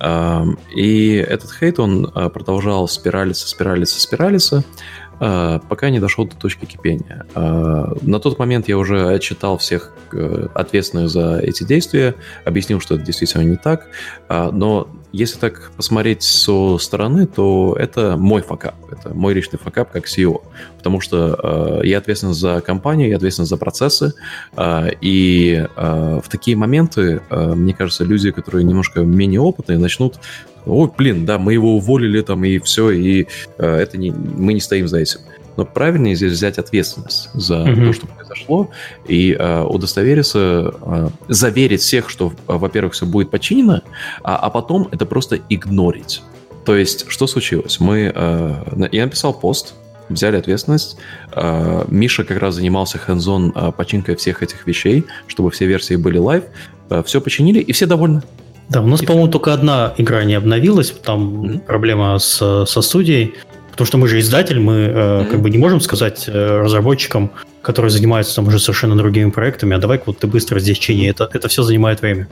да. 0.01 0.45
И 0.75 1.15
этот 1.15 1.51
хейт, 1.53 1.79
он 1.79 2.11
а, 2.15 2.29
продолжал 2.29 2.89
спиралиться, 2.89 3.49
спиралиться, 3.49 4.01
спиралиться, 4.01 4.65
а, 5.19 5.61
пока 5.61 5.89
не 5.91 6.01
дошел 6.01 6.27
до 6.27 6.37
точки 6.37 6.67
кипения. 6.67 7.27
На 7.35 8.19
тот 8.21 8.39
момент 8.39 8.69
я 8.69 8.77
уже 8.77 9.09
отчитал 9.09 9.57
всех 9.59 9.93
э, 10.13 10.49
ответственных 10.55 11.09
за 11.09 11.39
эти 11.39 11.65
действия, 11.65 12.15
объяснил, 12.45 12.81
что 12.81 12.97
это 12.97 13.05
действительно 13.05 13.43
не 13.43 13.57
так, 13.57 13.87
но 14.29 14.89
если 15.13 15.39
так 15.39 15.73
посмотреть 15.77 16.23
со 16.23 16.79
стороны, 16.79 17.27
то 17.27 17.77
это 17.79 18.17
мой 18.17 18.43
факап, 18.43 18.75
это 18.91 19.15
мой 19.15 19.35
личный 19.35 19.59
факап 19.59 19.91
как 19.93 20.07
CEO, 20.07 20.43
потому 20.79 21.01
что 21.01 21.81
э, 21.83 21.87
я 21.87 21.99
ответственен 21.99 22.35
за 22.35 22.61
компанию, 22.61 23.11
я 23.11 23.17
ответственен 23.17 23.47
за 23.47 23.57
процессы, 23.57 24.15
э, 24.57 24.91
и 25.01 25.67
э, 25.77 26.21
в 26.25 26.29
такие 26.29 26.57
моменты, 26.57 27.21
э, 27.29 27.55
мне 27.55 27.75
кажется, 27.75 28.05
люди, 28.05 28.31
которые 28.31 28.65
немножко 28.65 29.01
менее 29.01 29.41
опытные, 29.41 29.79
начнут 29.79 30.19
о, 30.65 30.87
блин, 30.87 31.27
да, 31.27 31.39
мы 31.39 31.55
его 31.55 31.77
уволили 31.77 32.21
там 32.21 32.45
и 32.45 32.59
все, 32.59 32.91
и 32.91 33.27
э, 33.59 33.77
это 33.77 33.99
не, 33.99 34.13
мы 34.13 34.55
не 34.55 34.61
стоим 34.61 34.89
за 34.89 34.99
этим. 34.99 35.21
Но 35.57 35.65
правильнее 35.65 36.15
здесь 36.15 36.33
взять 36.33 36.59
ответственность 36.59 37.31
за 37.35 37.57
mm-hmm. 37.57 37.87
то, 37.87 37.93
что 37.93 38.07
произошло, 38.07 38.71
и 39.07 39.37
э, 39.39 39.63
удостовериться, 39.63 40.75
э, 40.81 41.09
заверить 41.29 41.81
всех, 41.81 42.09
что, 42.09 42.33
э, 42.49 42.53
во-первых, 42.55 42.95
все 42.95 43.07
будет 43.07 43.31
починено, 43.31 43.83
а, 44.23 44.37
а 44.37 44.51
потом 44.51 44.89
это 44.91 45.07
просто 45.07 45.39
игнорить. 45.49 46.23
То 46.65 46.77
есть, 46.77 47.07
что 47.09 47.27
случилось? 47.27 47.81
Мы, 47.81 48.13
э, 48.15 48.89
я 48.93 49.05
написал 49.05 49.35
пост, 49.35 49.75
взяли 50.09 50.37
ответственность. 50.37 50.97
Э, 51.35 51.85
Миша 51.89 52.25
как 52.25 52.39
раз 52.39 52.55
занимался 52.57 52.99
hands-on 52.99 53.53
э, 53.55 53.73
починкой 53.77 54.17
всех 54.17 54.43
этих 54.43 54.67
вещей, 54.67 55.05
чтобы 55.27 55.51
все 55.51 55.67
версии 55.67 55.97
были 55.97 56.19
live. 56.19 56.45
Э, 56.91 57.03
все 57.05 57.21
починили, 57.21 57.61
и 57.61 57.73
все 57.73 57.87
довольны. 57.87 58.23
Да, 58.69 58.81
у 58.81 58.87
нас, 58.87 59.03
по-моему, 59.03 59.29
только 59.29 59.53
одна 59.53 59.93
игра 59.99 60.25
не 60.25 60.35
обновилась, 60.35 60.91
там 60.91 61.45
mm-hmm. 61.45 61.59
проблема 61.67 62.19
с, 62.19 62.65
со 62.67 62.83
студией. 62.83 63.35
Потому 63.73 63.87
что 63.87 63.99
мы 63.99 64.07
же 64.07 64.21
издатель, 64.21 64.61
мы 64.61 64.75
mm-hmm. 64.75 65.27
как 65.31 65.41
бы 65.41 65.51
не 65.51 65.59
можем 65.59 65.81
сказать 65.81 66.25
э, 66.29 66.61
разработчикам, 66.61 67.33
которые 67.63 67.91
занимаются 67.91 68.37
там 68.37 68.49
уже 68.49 68.59
совершенно 68.59 68.97
другими 68.97 69.31
проектами, 69.31 69.75
а 69.75 69.79
давай 69.79 70.01
вот 70.05 70.19
ты 70.19 70.27
быстро 70.27 70.61
здесь 70.61 70.79
чини, 70.79 71.09
это, 71.09 71.29
это 71.33 71.49
все 71.49 71.63
занимает 71.63 72.03
время. 72.03 72.29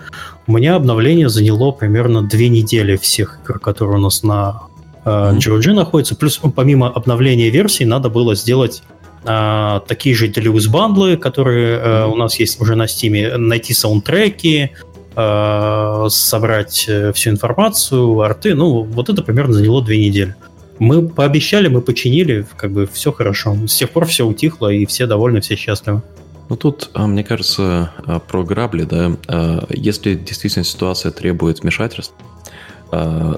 У 0.46 0.52
меня 0.52 0.74
обновление 0.74 1.28
заняло 1.28 1.70
примерно 1.70 2.22
две 2.22 2.48
недели 2.48 2.96
всех 2.96 3.38
игр, 3.42 3.58
которые 3.58 3.98
у 3.98 4.00
нас 4.00 4.22
на 4.22 4.62
э, 5.04 5.08
GOG 5.08 5.72
находятся. 5.72 6.14
Плюс 6.14 6.38
помимо 6.54 6.88
обновления 6.88 7.48
версий 7.48 7.86
надо 7.86 8.10
было 8.10 8.34
сделать 8.34 8.82
э, 9.24 9.80
такие 9.86 10.14
же 10.14 10.28
Deluxe 10.28 10.68
бандлы, 10.68 11.16
которые 11.16 11.78
э, 11.78 12.06
у 12.06 12.16
нас 12.16 12.38
есть 12.38 12.60
уже 12.60 12.74
на 12.74 12.84
Steam, 12.84 13.36
найти 13.38 13.72
саундтреки, 13.72 14.72
э, 15.16 16.06
собрать 16.10 16.84
э, 16.88 17.12
всю 17.12 17.30
информацию, 17.30 18.20
арты. 18.20 18.54
Ну, 18.54 18.82
вот 18.82 19.08
это 19.08 19.22
примерно 19.22 19.54
заняло 19.54 19.82
две 19.82 20.04
недели. 20.04 20.34
Мы 20.80 21.06
пообещали, 21.06 21.68
мы 21.68 21.82
починили, 21.82 22.46
как 22.56 22.72
бы 22.72 22.88
все 22.90 23.12
хорошо. 23.12 23.54
С 23.68 23.74
тех 23.74 23.90
пор 23.90 24.06
все 24.06 24.26
утихло, 24.26 24.68
и 24.68 24.86
все 24.86 25.06
довольны, 25.06 25.42
все 25.42 25.54
счастливы. 25.54 26.02
Ну 26.48 26.56
тут, 26.56 26.90
а, 26.94 27.06
мне 27.06 27.22
кажется, 27.22 27.92
а, 28.06 28.18
про 28.18 28.42
грабли, 28.42 28.82
да, 28.82 29.12
а, 29.28 29.66
если 29.68 30.14
действительно 30.14 30.64
ситуация 30.64 31.12
требует 31.12 31.60
вмешательств, 31.60 32.14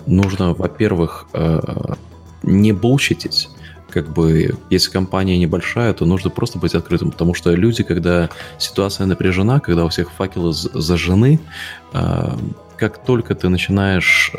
нужно, 0.06 0.55
во-первых, 0.55 1.27
не 2.43 2.73
булщитить, 2.73 3.51
как 3.90 4.10
бы, 4.10 4.56
если 4.70 4.90
компания 4.90 5.36
небольшая, 5.36 5.93
то 5.93 6.06
нужно 6.06 6.31
просто 6.31 6.59
быть 6.59 6.74
открытым, 6.74 7.10
потому 7.10 7.35
что 7.35 7.51
люди, 7.51 7.82
когда 7.82 8.31
ситуация 8.56 9.06
напряжена, 9.06 9.60
когда 9.60 9.85
у 9.85 9.90
всех 9.90 10.10
факелы 10.10 10.55
зажжены, 10.55 11.39
как 11.93 13.05
только 13.05 13.35
ты 13.35 13.51
начинаешь 13.51 14.32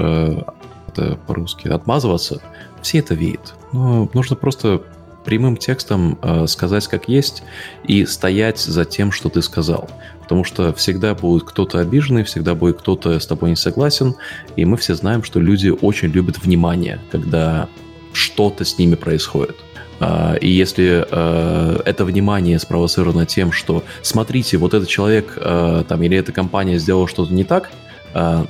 это 0.94 1.18
по-русски 1.28 1.68
отмазываться, 1.68 2.42
все 2.82 3.00
это 3.00 3.14
видят. 3.14 3.56
Но 3.72 4.10
нужно 4.14 4.36
просто 4.36 4.82
прямым 5.26 5.58
текстом 5.58 6.18
э, 6.22 6.48
сказать 6.48 6.88
как 6.88 7.08
есть 7.08 7.44
и 7.86 8.06
стоять 8.06 8.60
за 8.60 8.86
тем, 8.86 9.12
что 9.12 9.30
ты 9.30 9.42
сказал. 9.42 9.90
Потому 10.22 10.44
что 10.44 10.74
всегда 10.74 11.16
будет 11.16 11.44
кто-то 11.44 11.80
обиженный, 11.80 12.24
всегда 12.24 12.56
будет 12.56 12.80
кто-то 12.80 13.20
с 13.20 13.26
тобой 13.26 13.52
не 13.52 13.56
согласен, 13.56 14.16
и 14.56 14.66
мы 14.66 14.78
все 14.78 14.96
знаем, 14.96 15.24
что 15.24 15.40
люди 15.40 15.70
очень 15.70 16.10
любят 16.10 16.40
внимание, 16.40 17.00
когда 17.12 17.68
что-то 18.14 18.66
с 18.66 18.78
ними 18.78 18.96
происходит. 18.96 19.56
Uh, 20.00 20.38
и 20.40 20.50
если 20.50 21.08
uh, 21.10 21.82
это 21.86 22.04
внимание 22.04 22.60
спровоцировано 22.60 23.26
тем, 23.26 23.52
что 23.52 23.84
смотрите, 24.02 24.58
вот 24.58 24.74
этот 24.74 24.90
человек 24.90 25.38
uh, 25.38 25.84
там, 25.86 26.02
или 26.02 26.18
эта 26.18 26.32
компания 26.32 26.78
сделала 26.78 27.08
что-то 27.08 27.34
не 27.34 27.44
так, 27.44 27.70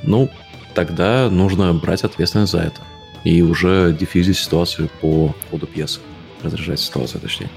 ну, 0.03 0.29
тогда 0.73 1.29
нужно 1.29 1.73
брать 1.73 2.03
ответственность 2.03 2.51
за 2.51 2.59
это 2.59 2.81
и 3.23 3.41
уже 3.41 3.95
диффюзить 3.97 4.37
ситуацию 4.37 4.89
по 5.01 5.33
ходу 5.49 5.67
пьесы 5.67 5.99
разрешать 6.41 6.79
ситуацию, 6.79 7.21
точнее. 7.21 7.49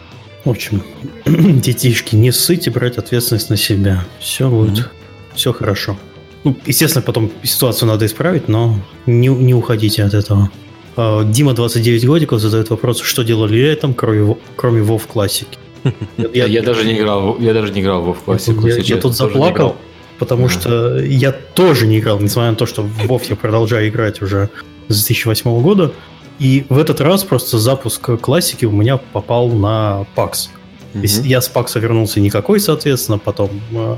В 0.44 0.50
общем, 0.50 0.82
детишки, 1.26 2.14
не 2.14 2.30
ссыте 2.30 2.70
брать 2.70 2.98
ответственность 2.98 3.50
на 3.50 3.56
себя. 3.56 4.04
Все 4.20 4.48
будет, 4.48 4.78
mm-hmm. 4.78 5.34
все 5.34 5.52
хорошо. 5.52 5.96
Ну, 6.44 6.56
естественно, 6.64 7.02
потом 7.02 7.32
ситуацию 7.42 7.88
надо 7.88 8.06
исправить, 8.06 8.46
но 8.46 8.78
не, 9.06 9.26
не 9.26 9.54
уходите 9.54 10.04
от 10.04 10.14
этого. 10.14 10.50
А, 10.96 11.24
Дима, 11.24 11.52
29 11.54 12.06
годиков, 12.06 12.40
задает 12.40 12.70
вопрос, 12.70 13.00
что 13.00 13.24
делали 13.24 13.56
летом, 13.56 13.92
кроме, 13.94 14.36
кроме 14.54 14.82
WoW 14.82 15.02
классики. 15.12 15.58
Я, 16.16 16.46
я, 16.46 16.62
даже 16.62 16.84
не 16.84 16.98
играл, 16.98 17.38
я 17.38 17.52
даже 17.54 17.72
не 17.72 17.80
играл 17.80 18.02
в 18.02 18.08
WoW 18.08 18.16
классику. 18.24 18.66
Я, 18.66 18.76
я 18.76 18.96
тут 18.96 19.14
заплакал, 19.14 19.76
потому 20.18 20.48
что 20.48 20.98
я 20.98 21.32
тоже 21.32 21.86
не 21.86 21.98
играл, 21.98 22.20
несмотря 22.20 22.50
на 22.50 22.56
то, 22.56 22.66
что 22.66 22.82
в 22.82 23.06
WoW 23.06 23.22
я 23.28 23.36
продолжаю 23.36 23.88
играть 23.88 24.22
уже 24.22 24.50
с 24.88 25.04
2008 25.04 25.62
года. 25.62 25.92
И 26.38 26.66
в 26.68 26.78
этот 26.78 27.00
раз 27.00 27.24
просто 27.24 27.58
запуск 27.58 28.20
классики 28.20 28.66
у 28.66 28.70
меня 28.70 28.98
попал 28.98 29.48
на 29.48 30.06
PAX. 30.14 30.48
Mm-hmm. 30.92 31.26
Я 31.26 31.40
с 31.40 31.50
PAX 31.50 31.78
вернулся 31.80 32.20
никакой, 32.20 32.60
соответственно, 32.60 33.18
потом 33.18 33.50
э, 33.72 33.96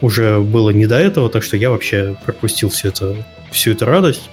уже 0.00 0.40
было 0.40 0.70
не 0.70 0.86
до 0.86 0.98
этого, 0.98 1.28
так 1.28 1.42
что 1.42 1.56
я 1.56 1.70
вообще 1.70 2.16
пропустил 2.24 2.70
всю 2.70 2.88
эту, 2.88 3.16
всю 3.50 3.72
эту 3.72 3.84
радость. 3.84 4.30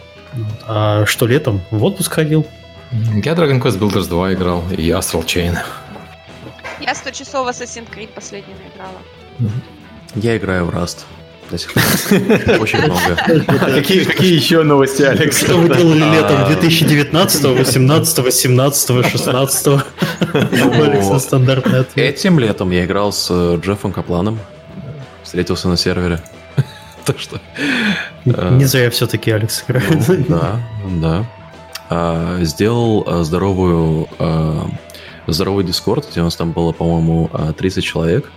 А 0.65 1.05
что 1.05 1.27
летом? 1.27 1.61
В 1.71 1.83
отпуск 1.83 2.13
ходил. 2.13 2.45
Я 2.91 3.33
Dragon 3.33 3.61
Quest 3.61 3.79
Builders 3.79 4.07
2 4.07 4.33
играл 4.33 4.63
и 4.71 4.89
Astral 4.89 5.25
Chain. 5.25 5.57
Я 6.79 6.95
100 6.95 7.11
часов 7.11 7.47
Assassin's 7.47 7.87
Creed 7.93 8.09
последними 8.09 8.57
играла. 8.73 9.51
Я 10.15 10.37
играю 10.37 10.65
в 10.65 10.69
Rust 10.69 11.05
до 11.51 11.57
сих 11.57 11.73
пор. 11.73 11.83
Очень 12.59 12.79
много. 12.79 13.15
Какие, 13.75 14.33
еще 14.33 14.63
новости, 14.63 15.03
Алекс? 15.03 15.37
Что 15.43 15.57
вы 15.57 15.67
делали 15.75 16.15
летом 16.15 16.47
2019, 16.47 17.43
18, 17.43 18.33
17, 18.33 19.11
16? 19.11 19.67
Алекса 19.67 21.19
стандартный 21.19 21.81
ответ. 21.81 22.15
Этим 22.15 22.39
летом 22.39 22.71
я 22.71 22.85
играл 22.85 23.11
с 23.11 23.27
э, 23.29 23.59
Джеффом 23.61 23.91
Капланом. 23.91 24.39
Встретился 25.23 25.67
на 25.67 25.77
сервере. 25.77 26.19
Так 27.05 27.19
что... 27.19 27.41
Э, 28.25 28.55
Не 28.55 28.65
зря 28.65 28.89
все-таки 28.91 29.31
Алекс 29.31 29.63
играет. 29.67 30.07
Ну, 30.07 30.25
да, 30.29 30.59
да. 31.01 31.25
А, 31.89 32.37
сделал 32.43 33.03
э, 33.05 33.23
здоровую 33.23 34.07
здоровый 35.27 35.63
дискорд, 35.63 36.07
где 36.09 36.21
у 36.21 36.25
нас 36.25 36.35
там 36.35 36.51
было, 36.51 36.71
по-моему, 36.71 37.29
30 37.57 37.83
человек 37.83 38.29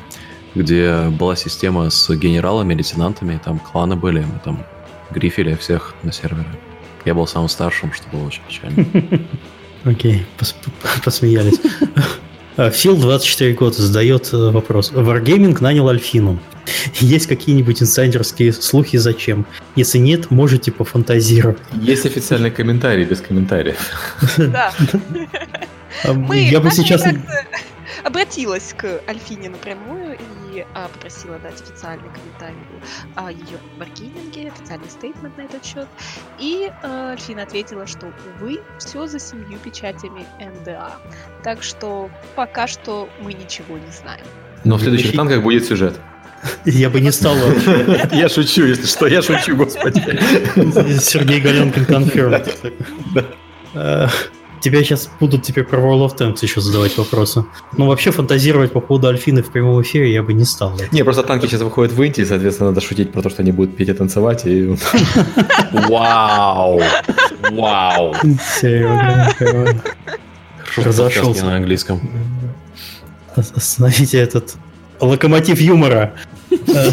где 0.54 1.08
была 1.10 1.36
система 1.36 1.90
с 1.90 2.08
генералами, 2.14 2.74
лейтенантами, 2.74 3.40
там 3.44 3.58
кланы 3.58 3.96
были, 3.96 4.20
мы 4.20 4.40
там 4.44 4.64
грифили 5.10 5.54
всех 5.54 5.94
на 6.02 6.12
сервере. 6.12 6.48
Я 7.04 7.14
был 7.14 7.26
самым 7.26 7.48
старшим, 7.48 7.92
что 7.92 8.08
было 8.10 8.26
очень 8.26 8.42
печально. 8.48 8.86
Окей, 9.84 10.26
посмеялись. 11.04 11.60
А, 12.56 12.70
Фил 12.70 12.96
24 12.96 13.52
года 13.54 13.82
задает 13.82 14.32
э, 14.32 14.36
вопрос. 14.36 14.92
Wargaming 14.92 15.60
нанял 15.60 15.88
Альфину. 15.88 16.38
Есть 17.00 17.26
какие-нибудь 17.26 17.82
инсайдерские 17.82 18.52
слухи 18.52 18.96
зачем? 18.96 19.44
Если 19.74 19.98
нет, 19.98 20.30
можете 20.30 20.70
пофантазировать. 20.70 21.58
Есть 21.72 22.06
официальный 22.06 22.52
комментарий 22.52 23.04
без 23.04 23.20
комментариев. 23.20 23.78
Да. 24.36 24.72
Я 26.32 26.60
бы 26.60 26.70
сейчас 26.70 27.02
обратилась 28.04 28.74
к 28.76 29.00
Альфине 29.08 29.48
напрямую 29.48 30.14
и 30.14 30.43
а, 30.74 30.88
попросила 30.88 31.38
дать 31.38 31.60
официальный 31.60 32.08
комментарий 32.10 32.56
о 33.16 33.30
ее 33.30 33.58
маркетинге, 33.78 34.48
официальный 34.48 34.88
стейтмент 34.88 35.36
на 35.36 35.42
этот 35.42 35.64
счет. 35.64 35.88
И 36.38 36.70
а, 36.82 37.12
Альфина 37.12 37.42
ответила, 37.42 37.86
что, 37.86 38.12
увы, 38.38 38.60
все 38.78 39.06
за 39.06 39.18
семью 39.18 39.58
печатями 39.58 40.26
НДА. 40.40 40.92
Так 41.42 41.62
что 41.62 42.10
пока 42.34 42.66
что 42.66 43.08
мы 43.20 43.32
ничего 43.32 43.78
не 43.78 43.90
знаем. 43.90 44.24
Но 44.64 44.76
в 44.76 44.80
следующих 44.80 45.14
танках 45.14 45.42
будет 45.42 45.64
сюжет. 45.64 46.00
Я 46.64 46.90
бы 46.90 47.00
не 47.00 47.10
стал 47.10 47.36
Я 48.12 48.28
шучу, 48.28 48.64
если 48.64 48.86
что, 48.86 49.06
я 49.06 49.22
шучу, 49.22 49.56
господи. 49.56 50.00
Сергей 51.00 51.40
Галенкин 51.40 51.86
конферм. 51.86 52.34
Тебя 54.64 54.82
сейчас 54.82 55.10
будут 55.20 55.42
теперь 55.42 55.64
про 55.64 55.78
World 55.78 56.08
of 56.08 56.16
Tanks 56.16 56.38
еще 56.40 56.62
задавать 56.62 56.96
вопросы. 56.96 57.44
Ну, 57.76 57.86
вообще 57.86 58.12
фантазировать 58.12 58.72
по 58.72 58.80
поводу 58.80 59.08
Альфины 59.08 59.42
в 59.42 59.50
прямом 59.50 59.82
эфире 59.82 60.10
я 60.10 60.22
бы 60.22 60.32
не 60.32 60.44
стал. 60.44 60.72
Не, 60.90 61.02
просто 61.04 61.22
танки 61.22 61.44
сейчас 61.44 61.60
выходят 61.60 61.92
в 61.92 62.02
Инте, 62.02 62.24
соответственно, 62.24 62.70
надо 62.70 62.80
шутить 62.80 63.12
про 63.12 63.20
то, 63.20 63.28
что 63.28 63.42
они 63.42 63.52
будут 63.52 63.76
петь 63.76 63.90
и 63.90 63.92
танцевать. 63.92 64.46
И... 64.46 64.74
Вау! 65.70 66.80
Вау! 67.50 68.14
Серьезно, 68.58 69.82
Разошелся. 70.78 71.44
на 71.44 71.56
английском. 71.56 72.00
Остановите 73.36 74.16
этот 74.16 74.54
локомотив 75.00 75.60
юмора. 75.60 76.14
Э. 76.50 76.90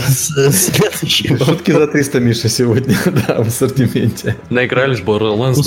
Шутки 1.46 1.72
за 1.72 1.88
300, 1.88 2.20
Миша, 2.20 2.50
сегодня, 2.50 2.98
да, 3.28 3.44
в 3.44 3.48
ассортименте. 3.48 4.36
Наигрались 4.50 5.00
Borderlands, 5.00 5.62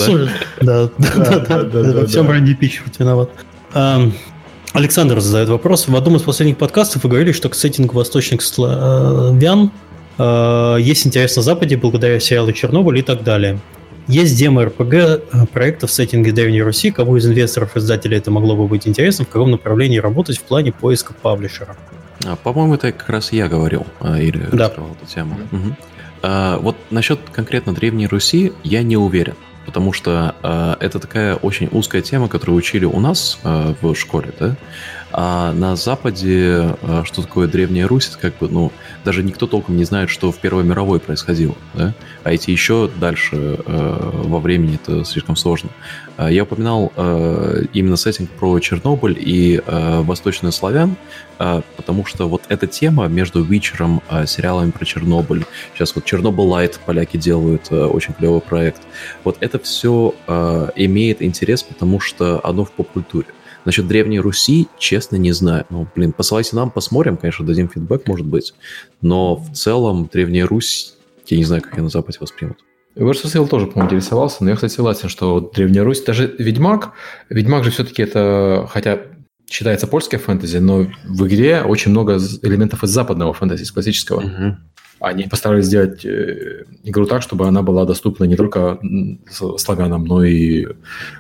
да? 0.61 0.91
Да, 0.99 1.39
да, 1.49 1.63
да. 1.63 2.07
Всем 2.07 2.31
Рэнди 2.31 2.55
Пичфорд 2.55 2.99
виноват. 2.99 3.31
Александр 4.75 5.21
задает 5.21 5.49
вопрос. 5.49 5.87
В 5.87 5.95
одном 5.95 6.17
из 6.17 6.23
последних 6.23 6.59
подкастов 6.59 7.05
вы 7.05 7.11
говорили, 7.11 7.31
что 7.31 7.49
к 7.49 7.55
сеттингу 7.55 7.95
восточных 7.95 8.43
славян 8.43 9.71
э, 10.19 10.77
есть 10.81 11.07
интерес 11.07 11.37
на 11.37 11.43
Западе 11.43 11.77
благодаря 11.77 12.19
сериалу 12.19 12.51
«Чернобыль» 12.51 12.99
и 12.99 13.03
так 13.03 13.23
далее. 13.23 13.61
Есть 14.09 14.37
демо 14.37 14.65
РПГ 14.65 14.95
э, 14.95 15.21
проектов 15.53 15.91
в 15.91 15.93
сеттинге 15.93 16.33
Древней 16.33 16.61
Руси. 16.61 16.91
Кому 16.91 17.17
из 17.17 17.25
инвесторов, 17.25 17.77
издателей 17.77 18.19
это 18.19 18.33
могло 18.33 18.57
бы 18.57 18.67
быть 18.67 18.89
интересно, 18.89 19.25
в 19.25 19.29
каком 19.29 19.53
направлении 19.53 19.99
работать 19.99 20.39
в 20.39 20.43
плане 20.43 20.73
поиска 20.73 21.15
паблишера? 21.15 21.77
А, 22.25 22.37
по-моему, 22.37 22.75
это 22.75 22.93
как 22.93 23.09
раз 23.09 23.33
я 23.33 23.49
говорил 23.49 23.87
а, 24.01 24.19
или 24.19 24.39
да. 24.53 24.69
раскрывал 24.69 24.93
эту 24.93 25.07
тему. 25.07 25.39
Угу. 25.53 25.77
А, 26.23 26.59
вот 26.59 26.77
насчет 26.91 27.21
конкретно 27.33 27.75
Древней 27.75 28.07
Руси 28.07 28.53
я 28.63 28.83
не 28.83 28.97
уверен, 28.97 29.35
потому 29.67 29.93
что 29.93 30.35
а, 30.43 30.77
это 30.81 30.99
такая 30.99 31.37
очень 31.37 31.69
узкая 31.71 32.03
тема, 32.03 32.29
которую 32.29 32.57
учили 32.57 32.85
у 32.85 32.99
нас 33.01 33.39
а, 33.45 33.75
в 33.81 33.95
школе, 33.95 34.33
да. 34.39 34.57
А 35.17 35.53
на 35.53 35.77
Западе 35.77 36.77
а, 36.83 37.03
что 37.05 37.23
такое 37.23 37.47
Древняя 37.47 37.87
Русь, 37.87 38.09
это 38.09 38.19
как 38.19 38.39
бы, 38.39 38.49
ну, 38.49 38.73
даже 39.05 39.23
никто 39.23 39.47
толком 39.47 39.77
не 39.77 39.85
знает, 39.85 40.11
что 40.11 40.33
в 40.33 40.39
Первой 40.39 40.65
мировой 40.65 40.99
происходило, 40.99 41.55
да? 41.75 41.95
А 42.25 42.35
идти 42.35 42.51
еще 42.51 42.91
дальше 42.97 43.61
э, 43.65 44.11
во 44.25 44.41
времени 44.41 44.75
это 44.83 45.05
слишком 45.05 45.37
сложно. 45.37 45.71
Э, 46.17 46.29
я 46.31 46.45
упоминал 46.45 46.93
э, 46.97 47.65
именно 47.73 47.97
сеттинг 47.97 48.31
про 48.31 48.59
Чернобыль 48.61 49.17
и 49.19 49.61
э, 49.65 50.01
восточную 50.03 50.53
славян, 50.53 50.97
э, 51.39 51.63
потому 51.77 52.05
что 52.05 52.29
вот 52.29 52.43
эта 52.49 52.67
тема 52.67 53.07
между 53.09 53.43
Вечером, 53.43 54.03
сериалами 54.27 54.71
про 54.71 54.85
Чернобыль, 54.85 55.45
сейчас 55.75 55.95
вот 55.95 56.05
Чернобыль 56.05 56.47
Лайт 56.47 56.81
поляки 56.85 57.17
делают, 57.17 57.71
очень 57.71 58.15
клевый 58.15 58.41
проект, 58.41 58.83
вот 59.23 59.37
это 59.41 59.59
все 59.59 60.15
имеет 60.77 61.23
интерес, 61.23 61.63
потому 61.63 62.01
что 62.01 62.41
оно 62.43 62.65
в 62.65 62.73
поп-культуре. 62.73 63.27
Насчет 63.65 63.87
Древней 63.87 64.21
Руси, 64.21 64.69
честно, 64.79 65.17
не 65.17 65.33
знаю. 65.33 65.65
Ну, 65.71 65.87
блин, 65.95 66.13
посылайте 66.13 66.55
нам, 66.57 66.71
посмотрим, 66.71 67.17
конечно, 67.17 67.47
дадим 67.47 67.69
фидбэк, 67.69 68.07
может 68.07 68.27
быть. 68.27 68.55
Но 69.01 69.37
в 69.37 69.53
целом 69.53 70.09
Древняя 70.13 70.47
Русь, 70.47 70.95
я 71.27 71.39
не 71.39 71.45
знаю, 71.45 71.63
как 71.63 71.77
ее 71.77 71.83
на 71.83 71.89
Западе 71.89 72.19
воспримут. 72.21 72.59
Versus 72.95 73.27
Evil 73.27 73.49
тоже, 73.49 73.67
по-моему, 73.67 73.91
интересовался, 73.91 74.45
но 74.45 74.51
я, 74.51 74.57
кстати, 74.57 74.73
согласен, 74.73 75.09
что 75.09 75.41
Древняя 75.55 75.85
Русь, 75.85 76.03
даже 76.03 76.35
Ведьмак, 76.39 76.93
Ведьмак 77.29 77.65
же 77.65 77.71
все-таки 77.71 78.03
это, 78.03 78.69
хотя 78.71 79.01
считается 79.51 79.87
польское 79.87 80.21
фэнтези, 80.21 80.59
но 80.59 80.87
в 81.05 81.27
игре 81.27 81.63
очень 81.63 81.91
много 81.91 82.19
элементов 82.43 82.85
из 82.85 82.91
западного 82.91 83.33
фэнтези, 83.33 83.63
из 83.63 83.73
классического. 83.73 84.21
Угу. 84.21 84.57
Они 85.01 85.25
постарались 85.25 85.67
сделать 85.67 86.05
э, 86.05 86.65
игру 86.85 87.05
так, 87.07 87.23
чтобы 87.23 87.47
она 87.47 87.63
была 87.63 87.85
доступна 87.85 88.25
не 88.25 88.37
только 88.37 88.79
славянам, 89.31 90.05
но 90.05 90.25
и 90.25 90.67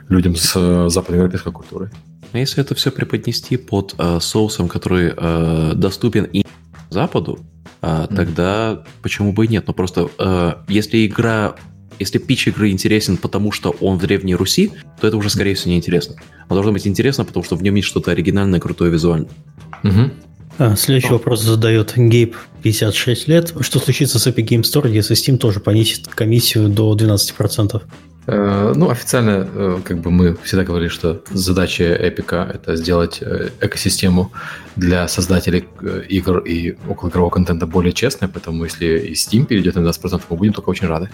людям 0.09 0.36
с 0.36 0.52
э, 0.56 0.88
западноевропейской 0.88 1.52
культурой. 1.52 1.90
А 2.32 2.38
если 2.38 2.62
это 2.62 2.74
все 2.74 2.90
преподнести 2.90 3.56
под 3.56 3.94
э, 3.98 4.18
соусом, 4.20 4.68
который 4.68 5.12
э, 5.16 5.72
доступен 5.74 6.24
и 6.24 6.44
Западу, 6.88 7.40
mm. 7.85 8.16
тогда 8.16 8.82
почему 9.02 9.32
бы 9.32 9.47
и 9.47 9.48
нет? 9.48 9.66
Но 9.66 9.70
ну, 9.70 9.74
просто 9.74 10.09
э, 10.19 10.52
если 10.69 11.06
игра 11.06 11.55
если 11.98 12.19
пич 12.19 12.48
игры 12.48 12.70
интересен, 12.70 13.16
потому 13.16 13.52
что 13.52 13.70
он 13.81 13.98
в 13.98 14.01
Древней 14.01 14.35
Руси, 14.35 14.73
то 15.01 15.06
это 15.06 15.16
уже, 15.16 15.31
скорее 15.31 15.55
всего, 15.55 15.70
неинтересно. 15.73 16.16
Он 16.48 16.56
должно 16.56 16.73
быть 16.73 16.86
интересно, 16.86 17.24
потому 17.24 17.44
что 17.44 17.56
в 17.56 17.62
нем 17.62 17.77
есть 17.77 17.89
что-то 17.89 18.11
оригинальное, 18.11 18.61
крутое 18.61 18.90
визуально. 18.90 19.28
Угу. 19.85 20.11
А, 20.59 20.77
следующий 20.77 21.09
О. 21.09 21.15
вопрос 21.15 21.43
задает 21.43 21.93
Гейб, 21.97 22.36
56 22.62 23.28
лет. 23.28 23.55
Что 23.61 23.78
случится 23.78 24.19
с 24.19 24.27
Epic 24.27 24.47
Game 24.47 24.62
Store, 24.62 24.90
если 24.90 25.16
Steam 25.16 25.36
тоже 25.36 25.61
понизит 25.61 26.06
комиссию 26.09 26.69
до 26.69 26.94
12%? 26.94 27.82
Э, 28.26 28.72
ну, 28.74 28.90
официально, 28.90 29.46
э, 29.55 29.78
как 29.84 29.98
бы 29.98 30.10
мы 30.10 30.34
всегда 30.42 30.64
говорили, 30.64 30.88
что 30.88 31.22
задача 31.30 31.84
Эпика– 31.84 32.51
это 32.55 32.76
сделать 32.76 33.18
э, 33.20 33.51
экосистему 33.60 34.32
для 34.76 35.09
создателей 35.09 35.68
игр 36.09 36.38
и 36.38 36.76
околоигрового 36.88 37.30
контента 37.30 37.66
более 37.66 37.92
честной, 37.92 38.28
поэтому 38.28 38.64
если 38.64 38.98
и 38.98 39.12
Steam 39.12 39.44
перейдет 39.44 39.74
на 39.74 39.80
20%, 39.80 40.22
мы 40.30 40.36
будем 40.36 40.52
только 40.55 40.70
очень 40.70 40.86
рады. 40.86 41.10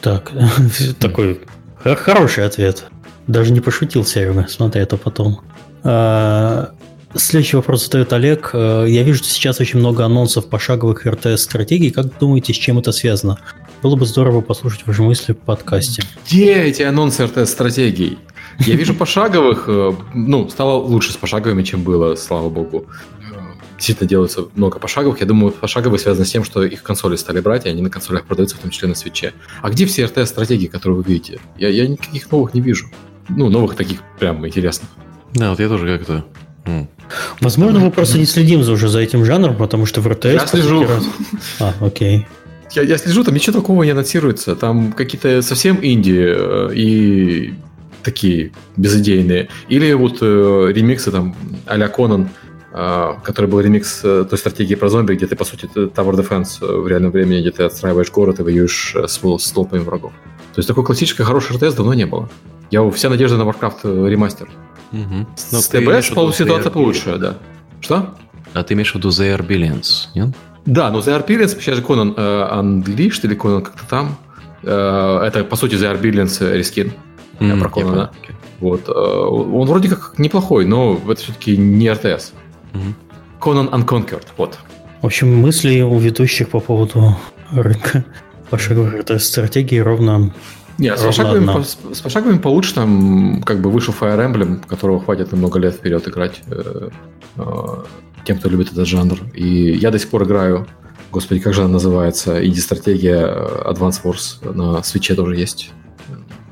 Так, 0.00 0.30
такой 1.00 1.40
хороший 1.82 2.46
ответ. 2.46 2.84
Даже 3.26 3.52
не 3.52 3.60
пошутил 3.60 4.04
Серега, 4.04 4.46
смотри 4.48 4.82
это 4.82 4.96
потом. 4.96 5.40
А, 5.82 6.74
следующий 7.14 7.56
вопрос 7.56 7.84
задает 7.86 8.12
Олег. 8.12 8.50
Я 8.52 9.02
вижу, 9.02 9.18
что 9.18 9.28
сейчас 9.28 9.60
очень 9.60 9.78
много 9.78 10.04
анонсов 10.04 10.48
пошаговых 10.48 11.06
РТС-стратегий. 11.06 11.90
Как 11.90 12.18
думаете, 12.18 12.52
с 12.52 12.56
чем 12.56 12.78
это 12.78 12.92
связано? 12.92 13.38
Было 13.84 13.96
бы 13.96 14.06
здорово 14.06 14.40
послушать 14.40 14.86
ваши 14.86 15.02
мысли 15.02 15.34
в 15.34 15.36
подкасте. 15.36 16.02
Где 16.26 16.54
эти 16.54 16.80
анонсы 16.80 17.26
РТС-стратегий? 17.26 18.16
Я 18.60 18.76
вижу 18.76 18.94
пошаговых, 18.94 19.64
э, 19.66 19.92
ну, 20.14 20.48
стало 20.48 20.82
лучше 20.82 21.12
с 21.12 21.18
пошаговыми, 21.18 21.62
чем 21.64 21.82
было, 21.82 22.14
слава 22.14 22.48
богу. 22.48 22.86
Действительно 23.76 24.08
делается 24.08 24.46
много 24.54 24.78
пошаговых. 24.78 25.20
Я 25.20 25.26
думаю, 25.26 25.52
пошаговые 25.52 25.98
связаны 25.98 26.24
с 26.24 26.30
тем, 26.30 26.44
что 26.44 26.64
их 26.64 26.82
консоли 26.82 27.16
стали 27.16 27.40
брать, 27.40 27.66
и 27.66 27.68
они 27.68 27.82
на 27.82 27.90
консолях 27.90 28.24
продаются, 28.24 28.56
в 28.56 28.60
том 28.60 28.70
числе 28.70 28.88
на 28.88 28.94
свече. 28.94 29.34
А 29.60 29.68
где 29.68 29.84
все 29.84 30.06
РТС-стратегии, 30.06 30.68
которые 30.68 30.96
вы 30.96 31.04
видите? 31.06 31.38
Я, 31.58 31.68
я 31.68 31.86
никаких 31.86 32.32
новых 32.32 32.54
не 32.54 32.62
вижу. 32.62 32.86
Ну, 33.28 33.50
новых 33.50 33.76
таких 33.76 34.00
прям 34.18 34.46
интересных. 34.46 34.88
Да, 35.34 35.50
вот 35.50 35.60
я 35.60 35.68
тоже 35.68 35.98
как-то 35.98 36.24
Возможно, 37.42 37.80
мы 37.80 37.90
просто 37.90 38.16
не 38.16 38.24
следим 38.24 38.64
за 38.64 38.72
уже 38.72 38.88
за 38.88 39.00
этим 39.00 39.26
жанром, 39.26 39.58
потому 39.58 39.84
что 39.84 40.00
в 40.00 40.08
РТС... 40.08 40.24
Я 40.24 40.46
слежу. 40.46 40.86
Раз... 40.86 41.04
А, 41.60 41.74
окей. 41.82 42.26
Я, 42.74 42.82
я 42.82 42.98
слежу, 42.98 43.22
там 43.24 43.34
ничего 43.34 43.60
такого 43.60 43.82
не 43.84 43.90
анонсируется. 43.90 44.56
Там 44.56 44.92
какие-то 44.92 45.42
совсем 45.42 45.78
инди 45.80 46.24
э, 46.26 46.70
и 46.74 47.54
такие 48.02 48.52
безыдейные. 48.76 49.48
Или 49.68 49.92
вот 49.92 50.18
э, 50.20 50.72
ремиксы 50.72 51.10
там 51.10 51.36
а-ля 51.66 51.88
Конан, 51.88 52.28
э, 52.72 53.12
который 53.22 53.46
был 53.46 53.60
ремикс 53.60 54.00
э, 54.02 54.26
той 54.28 54.38
стратегии 54.38 54.74
про 54.74 54.88
зомби, 54.88 55.14
где 55.14 55.26
ты, 55.26 55.36
по 55.36 55.44
сути, 55.44 55.66
Tower 55.66 56.14
Defense 56.14 56.58
э, 56.60 56.76
в 56.80 56.88
реальном 56.88 57.12
времени, 57.12 57.40
где 57.40 57.52
ты 57.52 57.62
отстраиваешь 57.62 58.10
город 58.10 58.40
и 58.40 58.42
воюешь 58.42 58.94
э, 58.96 59.06
с, 59.06 59.20
с 59.20 59.52
толпами 59.52 59.80
врагов. 59.80 60.12
То 60.52 60.58
есть 60.58 60.68
такой 60.68 60.84
классической 60.84 61.24
хороший 61.24 61.56
РТС 61.56 61.74
давно 61.74 61.94
не 61.94 62.06
было. 62.06 62.28
Я 62.70 62.88
вся 62.90 63.08
надежда 63.08 63.36
на 63.36 63.42
Warcraft 63.42 64.08
ремастер. 64.08 64.48
Угу. 64.92 65.26
С 65.36 65.68
ТБС 65.68 66.06
ситуация 66.36 66.70
получше, 66.70 67.16
да. 67.18 67.38
Что? 67.80 68.14
А 68.52 68.62
ты 68.62 68.74
имеешь 68.74 68.92
в 68.92 68.96
виду 68.96 69.08
The 69.08 69.46
Billions, 69.46 70.08
нет? 70.14 70.34
Да, 70.66 70.90
но 70.90 71.00
The 71.00 71.26
Billions, 71.26 71.60
сейчас 71.60 71.76
же 71.76 71.82
Conan 71.82 72.14
э, 72.16 72.60
Unleashed 72.60 73.20
или 73.24 73.36
Conan 73.36 73.62
как-то 73.62 73.86
там. 73.88 74.16
Э, 74.62 75.20
это, 75.24 75.44
по 75.44 75.56
сути, 75.56 75.74
The 75.74 76.00
Billions 76.00 76.52
рескин. 76.52 76.92
Mm, 77.38 77.60
про 77.60 77.68
Конана. 77.68 78.10
Вот. 78.60 78.88
Э, 78.88 78.92
он 78.92 79.66
вроде 79.66 79.88
как 79.88 80.14
неплохой, 80.18 80.64
но 80.64 81.00
это 81.08 81.20
все-таки 81.20 81.56
не 81.56 81.90
РТС. 81.90 82.32
Mm-hmm. 82.72 82.94
Conan 83.40 83.70
Unconquered, 83.70 84.26
вот. 84.36 84.58
В 85.02 85.06
общем, 85.06 85.36
мысли 85.36 85.82
у 85.82 85.98
ведущих 85.98 86.48
по 86.48 86.60
поводу 86.60 87.16
рынка 87.52 88.04
пошаговой 88.50 89.00
РТС-стратегии 89.00 89.78
ровно 89.78 90.32
нет, 90.78 90.98
с 90.98 91.02
пошаговыми, 91.02 91.46
по, 91.46 91.62
с 91.62 92.00
пошаговыми 92.00 92.38
получше, 92.38 92.74
там 92.74 93.42
как 93.44 93.60
бы 93.60 93.70
вышел 93.70 93.94
Fire 93.98 94.18
Emblem, 94.18 94.66
которого 94.66 95.00
хватит 95.00 95.30
на 95.30 95.38
много 95.38 95.58
лет 95.60 95.74
вперед 95.74 96.08
играть. 96.08 96.42
Э, 98.24 98.24
э, 98.24 98.26
тем, 98.26 98.38
кто 98.38 98.48
любит 98.48 98.72
этот 98.72 98.86
жанр. 98.86 99.18
И 99.34 99.72
я 99.72 99.90
до 99.90 99.98
сих 99.98 100.08
пор 100.08 100.24
играю, 100.24 100.66
господи, 101.12 101.40
как 101.40 101.54
же 101.54 101.62
она 101.62 101.74
называется, 101.74 102.44
инди-стратегия 102.44 103.26
э, 103.26 103.72
Advance 103.72 104.02
Wars 104.02 104.52
на 104.52 104.82
свече 104.82 105.14
тоже 105.14 105.36
есть. 105.36 105.70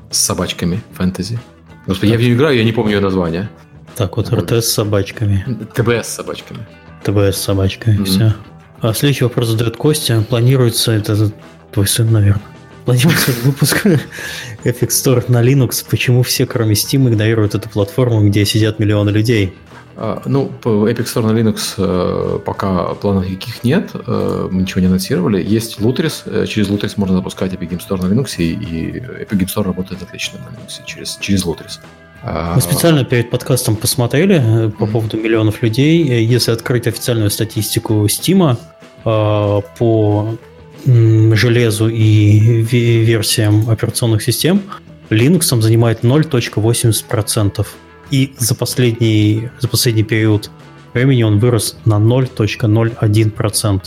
С 0.09 0.17
собачками 0.17 0.81
фэнтези. 0.93 1.39
Господи, 1.87 2.11
я 2.11 2.17
в 2.17 2.21
нее 2.21 2.35
играю, 2.35 2.57
я 2.57 2.63
не 2.63 2.71
помню 2.71 2.95
ее 2.95 2.99
название. 3.01 3.49
Так, 3.95 4.17
вот 4.17 4.31
РТС 4.31 4.65
с 4.65 4.73
собачками. 4.73 5.45
ТБС 5.75 6.07
с 6.07 6.15
собачками. 6.15 6.67
ТБС 7.03 7.37
с 7.37 7.41
собачками, 7.41 7.97
mm-hmm. 7.97 8.05
все. 8.05 8.33
А 8.81 8.93
следующий 8.93 9.23
вопрос 9.25 9.49
задает 9.49 9.77
Костя. 9.77 10.23
Планируется, 10.27 10.91
это 10.91 11.31
твой 11.71 11.87
сын, 11.87 12.11
наверное, 12.11 12.41
планируется 12.85 13.31
выпуск 13.43 13.85
FX 14.63 14.87
Store 14.87 15.25
на 15.27 15.43
Linux. 15.43 15.85
Почему 15.89 16.23
все, 16.23 16.45
кроме 16.45 16.73
Steam, 16.73 17.07
игнорируют 17.09 17.55
эту 17.55 17.69
платформу, 17.69 18.27
где 18.27 18.45
сидят 18.45 18.79
миллионы 18.79 19.09
людей? 19.09 19.53
А, 19.95 20.21
ну, 20.25 20.47
по 20.47 20.89
Epic 20.89 21.05
Store 21.05 21.31
на 21.31 21.37
Linux 21.37 21.75
э, 21.77 22.39
пока 22.39 22.95
планов 22.95 23.29
никаких 23.29 23.63
нет, 23.63 23.91
э, 23.93 24.47
мы 24.51 24.61
ничего 24.61 24.81
не 24.81 24.87
анонсировали. 24.87 25.43
Есть 25.43 25.79
Lutris, 25.79 26.23
э, 26.25 26.45
через 26.47 26.69
Lutris 26.69 26.93
можно 26.97 27.15
запускать 27.15 27.53
Epic 27.53 27.69
Game 27.69 27.79
Store 27.79 28.01
на 28.01 28.11
Linux, 28.11 28.35
и 28.37 28.55
Epic 28.99 29.37
Game 29.37 29.47
Store 29.47 29.63
работает 29.63 30.01
отлично 30.01 30.39
на 30.39 30.55
Linux 30.55 30.83
через, 30.85 31.17
через 31.17 31.45
Lutris. 31.45 31.79
А, 32.23 32.55
Мы 32.55 32.61
специально 32.61 33.05
перед 33.05 33.29
подкастом 33.29 33.75
посмотрели 33.75 34.71
по 34.79 34.87
поводу 34.87 35.17
миллионов 35.17 35.61
людей. 35.61 36.25
Если 36.25 36.51
открыть 36.51 36.87
официальную 36.87 37.29
статистику 37.29 38.05
Steam 38.05 38.57
по 39.03 40.37
железу 40.85 41.89
и 41.89 42.61
версиям 42.61 43.69
операционных 43.69 44.23
систем, 44.23 44.61
Linux 45.09 45.61
занимает 45.61 46.03
0.80%. 46.03 47.67
И 48.13 48.31
за 48.37 48.53
последний, 48.53 49.49
за 49.59 49.67
последний 49.67 50.03
период 50.03 50.51
времени 50.93 51.23
он 51.23 51.39
вырос 51.39 51.77
на 51.85 51.95
0.01%. 51.95 53.81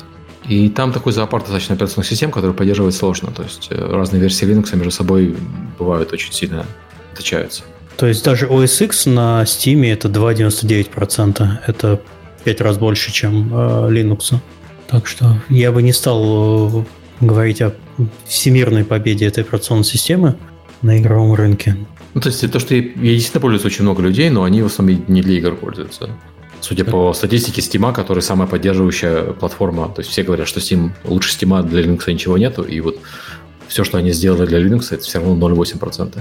И 0.48 0.68
там 0.68 0.92
такой 0.92 1.12
зоопарк 1.12 1.44
достаточно 1.44 1.76
операционных 1.76 2.08
систем, 2.08 2.32
которые 2.32 2.52
поддерживать 2.52 2.96
сложно. 2.96 3.30
То 3.30 3.44
есть 3.44 3.68
э, 3.70 3.76
разные 3.76 4.20
версии 4.20 4.44
Linux 4.48 4.74
между 4.74 4.90
собой 4.90 5.36
бывают 5.78 6.12
очень 6.12 6.32
сильно 6.32 6.66
отличаются. 7.12 7.62
То 7.96 8.08
есть 8.08 8.24
даже 8.24 8.46
OS 8.46 8.84
X 8.84 9.06
на 9.06 9.44
Steam 9.44 9.88
это 9.92 10.08
2,99%. 10.08 11.48
Это 11.64 12.00
5 12.42 12.60
раз 12.62 12.78
больше, 12.78 13.12
чем 13.12 13.52
э, 13.54 13.88
Linux. 13.92 14.34
Так 14.88 15.06
что 15.06 15.40
я 15.48 15.70
бы 15.70 15.82
не 15.82 15.92
стал 15.92 16.80
э, 16.80 16.84
говорить 17.20 17.62
о 17.62 17.74
всемирной 18.26 18.84
победе 18.84 19.26
этой 19.26 19.44
операционной 19.44 19.84
системы 19.84 20.34
на 20.82 20.98
игровом 20.98 21.34
рынке. 21.34 21.76
Ну, 22.16 22.22
то 22.22 22.30
есть 22.30 22.50
то, 22.50 22.58
что 22.58 22.74
я, 22.74 22.80
я 22.80 23.12
действительно 23.12 23.42
пользуюсь 23.42 23.66
очень 23.66 23.82
много 23.82 24.00
людей, 24.00 24.30
но 24.30 24.44
они 24.44 24.62
в 24.62 24.66
основном 24.66 25.04
не 25.06 25.20
для 25.20 25.36
игр 25.36 25.54
пользуются. 25.54 26.08
Судя 26.62 26.86
по 26.86 27.12
статистике 27.12 27.60
Steam, 27.60 27.92
который 27.92 28.22
самая 28.22 28.48
поддерживающая 28.48 29.34
платформа, 29.34 29.90
то 29.90 30.00
есть 30.00 30.10
все 30.10 30.22
говорят, 30.22 30.48
что 30.48 30.58
Steam 30.60 30.92
лучше 31.04 31.36
Steam 31.36 31.62
для 31.68 31.82
Linux 31.82 32.10
ничего 32.10 32.38
нету, 32.38 32.62
и 32.62 32.80
вот 32.80 32.98
все, 33.68 33.84
что 33.84 33.98
они 33.98 34.12
сделали 34.12 34.46
для 34.46 34.60
Linux, 34.62 34.86
это 34.92 35.02
все 35.02 35.18
равно 35.18 35.46
0,8%. 35.46 36.18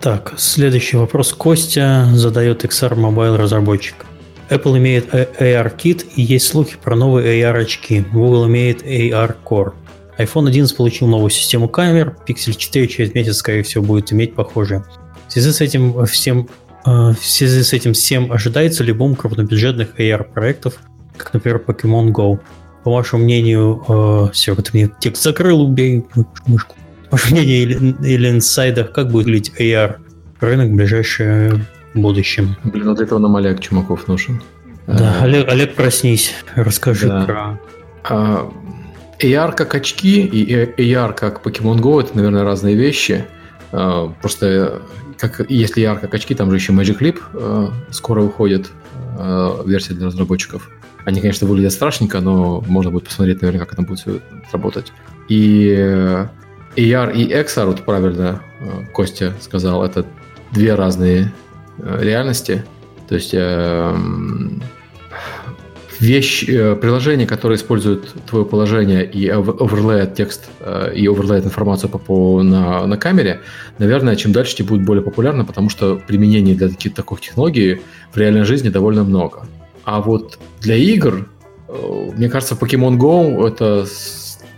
Так, 0.00 0.32
следующий 0.38 0.96
вопрос. 0.96 1.34
Костя 1.34 2.08
задает 2.14 2.64
XR 2.64 2.94
Mobile 2.94 3.36
разработчик. 3.36 4.06
Apple 4.48 4.78
имеет 4.78 5.12
AR-кит 5.12 6.06
и 6.16 6.22
есть 6.22 6.46
слухи 6.46 6.78
про 6.82 6.96
новые 6.96 7.42
AR-очки. 7.42 8.06
Google 8.10 8.46
имеет 8.46 8.82
AR 8.82 9.36
Core 9.44 9.74
iPhone 10.18 10.48
11 10.48 10.76
получил 10.76 11.08
новую 11.08 11.30
систему 11.30 11.68
камер, 11.68 12.16
Pixel 12.26 12.54
4 12.54 12.88
через 12.88 13.14
месяц, 13.14 13.36
скорее 13.36 13.62
всего, 13.62 13.84
будет 13.84 14.12
иметь 14.12 14.34
похожие. 14.34 14.84
В 15.28 15.32
связи 15.32 15.52
с 15.52 15.60
этим 15.60 16.04
всем 16.06 16.48
э, 16.86 16.90
в 16.90 17.18
связи 17.18 17.62
с 17.62 17.72
этим 17.72 17.92
всем 17.92 18.32
ожидается 18.32 18.84
ли 18.84 18.92
бум 18.92 19.14
крупнобюджетных 19.14 19.98
AR-проектов, 19.98 20.78
как, 21.16 21.34
например, 21.34 21.62
Pokemon 21.66 22.12
Go. 22.12 22.38
По 22.84 22.92
вашему 22.92 23.24
мнению, 23.24 23.84
э, 23.88 24.32
все, 24.32 24.54
ты 24.54 24.70
мне 24.72 24.90
текст 25.00 25.22
закрыл, 25.22 25.60
убей 25.62 26.04
мышку. 26.46 26.76
По 27.10 27.16
вашему 27.16 27.36
мнению 27.36 27.62
или, 27.62 27.96
или 28.14 28.30
инсайдах, 28.30 28.92
как 28.92 29.10
будет 29.10 29.26
выглядеть 29.26 29.52
AR 29.58 29.96
рынок 30.40 30.70
в 30.70 30.74
ближайшее 30.74 31.66
будущем? 31.94 32.56
Блин, 32.64 32.88
вот 32.88 33.00
этого 33.00 33.18
нам 33.18 33.36
Олег 33.36 33.60
Чумаков 33.60 34.08
нужен. 34.08 34.42
Да, 34.86 35.18
Олег, 35.22 35.48
Олег 35.48 35.74
проснись, 35.74 36.34
расскажи 36.54 37.08
да. 37.08 37.24
про... 37.24 37.60
А, 38.08 38.52
AR 39.18 39.54
как 39.54 39.74
очки 39.74 40.22
и 40.22 40.54
AR 40.54 41.14
как 41.14 41.44
Pokemon 41.44 41.78
Go 41.80 42.00
это, 42.00 42.16
наверное, 42.16 42.44
разные 42.44 42.74
вещи. 42.74 43.26
А, 43.72 44.08
просто 44.20 44.82
как 45.18 45.40
если 45.48 45.80
ярко 45.80 46.08
качки, 46.08 46.34
там 46.34 46.50
же 46.50 46.56
еще 46.56 46.72
Magic 46.72 46.98
Leap 46.98 47.18
э, 47.32 47.68
скоро 47.90 48.22
выходит, 48.22 48.70
э, 49.18 49.62
версия 49.64 49.94
для 49.94 50.06
разработчиков. 50.06 50.70
Они, 51.04 51.20
конечно, 51.20 51.46
выглядят 51.46 51.72
страшненько, 51.72 52.20
но 52.20 52.62
можно 52.66 52.90
будет 52.90 53.04
посмотреть, 53.04 53.40
наверное, 53.40 53.64
как 53.64 53.72
это 53.72 53.82
будет 53.82 54.00
все 54.00 54.20
работать. 54.52 54.92
И 55.28 55.74
э, 55.76 56.26
AR 56.76 57.14
и 57.14 57.32
XR, 57.32 57.66
вот 57.66 57.84
правильно 57.84 58.42
э, 58.60 58.84
Костя 58.92 59.32
сказал, 59.40 59.84
это 59.84 60.04
две 60.52 60.74
разные 60.74 61.32
э, 61.78 61.98
реальности. 62.02 62.64
То 63.08 63.14
есть 63.14 63.32
э, 63.32 63.96
вещь, 66.00 66.44
э, 66.48 66.76
приложение, 66.76 67.26
которое 67.26 67.56
использует 67.56 68.12
твое 68.26 68.44
положение 68.44 69.04
и 69.04 69.28
оверлеет 69.28 70.14
текст 70.14 70.48
э, 70.60 70.92
и 70.94 71.06
оверлеет 71.06 71.44
информацию 71.44 71.90
по, 71.90 71.98
по, 71.98 72.42
на, 72.42 72.86
на 72.86 72.96
камере, 72.96 73.40
наверное, 73.78 74.16
чем 74.16 74.32
дальше, 74.32 74.56
тем 74.56 74.66
будет 74.66 74.84
более 74.84 75.02
популярно, 75.02 75.44
потому 75.44 75.68
что 75.68 75.96
применений 75.96 76.54
для 76.54 76.68
таких, 76.68 76.94
таких 76.94 77.20
технологий 77.20 77.80
в 78.12 78.16
реальной 78.18 78.44
жизни 78.44 78.68
довольно 78.68 79.04
много. 79.04 79.46
А 79.84 80.00
вот 80.00 80.38
для 80.60 80.76
игр, 80.76 81.28
э, 81.68 82.10
мне 82.16 82.28
кажется, 82.28 82.54
Pokemon 82.54 82.96
Go 82.98 83.46
это 83.46 83.86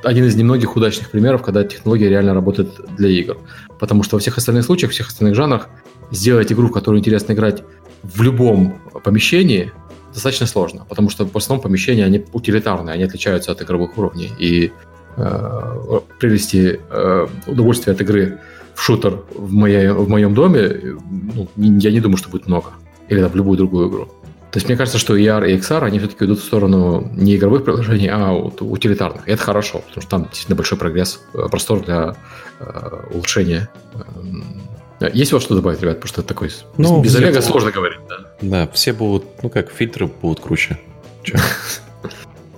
один 0.04 0.24
из 0.24 0.36
немногих 0.36 0.76
удачных 0.76 1.10
примеров, 1.10 1.42
когда 1.42 1.64
технология 1.64 2.08
реально 2.08 2.34
работает 2.34 2.70
для 2.96 3.08
игр. 3.08 3.38
Потому 3.80 4.02
что 4.02 4.16
во 4.16 4.20
всех 4.20 4.38
остальных 4.38 4.64
случаях, 4.64 4.90
во 4.90 4.94
всех 4.94 5.08
остальных 5.08 5.34
жанрах 5.34 5.68
сделать 6.10 6.52
игру, 6.52 6.68
в 6.68 6.72
которую 6.72 7.00
интересно 7.00 7.32
играть 7.32 7.62
в 8.02 8.22
любом 8.22 8.80
помещении– 9.04 9.72
достаточно 10.18 10.46
сложно, 10.46 10.84
потому 10.88 11.10
что 11.10 11.24
в 11.24 11.36
основном 11.36 11.62
помещения, 11.62 12.04
они 12.04 12.24
утилитарные, 12.32 12.94
они 12.94 13.04
отличаются 13.04 13.52
от 13.52 13.62
игровых 13.62 13.96
уровней. 13.98 14.30
И 14.38 14.72
э, 15.16 16.00
привести 16.18 16.78
э, 16.90 17.26
удовольствие 17.46 17.94
от 17.94 18.00
игры 18.00 18.38
в 18.74 18.82
шутер 18.82 19.22
в, 19.34 19.52
моей, 19.52 19.88
в 19.88 20.08
моем 20.08 20.34
доме, 20.34 20.96
ну, 21.34 21.48
я 21.56 21.90
не 21.90 22.00
думаю, 22.00 22.16
что 22.16 22.30
будет 22.30 22.46
много. 22.48 22.70
Или 23.08 23.20
там, 23.22 23.30
в 23.30 23.36
любую 23.36 23.56
другую 23.56 23.88
игру. 23.88 24.04
То 24.50 24.56
есть 24.56 24.68
мне 24.68 24.76
кажется, 24.76 24.98
что 24.98 25.16
ER 25.16 25.48
и 25.48 25.56
XR, 25.56 25.84
они 25.84 25.98
все-таки 25.98 26.24
идут 26.24 26.40
в 26.40 26.44
сторону 26.44 27.10
не 27.14 27.36
игровых 27.36 27.64
приложений, 27.64 28.08
а 28.08 28.32
утилитарных. 28.32 29.28
И 29.28 29.30
это 29.30 29.42
хорошо, 29.42 29.80
потому 29.86 30.02
что 30.02 30.10
там 30.10 30.22
действительно 30.24 30.56
большой 30.56 30.78
прогресс, 30.78 31.20
э, 31.34 31.48
простор 31.50 31.84
для 31.84 32.16
э, 32.58 33.06
улучшения 33.12 33.68
э, 33.94 33.98
есть 35.06 35.32
вот 35.32 35.42
что 35.42 35.54
добавить, 35.54 35.80
ребят, 35.80 35.96
потому 35.96 36.08
что 36.08 36.20
это 36.20 36.28
такой... 36.28 36.50
Ну, 36.76 37.02
без 37.02 37.14
Олега 37.14 37.40
сложно 37.40 37.70
говорить, 37.70 38.00
да. 38.08 38.16
Да, 38.40 38.68
все 38.72 38.92
будут, 38.92 39.24
ну 39.42 39.48
как, 39.48 39.70
фильтры 39.70 40.06
будут 40.06 40.40
круче. 40.40 40.78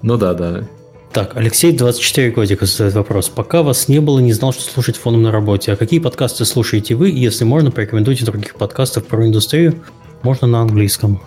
Ну 0.02 0.16
да, 0.16 0.32
да. 0.32 0.64
Так, 1.12 1.36
Алексей, 1.36 1.72
24 1.72 2.30
годика, 2.30 2.64
задает 2.66 2.94
вопрос. 2.94 3.28
Пока 3.28 3.62
вас 3.62 3.88
не 3.88 4.00
было, 4.00 4.18
не 4.20 4.32
знал, 4.32 4.52
что 4.52 4.62
слушать 4.62 4.96
фоном 4.96 5.22
на 5.22 5.32
работе. 5.32 5.72
А 5.72 5.76
какие 5.76 5.98
подкасты 6.00 6.44
слушаете 6.44 6.94
вы? 6.94 7.10
если 7.10 7.44
можно, 7.44 7.70
порекомендуйте 7.70 8.24
других 8.24 8.54
подкастов 8.54 9.04
про 9.06 9.26
индустрию. 9.26 9.82
Можно 10.22 10.46
на 10.46 10.60
английском. 10.62 11.20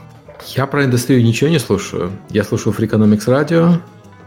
Я 0.55 0.67
про 0.67 0.85
индустрию 0.85 1.23
ничего 1.23 1.49
не 1.49 1.59
слушаю. 1.59 2.11
Я 2.29 2.43
слушаю 2.43 2.73
Freakonomics 2.73 3.27
Radio. 3.27 3.77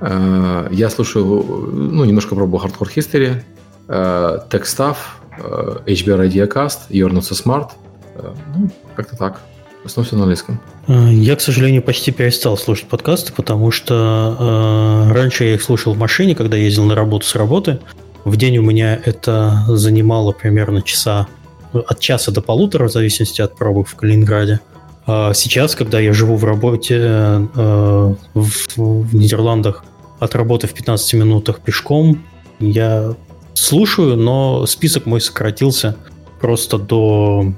Э, 0.00 0.68
я 0.70 0.90
слушаю, 0.90 1.24
ну, 1.72 2.04
немножко 2.04 2.34
пробовал 2.34 2.66
Hardcore 2.66 2.94
History, 2.94 3.42
э, 3.88 4.38
Tech 4.50 4.62
Stuff, 4.62 4.96
HBR 5.38 6.28
Ideacast, 6.28 6.90
You're 6.90 7.10
Not 7.10 7.22
So 7.22 7.34
Smart. 7.34 7.70
Э, 8.16 8.34
ну, 8.54 8.70
как-то 8.94 9.16
так. 9.16 9.40
В 9.84 10.12
на 10.12 10.22
английском. 10.22 10.60
Э, 10.88 11.12
я, 11.12 11.36
к 11.36 11.40
сожалению, 11.40 11.82
почти 11.82 12.10
перестал 12.10 12.56
слушать 12.56 12.88
подкасты, 12.88 13.32
потому 13.32 13.70
что 13.70 15.06
э, 15.08 15.12
раньше 15.12 15.44
я 15.44 15.54
их 15.54 15.62
слушал 15.62 15.94
в 15.94 15.98
машине, 15.98 16.34
когда 16.34 16.56
ездил 16.56 16.84
на 16.84 16.94
работу 16.94 17.26
с 17.26 17.34
работы. 17.36 17.78
В 18.24 18.36
день 18.36 18.58
у 18.58 18.62
меня 18.62 19.00
это 19.04 19.64
занимало 19.68 20.32
примерно 20.32 20.82
часа 20.82 21.28
от 21.72 22.00
часа 22.00 22.32
до 22.32 22.40
полутора, 22.40 22.88
в 22.88 22.92
зависимости 22.92 23.40
от 23.40 23.54
пробок 23.54 23.86
в 23.88 23.94
Калининграде. 23.94 24.60
А 25.06 25.32
сейчас, 25.34 25.76
когда 25.76 26.00
я 26.00 26.12
живу 26.12 26.36
в 26.36 26.44
работе 26.44 26.96
э, 26.98 28.14
в, 28.34 28.76
в 28.76 29.14
Нидерландах, 29.14 29.84
от 30.18 30.34
работы 30.34 30.66
в 30.66 30.72
15 30.72 31.14
минутах 31.14 31.60
пешком, 31.60 32.24
я 32.58 33.14
слушаю, 33.56 34.16
но 34.16 34.66
список 34.66 35.06
мой 35.06 35.20
сократился 35.20 35.96
просто 36.40 36.78
до 36.78 37.52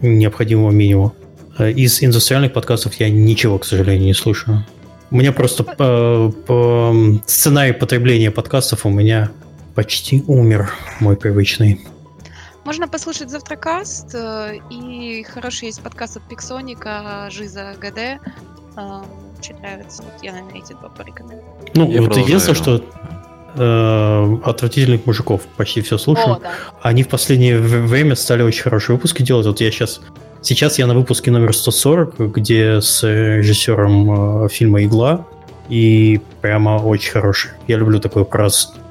необходимого 0.00 0.70
минимума. 0.70 1.12
Э, 1.58 1.70
из 1.70 2.02
индустриальных 2.02 2.52
подкастов 2.52 2.94
я 2.94 3.10
ничего, 3.10 3.58
к 3.58 3.64
сожалению, 3.64 4.06
не 4.06 4.14
слушаю. 4.14 4.66
У 5.10 5.16
меня 5.16 5.32
просто 5.32 5.64
по, 5.64 6.32
по 6.46 6.94
сценарий 7.26 7.72
потребления 7.72 8.30
подкастов 8.30 8.86
у 8.86 8.90
меня 8.90 9.30
почти 9.74 10.22
умер, 10.26 10.72
мой 11.00 11.16
привычный. 11.16 11.80
Можно 12.64 12.86
послушать 12.88 13.30
Завтракаст, 13.30 14.14
э, 14.14 14.58
и 14.70 15.24
хороший 15.24 15.66
есть 15.66 15.80
подкаст 15.82 16.16
от 16.16 16.28
Пиксоника, 16.28 17.28
Жиза 17.30 17.74
ГД. 17.80 17.98
Э, 18.76 19.02
очень 19.38 19.58
нравится. 19.60 20.02
Вот 20.02 20.22
я, 20.22 20.32
наверное, 20.32 20.60
эти 20.60 20.72
два 20.72 20.88
порекомендую. 20.90 21.44
Ну, 21.74 21.90
я 21.90 22.02
вот 22.02 22.16
единственное, 22.16 22.54
что 22.54 22.84
э, 23.54 24.36
отвратительных 24.44 25.06
мужиков 25.06 25.42
почти 25.56 25.80
все 25.80 25.98
слушаю. 25.98 26.34
О, 26.34 26.40
да. 26.40 26.52
Они 26.82 27.02
в 27.02 27.08
последнее 27.08 27.58
время 27.58 28.14
стали 28.14 28.42
очень 28.42 28.62
хорошие 28.62 28.96
выпуски 28.96 29.22
делать. 29.22 29.46
Вот 29.46 29.60
я 29.60 29.70
сейчас 29.70 30.00
Сейчас 30.42 30.78
я 30.78 30.86
на 30.86 30.94
выпуске 30.94 31.30
номер 31.30 31.54
140, 31.54 32.18
где 32.18 32.80
с 32.80 33.02
режиссером 33.06 34.44
э, 34.44 34.48
фильма 34.48 34.82
«Игла», 34.84 35.26
и 35.68 36.20
прямо 36.40 36.78
очень 36.78 37.12
хороший. 37.12 37.52
Я 37.68 37.76
люблю 37.76 38.00
такое 38.00 38.24
про, 38.24 38.48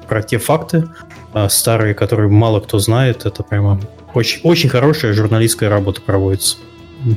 про 0.08 0.22
те 0.22 0.38
факты 0.38 0.88
э, 1.34 1.48
старые, 1.48 1.94
которые 1.94 2.28
мало 2.28 2.60
кто 2.60 2.78
знает. 2.78 3.26
Это 3.26 3.42
прямо 3.42 3.80
очень, 4.14 4.40
очень 4.44 4.68
хорошая 4.68 5.12
журналистская 5.12 5.68
работа 5.68 6.00
проводится. 6.00 6.56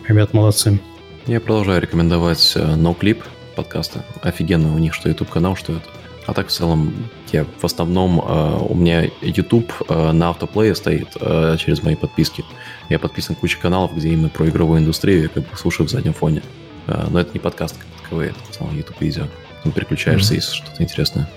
Ребят, 0.08 0.34
молодцы. 0.34 0.80
Я 1.28 1.40
продолжаю 1.40 1.82
рекомендовать 1.82 2.54
э, 2.56 2.60
NoClip 2.60 3.24
подкасты. 3.56 4.02
Офигенно 4.22 4.76
у 4.76 4.80
них 4.80 4.94
что 4.94 5.10
YouTube 5.10 5.30
канал, 5.30 5.56
что 5.56 5.74
это. 5.74 5.86
А 6.26 6.34
так 6.34 6.48
в 6.48 6.52
целом 6.52 6.94
я 7.32 7.46
в 7.60 7.66
основном 7.66 8.20
э, 8.20 8.58
у 8.70 8.76
меня 8.76 9.10
YouTube 9.22 9.72
э, 9.90 10.12
на 10.12 10.30
автоплее 10.30 10.74
стоит 10.76 11.10
э, 11.20 11.58
через 11.60 11.84
мои 11.84 11.96
подписки. 11.96 12.46
Я 12.90 13.00
подписан 13.00 13.36
куча 13.36 13.60
каналов, 13.60 13.96
где 13.96 14.10
именно 14.10 14.30
про 14.30 14.48
игровую 14.48 14.80
индустрию, 14.80 15.24
я 15.24 15.28
как 15.28 15.44
бы 15.44 15.58
слушаю 15.58 15.88
в 15.88 15.92
заднем 15.92 16.14
фоне. 16.14 16.42
Но 16.86 17.18
это 17.20 17.32
не 17.34 17.40
подкаст 17.40 17.78
как 17.78 17.88
таковые, 18.04 18.32
это 18.32 18.40
в 18.52 18.56
целом 18.56 18.76
YouTube 18.76 19.00
видео. 19.00 19.24
Ты 19.64 19.72
переключаешься, 19.72 20.34
mm-hmm. 20.34 20.36
если 20.36 20.54
что-то 20.54 20.84
интересное. 20.84 21.30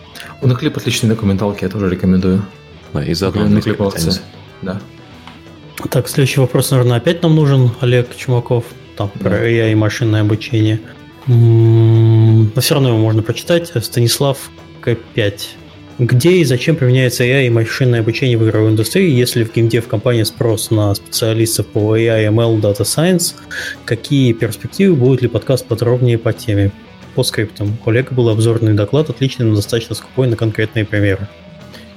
У 0.42 0.48
Наклип 0.48 0.76
отличные 0.76 1.10
документалки, 1.10 1.62
я 1.62 1.70
тоже 1.70 1.88
рекомендую. 1.88 2.44
Да, 2.92 3.04
и 3.04 3.14
заодно 3.14 3.44
Да. 4.62 4.80
Так, 5.90 6.08
следующий 6.08 6.40
вопрос, 6.40 6.72
наверное, 6.72 6.96
опять 6.96 7.22
нам 7.22 7.36
нужен, 7.36 7.70
Олег 7.80 8.16
Чумаков. 8.16 8.64
Там 8.96 9.10
да. 9.14 9.30
про 9.30 9.48
AI 9.48 9.72
и 9.72 9.74
машинное 9.74 10.22
обучение. 10.22 10.80
Но 11.26 12.60
все 12.60 12.74
равно 12.74 12.88
его 12.90 12.98
можно 12.98 13.22
прочитать. 13.22 13.70
Станислав 13.84 14.50
К5. 14.86 15.40
Где 15.98 16.32
и 16.32 16.44
зачем 16.44 16.76
применяется 16.76 17.24
AI 17.24 17.46
и 17.46 17.50
машинное 17.50 18.00
обучение 18.00 18.36
в 18.36 18.44
игровой 18.44 18.70
индустрии, 18.70 19.10
если 19.10 19.44
в 19.44 19.52
геймде 19.52 19.80
в 19.80 19.88
компании 19.88 20.22
спрос 20.24 20.70
на 20.70 20.94
специалистов 20.94 21.66
по 21.68 21.96
AI, 21.96 22.28
ML, 22.28 22.60
Data 22.60 22.82
Science? 22.82 23.34
Какие 23.84 24.32
перспективы? 24.32 24.94
Будет 24.94 25.22
ли 25.22 25.28
подкаст 25.28 25.66
подробнее 25.66 26.18
по 26.18 26.32
теме? 26.32 26.70
По 27.14 27.22
скриптам. 27.22 27.78
У 27.84 27.90
Олега 27.90 28.14
был 28.14 28.28
обзорный 28.28 28.74
доклад, 28.74 29.08
отличный, 29.08 29.46
но 29.46 29.56
достаточно 29.56 29.94
скупой 29.94 30.28
на 30.28 30.36
конкретные 30.36 30.84
примеры. 30.84 31.26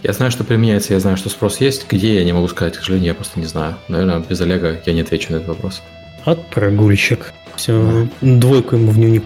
Я 0.02 0.14
знаю, 0.14 0.32
что 0.32 0.46
применяется, 0.46 0.94
я 0.94 1.02
знаю, 1.02 1.18
что 1.18 1.28
спрос 1.28 1.60
есть. 1.60 1.86
Где, 1.90 2.16
я 2.16 2.24
не 2.24 2.32
могу 2.32 2.48
сказать, 2.48 2.78
к 2.78 2.80
сожалению, 2.80 3.08
я 3.08 3.14
просто 3.14 3.38
не 3.38 3.46
знаю. 3.46 3.76
Наверное, 3.90 4.20
без 4.20 4.40
Олега 4.40 4.80
я 4.86 4.94
не 4.94 5.02
отвечу 5.02 5.34
на 5.34 5.38
этот 5.38 5.50
вопрос. 5.50 5.82
От 6.24 6.48
прогульщик. 6.48 7.34
Все, 7.58 8.08
двойку 8.22 8.78
ему 8.78 8.92
в 8.92 8.96
дневник. 8.96 9.26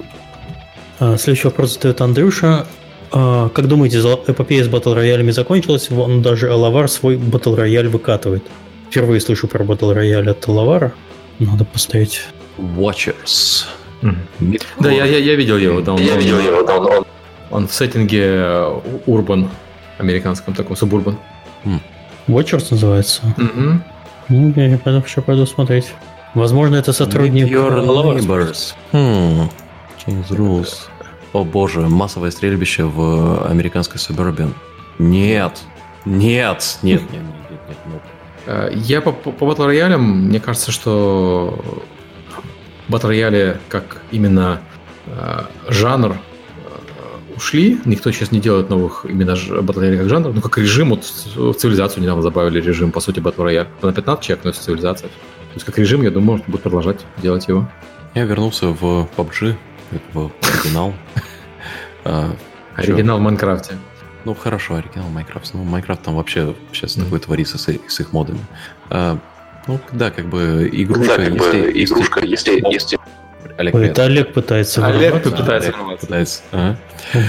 А, 0.99 1.15
следующий 1.17 1.47
вопрос 1.47 1.75
задает 1.75 2.01
Андрюша. 2.01 2.65
А, 3.15 3.49
как 3.49 3.67
думаете, 3.67 3.99
эпопея 3.99 4.63
с 4.63 4.67
батл 4.67 4.93
роялями 4.93 5.29
закончилась? 5.29 5.89
Он 5.91 6.23
даже 6.23 6.51
Алавар 6.51 6.89
свой 6.89 7.15
батл 7.15 7.53
рояль 7.53 7.87
выкатывает. 7.87 8.43
Впервые 8.89 9.21
слышу 9.21 9.47
про 9.47 9.63
батл 9.63 9.91
рояль 9.91 10.29
от 10.29 10.47
Алавара. 10.47 10.93
Надо 11.37 11.63
поставить. 11.63 12.21
Watchers. 12.57 13.65
Да, 14.79 14.91
я, 14.91 15.05
я, 15.05 15.17
я 15.19 15.35
видел 15.35 15.57
его. 15.57 15.81
Да, 15.81 15.93
он, 15.93 16.01
я 16.01 16.17
видел 16.17 16.39
его. 16.39 16.63
Да, 16.63 16.77
он, 16.77 17.05
он 17.51 17.67
в 17.67 17.73
сеттинге 17.73 18.81
урбан, 19.05 19.49
американском 19.99 20.55
таком, 20.55 20.75
субурбан. 20.75 21.17
Mm. 21.65 21.79
Watchers 22.27 22.67
называется? 22.71 23.21
Mm-hmm. 23.37 23.79
Ну, 24.29 24.53
я 24.55 24.77
пойду, 24.77 25.03
еще 25.05 25.21
пойду 25.21 25.45
смотреть. 25.45 25.93
Возможно, 26.33 26.77
это 26.77 26.93
сотрудник... 26.93 27.47
Your 27.47 27.85
neighbors. 27.85 28.73
Hmm. 28.91 29.49
Change 30.03 30.29
rules. 30.31 30.89
О 31.33 31.43
боже, 31.43 31.81
массовое 31.81 32.29
стрельбище 32.29 32.83
в 32.83 33.47
американской 33.47 33.97
Suburban. 33.97 34.53
Нет, 34.99 35.63
нет, 36.05 36.77
нет, 36.83 37.01
нет, 37.01 37.11
нет, 37.11 37.21
нет, 37.67 37.77
нет. 37.87 38.01
Э, 38.45 38.69
я 38.73 39.01
по, 39.01 39.11
по, 39.11 39.31
по 39.31 39.47
батл 39.47 39.63
роялям, 39.63 40.27
мне 40.27 40.39
кажется, 40.39 40.71
что 40.71 41.59
батл 42.87 43.07
рояли 43.07 43.57
как 43.67 44.01
именно 44.11 44.61
э, 45.07 45.41
жанр 45.69 46.11
э, 46.11 47.35
ушли. 47.35 47.79
Никто 47.85 48.11
сейчас 48.11 48.31
не 48.31 48.39
делает 48.39 48.69
новых 48.69 49.05
именно 49.09 49.35
батл 49.61 49.79
роялей 49.79 49.97
как 49.97 50.09
жанр. 50.09 50.33
Ну, 50.33 50.41
как 50.41 50.57
режим, 50.59 50.89
вот 50.89 51.03
в 51.03 51.53
цивилизацию 51.53 52.03
недавно 52.03 52.21
добавили 52.21 52.61
режим, 52.61 52.91
по 52.91 52.99
сути, 52.99 53.19
батл 53.19 53.43
рояль. 53.43 53.67
На 53.81 53.93
15 53.93 54.23
человек, 54.23 54.43
но 54.43 54.51
это 54.51 54.61
цивилизация. 54.61 55.09
То 55.09 55.55
есть 55.55 55.65
как 55.65 55.77
режим, 55.77 56.03
я 56.03 56.11
думаю, 56.11 56.31
можно 56.31 56.45
будет 56.47 56.61
продолжать 56.61 57.05
делать 57.17 57.47
его. 57.47 57.67
Я 58.13 58.25
вернулся 58.25 58.67
в 58.67 59.07
PUBG, 59.17 59.55
в 60.13 60.31
оригинал. 60.41 60.93
А, 62.05 62.35
оригинал 62.75 63.19
в 63.19 63.21
Майнкрафте. 63.21 63.77
Ну, 64.25 64.33
хорошо, 64.35 64.75
оригинал 64.75 65.07
Майнкрафт. 65.07 65.53
Ну, 65.53 65.63
Майнкрафт 65.63 66.01
там 66.01 66.15
вообще 66.15 66.53
сейчас 66.73 66.95
такое 66.95 67.21
творится 67.21 67.57
с, 67.57 67.69
с 67.69 67.99
их 68.01 68.11
модами. 68.11 68.39
А, 68.89 69.17
ну, 69.67 69.79
да, 69.93 70.11
как 70.11 70.25
бы 70.25 70.69
игрушка, 70.71 71.17
да, 71.17 71.23
как 71.23 71.33
если, 71.33 71.61
бы, 71.61 71.71
игрушка, 71.71 72.25
если, 72.25 72.51
если, 72.51 72.73
если... 72.73 72.99
Олег, 73.57 73.75
Ой, 73.75 73.87
это 73.87 74.05
Олег 74.05 74.33
пытается 74.33 74.85
Олег 74.85 75.21
пытается 75.23 75.73
Олег 75.77 75.99
пытается. 75.99 76.41
Ага. 76.51 76.77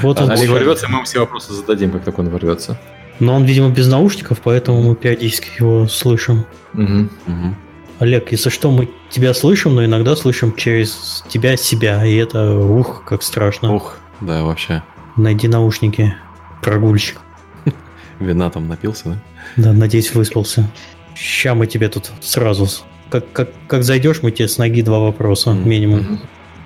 Вот 0.03 0.21
он 0.21 0.31
Олег 0.31 0.51
ворвется, 0.51 0.89
мы 0.89 0.97
ему 0.97 1.05
все 1.05 1.21
вопросы 1.21 1.53
зададим, 1.53 1.93
как 1.93 2.05
только 2.05 2.21
он 2.21 2.31
ворвется. 2.31 2.79
Но 3.21 3.37
он, 3.37 3.45
видимо, 3.45 3.71
без 3.71 3.89
наушников, 3.89 4.41
поэтому 4.43 4.83
мы 4.83 4.97
периодически 4.97 5.51
его 5.59 5.87
слышим. 5.87 6.47
Угу. 6.73 7.09
Угу. 7.27 7.55
Олег, 8.01 8.33
если 8.33 8.51
что, 8.51 8.71
мы 8.71 8.89
тебя 9.11 9.33
слышим, 9.35 9.75
но 9.75 9.85
иногда 9.85 10.17
слышим 10.17 10.55
через 10.57 11.25
тебя 11.29 11.57
себя, 11.57 12.05
и 12.05 12.17
это 12.17 12.59
ух, 12.59 13.05
как 13.05 13.23
страшно. 13.23 13.73
Ух, 13.73 13.99
да, 14.21 14.43
вообще. 14.43 14.83
Найди 15.17 15.47
наушники, 15.47 16.15
прогульщик. 16.63 17.21
Вина 18.19 18.51
там 18.51 18.69
напился, 18.69 19.11
да? 19.11 19.19
Да, 19.57 19.73
надеюсь, 19.73 20.13
выспался. 20.15 20.69
Ща 21.15 21.55
мы 21.55 21.67
тебе 21.67 21.89
тут 21.89 22.11
сразу... 22.21 22.69
Как, 23.11 23.31
как, 23.33 23.51
как 23.69 23.85
зайдешь, 23.85 24.23
мы 24.23 24.33
тебе 24.33 24.49
с 24.49 24.59
ноги 24.59 24.83
два 24.83 24.99
вопроса, 24.99 25.51
mm-hmm. 25.51 25.69
минимум. 25.69 26.21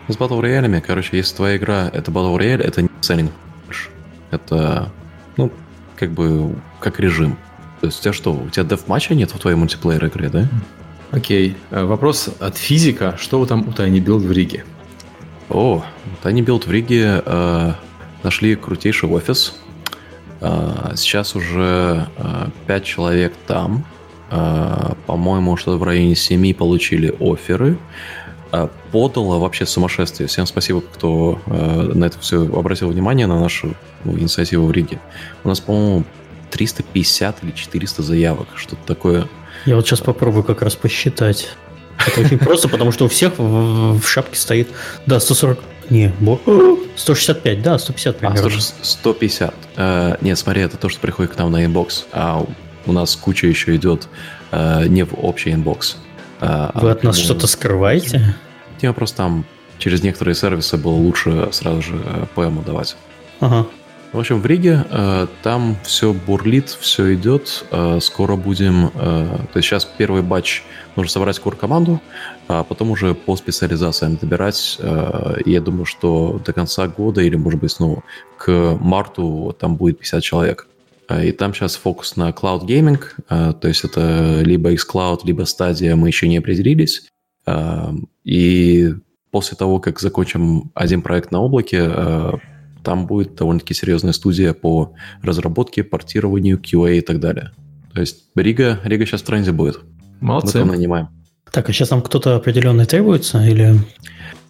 С 0.09 0.17
Battle 0.17 0.41
Royale, 0.41 0.81
короче, 0.81 1.19
если 1.19 1.37
твоя 1.37 1.59
игра 1.59 1.91
это 1.93 2.11
Battle 2.11 2.39
Royale, 2.39 2.63
это 2.63 2.83
не 2.83 2.89
селлинг. 3.03 3.33
Это, 4.31 4.91
ну, 5.37 5.53
как 5.97 6.13
бы, 6.13 6.55
как 6.81 7.01
режим. 7.01 7.37
То 7.81 7.87
есть 7.87 8.01
у 8.01 8.03
тебя 8.03 8.13
что, 8.13 8.33
у 8.33 8.49
тебя 8.49 8.65
деф-матча 8.65 9.15
нет 9.15 9.31
в 9.31 9.39
твоей 9.39 9.57
мультиплеер 9.57 10.07
игре, 10.07 10.29
да? 10.31 10.49
Окей. 11.11 11.57
Э, 11.71 11.85
вопрос 11.85 12.29
от 12.39 12.57
физика. 12.57 13.17
Что 13.19 13.41
вы 13.41 13.47
там 13.47 13.61
у 13.67 13.71
Tiny 13.71 13.99
Build 13.99 14.27
в 14.27 14.33
Риге? 14.33 14.65
О, 15.49 15.83
Tiny 16.23 16.45
Build 16.45 16.67
в 16.67 16.71
Риге 16.71 17.23
э, 17.25 17.73
нашли 18.23 18.55
крутейший 18.57 19.09
офис. 19.09 19.55
Э, 20.41 20.93
сейчас 20.97 21.35
уже 21.35 22.07
э, 22.17 22.49
5 22.67 22.85
человек 22.85 23.33
там. 23.47 23.87
Э, 24.31 24.93
по-моему, 25.07 25.57
что-то 25.57 25.79
в 25.79 25.83
районе 25.83 26.15
7 26.15 26.53
получили 26.53 27.15
оферы. 27.19 27.79
Э, 28.53 28.69
подало 28.93 29.39
вообще 29.39 29.65
сумасшествие. 29.65 30.29
Всем 30.29 30.45
спасибо, 30.45 30.83
кто 30.83 31.41
э, 31.47 31.93
на 31.95 32.05
это 32.05 32.19
все 32.19 32.45
обратил 32.45 32.91
внимание, 32.91 33.27
на 33.27 33.41
нашу 33.41 33.75
ну, 34.05 34.19
инициативу 34.19 34.67
в 34.67 34.73
Риге. 34.73 34.99
У 35.43 35.49
нас, 35.49 35.61
по-моему, 35.61 36.05
350 36.51 37.45
или 37.45 37.53
400 37.53 38.03
заявок, 38.03 38.49
что-то 38.57 38.83
такое. 38.87 39.27
Я 39.67 39.77
вот 39.77 39.87
сейчас 39.87 40.01
попробую 40.01 40.45
как 40.45 40.63
раз 40.63 40.77
посчитать. 40.77 41.49
Это 42.07 42.21
очень 42.21 42.39
просто, 42.39 42.69
потому 42.69 42.93
что 42.93 43.07
у 43.07 43.09
всех 43.09 43.39
в, 43.39 44.03
шапке 44.07 44.39
стоит, 44.39 44.69
да, 45.07 45.19
140, 45.21 45.59
не, 45.91 46.13
165, 46.97 47.63
да, 47.63 47.79
150 47.79 48.15
а, 48.15 48.19
примерно. 48.19 48.59
А, 48.59 48.85
150. 48.85 49.55
Э, 49.77 50.17
нет, 50.21 50.39
смотри, 50.39 50.63
это 50.63 50.77
то, 50.77 50.89
что 50.89 51.01
приходит 51.01 51.33
к 51.33 51.39
нам 51.39 51.51
на 51.51 51.65
inbox, 51.65 52.07
а 52.13 52.45
у 52.87 52.93
нас 52.93 53.17
куча 53.17 53.47
еще 53.47 53.75
идет 53.77 54.09
э, 54.53 54.87
не 54.87 55.05
в 55.05 55.15
общий 55.15 55.53
inbox. 55.53 55.97
Э, 56.41 56.71
Вы 56.75 56.91
а 56.91 56.93
от 56.93 57.03
нас 57.03 57.19
что-то 57.19 57.47
скрываете? 57.47 58.35
Тема 58.81 58.95
просто 58.95 59.17
там 59.17 59.45
через 59.79 60.03
некоторые 60.03 60.35
сервисы 60.35 60.77
было 60.77 60.95
лучше 60.95 61.49
сразу 61.53 61.83
же 61.83 62.01
э, 62.05 62.27
ПМу 62.35 62.63
давать. 62.63 62.97
Ага. 63.41 63.67
В 64.11 64.19
общем, 64.19 64.41
в 64.41 64.47
Риге 64.47 64.87
э, 64.89 65.27
там 65.43 65.77
все 65.83 66.15
бурлит, 66.15 66.71
все 66.71 67.15
идет. 67.15 67.67
Э, 67.71 67.99
скоро 68.01 68.37
будем... 68.37 68.91
Э, 68.95 69.39
то 69.53 69.59
есть 69.59 69.69
сейчас 69.69 69.85
первый 69.85 70.23
батч 70.23 70.63
нужно 70.97 71.11
собрать 71.11 71.39
кор-команду, 71.39 72.01
а 72.49 72.65
потом 72.65 72.91
уже 72.91 73.15
по 73.15 73.37
специализациям 73.37 74.17
добирать. 74.17 74.79
Э, 74.81 75.37
я 75.45 75.61
думаю, 75.61 75.85
что 75.85 76.41
до 76.43 76.55
конца 76.55 76.89
года 76.89 77.21
или, 77.21 77.37
может 77.37 77.61
быть, 77.61 77.77
ну, 77.81 78.03
к 78.39 78.79
марту 78.81 79.55
там 79.61 79.77
будет 79.77 79.99
50 79.99 80.23
человек. 80.23 80.69
Э, 81.11 81.27
и 81.27 81.33
там 81.33 81.53
сейчас 81.53 81.77
фокус 81.77 82.17
на 82.17 82.31
cloud 82.31 82.63
gaming, 82.63 83.03
то 83.29 83.69
есть 83.69 83.85
это 83.85 84.41
либо 84.41 84.73
xCloud, 84.73 85.21
либо 85.25 85.43
стадия, 85.43 85.97
мы 85.97 86.09
еще 86.09 86.29
не 86.29 86.39
определились. 86.39 87.09
И 88.25 88.95
после 89.31 89.57
того, 89.57 89.81
как 89.81 90.01
закончим 90.01 90.71
один 90.75 91.03
проект 91.03 91.31
на 91.31 91.41
облаке, 91.41 92.41
там 92.89 93.07
будет 93.07 93.35
довольно-таки 93.35 93.75
серьезная 93.75 94.15
студия 94.15 94.55
по 94.55 94.95
разработке, 95.21 95.85
портированию, 95.85 96.59
QA 96.59 96.97
и 96.97 97.01
так 97.03 97.21
далее. 97.21 97.51
То 97.93 98.01
есть 98.01 98.31
Рига, 98.35 98.81
Рига 98.83 99.05
сейчас 99.05 99.21
в 99.21 99.27
тренде 99.27 99.53
будет. 99.53 99.81
Молодцы. 100.21 100.61
Мы 100.61 100.65
там 100.65 100.69
нанимаем. 100.71 101.09
Так, 101.53 101.69
а 101.69 101.73
сейчас 101.75 101.91
там 101.91 102.01
кто-то 102.01 102.35
определенный 102.37 102.87
требуется 102.87 103.45
или... 103.45 103.75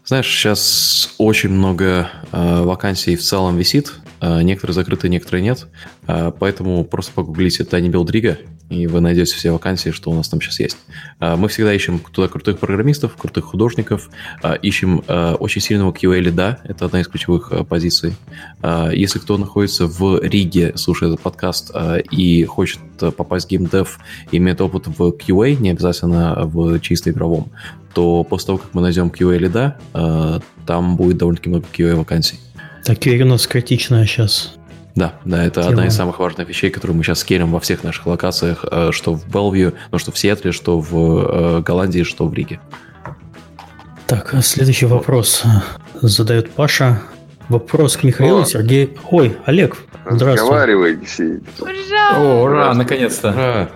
Знаешь, 0.04 0.28
сейчас 0.28 1.16
очень 1.18 1.50
много 1.50 2.08
э, 2.30 2.62
вакансий 2.62 3.16
в 3.16 3.22
целом 3.24 3.56
висит. 3.56 3.92
Э, 4.20 4.42
некоторые 4.42 4.74
закрыты, 4.74 5.08
некоторые 5.08 5.42
нет. 5.42 5.66
Э, 6.06 6.32
поэтому 6.38 6.84
просто 6.84 7.12
погуглите 7.12 7.62
Build 7.62 8.06
Riga, 8.06 8.38
и 8.68 8.86
вы 8.86 9.00
найдете 9.00 9.34
все 9.34 9.50
вакансии, 9.50 9.90
что 9.90 10.10
у 10.10 10.14
нас 10.14 10.28
там 10.28 10.40
сейчас 10.40 10.60
есть. 10.60 10.78
А, 11.20 11.36
мы 11.36 11.48
всегда 11.48 11.72
ищем 11.72 12.00
туда 12.12 12.28
крутых 12.28 12.58
программистов, 12.58 13.16
крутых 13.16 13.46
художников, 13.46 14.10
а, 14.42 14.54
ищем 14.54 15.02
а, 15.08 15.34
очень 15.34 15.62
сильного 15.62 15.92
QA 15.92 16.18
лида, 16.20 16.60
это 16.64 16.84
одна 16.84 17.00
из 17.00 17.08
ключевых 17.08 17.52
позиций. 17.68 18.14
Если 18.92 19.18
кто 19.18 19.36
находится 19.38 19.86
в 19.86 20.20
Риге, 20.20 20.76
слушает 20.76 21.14
этот 21.14 21.22
подкаст 21.22 21.72
и 22.10 22.44
хочет 22.44 22.80
попасть 23.16 23.46
в 23.46 23.50
геймдев, 23.50 23.98
имеет 24.32 24.60
опыт 24.60 24.86
в 24.86 25.10
QA, 25.10 25.56
не 25.60 25.70
обязательно 25.70 26.44
в 26.44 26.80
чисто 26.80 27.10
игровом, 27.10 27.50
то 27.94 28.24
после 28.24 28.46
того, 28.48 28.58
как 28.58 28.74
мы 28.74 28.82
найдем 28.82 29.08
QA 29.08 29.38
лида, 29.38 29.78
там 30.66 30.96
будет 30.96 31.18
довольно-таки 31.18 31.48
много 31.48 31.66
QA 31.72 31.94
QA 32.84 33.22
у 33.22 33.26
нас 33.26 33.46
критичная 33.46 34.06
сейчас. 34.06 34.54
Да, 34.94 35.14
да, 35.24 35.44
это 35.44 35.60
Тема. 35.60 35.74
одна 35.74 35.86
из 35.86 35.94
самых 35.94 36.18
важных 36.18 36.48
вещей, 36.48 36.70
которую 36.70 36.96
мы 36.96 37.04
сейчас 37.04 37.20
скерим 37.20 37.52
во 37.52 37.60
всех 37.60 37.84
наших 37.84 38.06
локациях, 38.06 38.64
э, 38.68 38.90
что 38.92 39.14
в 39.14 39.28
Белвью, 39.28 39.74
ну, 39.92 39.98
что 39.98 40.10
в 40.10 40.18
Сиэтле, 40.18 40.50
что 40.50 40.80
в 40.80 41.58
э, 41.58 41.62
Голландии, 41.62 42.02
что 42.02 42.26
в 42.26 42.34
Риге. 42.34 42.60
Так, 44.08 44.34
а 44.34 44.42
следующий 44.42 44.86
вопрос 44.86 45.44
задает 46.00 46.50
Паша. 46.50 47.00
Вопрос 47.48 47.96
к 47.96 48.02
Михаилу, 48.02 48.42
О. 48.42 48.44
Сергей. 48.44 48.98
Ой, 49.10 49.36
Олег, 49.46 49.76
здравствуй. 50.04 50.48
Разговаривайте. 50.48 51.40
О, 52.16 52.42
ура, 52.42 52.74
наконец-то. 52.74 53.30
Ура. 53.30 53.70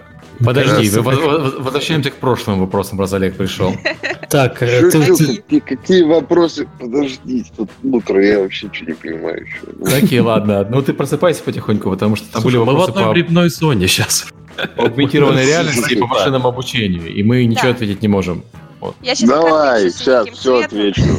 Подожди, 0.44 0.90
возвращаемся 0.90 2.10
к 2.10 2.14
прошлым 2.14 2.60
вопросам, 2.60 3.00
раз 3.00 3.12
Олег 3.12 3.36
пришел. 3.36 3.74
Так, 4.28 4.62
э, 4.62 4.90
ты, 4.90 5.60
какие 5.60 6.04
вопросы? 6.04 6.66
Подожди, 6.80 7.44
тут 7.54 7.68
утро, 7.82 8.24
я 8.24 8.38
вообще 8.38 8.66
ничего 8.66 8.88
не 8.88 8.94
понимаю 8.94 9.46
еще. 9.46 9.58
Окей, 9.94 10.20
ладно. 10.20 10.66
Ну 10.70 10.80
ты 10.80 10.94
просыпайся 10.94 11.42
потихоньку, 11.42 11.90
потому 11.90 12.16
что 12.16 12.32
там 12.32 12.42
были 12.42 12.56
вопросы 12.56 12.92
по... 12.92 13.12
грибной 13.12 13.50
зоне 13.50 13.88
сейчас. 13.88 14.28
По 14.76 14.86
агментированной 14.86 15.44
реальности 15.48 15.92
и 15.92 15.98
по 15.98 16.06
машинному 16.06 16.48
обучению, 16.48 17.12
и 17.12 17.22
мы 17.22 17.44
ничего 17.44 17.72
ответить 17.72 18.00
не 18.00 18.08
можем. 18.08 18.42
Вот. 18.80 18.96
Я 19.02 19.14
сейчас 19.14 19.28
Давай, 19.28 19.90
сейчас 19.90 20.28
все 20.28 20.64
отвечу. 20.64 21.02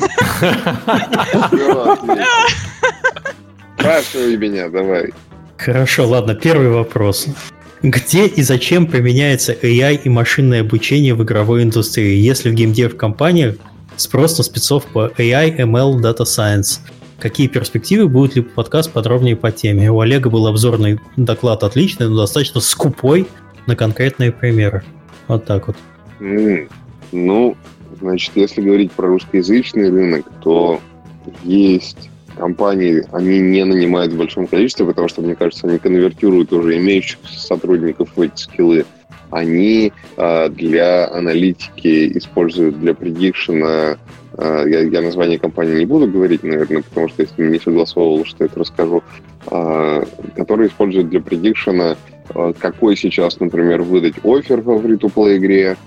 Спрашивай 3.77 4.37
меня, 4.37 4.69
давай. 4.69 5.13
Хорошо, 5.57 6.07
ладно, 6.07 6.35
первый 6.35 6.69
вопрос. 6.69 7.27
Где 7.83 8.27
и 8.27 8.41
зачем 8.43 8.87
применяется 8.87 9.51
AI 9.51 9.99
и 10.05 10.07
машинное 10.07 10.61
обучение 10.61 11.13
в 11.15 11.23
игровой 11.23 11.63
индустрии, 11.63 12.15
если 12.15 12.49
в 12.49 12.53
геймдев-компаниях 12.53 13.57
спрос 13.97 14.37
на 14.37 14.45
спецов 14.45 14.85
по 14.85 15.11
AI, 15.17 15.57
ML, 15.57 15.99
Data 15.99 16.21
Science? 16.21 16.79
Какие 17.19 17.47
перспективы? 17.47 18.07
Будет 18.07 18.37
ли 18.37 18.41
подкаст 18.41 18.89
подробнее 18.93 19.35
по 19.35 19.51
теме? 19.51 19.91
У 19.91 19.99
Олега 19.99 20.29
был 20.29 20.47
обзорный 20.47 20.97
доклад 21.17 21.63
отличный, 21.63 22.07
но 22.07 22.15
достаточно 22.15 22.61
скупой 22.61 23.27
на 23.67 23.75
конкретные 23.75 24.31
примеры. 24.31 24.81
Вот 25.27 25.43
так 25.43 25.67
вот. 25.67 25.75
Mm. 26.21 26.71
Ну, 27.11 27.57
значит, 27.99 28.31
если 28.35 28.61
говорить 28.61 28.93
про 28.93 29.07
русскоязычный 29.07 29.89
рынок, 29.89 30.25
то 30.41 30.79
есть 31.43 32.09
компании, 32.35 33.03
они 33.11 33.39
не 33.39 33.63
нанимают 33.63 34.13
в 34.13 34.17
большом 34.17 34.47
количестве, 34.47 34.85
потому 34.85 35.07
что, 35.07 35.21
мне 35.21 35.35
кажется, 35.35 35.67
они 35.67 35.77
конвертируют 35.77 36.51
уже 36.51 36.77
имеющих 36.77 37.19
сотрудников 37.25 38.09
в 38.15 38.21
эти 38.21 38.35
скиллы. 38.35 38.85
Они 39.31 39.91
э, 40.17 40.49
для 40.49 41.07
аналитики 41.09 42.17
используют 42.17 42.79
для 42.79 42.93
предикшена, 42.93 43.97
э, 44.37 44.65
я, 44.67 44.81
я 44.81 45.01
название 45.01 45.39
компании 45.39 45.79
не 45.79 45.85
буду 45.85 46.07
говорить, 46.07 46.43
наверное, 46.43 46.83
потому 46.83 47.09
что 47.09 47.23
если 47.23 47.47
не 47.49 47.59
согласовывал, 47.59 48.25
что 48.25 48.45
это 48.45 48.59
расскажу, 48.59 49.01
э, 49.49 50.03
которые 50.35 50.67
используют 50.69 51.09
для 51.09 51.19
prediction 51.19 51.82
а, 51.82 51.95
э, 52.35 52.53
какой 52.59 52.95
сейчас, 52.95 53.39
например, 53.39 53.81
выдать 53.81 54.23
offer 54.23 54.61
в 54.61 54.69
free-to-play 54.69 55.37
игре, 55.37 55.77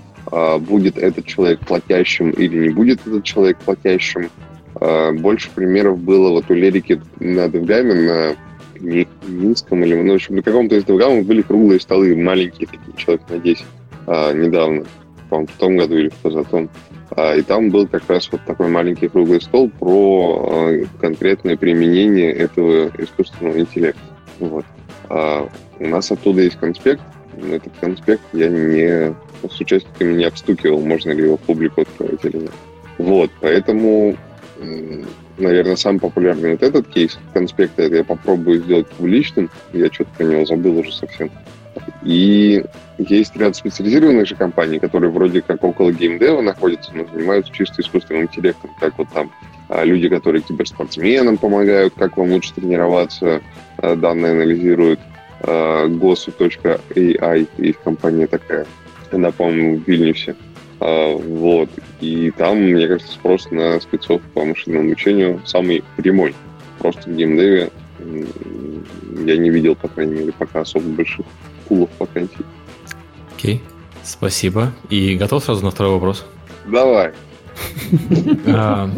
будет 0.59 0.97
этот 0.97 1.25
человек 1.25 1.61
платящим 1.61 2.31
или 2.31 2.67
не 2.67 2.69
будет 2.73 2.99
этот 3.07 3.23
человек 3.23 3.59
платящим, 3.59 4.23
а, 4.25 4.46
больше 4.79 5.49
примеров 5.53 5.99
было 5.99 6.29
вот 6.29 6.49
у 6.49 6.53
Лерики 6.53 7.01
на 7.19 7.47
DevGAMM 7.47 7.83
е, 7.83 7.93
на 7.93 8.35
Минском 8.79 9.83
или, 9.83 9.95
ну, 9.95 10.13
в 10.13 10.15
общем, 10.15 10.35
на 10.35 10.41
каком-то 10.41 10.75
из 10.75 10.85
DevGAMM 10.85 11.16
ов 11.16 11.25
были 11.25 11.41
круглые 11.41 11.79
столы, 11.79 12.15
маленькие 12.15 12.67
такие, 12.67 12.95
человек 12.95 13.21
на 13.29 13.39
10 13.39 13.65
а, 14.07 14.33
недавно. 14.33 14.85
по-моему, 15.29 15.47
в 15.47 15.59
том 15.59 15.77
году 15.77 15.97
или 15.97 16.09
в 16.09 16.15
позатом. 16.15 16.69
А, 17.11 17.35
и 17.35 17.41
там 17.41 17.69
был 17.69 17.87
как 17.87 18.03
раз 18.09 18.29
вот 18.31 18.41
такой 18.45 18.69
маленький 18.69 19.07
круглый 19.07 19.41
стол 19.41 19.69
про 19.69 20.49
а, 20.49 20.85
конкретное 20.99 21.57
применение 21.57 22.31
этого 22.31 22.89
искусственного 22.97 23.59
интеллекта. 23.59 24.01
Вот. 24.39 24.65
А 25.09 25.47
у 25.79 25.87
нас 25.87 26.11
оттуда 26.11 26.41
есть 26.41 26.57
конспект. 26.57 27.01
Этот 27.51 27.73
конспект 27.79 28.23
я 28.33 28.47
не 28.47 29.13
с 29.47 29.59
участниками 29.59 30.13
не 30.13 30.25
обстукивал, 30.25 30.79
можно 30.81 31.11
ли 31.11 31.23
его 31.23 31.37
в 31.37 31.41
публику 31.41 31.81
отправить 31.81 32.23
или 32.23 32.37
нет. 32.37 32.51
Вот, 32.97 33.29
поэтому, 33.41 34.17
наверное, 35.37 35.75
самый 35.75 35.99
популярный 35.99 36.51
вот 36.51 36.63
этот 36.63 36.87
кейс 36.87 37.17
конспекта, 37.33 37.83
это 37.83 37.97
я 37.97 38.03
попробую 38.03 38.61
сделать 38.61 38.87
публичным. 38.89 39.49
Я 39.73 39.91
что-то 39.91 40.09
про 40.17 40.23
него 40.25 40.45
забыл 40.45 40.79
уже 40.79 40.93
совсем. 40.93 41.31
И 42.03 42.63
есть 42.97 43.35
ряд 43.35 43.55
специализированных 43.55 44.27
же 44.27 44.35
компаний, 44.35 44.79
которые 44.79 45.11
вроде 45.11 45.41
как 45.41 45.63
около 45.63 45.91
геймдева 45.91 46.41
находятся, 46.41 46.91
но 46.93 47.05
занимаются 47.05 47.53
чисто 47.53 47.81
искусственным 47.81 48.23
интеллектом, 48.23 48.71
как 48.79 48.97
вот 48.97 49.07
там 49.13 49.31
а, 49.69 49.83
люди, 49.83 50.09
которые 50.09 50.41
киберспортсменам 50.41 51.37
помогают, 51.37 51.93
как 51.95 52.17
вам 52.17 52.31
лучше 52.31 52.53
тренироваться, 52.53 53.41
а, 53.77 53.95
данные 53.95 54.31
анализируют, 54.31 54.99
а, 55.41 55.87
gosu.ai, 55.87 57.47
их 57.57 57.81
компания 57.81 58.27
такая, 58.27 58.65
она, 59.11 59.31
по-моему, 59.31 59.77
в 59.77 59.87
Вильнюсе. 59.87 60.35
Вот. 60.79 61.69
И 62.01 62.31
там, 62.37 62.59
мне 62.59 62.87
кажется, 62.87 63.11
спрос 63.13 63.49
на 63.51 63.79
спецов 63.79 64.21
по 64.33 64.45
машинному 64.45 64.85
обучению 64.85 65.41
самый 65.45 65.83
прямой. 65.95 66.35
Просто 66.79 67.09
в 67.09 67.15
геймдеве 67.15 67.71
я 69.25 69.37
не 69.37 69.49
видел, 69.49 69.75
по 69.75 69.87
крайней 69.87 70.15
мере, 70.15 70.31
пока 70.31 70.61
особо 70.61 70.87
больших 70.89 71.25
пулов 71.67 71.89
вакансий. 71.99 72.45
Окей, 73.35 73.61
спасибо. 74.03 74.71
И 74.89 75.15
готов 75.15 75.43
сразу 75.43 75.63
на 75.63 75.71
второй 75.71 75.93
вопрос? 75.93 76.25
Давай. 76.65 77.13
А, 78.47 78.89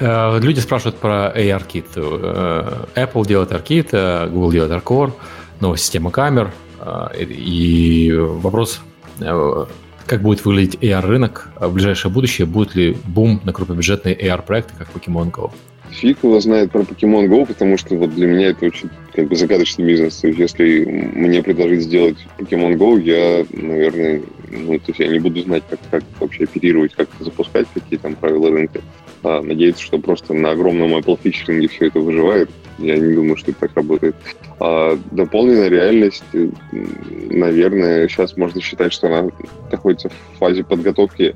а, 0.00 0.38
люди 0.38 0.60
спрашивают 0.60 0.96
про 0.98 1.32
AR-кит. 1.34 1.86
Э, 1.96 2.84
Apple 2.94 3.26
делает 3.26 3.50
AR-кит, 3.50 3.88
э, 3.92 4.28
Google 4.28 4.52
делает 4.52 4.72
AR-Core, 4.72 5.12
новая 5.60 5.76
система 5.76 6.12
камер. 6.12 6.52
А, 6.78 7.10
и 7.16 8.12
вопрос, 8.16 8.80
э, 9.20 9.66
как 10.08 10.22
будет 10.22 10.44
выглядеть 10.44 10.76
AR-рынок 10.76 11.50
в 11.60 11.72
ближайшее 11.72 12.10
будущее? 12.10 12.46
Будет 12.46 12.74
ли 12.74 12.96
бум 13.04 13.40
на 13.44 13.52
крупнобюджетные 13.52 14.16
AR-проекты, 14.16 14.72
как 14.76 14.88
Pokemon 14.90 15.30
Go? 15.30 15.52
Фиг 15.90 16.18
его 16.22 16.38
знает 16.40 16.70
про 16.70 16.82
Pokemon 16.82 17.28
Go, 17.28 17.46
потому 17.46 17.76
что 17.76 17.96
вот 17.96 18.14
для 18.14 18.26
меня 18.26 18.48
это 18.48 18.66
очень 18.66 18.90
как 19.14 19.28
бы 19.28 19.36
загадочный 19.36 19.86
бизнес. 19.86 20.16
То 20.18 20.28
есть 20.28 20.38
если 20.38 20.84
мне 20.84 21.42
предложить 21.42 21.82
сделать 21.82 22.18
Pokemon 22.38 22.76
Go, 22.76 23.00
я, 23.00 23.44
наверное, 23.52 24.22
ну, 24.50 24.78
то 24.78 24.84
есть 24.88 25.00
я 25.00 25.08
не 25.08 25.18
буду 25.18 25.40
знать, 25.42 25.62
как, 25.68 25.80
как 25.90 26.04
вообще 26.20 26.44
оперировать, 26.44 26.94
как 26.94 27.08
запускать, 27.20 27.66
какие 27.74 27.98
там 27.98 28.14
правила 28.14 28.50
рынка. 28.50 28.80
А 29.22 29.42
надеяться, 29.42 29.82
что 29.82 29.98
просто 29.98 30.34
на 30.34 30.52
огромном 30.52 30.94
Apple 30.96 31.18
фичеринге 31.22 31.68
все 31.68 31.86
это 31.86 32.00
выживает. 32.00 32.50
Я 32.78 32.96
не 32.96 33.14
думаю, 33.14 33.36
что 33.36 33.50
это 33.50 33.60
так 33.60 33.74
работает. 33.74 34.14
А 34.60 34.96
дополненная 35.10 35.68
реальность, 35.68 36.22
наверное, 36.70 38.08
сейчас 38.08 38.36
можно 38.36 38.60
считать, 38.60 38.92
что 38.92 39.08
она 39.08 39.30
находится 39.72 40.10
в 40.10 40.38
фазе 40.38 40.62
подготовки 40.62 41.34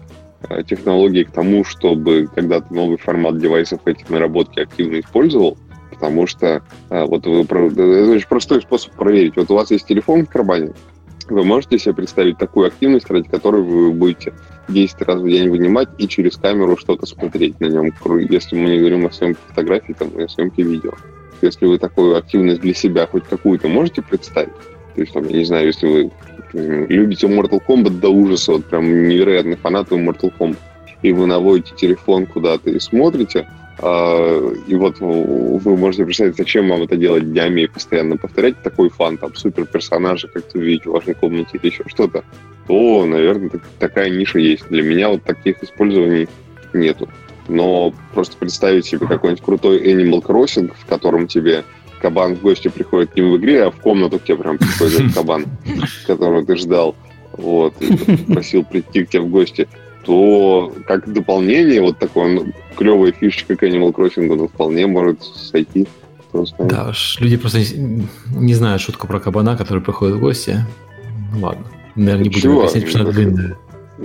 технологии 0.66 1.24
к 1.24 1.30
тому, 1.30 1.64
чтобы 1.64 2.28
когда-то 2.34 2.72
новый 2.74 2.98
формат 2.98 3.38
девайсов 3.38 3.80
эти 3.84 4.04
наработки 4.10 4.60
активно 4.60 5.00
использовал, 5.00 5.56
потому 5.90 6.26
что 6.26 6.62
а, 6.90 7.06
вот 7.06 7.26
вы, 7.26 7.42
это 7.42 8.10
очень 8.10 8.28
простой 8.28 8.62
способ 8.62 8.92
проверить. 8.92 9.36
Вот 9.36 9.50
у 9.50 9.54
вас 9.54 9.70
есть 9.70 9.86
телефон 9.86 10.26
в 10.26 10.28
кармане, 10.28 10.72
вы 11.28 11.44
можете 11.44 11.78
себе 11.78 11.94
представить 11.94 12.38
такую 12.38 12.66
активность, 12.66 13.10
ради 13.10 13.28
которой 13.28 13.62
вы 13.62 13.92
будете 13.92 14.34
10 14.68 15.00
раз 15.02 15.20
в 15.20 15.28
день 15.28 15.48
вынимать 15.50 15.88
и 15.98 16.08
через 16.08 16.36
камеру 16.36 16.76
что-то 16.76 17.06
смотреть 17.06 17.60
на 17.60 17.66
нем, 17.66 17.92
если 18.28 18.56
мы 18.56 18.70
не 18.70 18.78
говорим 18.78 19.06
о 19.06 19.12
съемке 19.12 19.40
фотографий, 19.48 19.94
там, 19.94 20.08
о 20.16 20.28
съемке 20.28 20.62
видео. 20.62 20.92
Если 21.40 21.66
вы 21.66 21.78
такую 21.78 22.16
активность 22.16 22.60
для 22.60 22.74
себя 22.74 23.06
хоть 23.06 23.24
какую-то 23.24 23.68
можете 23.68 24.02
представить, 24.02 24.52
то 24.94 25.00
есть, 25.00 25.12
там, 25.12 25.26
я 25.28 25.38
не 25.38 25.44
знаю, 25.44 25.66
если 25.66 25.86
вы 25.86 26.10
любите 26.52 27.26
Mortal 27.26 27.60
Kombat 27.66 28.00
до 28.00 28.08
ужаса, 28.08 28.52
вот 28.52 28.66
прям 28.66 29.08
невероятный 29.08 29.56
фанат 29.56 29.88
Mortal 29.90 30.32
Kombat, 30.38 30.58
и 31.02 31.12
вы 31.12 31.26
наводите 31.26 31.74
телефон 31.76 32.26
куда-то 32.26 32.70
и 32.70 32.78
смотрите, 32.78 33.46
Uh, 33.78 34.56
и 34.68 34.76
вот 34.76 35.00
вы 35.00 35.76
можете 35.76 36.04
представить, 36.04 36.36
зачем 36.36 36.68
вам 36.68 36.82
это 36.82 36.96
делать 36.96 37.32
днями 37.32 37.62
и 37.62 37.66
постоянно 37.66 38.16
повторять 38.16 38.62
такой 38.62 38.90
фан, 38.90 39.16
там, 39.16 39.34
супер 39.34 39.64
персонажа, 39.64 40.28
как 40.28 40.44
вы 40.54 40.60
видите 40.60 40.90
в 40.90 40.92
вашей 40.92 41.14
комнате 41.14 41.58
или 41.60 41.72
еще 41.72 41.82
что-то, 41.86 42.22
то, 42.68 43.06
наверное, 43.06 43.48
так, 43.48 43.62
такая 43.78 44.10
ниша 44.10 44.38
есть. 44.38 44.68
Для 44.68 44.82
меня 44.82 45.08
вот 45.08 45.24
таких 45.24 45.64
использований 45.64 46.28
нету. 46.72 47.08
Но 47.48 47.92
просто 48.14 48.36
представить 48.36 48.86
себе 48.86 49.06
какой-нибудь 49.06 49.42
крутой 49.42 49.82
Animal 49.82 50.22
Crossing, 50.22 50.70
в 50.78 50.86
котором 50.86 51.26
тебе 51.26 51.64
кабан 52.02 52.34
в 52.34 52.40
гости 52.42 52.68
приходит 52.68 53.14
не 53.14 53.22
в 53.22 53.36
игре, 53.36 53.64
а 53.64 53.70
в 53.70 53.76
комнату 53.76 54.18
к 54.18 54.24
тебе 54.24 54.36
прям 54.38 54.58
приходит 54.58 55.14
кабан, 55.14 55.46
которого 56.06 56.44
ты 56.44 56.56
ждал, 56.56 56.96
вот, 57.32 57.80
и 57.80 58.16
просил 58.32 58.64
прийти 58.64 59.04
к 59.04 59.10
тебе 59.10 59.22
в 59.22 59.30
гости, 59.30 59.68
то 60.04 60.74
как 60.86 61.10
дополнение 61.10 61.80
вот 61.80 61.98
такое 61.98 62.34
ну, 62.34 62.52
клевая 62.76 63.12
фишечка 63.12 63.56
к 63.56 63.62
Animal 63.62 63.94
Crossing, 63.94 64.34
ну, 64.34 64.48
вполне 64.48 64.86
может 64.86 65.22
сойти. 65.22 65.86
Просто. 66.32 66.64
Да 66.64 66.88
уж, 66.88 67.20
люди 67.20 67.36
просто 67.36 67.58
не, 67.60 68.08
не 68.30 68.54
знают 68.54 68.82
шутку 68.82 69.06
про 69.06 69.20
кабана, 69.20 69.56
который 69.56 69.82
приходит 69.82 70.16
в 70.16 70.20
гости. 70.20 70.66
Ну, 71.32 71.46
ладно. 71.46 71.66
Наверное, 71.94 72.24
не 72.24 72.30
будем 72.30 72.58
объяснять, 72.58 72.86
потому 72.86 72.90
что 72.90 73.02
это 73.02 73.12
длинное. 73.12 73.58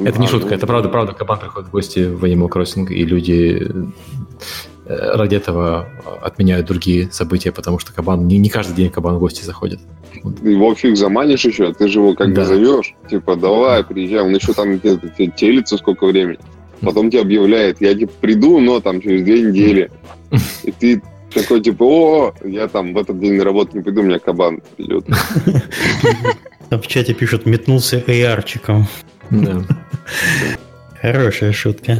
Это 0.06 0.20
не 0.20 0.28
шутка, 0.28 0.54
это 0.54 0.68
правда, 0.68 0.90
правда, 0.90 1.14
кабан 1.14 1.40
приходит 1.40 1.70
в 1.70 1.72
гости 1.72 2.06
в 2.06 2.24
Animal 2.26 2.50
Crossing, 2.50 2.88
и 2.94 3.06
люди 3.06 3.72
ради 4.88 5.36
этого 5.36 5.90
отменяют 6.22 6.68
другие 6.68 7.12
события, 7.12 7.52
потому 7.52 7.80
что 7.80 7.94
кабан 7.94 8.28
не, 8.28 8.38
не 8.38 8.50
каждый 8.50 8.76
день 8.76 8.90
кабан 8.90 9.16
в 9.16 9.20
гости 9.20 9.44
заходит. 9.44 9.80
Его 10.42 10.74
фиг 10.76 10.98
заманишь 10.98 11.46
еще, 11.46 11.74
ты 11.74 11.88
же 11.88 12.00
его 12.00 12.14
как 12.14 12.30
бы 12.30 12.36
да. 12.36 12.46
зовешь, 12.46 12.96
типа, 13.10 13.36
давай, 13.36 13.84
приезжай, 13.84 14.22
он 14.22 14.34
еще 14.34 14.54
там 14.54 14.78
где-то 14.78 15.10
телится 15.36 15.78
сколько 15.78 16.06
времени. 16.06 16.40
Потом 16.82 17.10
тебе 17.10 17.22
объявляет, 17.22 17.82
я 17.82 17.94
типа 17.96 18.14
приду, 18.22 18.60
но 18.60 18.80
там 18.80 19.02
через 19.02 19.24
две 19.24 19.42
недели. 19.42 19.92
И 20.64 20.72
ты 20.72 21.02
такой, 21.34 21.62
типа, 21.62 21.84
о, 21.84 22.34
я 22.44 22.68
там 22.68 22.94
в 22.94 22.98
этот 22.98 23.20
день 23.20 23.34
на 23.34 23.44
работу 23.44 23.78
не 23.78 23.84
приду, 23.84 24.02
у 24.02 24.04
меня 24.04 24.20
кабан 24.20 24.62
придет. 24.76 25.06
Там 26.70 26.82
в 26.82 26.88
чате 26.88 27.14
пишут, 27.14 27.46
метнулся 27.46 28.04
AR-чиком. 28.06 28.88
Да. 29.30 29.62
Хорошая 31.02 31.54
шутка. 31.54 31.98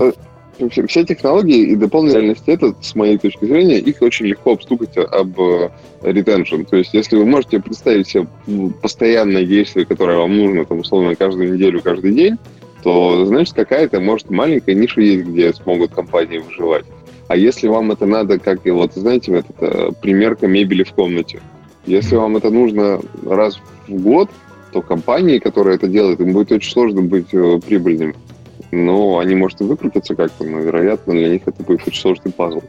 Э, 0.60 0.68
все 0.88 1.06
технологии 1.06 1.72
и 1.72 1.76
дополненная 1.76 2.16
реальность 2.16 2.44
это, 2.48 2.76
с 2.82 2.96
моей 2.96 3.18
точки 3.18 3.46
зрения, 3.46 3.80
их 3.80 4.02
очень 4.02 4.26
легко 4.26 4.54
обстукать 4.54 4.98
об 4.98 5.40
ретеншн. 6.02 6.64
То 6.64 6.78
есть, 6.78 6.94
если 6.94 7.16
вы 7.16 7.26
можете 7.26 7.60
представить 7.60 8.08
себе 8.08 8.28
постоянное 8.82 9.46
действие, 9.46 9.86
которое 9.86 10.18
вам 10.18 10.36
нужно, 10.36 10.66
там, 10.66 10.80
условно, 10.80 11.16
каждую 11.16 11.54
неделю, 11.54 11.82
каждый 11.82 12.14
день, 12.14 12.38
то, 12.84 13.26
значит, 13.26 13.54
какая-то, 13.56 14.00
может, 14.00 14.30
маленькая 14.30 14.76
ниша 14.76 15.02
есть, 15.02 15.26
где 15.26 15.54
смогут 15.54 15.94
компании 15.94 16.38
выживать. 16.40 16.86
А 17.28 17.36
если 17.36 17.68
вам 17.68 17.92
это 17.92 18.06
надо, 18.06 18.40
как 18.40 18.66
и 18.66 18.72
вот, 18.72 18.94
знаете, 18.94 19.32
вот 19.34 19.46
это 19.50 19.92
примерка 20.02 20.48
мебели 20.48 20.84
в 20.84 20.94
комнате. 20.94 21.42
Если 21.86 22.16
вам 22.16 22.38
это 22.38 22.50
нужно 22.50 23.02
раз 23.26 23.60
в 23.88 24.02
год, 24.02 24.30
то 24.72 24.82
компании, 24.82 25.40
которые 25.40 25.76
это 25.76 25.88
делают, 25.88 26.20
им 26.20 26.34
будет 26.34 26.52
очень 26.52 26.72
сложно 26.72 27.02
быть 27.02 27.34
э, 27.34 27.60
прибыльными 27.66 28.16
но 28.72 29.20
они, 29.20 29.36
может, 29.36 29.62
и 29.62 29.64
выкрутятся 29.64 30.16
как-то, 30.16 30.44
но, 30.44 30.60
вероятно, 30.60 31.14
для 31.14 31.30
них 31.30 31.42
это 31.46 31.64
будет 31.64 31.88
очень 31.88 32.02
сложный 32.02 32.32
пазл. 32.32 32.62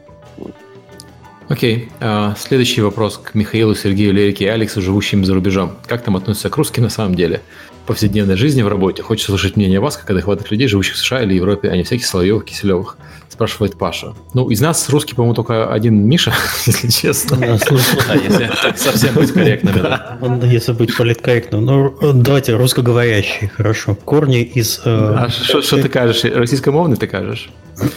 Окей. 1.49 1.89
Okay. 1.99 2.31
Uh, 2.31 2.37
следующий 2.37 2.81
вопрос 2.81 3.17
к 3.17 3.33
Михаилу, 3.33 3.73
Сергею, 3.73 4.13
Лерике 4.13 4.45
и 4.45 4.47
Алексу, 4.47 4.81
живущим 4.81 5.25
за 5.25 5.33
рубежом. 5.33 5.71
Как 5.87 6.03
там 6.03 6.15
относятся 6.15 6.49
к 6.49 6.57
русским 6.57 6.83
на 6.83 6.89
самом 6.89 7.15
деле? 7.15 7.41
В 7.83 7.87
повседневной 7.87 8.35
жизни, 8.35 8.61
в 8.61 8.67
работе. 8.67 9.01
Хочется 9.01 9.31
слышать 9.31 9.55
мнение 9.55 9.79
вас, 9.79 9.97
как 9.97 10.11
адекватных 10.11 10.51
людей, 10.51 10.67
живущих 10.67 10.93
в 10.93 10.97
США 10.99 11.23
или 11.23 11.33
Европе, 11.33 11.69
а 11.69 11.75
не 11.75 11.83
всяких 11.83 12.05
Соловьевых, 12.05 12.45
Киселевых 12.45 12.97
спрашивает 13.39 13.77
Паша. 13.77 14.15
Ну, 14.33 14.49
из 14.49 14.59
нас 14.59 14.89
русский, 14.89 15.15
по-моему, 15.15 15.33
только 15.33 15.71
один 15.71 16.05
Миша, 16.05 16.33
если 16.65 16.89
честно. 16.89 17.37
Да, 17.37 18.15
если 18.15 18.75
совсем 18.75 19.15
быть 19.15 19.31
корректным. 19.31 20.41
Если 20.43 20.73
быть 20.73 20.97
политкорректным. 20.97 21.63
Ну, 21.63 21.97
давайте, 22.15 22.57
русскоговорящий, 22.57 23.47
хорошо. 23.47 23.95
Корни 23.95 24.41
из... 24.41 24.81
Э, 24.83 25.15
а 25.17 25.29
что 25.29 25.81
ты 25.81 25.87
кажешь? 25.87 26.25
Российскомовный 26.25 26.97
ты 26.97 27.07
кажешь? 27.07 27.49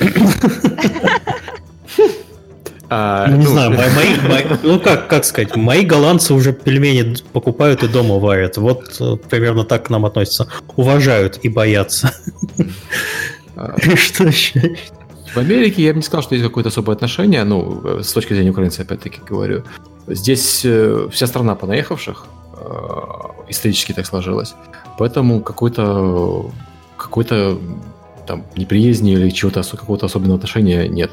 А, 2.94 3.26
ну, 3.26 3.38
не 3.38 3.44
ну, 3.46 3.50
знаю, 3.52 3.70
мои, 3.96 4.28
мои, 4.28 4.44
ну 4.62 4.78
как, 4.78 5.08
как 5.08 5.24
сказать, 5.24 5.56
мои 5.56 5.82
голландцы 5.82 6.34
уже 6.34 6.52
пельмени 6.52 7.16
покупают 7.32 7.82
и 7.82 7.88
дома 7.88 8.18
варят. 8.18 8.58
Вот 8.58 8.96
э, 9.00 9.16
примерно 9.30 9.64
так 9.64 9.86
к 9.86 9.88
нам 9.88 10.04
относятся. 10.04 10.48
Уважают 10.76 11.38
и 11.42 11.48
боятся. 11.48 12.12
А. 13.56 13.74
Что 13.96 14.24
еще? 14.24 14.76
В 15.34 15.38
Америке 15.38 15.82
я 15.82 15.92
бы 15.92 15.96
не 15.96 16.02
сказал, 16.02 16.22
что 16.22 16.34
есть 16.34 16.46
какое-то 16.46 16.68
особое 16.68 16.94
отношение, 16.94 17.44
ну, 17.44 17.80
э, 17.84 18.02
с 18.02 18.12
точки 18.12 18.34
зрения 18.34 18.50
украинцев, 18.50 18.84
опять-таки 18.86 19.20
говорю. 19.28 19.62
Здесь 20.06 20.62
э, 20.64 21.08
вся 21.10 21.26
страна 21.26 21.54
понаехавших, 21.54 22.26
э, 22.56 23.48
исторически 23.48 23.92
так 23.92 24.06
сложилось, 24.06 24.54
поэтому 24.98 25.40
какой-то 25.40 26.50
какой-то 26.96 27.58
там 28.26 28.44
неприязни 28.56 29.12
или 29.12 29.30
чего-то 29.30 29.62
какого-то 29.62 30.06
особенного 30.06 30.36
отношения 30.36 30.88
нет. 30.88 31.10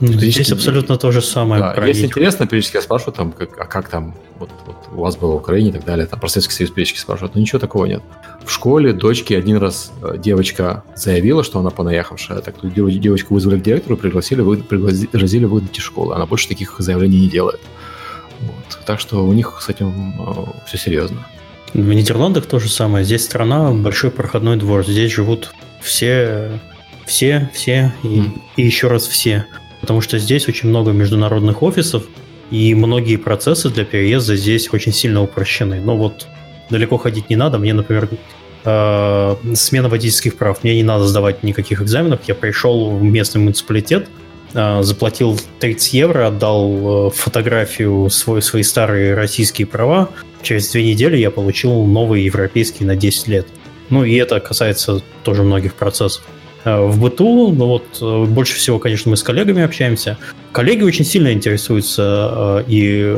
Ну, 0.00 0.12
здесь 0.12 0.52
абсолютно 0.52 0.96
то 0.96 1.12
же 1.12 1.20
самое. 1.20 1.60
Да, 1.60 1.86
если 1.86 2.06
интересно, 2.06 2.46
периодически 2.46 2.76
я 2.76 2.82
спрашиваю, 2.82 3.14
там, 3.14 3.32
как, 3.32 3.58
а 3.58 3.66
как 3.66 3.88
там 3.88 4.14
вот, 4.38 4.50
вот 4.66 4.76
у 4.92 5.00
вас 5.02 5.16
было 5.16 5.32
в 5.32 5.36
Украине 5.36 5.68
и 5.68 5.72
так 5.72 5.84
далее, 5.84 6.06
там 6.06 6.18
про 6.18 6.28
Советский 6.28 6.54
Союз 6.54 6.70
периодически 6.70 6.98
спрашивают, 6.98 7.34
но 7.34 7.40
ничего 7.40 7.58
такого 7.58 7.84
нет. 7.84 8.02
В 8.44 8.50
школе 8.50 8.92
дочки 8.92 9.34
один 9.34 9.58
раз 9.58 9.92
э, 10.02 10.16
девочка 10.18 10.82
заявила, 10.94 11.44
что 11.44 11.60
она 11.60 11.70
понаехавшая, 11.70 12.40
так 12.40 12.54
девочку 12.62 13.34
вызвали 13.34 13.58
к 13.58 13.62
директору, 13.62 13.96
пригласили, 13.96 14.40
вы, 14.40 14.56
пригласили 14.56 15.44
выгнать 15.44 15.78
из 15.78 15.84
школы. 15.84 16.14
Она 16.14 16.26
больше 16.26 16.48
таких 16.48 16.76
заявлений 16.78 17.20
не 17.20 17.28
делает. 17.28 17.60
Вот. 18.40 18.78
Так 18.86 18.98
что 19.00 19.24
у 19.24 19.32
них 19.32 19.60
с 19.60 19.68
этим 19.68 20.14
э, 20.18 20.66
все 20.66 20.78
серьезно. 20.78 21.26
В 21.74 21.92
Нидерландах 21.92 22.46
то 22.46 22.58
же 22.58 22.68
самое. 22.68 23.04
Здесь 23.04 23.24
страна 23.24 23.70
большой 23.70 24.10
проходной 24.10 24.56
двор. 24.56 24.84
Здесь 24.84 25.12
живут 25.12 25.52
все, 25.80 26.58
все, 27.06 27.50
все 27.54 27.94
и, 28.02 28.20
mm. 28.20 28.40
и 28.56 28.62
еще 28.62 28.88
раз 28.88 29.06
все 29.06 29.46
потому 29.80 30.00
что 30.00 30.18
здесь 30.18 30.48
очень 30.48 30.68
много 30.68 30.92
международных 30.92 31.62
офисов, 31.62 32.04
и 32.50 32.74
многие 32.74 33.16
процессы 33.16 33.70
для 33.70 33.84
переезда 33.84 34.36
здесь 34.36 34.72
очень 34.72 34.92
сильно 34.92 35.22
упрощены. 35.22 35.80
Но 35.80 35.96
вот 35.96 36.26
далеко 36.70 36.96
ходить 36.96 37.28
не 37.28 37.36
надо. 37.36 37.58
Мне, 37.58 37.74
например, 37.74 38.08
э, 38.64 39.36
смена 39.54 39.88
водительских 39.88 40.36
прав. 40.36 40.62
Мне 40.62 40.76
не 40.76 40.82
надо 40.82 41.06
сдавать 41.06 41.42
никаких 41.42 41.82
экзаменов. 41.82 42.20
Я 42.26 42.34
пришел 42.34 42.90
в 42.90 43.02
местный 43.02 43.40
муниципалитет, 43.40 44.08
э, 44.54 44.82
заплатил 44.82 45.38
30 45.58 45.94
евро, 45.94 46.28
отдал 46.28 47.08
э, 47.08 47.10
фотографию 47.10 48.08
свой, 48.10 48.42
свои 48.42 48.62
старые 48.62 49.14
российские 49.14 49.66
права. 49.66 50.08
Через 50.42 50.70
две 50.70 50.84
недели 50.84 51.16
я 51.16 51.30
получил 51.30 51.84
новые 51.84 52.24
европейские 52.24 52.86
на 52.86 52.96
10 52.96 53.28
лет. 53.28 53.46
Ну 53.90 54.04
и 54.04 54.14
это 54.14 54.40
касается 54.40 55.02
тоже 55.24 55.42
многих 55.42 55.74
процессов. 55.74 56.24
В 56.62 57.00
быту, 57.00 57.52
ну 57.52 57.66
вот 57.66 58.28
больше 58.28 58.54
всего, 58.56 58.78
конечно, 58.78 59.10
мы 59.10 59.16
с 59.16 59.22
коллегами 59.22 59.62
общаемся. 59.62 60.18
Коллеги 60.52 60.82
очень 60.82 61.06
сильно 61.06 61.32
интересуются 61.32 62.62
и 62.68 63.16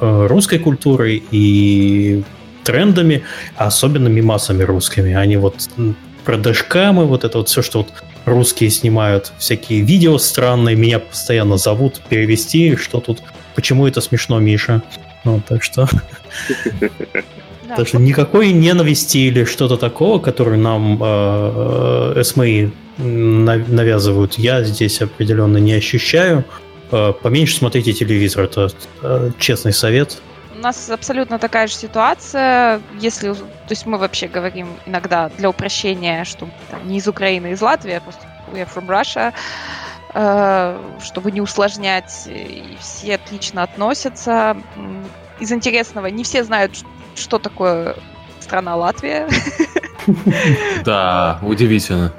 русской 0.00 0.58
культурой, 0.58 1.22
и 1.30 2.22
трендами, 2.66 3.22
особенно 3.56 4.08
мимасами 4.08 4.64
русскими. 4.64 5.14
Они 5.14 5.36
вот 5.36 5.54
про 6.24 6.36
дэшкамы, 6.36 7.06
вот 7.06 7.24
это 7.24 7.38
вот 7.38 7.48
все, 7.48 7.62
что 7.62 7.78
вот 7.78 7.88
русские 8.24 8.70
снимают, 8.70 9.32
всякие 9.38 9.82
видео 9.82 10.18
странные, 10.18 10.74
меня 10.74 10.98
постоянно 10.98 11.56
зовут 11.56 12.02
перевести, 12.08 12.74
что 12.76 13.00
тут, 13.00 13.22
почему 13.54 13.86
это 13.86 14.00
смешно, 14.00 14.40
Миша. 14.40 14.82
Ну, 15.24 15.40
так 15.48 15.62
что... 15.62 15.88
Так 17.76 17.88
что 17.88 17.98
никакой 17.98 18.52
ненависти 18.52 19.18
или 19.18 19.44
что-то 19.44 19.76
такого, 19.76 20.20
которое 20.20 20.56
нам 20.56 21.02
э, 21.02 22.12
э, 22.14 22.22
СМИ 22.22 22.70
навязывают, 22.96 24.38
я 24.38 24.62
здесь 24.62 25.02
определенно 25.02 25.56
не 25.58 25.72
ощущаю. 25.72 26.44
Э, 26.92 27.12
поменьше 27.20 27.56
смотрите 27.56 27.92
телевизор, 27.92 28.44
это 28.44 28.70
честный 29.40 29.72
совет. 29.72 30.22
Нас 30.66 30.90
абсолютно 30.90 31.38
такая 31.38 31.68
же 31.68 31.74
ситуация, 31.74 32.82
если, 32.98 33.32
то 33.32 33.70
есть 33.70 33.86
мы 33.86 33.98
вообще 33.98 34.26
говорим 34.26 34.66
иногда 34.84 35.28
для 35.38 35.48
упрощения, 35.48 36.24
что 36.24 36.48
там, 36.72 36.88
не 36.88 36.98
из 36.98 37.06
Украины, 37.06 37.46
а 37.46 37.50
из 37.50 37.62
Латвии, 37.62 37.92
а 37.92 38.00
просто 38.00 38.26
we 38.52 38.56
are 38.56 38.68
from 38.74 38.88
Russia, 38.88 39.32
э, 40.12 40.76
чтобы 41.04 41.30
не 41.30 41.40
усложнять, 41.40 42.24
и 42.26 42.76
все 42.80 43.14
отлично 43.14 43.62
относятся. 43.62 44.56
Из 45.38 45.52
интересного, 45.52 46.06
не 46.06 46.24
все 46.24 46.42
знают, 46.42 46.72
что 47.14 47.38
такое 47.38 47.94
страна 48.40 48.74
Латвия. 48.74 49.28
Да, 50.84 51.38
удивительно. 51.42 52.12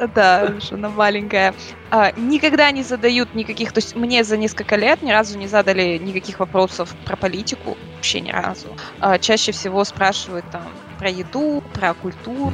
Да, 0.14 0.60
что 0.60 0.74
она 0.74 0.88
маленькая. 0.88 1.54
А, 1.90 2.12
никогда 2.16 2.70
не 2.70 2.82
задают 2.82 3.34
никаких... 3.34 3.72
То 3.72 3.78
есть 3.78 3.94
мне 3.94 4.24
за 4.24 4.36
несколько 4.36 4.76
лет 4.76 5.02
ни 5.02 5.10
разу 5.10 5.38
не 5.38 5.46
задали 5.46 5.98
никаких 5.98 6.40
вопросов 6.40 6.94
про 7.04 7.16
политику. 7.16 7.76
Вообще 7.96 8.20
ни 8.20 8.30
разу. 8.30 8.68
А, 9.00 9.18
чаще 9.18 9.52
всего 9.52 9.84
спрашивают 9.84 10.44
там 10.50 10.62
про 10.98 11.10
еду, 11.10 11.62
про 11.74 11.94
культуру. 11.94 12.52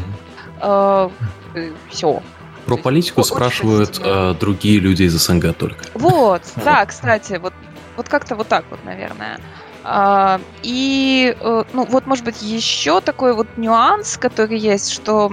А, 0.60 1.10
все. 1.90 2.22
Про 2.66 2.76
политику 2.76 3.22
спрашивают 3.22 4.00
э, 4.02 4.34
другие 4.40 4.80
люди 4.80 5.04
из 5.04 5.12
СНГ 5.12 5.56
только. 5.56 5.84
Вот, 5.94 6.42
да, 6.64 6.84
кстати, 6.84 7.34
вот, 7.34 7.54
вот 7.96 8.08
как-то 8.08 8.34
вот 8.34 8.48
так 8.48 8.64
вот, 8.70 8.84
наверное. 8.84 9.38
А, 9.88 10.40
и, 10.64 11.36
э, 11.38 11.64
ну, 11.72 11.84
вот, 11.84 12.06
может 12.06 12.24
быть, 12.24 12.42
еще 12.42 13.00
такой 13.00 13.32
вот 13.34 13.46
нюанс, 13.56 14.16
который 14.16 14.58
есть, 14.58 14.90
что 14.90 15.32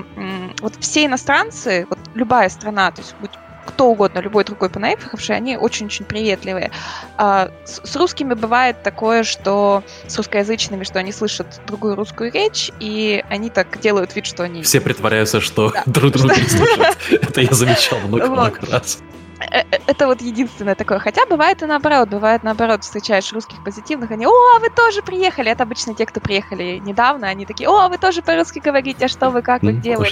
вот 0.61 0.73
все 0.79 1.05
иностранцы, 1.05 1.87
вот 1.89 1.97
любая 2.13 2.49
страна, 2.49 2.91
то 2.91 3.01
есть 3.01 3.15
будь 3.19 3.31
кто 3.65 3.87
угодно, 3.87 4.19
любой 4.19 4.43
другой 4.43 4.69
понаехавший, 4.69 5.35
они 5.35 5.57
очень-очень 5.57 6.05
приветливые. 6.05 6.69
А 7.17 7.49
с, 7.65 7.81
с 7.83 7.95
русскими 7.95 8.35
бывает 8.35 8.83
такое, 8.83 9.23
что 9.23 9.83
с 10.05 10.17
русскоязычными, 10.17 10.83
что 10.83 10.99
они 10.99 11.11
слышат 11.11 11.61
другую 11.65 11.95
русскую 11.95 12.31
речь, 12.31 12.71
и 12.79 13.23
они 13.29 13.49
так 13.49 13.79
делают 13.79 14.15
вид, 14.15 14.27
что 14.27 14.43
они... 14.43 14.61
Все 14.61 14.81
притворяются, 14.81 15.41
что 15.41 15.71
да. 15.71 15.83
друг 15.87 16.11
друга 16.11 16.35
не 16.35 16.47
слышат. 16.47 16.97
Это 17.09 17.41
я 17.41 17.53
замечал 17.53 17.99
много-много 18.01 18.59
раз. 18.69 18.99
Э, 19.39 19.59
э, 19.59 19.79
это 19.87 20.07
вот 20.07 20.21
единственное 20.21 20.75
такое. 20.75 20.99
Хотя 20.99 21.25
бывает 21.25 21.61
и 21.61 21.65
наоборот. 21.65 22.09
Бывает 22.09 22.43
наоборот, 22.43 22.83
встречаешь 22.83 23.31
русских 23.33 23.63
позитивных, 23.63 24.11
они, 24.11 24.25
о, 24.25 24.59
вы 24.59 24.69
тоже 24.69 25.01
приехали. 25.01 25.51
Это 25.51 25.63
обычно 25.63 25.93
те, 25.95 26.05
кто 26.05 26.19
приехали 26.19 26.81
недавно, 26.83 27.27
они 27.27 27.45
такие, 27.45 27.69
о, 27.69 27.87
вы 27.89 27.97
тоже 27.97 28.21
по-русски 28.21 28.59
говорите, 28.59 29.05
а 29.05 29.07
что 29.07 29.29
вы, 29.29 29.41
как 29.41 29.61
вы, 29.61 29.73
где 29.73 29.97
вы? 29.97 30.05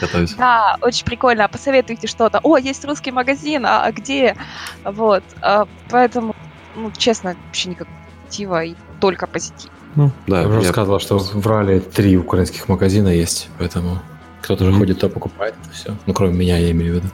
готовить. 0.00 0.36
Да, 0.36 0.76
очень 0.80 1.04
прикольно. 1.04 1.44
А 1.44 1.48
посоветуйте 1.48 2.06
что-то. 2.06 2.40
О, 2.42 2.56
есть 2.56 2.84
русский 2.84 3.10
магазин, 3.10 3.66
а, 3.66 3.84
а 3.84 3.92
где? 3.92 4.36
Вот. 4.84 5.24
А, 5.42 5.66
поэтому, 5.90 6.34
ну, 6.76 6.90
честно, 6.96 7.36
вообще 7.46 7.70
никакого 7.70 7.96
позитива 8.28 8.64
и 8.64 8.74
только 9.00 9.26
позитив. 9.26 9.70
Ну, 9.96 10.10
да, 10.26 10.42
я 10.42 10.48
уже 10.48 10.60
я... 10.60 10.68
сказал, 10.68 11.00
что 11.00 11.18
в 11.18 11.46
Рале 11.46 11.80
три 11.80 12.16
украинских 12.16 12.68
магазина 12.68 13.08
есть, 13.08 13.48
поэтому 13.58 13.98
кто-то 14.42 14.64
же 14.64 14.70
mm-hmm. 14.70 14.78
ходит, 14.78 15.00
то 15.00 15.08
покупает 15.08 15.54
это 15.62 15.72
все. 15.72 15.96
Ну, 16.06 16.14
кроме 16.14 16.34
меня, 16.34 16.58
я 16.58 16.70
имею 16.70 16.92
в 16.92 16.96
виду. 16.96 17.08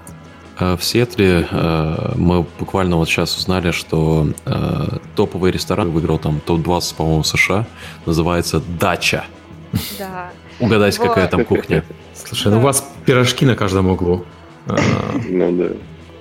Э, 0.59 0.77
в 0.77 0.85
Сиэтле 0.85 1.47
э, 1.51 2.13
мы 2.17 2.45
буквально 2.59 2.97
вот 2.97 3.09
сейчас 3.09 3.37
узнали, 3.37 3.71
что 3.71 4.29
э, 4.45 4.99
топовый 5.17 5.51
ресторан 5.51 5.91
выиграл 5.91 6.19
там 6.19 6.41
топ-20, 6.45 6.95
по-моему, 6.97 7.25
США. 7.25 7.67
Называется 8.07 8.63
«Дача». 8.81 9.25
Да. 9.99 10.31
Угадайте, 10.61 11.01
вот. 11.01 11.09
какая 11.09 11.29
там 11.29 11.45
кухня. 11.45 11.85
Слушай, 12.15 12.53
ну 12.53 12.59
у 12.59 12.61
вас 12.61 12.89
пирожки 13.05 13.45
на 13.45 13.57
каждом 13.57 13.89
углу. 13.89 14.25
Ну 14.67 15.53
да. 15.53 15.69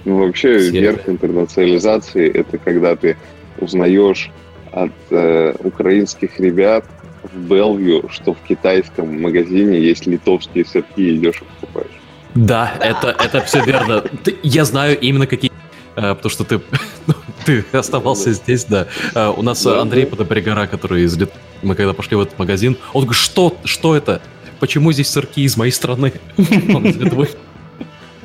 Ну 0.05 0.17
вообще 0.17 0.69
верх 0.69 1.07
интернационализации– 1.07 2.29
это 2.33 2.57
когда 2.57 2.95
ты 2.95 3.15
узнаешь 3.59 4.31
от 4.71 4.91
э, 5.11 5.53
украинских 5.59 6.39
ребят 6.39 6.85
в 7.23 7.37
Белвью, 7.37 8.09
что 8.09 8.33
в 8.33 8.39
китайском 8.47 9.21
магазине 9.21 9.79
есть 9.79 10.07
литовские 10.07 10.65
сырки 10.65 10.99
и 10.99 11.15
идешь 11.15 11.41
и 11.41 11.61
покупаешь. 11.61 12.02
Да, 12.35 12.73
это, 12.79 13.09
это 13.09 13.41
все 13.41 13.63
верно. 13.63 14.03
Я 14.41 14.65
знаю 14.65 14.99
именно 14.99 15.27
какие... 15.27 15.51
Э, 15.95 16.15
потому 16.15 16.29
что 16.29 16.43
ты, 16.43 16.61
ну, 17.07 17.13
ты 17.45 17.65
оставался 17.71 18.31
здесь, 18.33 18.65
да. 18.65 18.87
Э, 19.13 19.29
у 19.35 19.41
нас 19.41 19.65
Андрей 19.65 20.05
Подобригора, 20.05 20.67
который 20.67 21.03
из 21.03 21.17
Мы 21.61 21.75
когда 21.75 21.93
пошли 21.93 22.17
в 22.17 22.21
этот 22.21 22.37
магазин, 22.39 22.77
он 22.93 23.03
говорит, 23.03 23.21
что, 23.21 23.55
что 23.65 23.95
это? 23.95 24.21
Почему 24.59 24.91
здесь 24.91 25.09
сырки 25.09 25.41
из 25.41 25.57
моей 25.57 25.71
страны? 25.71 26.13
Он 26.73 26.85
из 26.85 26.95
Литвы. 26.95 27.27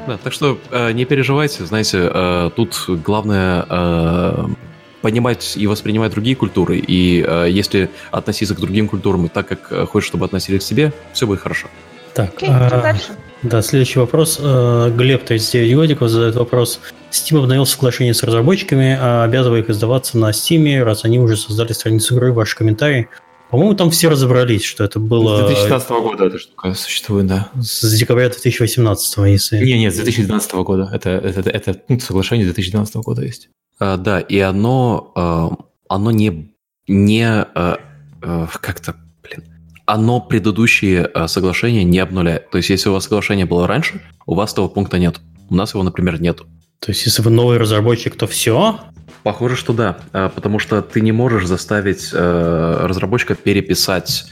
Да, 0.06 0.18
так 0.18 0.32
что 0.32 0.58
э, 0.70 0.92
не 0.92 1.04
переживайте, 1.04 1.66
знаете, 1.66 2.50
тут 2.54 2.84
главное 2.86 4.46
понимать 5.02 5.56
и 5.56 5.66
воспринимать 5.66 6.12
другие 6.12 6.34
культуры, 6.34 6.78
и 6.78 7.24
если 7.48 7.88
относиться 8.10 8.54
к 8.54 8.60
другим 8.60 8.88
культурам 8.88 9.28
так, 9.28 9.46
как 9.46 9.90
хочешь, 9.90 10.08
чтобы 10.08 10.24
относились 10.24 10.64
к 10.64 10.66
себе, 10.66 10.92
все 11.12 11.26
будет 11.26 11.40
хорошо. 11.40 11.68
Так, 12.14 12.32
а, 12.42 12.80
дальше? 12.80 13.16
Да, 13.42 13.62
следующий 13.62 14.00
вопрос. 14.00 14.38
Э, 14.40 14.90
Глеб, 14.94 15.24
39 15.24 15.76
годиков, 15.76 16.08
задает 16.08 16.34
вопрос. 16.34 16.80
Steam 17.10 17.38
обновил 17.38 17.66
соглашение 17.66 18.12
с 18.12 18.22
разработчиками, 18.22 18.98
а 19.00 19.24
обязывая 19.24 19.60
их 19.60 19.70
издаваться 19.70 20.18
на 20.18 20.30
Steam, 20.30 20.82
раз 20.82 21.04
они 21.04 21.20
уже 21.20 21.36
создали 21.36 21.72
страницу 21.72 22.16
игры. 22.16 22.32
Ваши 22.32 22.56
комментарии. 22.56 23.08
По-моему, 23.50 23.74
там 23.74 23.90
все 23.90 24.08
разобрались, 24.10 24.64
что 24.64 24.84
это 24.84 24.98
было... 24.98 25.38
С 25.38 25.46
2016 25.46 25.90
года 25.90 26.24
эта 26.26 26.38
штука 26.38 26.74
существует, 26.74 27.26
да. 27.26 27.48
С 27.60 27.96
декабря 27.96 28.28
2018, 28.28 29.16
если... 29.28 29.64
Не, 29.64 29.78
нет, 29.78 29.94
с 29.94 29.96
2012 29.96 30.52
года. 30.56 30.90
Это, 30.92 31.10
это, 31.10 31.48
это, 31.48 31.80
это 31.88 32.04
соглашение 32.04 32.44
2012 32.44 32.96
года 32.96 33.22
есть. 33.24 33.48
А, 33.78 33.96
да, 33.96 34.20
и 34.20 34.38
оно, 34.40 35.12
а, 35.14 35.50
оно 35.88 36.10
не, 36.10 36.52
не 36.88 37.24
а, 37.24 37.78
как-то 38.20 38.96
оно 39.88 40.20
предыдущие 40.20 41.10
э, 41.12 41.28
соглашения 41.28 41.82
не 41.82 41.98
обнуляет. 41.98 42.50
То 42.50 42.58
есть, 42.58 42.68
если 42.68 42.90
у 42.90 42.92
вас 42.92 43.04
соглашение 43.04 43.46
было 43.46 43.66
раньше, 43.66 44.02
у 44.26 44.34
вас 44.34 44.52
этого 44.52 44.68
пункта 44.68 44.98
нет. 44.98 45.18
У 45.48 45.54
нас 45.54 45.72
его, 45.72 45.82
например, 45.82 46.20
нет. 46.20 46.42
То 46.78 46.90
есть, 46.90 47.06
если 47.06 47.22
вы 47.22 47.30
новый 47.30 47.56
разработчик, 47.56 48.14
то 48.14 48.26
все? 48.26 48.80
Похоже, 49.22 49.56
что 49.56 49.72
да, 49.72 49.96
э, 50.12 50.28
потому 50.34 50.58
что 50.58 50.82
ты 50.82 51.00
не 51.00 51.12
можешь 51.12 51.46
заставить 51.46 52.10
э, 52.12 52.80
разработчика 52.82 53.34
переписать 53.34 54.26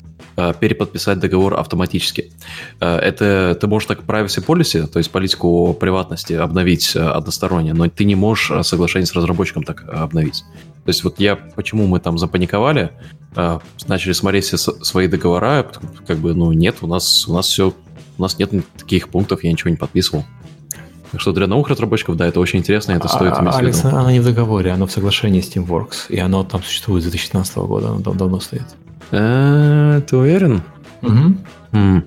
переподписать 0.60 1.18
договор 1.18 1.54
автоматически. 1.54 2.30
Это 2.78 3.56
ты 3.58 3.66
можешь 3.68 3.86
так 3.86 4.00
privacy 4.00 4.44
policy, 4.44 4.86
то 4.86 4.98
есть 4.98 5.10
политику 5.10 5.72
приватности 5.72 6.34
обновить 6.34 6.94
односторонне, 6.94 7.72
но 7.72 7.88
ты 7.88 8.04
не 8.04 8.16
можешь 8.16 8.52
соглашение 8.66 9.06
с 9.06 9.14
разработчиком 9.14 9.62
так 9.62 9.84
обновить. 9.88 10.44
То 10.86 10.90
есть 10.90 11.02
вот 11.02 11.18
я, 11.18 11.34
почему 11.34 11.88
мы 11.88 11.98
там 11.98 12.16
запаниковали, 12.16 12.92
начали 13.88 14.12
смотреть 14.12 14.44
все 14.44 14.56
свои 14.56 15.08
договора, 15.08 15.66
как 16.06 16.18
бы, 16.18 16.32
ну, 16.32 16.52
нет, 16.52 16.76
у 16.82 16.86
нас, 16.86 17.26
у 17.26 17.34
нас 17.34 17.48
все, 17.48 17.74
у 18.16 18.22
нас 18.22 18.38
нет 18.38 18.52
таких 18.78 19.08
пунктов, 19.08 19.42
я 19.42 19.50
ничего 19.50 19.70
не 19.70 19.76
подписывал. 19.76 20.24
Так 21.10 21.20
что 21.20 21.32
для 21.32 21.48
новых 21.48 21.66
разработчиков, 21.68 22.16
да, 22.16 22.28
это 22.28 22.38
очень 22.38 22.60
интересно, 22.60 22.92
это 22.92 23.08
стоит 23.08 23.32
а, 23.36 23.42
иметь 23.42 23.54
Алекс, 23.56 23.84
оно 23.84 24.12
не 24.12 24.20
в 24.20 24.24
договоре, 24.24 24.70
оно 24.70 24.86
в 24.86 24.92
соглашении 24.92 25.40
с 25.40 25.48
Teamworks, 25.48 26.06
и 26.08 26.20
оно 26.20 26.44
там 26.44 26.62
существует 26.62 27.02
с 27.02 27.06
2016 27.06 27.56
года, 27.56 27.88
оно 27.88 28.00
там 28.02 28.16
давно 28.16 28.38
стоит. 28.38 28.66
А, 29.10 30.00
ты 30.02 30.16
уверен? 30.16 30.62
Угу. 31.02 32.04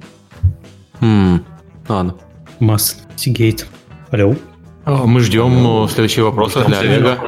Ладно. 1.89 2.15
Масс 2.61 2.97
Сигейт. 3.17 3.67
Алло. 4.09 4.37
Мы 4.85 5.19
ждем 5.19 5.85
следующий 5.89 6.21
вопрос 6.21 6.53
для 6.53 6.79
Олега. 6.79 7.19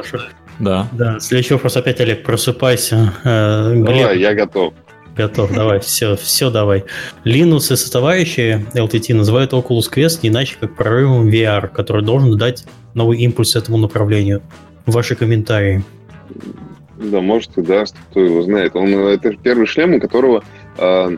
Да. 0.62 0.88
Да, 0.92 1.18
следующий 1.18 1.54
вопрос 1.54 1.76
опять, 1.76 2.00
Олег, 2.00 2.22
просыпайся. 2.22 3.12
Э, 3.24 3.74
Давай, 3.74 4.18
я 4.18 4.32
готов. 4.32 4.74
Готов, 5.16 5.52
давай, 5.52 5.80
все, 5.80 6.16
все 6.16 6.50
давай. 6.50 6.84
Linux 7.24 7.72
и 7.72 7.76
составляющие 7.76 8.64
LTT 8.72 9.12
называют 9.12 9.52
Oculus 9.52 9.92
Quest 9.92 10.20
не 10.22 10.30
иначе 10.30 10.56
как 10.58 10.74
прорывом 10.76 11.28
VR, 11.28 11.68
который 11.68 12.02
должен 12.02 12.38
дать 12.38 12.64
новый 12.94 13.18
импульс 13.18 13.56
этому 13.56 13.76
направлению. 13.76 14.40
Ваши 14.86 15.16
комментарии. 15.16 15.82
Да, 16.96 17.20
может 17.20 17.58
и 17.58 17.62
даст, 17.62 17.96
кто 18.10 18.20
его 18.20 18.42
знает. 18.42 18.76
Он, 18.76 18.88
это 18.94 19.36
первый 19.36 19.66
шлем, 19.66 19.94
у 19.94 20.00
которого 20.00 20.44
э, 20.78 21.16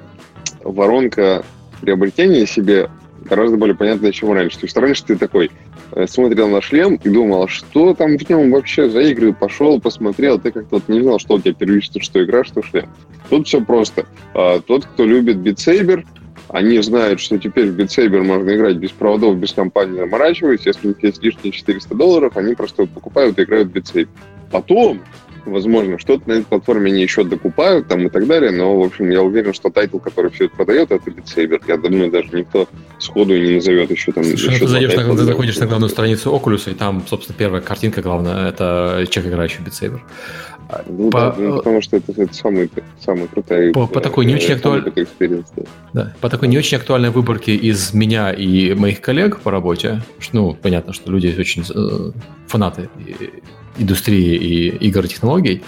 воронка 0.64 1.44
приобретения 1.82 2.46
себе 2.46 2.88
гораздо 3.24 3.58
более 3.58 3.76
понятная, 3.76 4.10
чем 4.10 4.32
раньше. 4.32 4.58
То 4.58 4.64
есть 4.64 4.76
раньше 4.76 5.04
ты 5.04 5.16
такой 5.16 5.50
смотрел 6.06 6.48
на 6.48 6.60
шлем 6.60 6.98
и 7.02 7.08
думал, 7.08 7.44
а 7.44 7.48
что 7.48 7.94
там 7.94 8.16
в 8.16 8.28
нем 8.28 8.50
вообще 8.50 8.88
за 8.88 9.00
игры, 9.00 9.32
пошел, 9.32 9.80
посмотрел, 9.80 10.38
ты 10.38 10.50
как-то 10.50 10.76
вот 10.76 10.88
не 10.88 11.00
знал, 11.00 11.18
что 11.18 11.34
у 11.34 11.40
тебя 11.40 11.54
первично, 11.54 12.00
что 12.00 12.22
игра, 12.24 12.44
что 12.44 12.62
шлем. 12.62 12.88
Тут 13.30 13.46
все 13.46 13.60
просто. 13.60 14.06
А, 14.34 14.60
тот, 14.60 14.86
кто 14.86 15.04
любит 15.04 15.36
Saber, 15.58 16.04
они 16.48 16.78
знают, 16.80 17.20
что 17.20 17.38
теперь 17.38 17.70
в 17.70 17.78
Saber 17.78 18.22
можно 18.22 18.54
играть 18.54 18.76
без 18.76 18.90
проводов, 18.90 19.36
без 19.36 19.52
компании 19.52 19.98
заморачиваясь. 19.98 20.66
Если 20.66 20.86
у 20.86 20.88
них 20.90 21.02
есть 21.02 21.22
лишние 21.22 21.52
400 21.52 21.94
долларов, 21.94 22.36
они 22.36 22.54
просто 22.54 22.86
покупают 22.86 23.38
и 23.38 23.42
играют 23.42 23.68
в 23.68 23.76
Saber. 23.76 24.08
Потом 24.50 25.00
возможно, 25.46 25.98
что-то 25.98 26.28
на 26.28 26.34
этой 26.34 26.44
платформе 26.44 26.92
они 26.92 27.02
еще 27.02 27.24
докупают 27.24 27.88
там 27.88 28.06
и 28.06 28.10
так 28.10 28.26
далее, 28.26 28.50
но, 28.50 28.78
в 28.78 28.84
общем, 28.84 29.10
я 29.10 29.22
уверен, 29.22 29.52
что 29.52 29.70
title, 29.70 29.98
который 29.98 30.30
все 30.30 30.46
это 30.46 30.56
продает, 30.56 30.90
это 30.90 31.10
Saber. 31.10 31.60
Я 31.66 31.76
думаю, 31.76 32.10
даже 32.10 32.28
никто 32.32 32.68
сходу 32.98 33.36
не 33.36 33.56
назовет 33.56 33.90
еще 33.90 34.12
там... 34.12 34.24
Слушай, 34.24 34.50
еще 34.50 34.60
ты, 34.60 34.68
зайдешь 34.68 34.94
на, 34.94 35.16
ты 35.16 35.24
заходишь 35.24 35.58
на 35.58 35.66
главную 35.66 35.90
страницу 35.90 36.30
Oculus, 36.34 36.70
и 36.70 36.74
там, 36.74 37.04
собственно, 37.06 37.36
первая 37.38 37.60
картинка 37.60 38.02
главная, 38.02 38.48
это 38.48 39.06
человек, 39.10 39.32
играющий 39.32 39.58
в 39.58 39.66
Beat 39.66 39.72
Saber. 39.72 40.00
Ну, 40.88 41.10
по, 41.10 41.20
да, 41.20 41.34
ну, 41.38 41.56
потому 41.58 41.82
что 41.82 41.98
это, 41.98 42.12
это 42.12 42.32
самый, 42.32 42.70
самый 42.98 43.28
крутой 43.28 43.72
по, 43.72 43.86
по 43.86 44.00
такой 44.00 44.24
не 44.24 44.34
очень 44.34 44.54
актуальной 44.54 44.92
да. 45.20 45.62
да, 45.92 46.14
по 46.20 46.30
такой 46.30 46.48
не 46.48 46.56
очень 46.56 46.78
актуальной 46.78 47.10
выборке 47.10 47.54
из 47.54 47.92
меня 47.92 48.32
и 48.32 48.72
моих 48.74 49.02
коллег 49.02 49.40
по 49.40 49.50
работе, 49.50 50.02
ну 50.32 50.54
понятно, 50.54 50.94
что 50.94 51.12
люди 51.12 51.34
очень 51.38 51.64
э, 51.68 52.12
фанаты 52.46 52.88
индустрии 53.78 54.36
и 54.36 54.68
игр 54.88 55.04
и 55.04 55.08
технологий. 55.08 55.62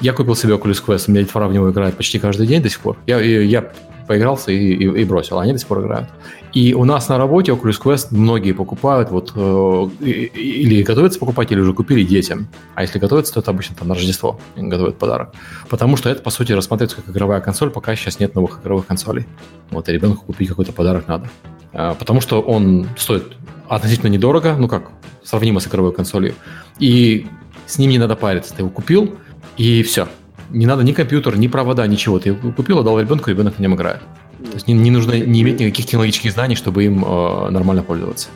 Я 0.00 0.12
купил 0.12 0.36
себе 0.36 0.54
Oculus 0.54 0.84
Quest, 0.84 1.04
у 1.08 1.10
меня 1.12 1.22
детвора 1.22 1.48
в 1.48 1.52
него 1.52 1.70
играет 1.70 1.96
почти 1.96 2.18
каждый 2.18 2.46
день 2.46 2.62
до 2.62 2.68
сих 2.68 2.80
пор. 2.80 2.98
Я, 3.06 3.18
я 3.20 3.72
поигрался 4.06 4.52
и, 4.52 4.72
и, 4.72 4.84
и 4.84 5.04
бросил, 5.04 5.38
а 5.38 5.42
они 5.42 5.52
до 5.52 5.58
сих 5.58 5.68
пор 5.68 5.80
играют. 5.80 6.08
И 6.52 6.74
у 6.74 6.84
нас 6.84 7.08
на 7.08 7.18
работе 7.18 7.52
Oculus 7.52 7.80
Quest 7.82 8.06
многие 8.10 8.52
покупают, 8.52 9.10
вот, 9.10 9.32
э, 9.34 9.88
или 10.00 10.82
готовятся 10.82 11.18
покупать, 11.18 11.52
или 11.52 11.60
уже 11.60 11.74
купили 11.74 12.02
детям. 12.02 12.48
А 12.74 12.82
если 12.82 12.98
готовятся, 12.98 13.34
то 13.34 13.40
это 13.40 13.50
обычно 13.50 13.76
там 13.76 13.88
на 13.88 13.94
Рождество 13.94 14.40
готовят 14.56 14.96
подарок. 14.96 15.34
Потому 15.68 15.96
что 15.96 16.08
это, 16.08 16.22
по 16.22 16.30
сути, 16.30 16.52
рассматривается 16.52 16.96
как 16.96 17.08
игровая 17.10 17.40
консоль, 17.40 17.70
пока 17.70 17.94
сейчас 17.94 18.20
нет 18.20 18.34
новых 18.34 18.60
игровых 18.62 18.86
консолей. 18.86 19.26
Вот, 19.70 19.88
и 19.88 19.92
ребенку 19.92 20.24
купить 20.24 20.48
какой-то 20.48 20.72
подарок 20.72 21.08
надо. 21.08 21.28
А, 21.72 21.94
потому 21.94 22.20
что 22.20 22.40
он 22.40 22.86
стоит 22.96 23.24
относительно 23.68 24.08
недорого, 24.08 24.56
ну 24.58 24.68
как, 24.68 24.90
сравнимо 25.26 25.60
с 25.60 25.66
игровой 25.66 25.92
консолью. 25.92 26.34
И 26.78 27.26
с 27.66 27.78
ним 27.78 27.90
не 27.90 27.98
надо 27.98 28.16
париться. 28.16 28.54
Ты 28.54 28.62
его 28.62 28.70
купил, 28.70 29.14
и 29.56 29.82
все. 29.82 30.08
Не 30.50 30.66
надо 30.66 30.84
ни 30.84 30.92
компьютер, 30.92 31.36
ни 31.36 31.48
провода, 31.48 31.86
ничего. 31.86 32.18
Ты 32.18 32.30
его 32.30 32.52
купил, 32.52 32.78
отдал 32.78 33.00
ребенку, 33.00 33.28
ребенок 33.28 33.58
на 33.58 33.62
нем 33.62 33.74
играет. 33.74 34.00
То 34.38 34.54
есть 34.54 34.68
не, 34.68 34.74
не 34.74 34.90
нужно 34.90 35.12
не 35.12 35.42
иметь 35.42 35.58
никаких 35.58 35.86
технологических 35.86 36.30
знаний, 36.32 36.54
чтобы 36.54 36.84
им 36.84 37.04
э, 37.04 37.50
нормально 37.50 37.82
пользоваться. 37.82 38.28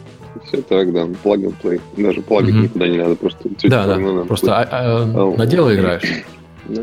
Все 0.47 0.63
так, 0.63 0.93
да. 0.93 1.03
Plug 1.03 1.45
and 1.45 1.55
play. 1.63 1.81
Даже 1.97 2.23
плагать 2.23 2.55
mm-hmm. 2.55 2.63
никуда 2.63 2.89
не 2.89 2.99
надо, 2.99 3.15
просто 3.15 3.49
Да, 3.65 3.87
да. 3.87 3.97
Надо 3.99 4.25
просто 4.25 4.59
а, 4.59 4.63
а, 4.63 5.03
а, 5.03 5.37
на 5.37 5.47
дело 5.47 5.75
играешь. 5.75 6.25
Да. 6.69 6.83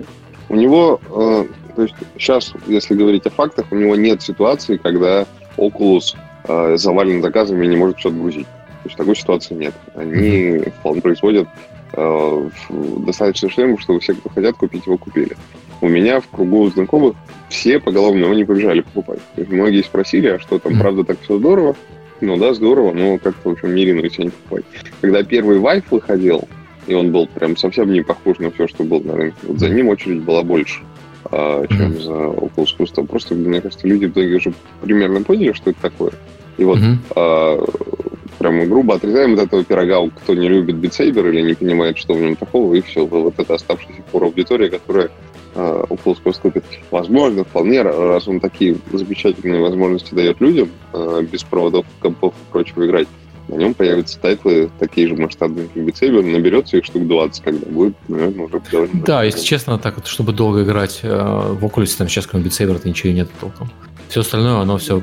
У 0.50 0.56
него, 0.56 1.02
э, 1.10 1.46
то 1.76 1.82
есть 1.82 1.96
сейчас, 2.18 2.54
если 2.68 2.96
говорить 2.96 3.26
о 3.26 3.30
фактах, 3.30 3.66
у 3.72 3.76
него 3.76 3.96
нет 3.98 4.22
ситуации, 4.22 4.78
когда 4.78 5.26
Oculus 5.58 6.16
э, 6.48 6.78
завален 6.78 7.22
заказами 7.22 7.66
и 7.66 7.68
не 7.68 7.76
может 7.76 7.98
все 7.98 8.10
отгрузить. 8.10 8.48
То 8.88 8.90
есть 8.90 8.98
такой 8.98 9.16
ситуации 9.18 9.54
нет. 9.54 9.74
Они 9.96 10.60
вполне 10.80 11.02
производят 11.02 11.50
э, 11.92 12.50
достаточно 12.70 13.50
шлемов, 13.50 13.82
чтобы 13.82 14.00
все, 14.00 14.14
кто 14.14 14.30
хотят 14.30 14.56
купить, 14.56 14.86
его 14.86 14.98
купили. 14.98 15.36
У 15.82 15.90
меня 15.90 16.22
в 16.22 16.28
кругу 16.30 16.70
знакомых 16.70 17.16
все 17.50 17.80
поголовно 17.80 18.20
его 18.20 18.34
не 18.34 18.46
побежали 18.46 18.80
покупать. 18.80 19.20
То 19.36 19.42
есть 19.42 19.52
многие 19.52 19.82
спросили, 19.82 20.28
а 20.28 20.40
что 20.40 20.58
там, 20.58 20.80
правда, 20.80 21.04
так 21.04 21.20
все 21.20 21.38
здорово? 21.38 21.76
Ну 22.22 22.38
да, 22.38 22.54
здорово, 22.54 22.94
но 22.94 23.18
как-то, 23.18 23.50
в 23.50 23.52
общем, 23.52 23.76
не 23.76 23.84
ринулись 23.84 24.18
они 24.20 24.30
покупать. 24.30 24.64
Когда 25.02 25.22
первый 25.24 25.60
Vive 25.60 25.84
выходил, 25.92 26.48
и 26.88 26.94
он 26.94 27.12
был 27.12 27.28
прям 27.28 27.58
совсем 27.58 27.92
не 27.92 28.04
похож 28.04 28.40
на 28.40 28.52
все, 28.52 28.70
что 28.70 28.86
было 28.86 29.02
на 29.02 29.18
рынке, 29.18 29.38
вот 29.44 29.60
за 29.60 29.68
ним 29.68 29.90
очередь 29.90 30.22
была 30.22 30.44
больше, 30.44 30.80
а, 31.26 31.68
чем 31.68 32.02
за 32.02 32.14
Oculus 32.14 32.78
Quest. 32.80 33.06
Просто, 33.06 33.36
мне 33.36 33.60
кажется, 33.60 33.86
люди 33.86 34.06
в 34.06 34.12
итоге 34.12 34.36
уже 34.38 34.54
примерно 34.82 35.24
поняли, 35.24 35.52
что 35.52 35.72
это 35.72 35.82
такое. 35.82 36.14
И 36.58 36.64
вот 36.64 36.80
mm-hmm. 36.80 38.17
А, 38.38 38.44
прям 38.44 38.70
грубо 38.70 38.96
отрезаем 38.96 39.34
от 39.34 39.42
этого 39.42 39.64
пирога, 39.64 40.10
кто 40.10 40.34
не 40.34 40.48
любит 40.48 40.76
битсейбер 40.76 41.28
или 41.30 41.42
не 41.42 41.54
понимает, 41.54 41.98
что 41.98 42.14
в 42.14 42.22
нем 42.22 42.36
такого, 42.36 42.74
и 42.74 42.82
все. 42.82 43.06
Вот 43.06 43.38
это 43.38 43.56
оставшаяся 43.56 44.02
пора 44.12 44.28
аудитория, 44.28 44.70
которая 44.70 45.10
э, 45.56 45.84
у 45.90 45.98
Фолского 45.98 46.32
купит. 46.34 46.64
Возможно, 46.92 47.44
вполне, 47.44 47.82
раз 47.82 48.28
он 48.28 48.40
такие 48.40 48.78
замечательные 48.92 49.62
возможности 49.62 50.14
дает 50.14 50.40
людям, 50.42 50.70
э, 50.94 51.24
без 51.32 51.44
проводов, 51.44 51.86
компов 52.00 52.34
и 52.34 52.52
прочего 52.52 52.86
играть, 52.86 53.08
на 53.48 53.56
нем 53.56 53.74
появятся 53.74 54.20
title 54.20 54.61
ы 54.61 54.70
такие 54.78 55.08
же 55.08 55.16
масштабные, 55.16 55.68
как 55.74 55.84
Beat 55.84 56.00
Saber, 56.00 56.24
наберется 56.24 56.78
их 56.78 56.86
штук 56.86 57.08
20, 57.08 57.44
когда 57.44 57.66
будет, 57.66 57.96
наверное, 58.08 58.46
уже 58.46 58.62
довольно... 58.72 59.04
Да, 59.06 59.24
если 59.24 59.42
честно, 59.42 59.80
так 59.80 59.96
вот, 59.96 60.08
чтобы 60.08 60.34
долго 60.34 60.64
играть 60.64 61.00
э, 61.04 61.08
в 61.10 61.64
Oculus, 61.64 61.98
там 61.98 62.10
сейчас, 62.10 62.28
кроме 62.28 62.46
Beat 62.46 62.58
Saber 62.58 62.74
а, 62.74 62.80
ничего 62.84 63.14
нет 63.14 63.30
толком. 63.40 63.70
Все 64.10 64.22
остальное, 64.22 64.62
оно 64.62 64.78
все, 64.78 65.02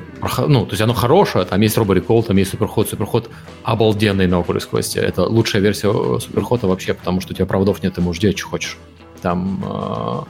ну, 0.49 0.65
то 0.65 0.73
есть 0.73 0.81
оно 0.81 0.95
хорошее, 0.95 1.45
там 1.45 1.61
есть 1.61 1.77
Robo 1.77 1.95
Recall, 1.95 2.23
там 2.23 2.37
есть 2.39 2.51
Superhot, 2.51 2.89
Superhot 2.89 3.31
обалденный 3.63 4.27
на 4.27 4.37
Oculus 4.37 4.69
Quest. 4.71 4.99
Это 4.99 5.25
лучшая 5.25 5.61
версия 5.61 5.93
Суперхода 6.19 6.67
вообще, 6.67 6.95
потому 6.95 7.21
что 7.21 7.33
у 7.33 7.37
тебя 7.37 7.47
проводов 7.47 7.83
нет, 7.83 7.95
ты 7.95 8.01
можешь 8.01 8.23
делать, 8.23 8.39
что 8.39 8.49
хочешь. 8.49 8.79
Там 9.21 9.63
э, 9.63 10.21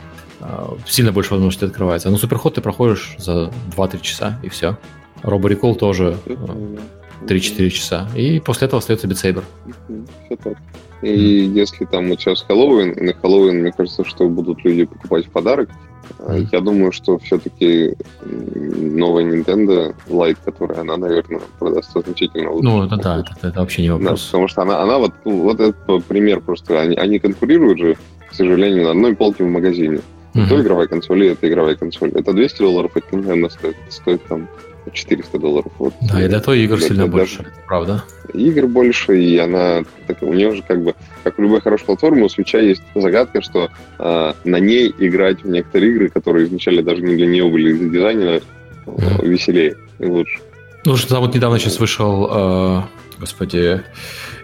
э, 0.41 0.67
сильно 0.87 1.13
больше 1.13 1.31
возможностей 1.31 1.67
открывается. 1.67 2.11
Но 2.11 2.17
Суперход 2.17 2.55
ты 2.55 2.61
проходишь 2.61 3.15
за 3.19 3.53
2-3 3.77 4.01
часа, 4.01 4.41
и 4.43 4.49
все. 4.49 4.77
Робо 5.23 5.49
Recall 5.49 5.77
тоже 5.77 6.17
э, 6.27 6.37
3-4 7.27 7.71
часа. 7.71 8.09
И 8.17 8.41
после 8.41 8.67
этого 8.67 8.79
остается 8.79 9.09
так. 9.09 9.45
И 11.03 11.47
mm. 11.47 11.53
если 11.53 11.85
там 11.85 12.09
сейчас 12.09 12.43
Хэллоуин, 12.43 12.93
и 12.93 13.05
на 13.05 13.13
Хэллоуин, 13.13 13.61
мне 13.61 13.73
кажется, 13.73 14.05
что 14.05 14.29
будут 14.29 14.65
люди 14.65 14.85
покупать 14.85 15.27
в 15.27 15.31
подарок, 15.31 15.69
я 16.53 16.61
думаю, 16.61 16.93
что 16.93 17.19
все-таки 17.19 17.95
новая 18.23 19.25
Nintendo 19.25 19.95
Lite, 20.09 20.39
которая, 20.45 20.81
она, 20.81 20.97
наверное, 20.97 21.41
продастся 21.59 22.01
значительно 22.01 22.51
лучше. 22.53 22.69
Ну, 22.69 22.85
это 22.85 22.97
да, 22.97 23.21
это, 23.21 23.49
это 23.49 23.61
вообще 23.61 23.83
не 23.83 23.91
вопрос. 23.91 24.21
Да, 24.21 24.27
потому 24.27 24.49
что 24.49 24.63
она, 24.63 24.81
она 24.83 24.99
вот, 24.99 25.13
ну, 25.25 25.43
вот 25.43 25.61
этот 25.61 26.05
пример 26.05 26.41
просто, 26.41 26.81
они, 26.81 26.97
они 26.97 27.19
конкурируют 27.19 27.79
же, 27.79 27.97
к 28.31 28.35
сожалению, 28.35 28.85
на 28.85 28.91
одной 28.91 29.15
полке 29.15 29.45
в 29.45 29.49
магазине. 29.49 30.01
Mm-hmm. 30.35 30.49
То 30.49 30.61
игровая 30.61 30.87
консоль, 30.89 31.25
и 31.25 31.29
это 31.29 31.49
игровая 31.49 31.77
консоль. 31.77 32.11
Это 32.11 32.33
200 32.33 32.59
долларов, 32.59 32.93
это 32.97 33.17
Nintendo 33.17 33.51
стоит, 33.51 33.77
стоит 33.89 34.25
там 34.27 34.49
400 34.93 35.39
долларов. 35.39 35.73
Вот. 35.79 35.95
Да, 36.03 36.23
и 36.23 36.29
для 36.29 36.41
того 36.41 36.55
игр 36.55 36.77
для, 36.77 36.87
сильно 36.87 37.05
для, 37.05 37.13
больше, 37.13 37.39
даже, 37.39 37.51
правда. 37.67 38.05
Игр 38.33 38.67
больше, 38.67 39.21
и 39.21 39.39
она, 39.39 39.83
так, 40.07 40.23
у 40.23 40.33
нее 40.33 40.55
же 40.55 40.63
как 40.63 40.83
бы, 40.83 40.95
как 41.23 41.39
у 41.39 41.43
любой 41.43 41.61
хорошей 41.61 41.87
платформы, 41.87 42.25
у 42.25 42.29
свеча 42.29 42.59
есть 42.59 42.83
загадка, 42.95 43.43
что 43.43 43.71
э, 43.99 44.33
на 44.45 44.61
ней 44.61 44.95
играть 44.99 45.43
в 45.43 45.49
некоторые 45.49 45.93
игры, 45.93 46.09
которые 46.09 46.47
изначально 46.47 46.83
даже 46.83 47.03
не 47.03 47.17
для 47.17 47.27
нее 47.27 47.49
были 47.49 47.73
из 47.73 47.91
дизайна, 47.91 48.41
э, 48.87 49.27
веселее 49.27 49.77
и 49.99 50.07
лучше. 50.07 50.41
Ну, 50.85 50.97
что 50.97 51.09
там 51.09 51.21
вот 51.23 51.35
недавно 51.35 51.59
сейчас 51.59 51.81
вышел, 51.81 52.29
э, 52.31 52.83
господи, 53.19 53.83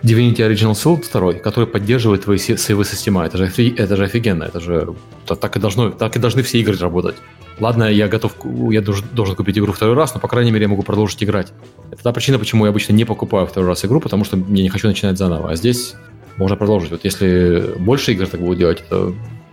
Divinity 0.03 0.39
Original 0.39 0.73
Sin 0.73 1.05
2, 1.13 1.35
который 1.35 1.67
поддерживает 1.67 2.25
твои 2.25 2.39
сейвы 2.39 2.85
системы. 2.85 3.25
Это 3.25 3.37
же, 3.37 3.51
это 3.77 3.97
же 3.97 4.05
офигенно, 4.05 4.45
это 4.45 4.61
же 4.61 4.95
так 5.27 5.57
и, 5.57 5.61
должно, 5.61 5.91
так 5.91 6.17
и 6.17 6.19
должны 6.19 6.43
все 6.43 6.59
игры 6.59 6.77
работать. 6.79 7.17
Ладно, 7.61 7.85
я 7.85 8.09
готов, 8.09 8.35
я 8.71 8.81
должен, 8.81 9.07
должен 9.13 9.37
купить 9.37 9.59
игру 9.59 9.73
второй 9.73 9.95
раз, 9.95 10.15
но, 10.15 10.21
по 10.21 10.29
крайней 10.29 10.51
мере, 10.51 10.63
я 10.65 10.69
могу 10.69 10.83
продолжить 10.83 11.23
играть. 11.23 11.53
Это 11.91 12.03
та 12.03 12.13
причина, 12.13 12.39
почему 12.39 12.65
я 12.65 12.71
обычно 12.71 12.95
не 12.95 13.05
покупаю 13.05 13.47
второй 13.47 13.69
раз 13.69 13.85
игру, 13.85 14.01
потому 14.01 14.25
что 14.25 14.37
я 14.37 14.63
не 14.63 14.69
хочу 14.71 14.89
начинать 14.89 15.19
заново. 15.19 15.51
А 15.51 15.57
здесь 15.57 15.95
можно 16.39 16.57
продолжить. 16.57 16.91
Вот 16.91 17.05
если 17.05 17.75
больше 17.79 18.13
игр 18.13 18.27
так 18.27 18.41
будут 18.41 18.59
делать, 18.59 18.83
это, 18.87 19.13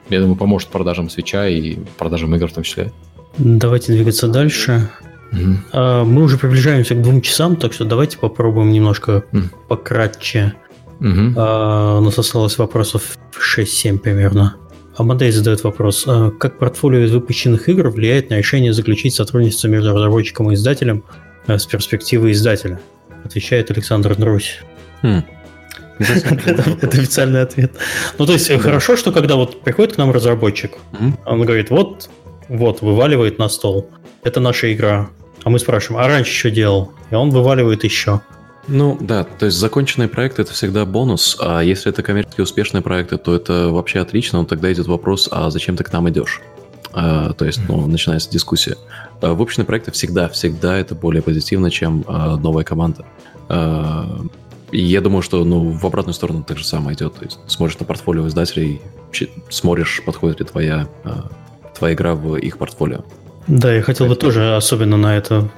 я 0.09 0.21
думаю, 0.21 0.37
поможет 0.37 0.69
продажам 0.69 1.09
свеча 1.09 1.47
и 1.47 1.77
продажам 1.97 2.33
игр 2.35 2.47
в 2.47 2.53
том 2.53 2.63
числе. 2.63 2.93
Давайте 3.37 3.91
двигаться 3.91 4.27
дальше. 4.29 4.89
Угу. 5.33 5.77
Мы 6.05 6.23
уже 6.23 6.37
приближаемся 6.37 6.95
к 6.95 7.01
двум 7.01 7.21
часам, 7.21 7.57
так 7.57 7.73
что 7.73 7.83
давайте 7.83 8.17
попробуем 8.17 8.71
немножко 8.71 9.25
угу. 9.33 9.43
пократче. 9.67 10.53
Угу. 11.01 11.09
У 11.09 12.01
нас 12.01 12.17
осталось 12.17 12.57
вопросов 12.57 13.17
6-7 13.37 13.97
примерно. 13.99 14.55
Амадей 14.97 15.31
задает 15.31 15.63
вопрос. 15.63 16.05
А 16.07 16.31
как 16.31 16.57
портфолио 16.57 17.05
из 17.05 17.11
выпущенных 17.11 17.69
игр 17.69 17.89
влияет 17.89 18.29
на 18.29 18.35
решение 18.35 18.73
заключить 18.73 19.13
сотрудничество 19.13 19.67
между 19.67 19.93
разработчиком 19.93 20.51
и 20.51 20.55
издателем 20.55 21.03
с 21.47 21.65
перспективы 21.65 22.31
издателя? 22.31 22.79
Отвечает 23.23 23.69
Александр 23.71 24.15
Друсь. 24.15 24.59
Хм. 25.03 25.23
Это 25.99 26.97
официальный 26.97 27.41
ответ. 27.41 27.73
Ну, 28.17 28.25
то 28.25 28.33
есть, 28.33 28.51
хорошо, 28.59 28.95
что 28.97 29.11
когда 29.11 29.35
вот 29.35 29.61
приходит 29.61 29.95
к 29.95 29.97
нам 29.97 30.11
разработчик, 30.11 30.73
он 31.25 31.41
говорит, 31.41 31.69
вот, 31.69 32.09
вот, 32.49 32.81
вываливает 32.81 33.37
на 33.39 33.49
стол. 33.49 33.89
Это 34.23 34.39
наша 34.39 34.73
игра. 34.73 35.09
А 35.43 35.49
мы 35.49 35.59
спрашиваем, 35.59 36.03
а 36.03 36.07
раньше 36.07 36.33
что 36.33 36.49
делал? 36.49 36.91
И 37.11 37.15
он 37.15 37.29
вываливает 37.29 37.83
еще. 37.83 38.21
Ну 38.67 38.97
да, 38.99 39.23
то 39.23 39.45
есть 39.45 39.57
законченный 39.57 40.07
проект 40.07 40.39
это 40.39 40.51
всегда 40.51 40.85
бонус, 40.85 41.37
а 41.39 41.61
если 41.61 41.91
это 41.91 42.03
коммерчески 42.03 42.41
успешные 42.41 42.81
проекты, 42.81 43.17
то 43.17 43.33
это 43.33 43.69
вообще 43.69 43.99
отлично, 43.99 44.39
но 44.39 44.45
тогда 44.45 44.71
идет 44.71 44.87
вопрос, 44.87 45.29
а 45.31 45.49
зачем 45.49 45.77
ты 45.77 45.83
к 45.83 45.93
нам 45.93 46.09
идешь? 46.09 46.41
А, 46.91 47.33
то 47.33 47.45
есть, 47.45 47.61
ну, 47.69 47.85
начинается 47.87 48.29
дискуссия. 48.29 48.75
А, 49.21 49.33
выпущенные 49.33 49.65
проекты 49.65 49.91
всегда, 49.91 50.27
всегда 50.29 50.77
это 50.77 50.95
более 50.95 51.21
позитивно, 51.21 51.71
чем 51.71 52.03
а, 52.07 52.35
новая 52.37 52.63
команда. 52.63 53.05
А, 53.49 54.21
и 54.71 54.81
я 54.81 54.99
думаю, 54.99 55.21
что 55.21 55.45
ну, 55.45 55.71
в 55.71 55.85
обратную 55.85 56.13
сторону 56.13 56.43
так 56.43 56.57
же 56.57 56.65
самое 56.65 56.95
идет. 56.95 57.15
То 57.15 57.25
есть 57.25 57.39
смотришь 57.47 57.79
на 57.79 57.85
портфолио 57.85 58.27
издателей, 58.27 58.81
смотришь, 59.49 60.01
подходит 60.05 60.39
ли 60.39 60.45
твоя, 60.45 60.87
а, 61.03 61.29
твоя 61.77 61.93
игра 61.93 62.15
в 62.15 62.35
их 62.35 62.57
портфолио. 62.57 63.05
Да, 63.47 63.73
я 63.73 63.81
хотел 63.81 64.07
бы 64.07 64.15
тоже 64.15 64.55
особенно 64.55 64.97
на 64.97 65.15
это 65.15 65.49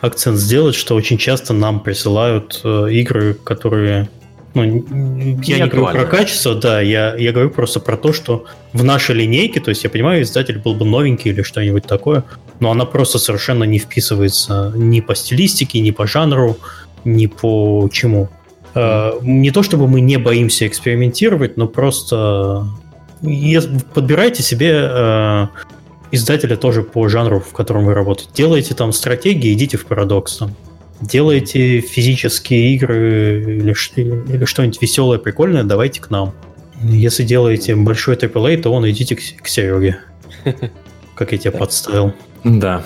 акцент 0.00 0.38
сделать, 0.38 0.74
что 0.74 0.94
очень 0.94 1.18
часто 1.18 1.52
нам 1.52 1.80
присылают 1.80 2.60
э, 2.64 2.88
игры, 2.90 3.34
которые... 3.34 4.08
Ну, 4.54 4.64
я 4.64 4.70
не, 4.70 5.34
не 5.34 5.66
говорю 5.66 5.86
про 5.86 6.04
качество, 6.06 6.56
да, 6.56 6.80
я, 6.80 7.14
я 7.14 7.32
говорю 7.32 7.50
просто 7.50 7.78
про 7.78 7.96
то, 7.96 8.12
что 8.12 8.46
в 8.72 8.82
нашей 8.82 9.14
линейке, 9.14 9.60
то 9.60 9.68
есть 9.68 9.84
я 9.84 9.90
понимаю, 9.90 10.22
издатель 10.22 10.58
был 10.58 10.74
бы 10.74 10.84
новенький 10.84 11.30
или 11.30 11.42
что-нибудь 11.42 11.86
такое, 11.86 12.24
но 12.58 12.72
она 12.72 12.84
просто 12.84 13.18
совершенно 13.18 13.62
не 13.62 13.78
вписывается 13.78 14.72
ни 14.74 15.00
по 15.00 15.14
стилистике, 15.14 15.80
ни 15.80 15.92
по 15.92 16.06
жанру, 16.06 16.58
ни 17.04 17.26
по 17.26 17.88
чему. 17.92 18.28
Mm. 18.74 19.24
Не 19.24 19.50
то 19.50 19.62
чтобы 19.62 19.86
мы 19.86 20.00
не 20.00 20.16
боимся 20.16 20.66
экспериментировать, 20.66 21.56
но 21.56 21.68
просто 21.68 22.66
подбирайте 23.94 24.42
себе 24.42 24.88
э, 24.90 25.46
издателя 26.10 26.56
тоже 26.56 26.82
по 26.82 27.08
жанру, 27.08 27.40
в 27.40 27.52
котором 27.52 27.84
вы 27.86 27.94
работаете. 27.94 28.30
Делайте 28.34 28.74
там 28.74 28.92
стратегии, 28.92 29.52
идите 29.52 29.76
в 29.76 29.86
парадокс. 29.86 30.38
Там. 30.38 30.54
Делайте 31.00 31.80
физические 31.80 32.74
игры 32.74 33.42
или, 33.42 33.72
или 33.72 34.44
что-нибудь 34.44 34.82
веселое, 34.82 35.18
прикольное, 35.18 35.64
давайте 35.64 36.00
к 36.00 36.10
нам. 36.10 36.34
Если 36.82 37.24
делаете 37.24 37.74
большой 37.76 38.16
AAA, 38.16 38.62
то 38.62 38.72
он 38.72 38.88
идите 38.88 39.16
к, 39.16 39.20
к 39.42 39.48
Сереге. 39.48 39.98
Как 41.14 41.32
я 41.32 41.38
тебя 41.38 41.52
подставил. 41.52 42.14
Да. 42.44 42.84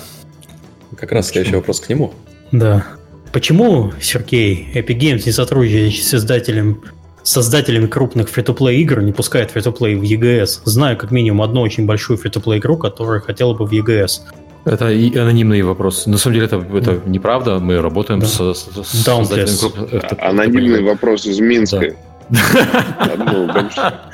Как 0.96 1.12
раз 1.12 1.28
следующий 1.28 1.56
вопрос 1.56 1.80
к 1.80 1.88
нему. 1.88 2.12
Да. 2.52 2.86
Почему, 3.32 3.92
Сергей, 4.00 4.68
Epic 4.74 4.98
Games 4.98 5.22
не 5.26 5.32
сотрудничает 5.32 5.94
с 5.94 6.14
издателем 6.14 6.82
создателями 7.24 7.86
крупных 7.86 8.28
фри-то-плей 8.28 8.80
игр 8.82 9.00
не 9.00 9.12
пускает 9.12 9.50
фри-то-плей 9.50 9.96
в 9.96 10.02
EGS. 10.02 10.60
Знаю 10.64 10.96
как 10.96 11.10
минимум 11.10 11.42
одну 11.42 11.62
очень 11.62 11.86
большую 11.86 12.18
фри-то-плей 12.18 12.60
игру, 12.60 12.76
которая 12.76 13.20
хотела 13.20 13.54
бы 13.54 13.66
в 13.66 13.72
EGS. 13.72 14.20
Это 14.64 14.90
и 14.90 15.14
анонимный 15.16 15.62
вопрос. 15.62 16.06
На 16.06 16.16
самом 16.16 16.34
деле 16.34 16.46
это, 16.46 16.56
это 16.56 16.92
да. 16.92 17.00
неправда. 17.10 17.58
Мы 17.58 17.80
работаем 17.80 18.20
да. 18.20 18.26
с, 18.26 18.54
с, 18.54 18.68
с 18.84 19.02
создателями 19.02 19.56
крупных... 19.58 20.04
Анонимный 20.20 20.82
вопрос 20.82 21.26
из 21.26 21.40
Минска. 21.40 21.94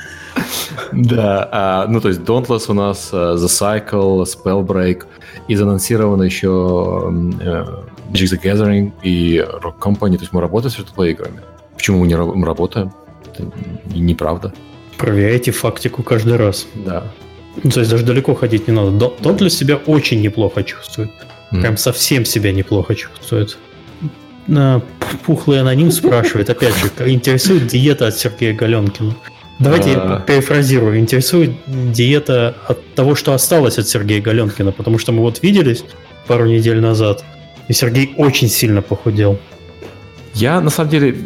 Да, 0.93 1.47
а, 1.51 1.87
ну 1.87 2.01
то 2.01 2.09
есть 2.09 2.21
Dauntless 2.21 2.65
у 2.67 2.73
нас, 2.73 3.11
uh, 3.13 3.35
The 3.35 3.47
Cycle, 3.47 4.25
Spellbreak, 4.25 5.03
и 5.47 5.55
анонсировано 5.55 6.23
еще 6.23 6.47
Magic 8.09 8.31
the 8.31 8.41
Gathering 8.41 8.91
и 9.03 9.37
Rock 9.37 9.79
Company, 9.79 10.15
то 10.15 10.21
есть 10.21 10.33
мы 10.33 10.41
работаем 10.41 10.71
с 10.71 10.75
фри 10.75 11.11
играми. 11.11 11.41
Почему 11.75 11.99
мы 11.99 12.07
не 12.07 12.15
мы 12.15 12.45
работаем? 12.45 12.91
Это 13.33 13.51
неправда. 13.93 14.53
Проверяйте 14.97 15.51
фактику 15.51 16.03
каждый 16.03 16.35
раз. 16.35 16.67
Да. 16.75 17.03
Ну, 17.63 17.71
то 17.71 17.79
есть 17.79 17.91
даже 17.91 18.05
далеко 18.05 18.35
ходить 18.35 18.67
не 18.67 18.73
надо. 18.73 19.07
Тот 19.07 19.37
для 19.37 19.49
себя 19.49 19.75
очень 19.75 20.21
неплохо 20.21 20.63
чувствует. 20.63 21.09
Mm. 21.51 21.61
Прям 21.61 21.77
совсем 21.77 22.25
себя 22.25 22.51
неплохо 22.51 22.95
чувствует. 22.95 23.57
Пухлый 25.25 25.61
аноним 25.61 25.91
спрашивает, 25.91 26.49
опять 26.49 26.73
же, 26.75 26.89
интересует 27.11 27.67
диета 27.67 28.07
от 28.07 28.17
Сергея 28.17 28.53
Галенкина. 28.53 29.15
Давайте 29.59 29.91
я 29.91 30.23
перефразирую. 30.25 30.97
Интересует 30.97 31.51
диета 31.67 32.55
от 32.67 32.95
того, 32.95 33.15
что 33.15 33.33
осталось 33.33 33.77
от 33.77 33.87
Сергея 33.87 34.21
Галенкина, 34.21 34.71
потому 34.71 34.97
что 34.97 35.11
мы 35.11 35.21
вот 35.21 35.43
виделись 35.43 35.83
пару 36.27 36.45
недель 36.45 36.79
назад, 36.79 37.23
и 37.67 37.73
Сергей 37.73 38.13
очень 38.17 38.49
сильно 38.49 38.81
похудел. 38.81 39.37
Я, 40.33 40.61
на 40.61 40.69
самом 40.69 40.89
деле, 40.89 41.17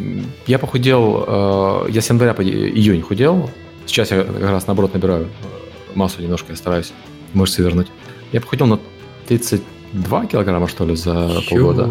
я 0.46 0.58
похудел, 0.58 1.24
э, 1.26 1.90
я 1.90 2.00
с 2.00 2.08
января 2.08 2.34
по 2.34 2.42
июнь 2.42 3.02
худел. 3.02 3.50
Сейчас 3.86 4.10
я 4.10 4.24
как 4.24 4.40
раз, 4.40 4.66
наоборот, 4.66 4.94
набираю 4.94 5.24
э, 5.24 5.26
массу 5.94 6.22
немножко, 6.22 6.52
я 6.52 6.56
стараюсь 6.56 6.92
мышцы 7.32 7.62
вернуть. 7.62 7.88
Я 8.32 8.40
похудел 8.40 8.66
на 8.66 8.80
32 9.28 10.26
килограмма, 10.26 10.66
что 10.68 10.84
ли, 10.84 10.96
за 10.96 11.40
Чё? 11.42 11.50
полгода. 11.50 11.88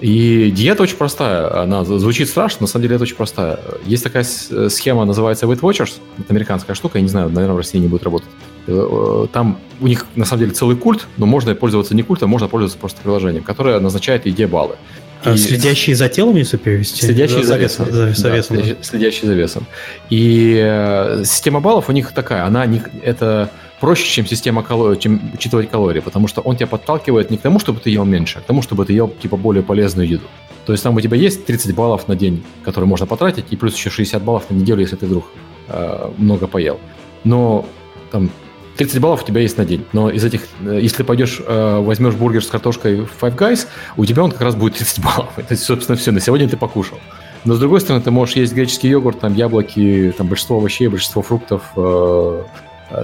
И 0.00 0.50
диета 0.50 0.82
очень 0.82 0.96
простая. 0.96 1.62
Она 1.62 1.84
звучит 1.84 2.28
страшно, 2.28 2.62
на 2.62 2.66
самом 2.66 2.82
деле 2.82 2.96
это 2.96 3.04
очень 3.04 3.16
простая. 3.16 3.60
Есть 3.86 4.02
такая 4.02 4.24
схема, 4.24 5.04
называется 5.04 5.46
Weight 5.46 5.60
Watchers. 5.60 5.94
Это 6.18 6.26
американская 6.30 6.74
штука, 6.74 6.98
я 6.98 7.02
не 7.02 7.08
знаю, 7.08 7.30
наверное, 7.30 7.54
в 7.54 7.58
России 7.58 7.78
не 7.78 7.86
будет 7.86 8.02
работать. 8.02 8.28
Э, 8.66 9.26
там 9.32 9.58
у 9.80 9.86
них, 9.86 10.06
на 10.16 10.24
самом 10.24 10.40
деле, 10.40 10.52
целый 10.52 10.76
культ, 10.76 11.06
но 11.16 11.26
можно 11.26 11.54
пользоваться 11.54 11.94
не 11.94 12.02
культом, 12.02 12.28
можно 12.28 12.48
пользоваться 12.48 12.76
просто 12.76 13.00
приложением, 13.02 13.44
которое 13.44 13.78
назначает 13.78 14.26
еде 14.26 14.46
баллы. 14.46 14.76
А 15.24 15.34
и... 15.34 15.36
Следящие 15.36 15.96
за 15.96 16.08
телом, 16.08 16.36
если 16.36 16.56
перевести? 16.56 17.04
Следящие 17.04 17.44
за, 17.44 17.56
весом. 17.56 17.86
За, 17.90 18.12
за 18.12 18.22
да, 18.28 18.36
весом. 18.36 18.56
Да. 18.56 18.62
Следящие 18.82 19.26
за 19.26 19.34
весом. 19.34 19.66
И 20.10 20.60
э, 20.62 21.22
система 21.24 21.60
баллов 21.60 21.88
у 21.88 21.92
них 21.92 22.12
такая, 22.12 22.44
она 22.44 22.66
не, 22.66 22.82
это 23.02 23.50
проще, 23.80 24.06
чем 24.06 24.26
система 24.26 24.62
калорий, 24.62 24.98
чем 24.98 25.32
учитывать 25.34 25.70
калории, 25.70 26.00
потому 26.00 26.28
что 26.28 26.40
он 26.40 26.56
тебя 26.56 26.66
подталкивает 26.66 27.30
не 27.30 27.36
к 27.36 27.42
тому, 27.42 27.58
чтобы 27.58 27.80
ты 27.80 27.90
ел 27.90 28.04
меньше, 28.04 28.38
а 28.38 28.40
к 28.40 28.44
тому, 28.44 28.62
чтобы 28.62 28.84
ты 28.84 28.92
ел 28.92 29.08
типа 29.08 29.36
более 29.36 29.62
полезную 29.62 30.08
еду. 30.08 30.24
То 30.66 30.72
есть 30.72 30.82
там 30.84 30.96
у 30.96 31.00
тебя 31.00 31.16
есть 31.16 31.44
30 31.44 31.74
баллов 31.74 32.08
на 32.08 32.16
день, 32.16 32.42
которые 32.64 32.88
можно 32.88 33.06
потратить, 33.06 33.46
и 33.50 33.56
плюс 33.56 33.76
еще 33.76 33.90
60 33.90 34.22
баллов 34.22 34.44
на 34.50 34.54
неделю, 34.54 34.80
если 34.80 34.96
ты 34.96 35.06
вдруг 35.06 35.26
э, 35.68 36.10
много 36.16 36.46
поел. 36.46 36.80
Но 37.24 37.66
там 38.10 38.30
30 38.76 39.00
баллов 39.00 39.22
у 39.22 39.26
тебя 39.26 39.40
есть 39.40 39.56
на 39.58 39.64
день. 39.64 39.84
Но 39.92 40.10
из 40.10 40.24
этих, 40.24 40.42
э, 40.64 40.78
если 40.82 41.02
пойдешь, 41.02 41.40
э, 41.44 41.78
возьмешь 41.80 42.14
бургер 42.14 42.42
с 42.42 42.48
картошкой 42.48 43.02
в 43.02 43.10
Five 43.20 43.36
Guys, 43.36 43.66
у 43.96 44.04
тебя 44.04 44.24
он 44.24 44.32
как 44.32 44.40
раз 44.40 44.54
будет 44.56 44.74
30 44.74 45.02
баллов. 45.02 45.30
Это, 45.36 45.56
собственно, 45.56 45.96
все. 45.96 46.10
На 46.10 46.20
сегодня 46.20 46.48
ты 46.48 46.56
покушал. 46.56 46.98
Но, 47.44 47.54
с 47.54 47.58
другой 47.58 47.80
стороны, 47.80 48.02
ты 48.02 48.10
можешь 48.10 48.36
есть 48.36 48.54
греческий 48.54 48.88
йогурт, 48.88 49.20
там 49.20 49.34
яблоки, 49.34 50.14
там 50.16 50.28
большинство 50.28 50.56
овощей, 50.56 50.88
большинство 50.88 51.22
фруктов, 51.22 51.62
э, 51.76 52.42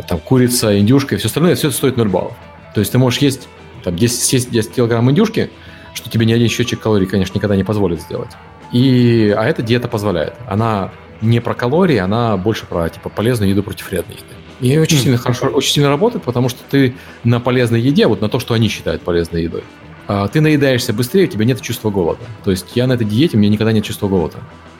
там 0.08 0.18
курица, 0.18 0.78
индюшка 0.78 1.14
и 1.14 1.18
все 1.18 1.28
остальное, 1.28 1.54
все 1.54 1.68
это 1.68 1.76
стоит 1.76 1.96
0 1.96 2.08
баллов. 2.08 2.32
То 2.74 2.80
есть 2.80 2.92
ты 2.92 2.98
можешь 2.98 3.20
есть 3.20 3.48
там 3.84 3.96
10, 3.96 4.22
съесть 4.22 4.50
10 4.50 4.72
килограмм 4.72 5.10
индюшки, 5.10 5.50
что 5.94 6.08
тебе 6.08 6.26
ни 6.26 6.32
один 6.32 6.48
счетчик 6.48 6.80
калорий, 6.80 7.06
конечно, 7.06 7.36
никогда 7.36 7.56
не 7.56 7.64
позволит 7.64 8.00
сделать. 8.00 8.30
И, 8.72 9.34
а 9.36 9.44
эта 9.44 9.62
диета 9.62 9.88
позволяет. 9.88 10.34
Она 10.46 10.90
не 11.20 11.40
про 11.40 11.54
калории, 11.54 11.96
она 11.96 12.36
больше 12.36 12.66
про 12.66 12.88
типа 12.88 13.08
полезную 13.08 13.50
еду 13.50 13.62
против 13.62 13.90
вредной 13.90 14.16
еды. 14.16 14.34
И 14.60 14.76
очень 14.78 14.98
сильно 14.98 15.16
хорошо, 15.16 15.46
очень 15.46 15.72
сильно 15.72 15.88
работает, 15.88 16.24
потому 16.24 16.48
что 16.48 16.60
ты 16.68 16.94
на 17.24 17.40
полезной 17.40 17.80
еде, 17.80 18.06
вот 18.06 18.20
на 18.20 18.28
то, 18.28 18.38
что 18.38 18.54
они 18.54 18.68
считают 18.68 19.02
полезной 19.02 19.44
едой, 19.44 19.64
а, 20.06 20.28
ты 20.28 20.40
наедаешься 20.40 20.92
быстрее, 20.92 21.24
у 21.24 21.28
тебя 21.28 21.44
нет 21.44 21.60
чувства 21.60 21.90
голода. 21.90 22.20
То 22.44 22.50
есть 22.50 22.66
я 22.74 22.86
на 22.86 22.94
этой 22.94 23.06
диете, 23.06 23.36
у 23.36 23.40
меня 23.40 23.50
никогда 23.50 23.72
нет 23.72 23.84
чувства 23.84 24.08
голода. 24.08 24.38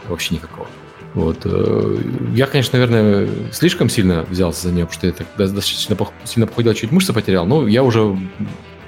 Вообще 0.08 0.34
никакого. 0.34 0.66
Вот. 1.14 1.42
Э, 1.44 1.98
я, 2.34 2.46
конечно, 2.46 2.78
наверное, 2.78 3.28
слишком 3.52 3.88
сильно 3.88 4.24
взялся 4.28 4.68
за 4.68 4.74
нее, 4.74 4.86
потому 4.86 4.98
что 4.98 5.06
я 5.06 5.12
так 5.12 5.26
достаточно 5.36 5.96
сильно 6.24 6.46
похудел, 6.46 6.74
чуть 6.74 6.92
мышцы 6.92 7.12
потерял, 7.12 7.46
но 7.46 7.66
я 7.66 7.82
уже 7.82 8.16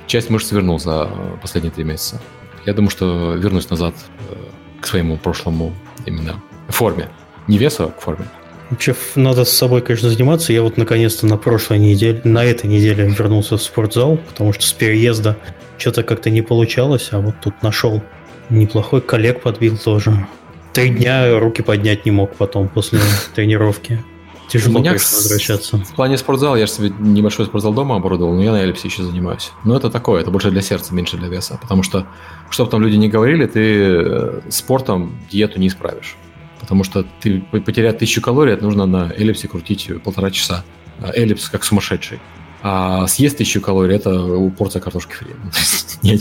часть 0.06 0.30
мышц 0.30 0.52
вернул 0.52 0.78
за 0.78 1.08
последние 1.40 1.72
три 1.72 1.84
месяца. 1.84 2.20
Я 2.66 2.74
думаю, 2.74 2.90
что 2.90 3.34
вернусь 3.34 3.70
назад 3.70 3.94
э, 4.28 4.34
к 4.80 4.86
своему 4.86 5.16
прошлому 5.16 5.72
именно 6.06 6.40
форме. 6.68 7.08
Не 7.48 7.58
весу, 7.58 7.84
а 7.84 7.88
к 7.88 8.00
форме. 8.00 8.26
Вообще, 8.72 8.94
надо 9.16 9.44
с 9.44 9.50
собой, 9.50 9.82
конечно, 9.82 10.08
заниматься. 10.08 10.50
Я 10.50 10.62
вот 10.62 10.78
наконец-то 10.78 11.26
на 11.26 11.36
прошлой 11.36 11.78
неделе, 11.78 12.22
на 12.24 12.42
этой 12.42 12.68
неделе 12.68 13.06
вернулся 13.06 13.58
в 13.58 13.62
спортзал, 13.62 14.16
потому 14.16 14.54
что 14.54 14.64
с 14.64 14.72
переезда 14.72 15.36
что-то 15.76 16.02
как-то 16.02 16.30
не 16.30 16.40
получалось, 16.40 17.08
а 17.10 17.18
вот 17.18 17.34
тут 17.42 17.62
нашел 17.62 18.02
неплохой 18.48 19.02
коллег 19.02 19.42
подбил 19.42 19.76
тоже. 19.76 20.26
Три 20.72 20.88
дня 20.88 21.38
руки 21.38 21.60
поднять 21.60 22.06
не 22.06 22.12
мог 22.12 22.34
потом 22.34 22.66
после 22.66 22.98
тренировки. 23.34 24.02
Тяжело, 24.48 24.78
меня 24.78 24.92
конечно, 24.92 25.18
возвращаться. 25.18 25.76
В 25.76 25.94
плане 25.94 26.16
спортзала 26.16 26.56
я 26.56 26.64
же 26.64 26.72
себе 26.72 26.92
небольшой 26.98 27.44
спортзал 27.44 27.74
дома 27.74 27.96
оборудовал, 27.96 28.32
но 28.32 28.42
я 28.42 28.52
на 28.52 28.62
эллипсе 28.62 28.88
еще 28.88 29.02
занимаюсь. 29.02 29.52
Но 29.64 29.76
это 29.76 29.90
такое, 29.90 30.22
это 30.22 30.30
больше 30.30 30.50
для 30.50 30.62
сердца, 30.62 30.94
меньше 30.94 31.18
для 31.18 31.28
веса. 31.28 31.58
Потому 31.60 31.82
что, 31.82 32.06
чтобы 32.48 32.70
там 32.70 32.80
люди 32.80 32.96
не 32.96 33.10
говорили, 33.10 33.44
ты 33.44 33.60
э, 33.60 34.40
спортом 34.48 35.18
диету 35.30 35.60
не 35.60 35.68
исправишь. 35.68 36.16
Потому 36.62 36.84
что 36.84 37.04
ты 37.20 37.40
потерять 37.40 37.98
тысячу 37.98 38.22
калорий, 38.22 38.54
это 38.54 38.64
нужно 38.64 38.86
на 38.86 39.12
эллипсе 39.12 39.48
крутить 39.48 39.90
полтора 40.04 40.30
часа. 40.30 40.64
А 41.00 41.10
эллипс 41.12 41.50
как 41.50 41.64
сумасшедший. 41.64 42.20
А 42.62 43.06
съесть 43.08 43.36
тысячу 43.36 43.60
калорий– 43.60 43.96
это 43.96 44.50
порция 44.56 44.80
картошки 44.80 45.12
фри. 45.12 45.30
Ни. 46.02 46.18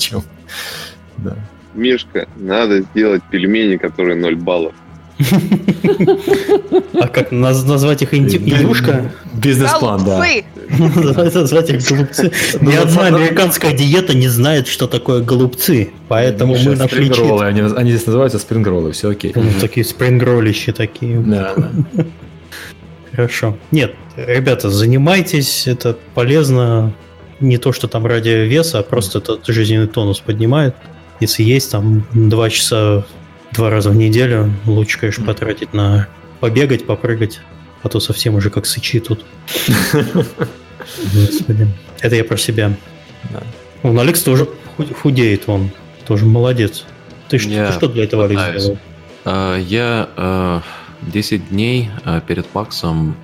Да. 1.18 1.38
Мишка, 1.76 2.28
надо 2.36 2.82
сделать 2.82 3.22
пельмени, 3.30 3.78
которые 3.78 4.18
0 4.18 4.36
баллов. 4.36 4.74
А 6.94 7.08
как 7.08 7.32
назвать 7.32 8.02
их 8.02 8.14
индюшка? 8.14 9.12
Бизнес-план, 9.34 10.04
да. 10.06 10.24
Назвать 10.78 11.70
их 11.70 11.88
голубцы. 11.88 12.32
Ни 12.62 12.76
одна 12.76 13.08
американская 13.08 13.74
диета 13.74 14.14
не 14.14 14.28
знает, 14.28 14.68
что 14.68 14.88
такое 14.88 15.22
голубцы. 15.22 15.92
Поэтому 16.08 16.56
мы 16.56 16.76
нашли 16.76 17.10
спрингроллы. 17.10 17.46
Они 17.46 17.92
здесь 17.92 18.06
называются 18.06 18.40
спрингроллы, 18.40 18.92
все 18.92 19.10
окей. 19.10 19.32
Ну, 19.36 19.44
такие 19.60 19.86
спрингролищи 19.86 20.72
такие. 20.72 21.20
Да, 21.20 21.56
Хорошо. 23.12 23.58
Нет, 23.72 23.94
ребята, 24.16 24.70
занимайтесь, 24.70 25.68
это 25.68 25.98
полезно. 26.14 26.94
Не 27.42 27.58
то, 27.58 27.74
что 27.74 27.88
там 27.88 28.06
ради 28.06 28.30
веса, 28.30 28.80
а 28.80 28.84
просто 28.84 29.18
это 29.18 29.40
жизненный 29.52 29.88
тонус 29.88 30.20
поднимает. 30.20 30.76
Если 31.20 31.44
есть 31.44 31.72
там 31.72 32.06
два 32.14 32.50
часа 32.52 33.04
два 33.54 33.70
раза 33.70 33.90
в 33.90 33.96
неделю, 33.96 34.54
лучше, 34.66 35.00
конечно, 35.00 35.26
потратить 35.26 35.74
на 35.74 36.08
побегать, 36.40 36.86
попрыгать, 36.86 37.42
а 37.84 37.90
то 37.90 38.00
совсем 38.00 38.36
уже 38.36 38.50
как 38.50 38.66
сычи 38.66 39.00
тут. 39.00 39.26
Господи. 41.14 41.68
Это 42.00 42.16
я 42.16 42.24
про 42.24 42.38
себя. 42.38 42.76
Да. 43.30 43.44
Он 43.84 44.00
Алекс 44.00 44.22
тоже 44.22 44.48
худеет, 45.02 45.44
он 45.48 45.72
тоже 46.06 46.26
молодец. 46.26 46.86
Ты, 47.30 47.38
что, 47.38 47.50
ты 47.50 47.72
что 47.72 47.88
для 47.88 48.04
этого, 48.04 48.26
Алекс, 48.26 48.42
сделал? 48.64 48.78
Uh, 49.24 49.62
я 49.62 50.10
uh, 50.18 50.62
10 51.04 51.50
дней 51.50 51.92
uh, 52.06 52.22
перед 52.26 52.48
паксом 52.48 53.16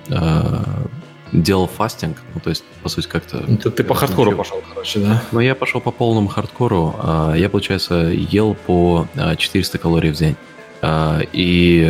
делал 1.32 1.66
фастинг, 1.66 2.16
ну, 2.34 2.40
то 2.40 2.50
есть, 2.50 2.64
по 2.82 2.88
сути, 2.88 3.06
как-то... 3.06 3.44
Ну, 3.46 3.56
ты, 3.56 3.70
ты 3.70 3.84
по 3.84 3.94
хардкору 3.94 4.32
пошел, 4.36 4.62
короче, 4.68 5.00
да? 5.00 5.22
Ну, 5.32 5.40
я 5.40 5.54
пошел 5.54 5.80
по 5.80 5.90
полному 5.90 6.28
хардкору. 6.28 6.94
А, 6.98 7.34
я, 7.34 7.48
получается, 7.48 7.94
ел 7.94 8.54
по 8.54 9.06
400 9.36 9.76
а, 9.76 9.80
калорий 9.80 10.10
в 10.10 10.16
день. 10.16 10.36
А, 10.80 11.20
и 11.32 11.80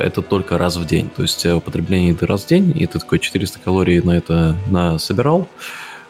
это 0.00 0.22
только 0.22 0.58
раз 0.58 0.76
в 0.76 0.86
день. 0.86 1.10
То 1.14 1.22
есть 1.22 1.44
употребление 1.46 2.10
еды 2.10 2.26
раз 2.26 2.44
в 2.44 2.46
день, 2.48 2.72
и 2.76 2.86
ты 2.86 2.98
такой 2.98 3.18
400 3.18 3.58
калорий 3.60 4.00
на 4.00 4.16
это 4.16 4.56
на 4.68 4.98
собирал. 4.98 5.48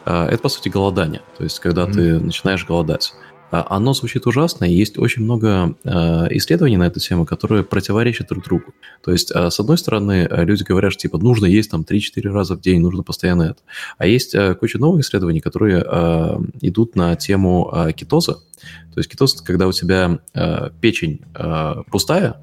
Это, 0.05 0.39
по 0.39 0.49
сути, 0.49 0.69
голодание. 0.69 1.21
То 1.37 1.43
есть, 1.43 1.59
когда 1.59 1.83
mm-hmm. 1.83 1.93
ты 1.93 2.19
начинаешь 2.19 2.65
голодать. 2.65 3.13
А, 3.51 3.65
оно 3.69 3.93
звучит 3.93 4.27
ужасно, 4.27 4.65
и 4.65 4.73
есть 4.73 4.97
очень 4.97 5.23
много 5.23 5.75
а, 5.83 6.27
исследований 6.31 6.77
на 6.77 6.87
эту 6.87 6.99
тему, 6.99 7.25
которые 7.25 7.63
противоречат 7.63 8.27
друг 8.27 8.43
другу. 8.43 8.73
То 9.03 9.11
есть, 9.11 9.31
а, 9.31 9.49
с 9.49 9.59
одной 9.59 9.77
стороны, 9.77 10.27
люди 10.29 10.63
говорят, 10.63 10.93
что 10.93 11.01
типа 11.01 11.17
нужно 11.17 11.45
есть 11.45 11.71
там 11.71 11.81
3-4 11.81 12.29
раза 12.29 12.55
в 12.55 12.61
день, 12.61 12.79
нужно 12.79 13.03
постоянно 13.03 13.43
это. 13.43 13.59
А 13.97 14.05
есть 14.05 14.35
куча 14.59 14.77
новых 14.77 15.03
исследований, 15.03 15.39
которые 15.39 15.81
идут 16.61 16.95
на 16.95 17.15
тему 17.15 17.73
кетоза. 17.95 18.35
То 18.93 18.97
есть 18.97 19.09
кетоз, 19.09 19.33
когда 19.41 19.67
у 19.67 19.71
тебя 19.71 20.19
печень 20.81 21.21
пустая, 21.91 22.37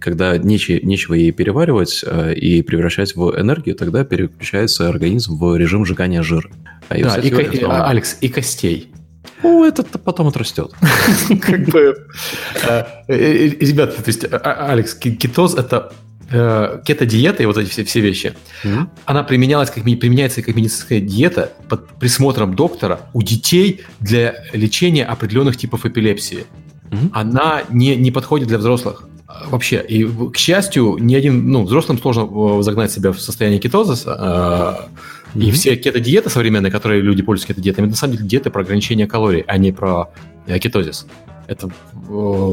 когда 0.00 0.36
нече, 0.38 0.80
нечего 0.82 1.14
ей 1.14 1.32
переваривать 1.32 2.04
и 2.36 2.62
превращать 2.62 3.16
в 3.16 3.38
энергию, 3.38 3.74
тогда 3.74 4.04
переключается 4.04 4.88
организм 4.88 5.38
в 5.38 5.56
режим 5.56 5.84
сжигания 5.84 6.22
жира. 6.22 6.50
И 6.94 7.02
да, 7.02 7.16
и, 7.16 7.28
и, 7.28 7.64
Алекс, 7.64 8.18
и 8.20 8.28
костей. 8.28 8.92
Ну, 9.42 9.64
это 9.64 9.82
потом 9.82 10.28
отрастет. 10.28 10.72
Как 11.40 11.64
бы, 11.68 11.96
э, 12.62 12.84
э, 13.08 13.14
э, 13.14 13.48
ребята, 13.60 14.02
то 14.02 14.08
есть, 14.08 14.24
а, 14.24 14.36
а, 14.36 14.72
Алекс, 14.72 14.94
кетоз– 14.94 15.54
это 15.56 15.92
кето-диета 16.30 17.42
и 17.42 17.46
вот 17.46 17.58
эти 17.58 17.68
все, 17.68 17.84
все 17.84 18.00
вещи, 18.00 18.32
mm-hmm. 18.64 18.86
она 19.04 19.22
применялась 19.22 19.68
как, 19.70 19.84
применяется 19.84 20.40
как 20.40 20.56
медицинская 20.56 20.98
диета 20.98 21.52
под 21.68 21.86
присмотром 21.98 22.54
доктора 22.54 23.00
у 23.12 23.22
детей 23.22 23.82
для 24.00 24.36
лечения 24.54 25.04
определенных 25.04 25.58
типов 25.58 25.84
эпилепсии. 25.84 26.46
Mm-hmm. 26.88 27.10
Она 27.12 27.64
не, 27.68 27.96
не 27.96 28.10
подходит 28.10 28.48
для 28.48 28.56
взрослых 28.56 29.02
вообще. 29.50 29.84
И, 29.86 30.04
к 30.30 30.38
счастью, 30.38 30.96
ни 30.98 31.14
один, 31.14 31.50
ну, 31.50 31.64
взрослым 31.64 31.98
сложно 31.98 32.62
загнать 32.62 32.90
себя 32.90 33.12
в 33.12 33.20
состояние 33.20 33.60
кетоза, 33.60 34.88
и 35.34 35.50
все 35.50 35.76
кето-диеты 35.76 36.30
современные, 36.30 36.70
которые 36.70 37.00
люди 37.00 37.22
пользуются 37.22 37.54
кето-диетами, 37.54 37.86
на 37.86 37.96
самом 37.96 38.16
деле 38.16 38.28
диеты 38.28 38.50
про 38.50 38.62
ограничение 38.62 39.06
калорий, 39.06 39.44
а 39.46 39.56
не 39.58 39.72
про 39.72 40.10
э, 40.46 40.58
кетозис. 40.58 41.06
Это 41.46 41.68
э, 41.68 41.70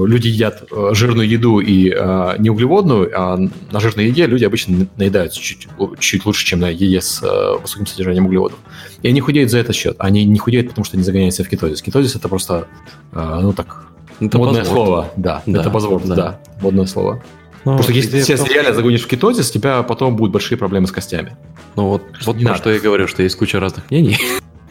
люди 0.06 0.28
едят 0.28 0.64
э, 0.72 0.90
жирную 0.94 1.28
еду 1.28 1.60
и 1.60 1.94
э, 1.96 2.36
не 2.40 2.50
углеводную, 2.50 3.12
а 3.16 3.38
на 3.38 3.80
жирной 3.80 4.08
еде 4.08 4.26
люди 4.26 4.46
обычно 4.46 4.88
наедаются 4.98 5.40
чуть, 5.40 5.68
чуть 6.00 6.26
лучше, 6.26 6.46
чем 6.46 6.60
на 6.60 6.70
еде 6.70 7.02
с 7.02 7.22
э, 7.22 7.62
высоким 7.62 7.86
содержанием 7.86 8.26
углеводов. 8.26 8.58
И 9.02 9.08
они 9.08 9.22
худеют 9.22 9.52
за 9.52 9.60
этот 9.60 9.76
счет. 9.76 9.96
Они 10.00 10.26
не 10.26 10.40
худеют, 10.40 10.70
потому 10.70 10.86
что 10.86 10.98
не 10.98 11.04
загоняют 11.04 11.36
себя 11.36 11.46
в 11.46 11.50
кетозис. 11.50 11.82
Кетозис 11.82 12.16
это 12.16 12.30
просто, 12.30 12.68
э, 13.12 13.40
ну 13.42 13.54
так, 13.54 13.88
это 14.20 14.38
модное 14.38 14.62
базворд. 14.62 14.86
слово. 14.86 15.12
Да, 15.18 15.44
да, 15.46 15.62
это 15.62 15.70
базворд, 15.70 16.06
да. 16.06 16.16
да, 16.16 16.40
модное 16.62 16.86
слово. 16.86 17.24
Ну, 17.66 17.78
Потому 17.78 17.84
что 17.84 17.92
если 17.92 18.20
ты 18.20 18.24
себя 18.24 18.54
реально 18.54 18.74
загонишь 18.74 19.04
в 19.04 19.08
кетозис, 19.08 19.50
у 19.50 19.54
тебя 19.54 19.84
потом 19.84 20.16
будут 20.16 20.32
большие 20.32 20.58
проблемы 20.58 20.88
с 20.88 20.92
костями. 20.92 21.36
Ну 21.76 21.88
вот, 21.88 22.04
вот 22.26 22.42
про 22.42 22.56
что 22.56 22.72
я 22.72 22.80
говорю, 22.80 23.08
что 23.08 23.24
есть 23.24 23.36
куча 23.36 23.60
разных 23.60 23.90
мнений. 23.90 24.18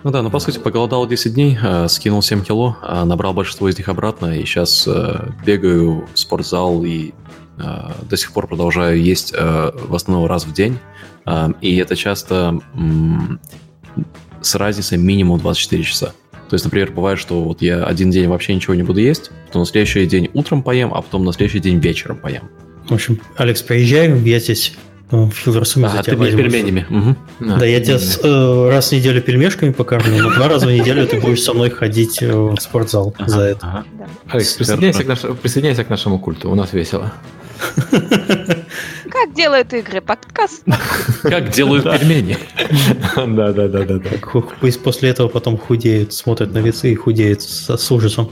Ну 0.04 0.12
да, 0.12 0.22
ну 0.22 0.30
по 0.30 0.38
сути 0.38 0.58
поголодал 0.58 1.06
10 1.08 1.34
дней, 1.34 1.58
э, 1.60 1.88
скинул 1.88 2.22
7 2.22 2.42
кило, 2.44 2.76
э, 2.82 3.04
набрал 3.04 3.34
большинство 3.34 3.68
из 3.68 3.76
них 3.76 3.88
обратно, 3.88 4.38
и 4.38 4.44
сейчас 4.44 4.86
э, 4.86 5.30
бегаю 5.44 6.06
в 6.14 6.18
спортзал 6.18 6.84
и 6.84 7.12
до 8.08 8.16
сих 8.16 8.32
пор 8.32 8.46
продолжаю 8.46 9.02
есть 9.02 9.32
в 9.32 9.92
основном 9.92 10.28
раз 10.28 10.46
в 10.46 10.52
день. 10.52 10.78
И 11.60 11.76
это 11.78 11.96
часто 11.96 12.60
с 14.40 14.54
разницей 14.54 14.96
минимум 14.96 15.40
24 15.40 15.82
часа. 15.82 16.12
То 16.48 16.54
есть, 16.54 16.64
например, 16.64 16.92
бывает, 16.92 17.18
что 17.18 17.42
вот 17.42 17.60
я 17.60 17.84
один 17.84 18.10
день 18.10 18.28
вообще 18.28 18.54
ничего 18.54 18.74
не 18.74 18.82
буду 18.82 19.00
есть, 19.00 19.30
потом 19.46 19.62
на 19.62 19.66
следующий 19.66 20.06
день 20.06 20.30
утром 20.32 20.62
поем, 20.62 20.94
а 20.94 21.02
потом 21.02 21.24
на 21.24 21.32
следующий 21.32 21.60
день 21.60 21.78
вечером 21.78 22.16
поем. 22.16 22.48
В 22.88 22.94
общем, 22.94 23.20
Алекс, 23.36 23.60
приезжай, 23.60 24.18
я 24.20 24.38
здесь 24.38 24.74
э, 25.10 25.16
в 25.16 25.32
Хилверсуме 25.32 25.86
ага, 25.86 25.98
за 25.98 26.02
тебя 26.04 26.16
возьму. 26.16 26.38
пельменями. 26.38 26.86
Угу. 26.88 27.16
Да, 27.40 27.56
да, 27.58 27.66
я 27.66 27.80
тебя 27.80 27.98
с, 27.98 28.18
э, 28.22 28.68
раз 28.70 28.88
в 28.88 28.92
неделю 28.92 29.20
пельмешками 29.20 29.72
покормлю, 29.72 30.22
но 30.22 30.34
два 30.34 30.48
раза 30.48 30.66
в 30.66 30.72
неделю 30.72 31.06
ты 31.06 31.20
будешь 31.20 31.42
со 31.42 31.52
мной 31.52 31.68
ходить 31.68 32.22
э, 32.22 32.32
в 32.32 32.56
спортзал 32.58 33.14
ага, 33.18 33.28
за 33.28 33.40
это. 33.42 33.66
Ага. 33.66 33.84
Алекс, 34.28 34.54
присоединяйся 34.54 35.04
к, 35.04 35.06
наш, 35.06 35.20
присоединяйся 35.42 35.84
к 35.84 35.90
нашему 35.90 36.18
культу, 36.18 36.50
у 36.50 36.54
нас 36.54 36.72
весело. 36.72 37.12
Как 39.10 39.34
делают 39.34 39.72
игры? 39.72 40.00
Подкаст. 40.00 40.62
Как 41.22 41.50
делают 41.50 41.84
пельмени. 41.84 42.36
Да, 43.16 43.52
да, 43.52 43.68
да, 43.68 43.84
да. 43.84 44.00
После 44.84 45.10
этого 45.10 45.28
потом 45.28 45.56
худеют, 45.58 46.12
смотрят 46.12 46.52
на 46.52 46.58
весы 46.58 46.92
и 46.92 46.94
худеют 46.94 47.42
с 47.42 47.90
ужасом. 47.90 48.30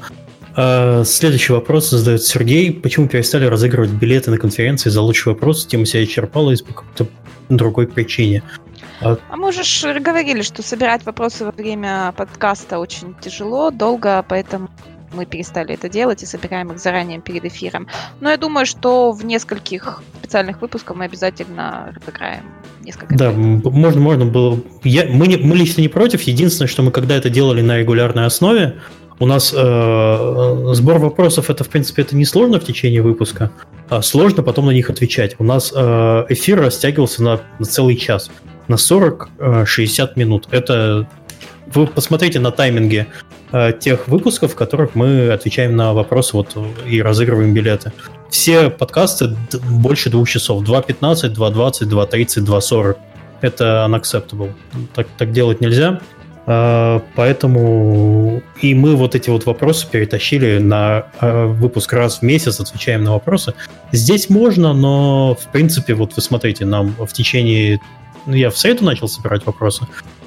А, 0.54 1.04
следующий 1.04 1.52
вопрос 1.52 1.90
задает 1.90 2.22
Сергей. 2.22 2.72
Почему 2.72 3.08
перестали 3.08 3.44
разыгрывать 3.44 3.90
билеты 3.90 4.30
на 4.30 4.38
конференции 4.38 4.88
за 4.88 5.02
лучший 5.02 5.32
вопрос? 5.32 5.66
Тема 5.66 5.84
себя 5.84 6.02
исчерпала 6.04 6.52
из 6.52 6.62
по 6.62 6.72
какой-то 6.72 7.06
другой 7.48 7.86
причине. 7.86 8.42
А... 9.02 9.18
а 9.28 9.36
мы 9.36 9.48
уже 9.48 10.00
говорили, 10.00 10.40
что 10.40 10.62
собирать 10.62 11.04
вопросы 11.04 11.44
во 11.44 11.50
время 11.50 12.14
подкаста 12.16 12.78
очень 12.78 13.14
тяжело, 13.20 13.70
долго, 13.70 14.24
поэтому 14.26 14.70
мы 15.16 15.26
перестали 15.26 15.74
это 15.74 15.88
делать 15.88 16.22
и 16.22 16.26
собираем 16.26 16.70
их 16.72 16.78
заранее 16.78 17.20
перед 17.20 17.44
эфиром. 17.44 17.88
Но 18.20 18.30
я 18.30 18.36
думаю, 18.36 18.66
что 18.66 19.12
в 19.12 19.24
нескольких 19.24 20.02
специальных 20.18 20.60
выпусках 20.60 20.97
мы 20.97 21.05
обязательно 21.05 21.94
разыграем 21.97 22.44
несколько. 22.82 23.16
Да, 23.16 23.32
можно, 23.32 24.01
можно 24.01 24.26
было. 24.26 24.60
Я, 24.84 25.06
мы, 25.06 25.26
не, 25.26 25.36
мы 25.36 25.56
лично 25.56 25.80
не 25.80 25.88
против. 25.88 26.22
Единственное, 26.22 26.68
что 26.68 26.82
мы 26.82 26.90
когда 26.90 27.16
это 27.16 27.30
делали 27.30 27.62
на 27.62 27.78
регулярной 27.78 28.26
основе, 28.26 28.76
у 29.18 29.26
нас 29.26 29.52
э, 29.56 30.72
сбор 30.74 30.98
вопросов 30.98 31.48
это, 31.48 31.64
в 31.64 31.68
принципе, 31.68 32.02
это 32.02 32.14
не 32.16 32.26
сложно 32.26 32.60
в 32.60 32.64
течение 32.64 33.01
выпуска, 33.01 33.51
а 33.88 34.02
сложно 34.02 34.43
потом 34.43 34.66
на 34.66 34.72
них 34.72 34.90
отвечать. 34.90 35.36
У 35.38 35.44
нас 35.44 35.72
э, 35.74 36.26
эфир 36.28 36.60
растягивался 36.60 37.22
на, 37.22 37.40
на 37.59 37.64
целый 37.64 37.97
час, 37.97 38.30
на 38.68 38.74
40-60 38.74 39.28
э, 39.38 40.09
минут. 40.16 40.48
Это 40.51 41.09
вы 41.66 41.86
посмотрите 41.86 42.40
на 42.40 42.51
тайминге 42.51 43.06
э, 43.09 43.25
тех 43.81 44.09
выпусков, 44.09 44.52
в 44.52 44.55
которых 44.56 44.94
мы 44.94 45.31
отвечаем 45.31 45.77
на 45.77 45.93
вопросы 45.93 46.36
вот, 46.36 46.56
и 46.86 47.01
разыгрываем 47.01 47.55
билеты. 47.55 47.93
Все 48.31 48.70
подкасты 48.70 49.36
больше 49.70 50.10
двух 50.10 50.28
часов. 50.28 50.62
2.15, 50.62 51.35
2.20, 51.35 51.89
2.30, 51.89 52.44
2.40. 52.44 52.97
Это 53.40 53.86
unacceptable. 53.89 54.52
Так, 54.94 55.06
так 55.16 55.32
делать 55.32 55.60
нельзя. 55.60 56.01
А, 56.48 57.02
поэтому 57.16 58.43
и 58.62 58.74
мы 58.74 58.94
вот 58.94 59.14
эти 59.14 59.31
вот 59.31 59.47
вопросы 59.47 59.86
перетащили 59.90 60.59
на 60.59 61.06
а, 61.18 61.47
выпуск 61.47 61.93
раз 61.93 62.20
в 62.20 62.23
месяц, 62.23 62.60
отвечаем 62.60 63.02
на 63.02 63.12
вопросы. 63.12 63.55
Здесь 63.93 64.31
можно, 64.31 64.73
но 64.73 65.35
в 65.35 65.51
принципе, 65.51 65.94
вот 65.94 66.14
вы 66.14 66.23
смотрите, 66.23 66.64
нам 66.64 66.94
в 66.98 67.12
течение... 67.12 67.81
Ну, 68.27 68.35
я 68.35 68.51
в 68.51 68.59
среду 68.59 68.85
начал 68.85 69.09
собирать 69.09 69.44
вопросы. 69.44 69.86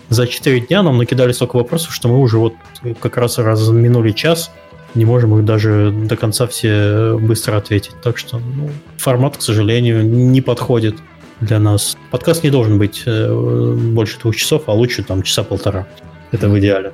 За 0.10 0.27
4 0.27 0.61
дня 0.61 0.84
нам 0.84 0.98
накидали 0.98 1.31
столько 1.31 1.57
вопросов, 1.57 1.94
что 1.94 2.10
мы 2.10 2.19
уже 2.19 2.38
вот 2.38 2.53
как 2.99 3.18
раз 3.18 3.38
разминули 3.38 4.11
час, 4.11 4.52
не 4.95 5.06
можем 5.06 5.38
их 5.38 5.45
даже 5.45 5.91
до 5.91 6.15
конца 6.15 6.48
все 6.48 7.18
быстро 7.19 7.57
ответить. 7.57 7.94
Так 8.02 8.18
что 8.18 8.40
ну, 8.40 8.69
формат, 8.98 9.38
к 9.38 9.41
сожалению, 9.41 10.03
не 10.03 10.41
подходит 10.41 10.95
для 11.41 11.60
нас. 11.60 11.95
Подкаст 12.11 12.44
не 12.44 12.49
должен 12.49 12.80
быть 12.80 13.03
э, 13.06 13.76
больше 13.94 14.19
двух 14.19 14.36
часов, 14.36 14.64
а 14.65 14.73
лучше 14.73 15.03
там 15.03 15.22
часа 15.22 15.44
полтора. 15.44 15.88
Это 16.31 16.49
в 16.49 16.60
идеале. 16.60 16.91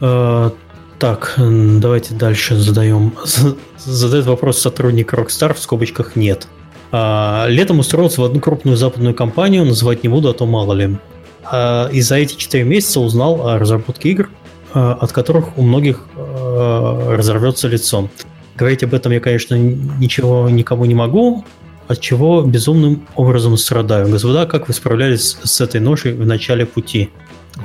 Э, 0.00 0.50
так, 0.98 1.34
давайте 1.36 2.14
дальше 2.14 2.54
задаем. 2.54 3.14
Задает 3.78 4.26
вопрос 4.26 4.58
сотрудник 4.58 5.12
Rockstar, 5.12 5.54
в 5.54 5.58
скобочках 5.58 6.14
нет. 6.14 6.46
А, 6.92 7.46
летом 7.48 7.80
устроился 7.80 8.20
в 8.20 8.24
одну 8.24 8.38
крупную 8.38 8.76
западную 8.76 9.14
компанию, 9.14 9.64
называть 9.64 10.04
не 10.04 10.08
буду, 10.08 10.28
а 10.28 10.34
то 10.34 10.46
мало 10.46 10.74
ли. 10.74 10.96
А, 11.44 11.88
и 11.88 12.00
за 12.00 12.16
эти 12.16 12.36
4 12.36 12.64
месяца 12.64 13.00
узнал 13.00 13.48
о 13.48 13.58
разработке 13.58 14.10
игр, 14.10 14.30
а, 14.74 14.94
от 14.94 15.12
которых 15.12 15.58
у 15.58 15.62
многих 15.62 16.06
а, 16.16 17.16
разорвется 17.16 17.68
лицо. 17.68 18.08
Говорить 18.56 18.82
об 18.82 18.94
этом 18.94 19.12
я, 19.12 19.20
конечно, 19.20 19.54
ничего 19.54 20.48
никому 20.48 20.84
не 20.84 20.94
могу, 20.94 21.44
от 21.88 22.00
чего 22.00 22.42
безумным 22.42 23.06
образом 23.16 23.56
страдаю. 23.56 24.08
Господа, 24.08 24.46
как 24.46 24.68
вы 24.68 24.74
справлялись 24.74 25.36
с 25.42 25.60
этой 25.60 25.80
ношей 25.80 26.12
в 26.12 26.26
начале 26.26 26.66
пути? 26.66 27.10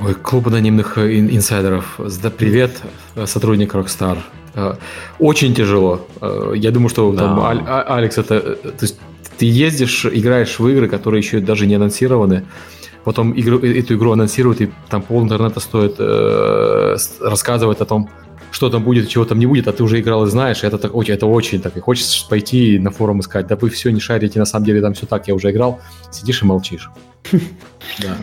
Ой, 0.04 0.14
клуб 0.14 0.46
анонимных 0.48 0.98
э, 0.98 1.18
инсайдеров. 1.18 1.98
Да, 2.22 2.30
привет, 2.30 2.72
э, 3.14 3.26
сотрудник 3.26 3.74
Rockstar. 3.74 4.18
Э, 4.54 4.74
очень 5.18 5.54
тяжело. 5.54 6.06
Я 6.54 6.70
думаю, 6.70 6.88
что 6.90 7.10
да. 7.12 7.18
там 7.18 7.40
а, 7.40 7.82
Алекс, 7.96 8.18
это, 8.18 8.40
то 8.40 8.82
есть 8.82 8.98
ты 9.38 9.46
ездишь, 9.46 10.04
играешь 10.04 10.58
в 10.58 10.68
игры, 10.68 10.88
которые 10.88 11.20
еще 11.20 11.40
даже 11.40 11.66
не 11.66 11.76
анонсированы, 11.76 12.44
потом 13.04 13.32
игру, 13.38 13.58
эту 13.58 13.94
игру 13.94 14.12
анонсируют, 14.12 14.60
и 14.60 14.70
там 14.88 15.02
пол 15.02 15.22
интернета 15.22 15.60
стоит 15.60 15.96
э, 15.98 16.96
рассказывать 17.20 17.80
о 17.80 17.84
том, 17.84 18.08
что 18.50 18.70
там 18.70 18.82
будет, 18.82 19.08
чего 19.08 19.24
там 19.24 19.38
не 19.38 19.46
будет, 19.46 19.68
а 19.68 19.72
ты 19.72 19.82
уже 19.82 20.00
играл 20.00 20.24
и 20.24 20.30
знаешь, 20.30 20.62
и 20.62 20.66
это, 20.66 20.78
так, 20.78 20.92
это 20.94 21.26
очень 21.26 21.60
так, 21.60 21.76
и 21.76 21.80
хочется 21.80 22.26
пойти 22.28 22.78
на 22.78 22.90
форум 22.90 23.20
искать, 23.20 23.46
да 23.46 23.56
вы 23.56 23.70
все 23.70 23.90
не 23.90 24.00
шарите, 24.00 24.38
на 24.38 24.46
самом 24.46 24.66
деле 24.66 24.80
там 24.80 24.94
все 24.94 25.06
так, 25.06 25.28
я 25.28 25.34
уже 25.34 25.50
играл, 25.50 25.80
сидишь 26.10 26.42
и 26.42 26.46
молчишь. 26.46 26.90
Да. 28.02 28.16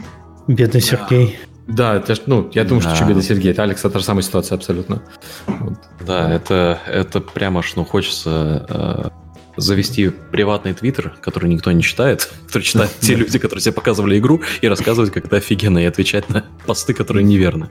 Бедный 0.47 0.81
Сергей. 0.81 1.39
Да, 1.67 1.95
это, 1.95 2.15
ну, 2.27 2.49
я 2.53 2.63
думаю, 2.63 2.83
да. 2.83 2.95
что 2.95 3.05
бедный 3.05 3.23
Сергей, 3.23 3.51
это 3.51 3.63
Алекс, 3.63 3.79
это 3.79 3.89
та 3.89 3.99
же 3.99 4.05
самая 4.05 4.21
ситуация 4.21 4.55
абсолютно. 4.55 5.01
Вот. 5.47 5.73
Да, 6.05 6.31
это, 6.31 6.79
это 6.87 7.19
прямо 7.21 7.59
аж, 7.59 7.75
ну, 7.75 7.83
хочется 7.83 8.65
э, 8.69 9.09
завести 9.57 10.09
приватный 10.31 10.73
твиттер, 10.73 11.13
который 11.21 11.49
никто 11.49 11.71
не 11.71 11.81
читает, 11.81 12.29
который 12.47 12.63
читают 12.63 12.91
те 12.99 13.15
люди, 13.15 13.39
которые 13.39 13.61
тебе 13.61 13.73
показывали 13.73 14.17
игру, 14.19 14.41
и 14.61 14.67
рассказывать, 14.67 15.11
как 15.11 15.25
это 15.25 15.37
офигенно, 15.37 15.79
и 15.79 15.85
отвечать 15.85 16.29
на 16.29 16.45
посты, 16.65 16.93
которые 16.93 17.23
неверны. 17.23 17.69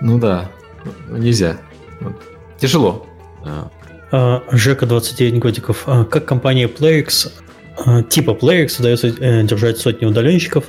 Ну 0.00 0.18
да, 0.18 0.50
нельзя. 1.08 1.58
Тяжело. 2.58 3.06
А, 4.10 4.42
Жека, 4.50 4.86
29 4.86 5.38
годиков. 5.38 5.82
А, 5.86 6.04
как 6.04 6.24
компания 6.24 6.66
PlayX, 6.66 7.30
а, 7.76 8.02
типа 8.02 8.30
PlayX, 8.30 8.78
удается 8.78 9.08
э, 9.08 9.42
держать 9.44 9.78
сотни 9.78 10.06
удаленщиков, 10.06 10.64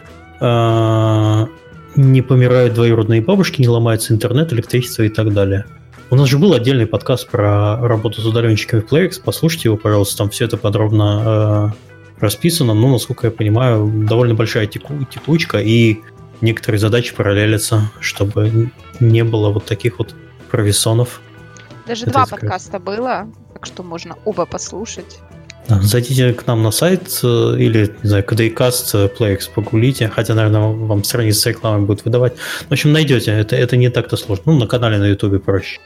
не 1.96 2.22
помирают 2.22 2.76
двоюродные 2.76 3.20
бабушки, 3.22 3.60
не 3.62 3.68
ломается 3.68 4.14
интернет, 4.14 4.54
электричество 4.54 5.04
и 5.04 5.10
так 5.10 5.34
далее. 5.34 5.66
У 6.12 6.16
нас 6.16 6.28
же 6.28 6.40
был 6.40 6.54
отдельный 6.54 6.88
подкаст 6.88 7.30
про 7.30 7.78
работу 7.78 8.20
с 8.20 8.26
удаленщиками 8.26 8.82
в 8.82 8.86
PlayX. 8.86 9.22
Послушайте 9.24 9.70
его, 9.70 9.78
пожалуйста, 9.78 10.18
там 10.18 10.32
все 10.32 10.46
это 10.46 10.58
подробно 10.58 11.76
э, 12.18 12.20
расписано. 12.20 12.74
Но, 12.74 12.90
насколько 12.90 13.28
я 13.28 13.32
понимаю, 13.32 13.88
довольно 14.08 14.34
большая 14.34 14.66
теку, 14.66 15.06
текучка, 15.06 15.60
и 15.60 16.00
некоторые 16.42 16.80
задачи 16.80 17.16
параллелятся, 17.16 17.92
чтобы 18.00 18.72
не 19.00 19.24
было 19.24 19.52
вот 19.52 19.66
таких 19.66 20.00
вот 20.00 20.16
провисонов. 20.50 21.22
Даже 21.86 22.06
это 22.06 22.14
два 22.14 22.26
сказать. 22.26 22.42
подкаста 22.42 22.80
было, 22.80 23.28
так 23.54 23.68
что 23.68 23.84
можно 23.84 24.18
оба 24.26 24.48
послушать. 24.48 25.20
Зайдите 25.68 26.34
к 26.34 26.48
нам 26.48 26.64
на 26.64 26.72
сайт 26.72 27.20
э, 27.22 27.28
или, 27.60 27.96
не 28.02 28.10
знаю, 28.10 28.24
KDCast, 28.24 28.90
э, 28.94 29.10
PlayX 29.16 29.50
погулите, 29.54 30.10
хотя, 30.10 30.34
наверное, 30.34 30.62
вам 30.62 31.04
страницы 31.04 31.42
с 31.42 31.46
рекламой 31.46 31.86
будут 31.86 32.04
выдавать. 32.04 32.34
В 32.68 32.72
общем, 32.72 32.92
найдете, 32.92 33.32
это, 33.32 33.56
это 33.56 33.78
не 33.78 33.90
так-то 33.90 34.18
сложно. 34.18 34.54
Ну, 34.54 34.60
на 34.60 34.66
канале 34.66 34.98
на 34.98 35.06
YouTube 35.06 35.44
проще. 35.44 35.80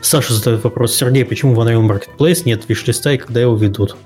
Саша 0.00 0.32
задает 0.32 0.62
вопрос. 0.64 0.94
Сергей, 0.94 1.24
почему 1.24 1.54
в 1.54 1.60
Unreal 1.60 1.86
Marketplace 1.86 2.42
нет 2.44 2.68
виш-листа 2.68 3.12
и 3.12 3.18
когда 3.18 3.40
его 3.40 3.56
ведут? 3.56 3.96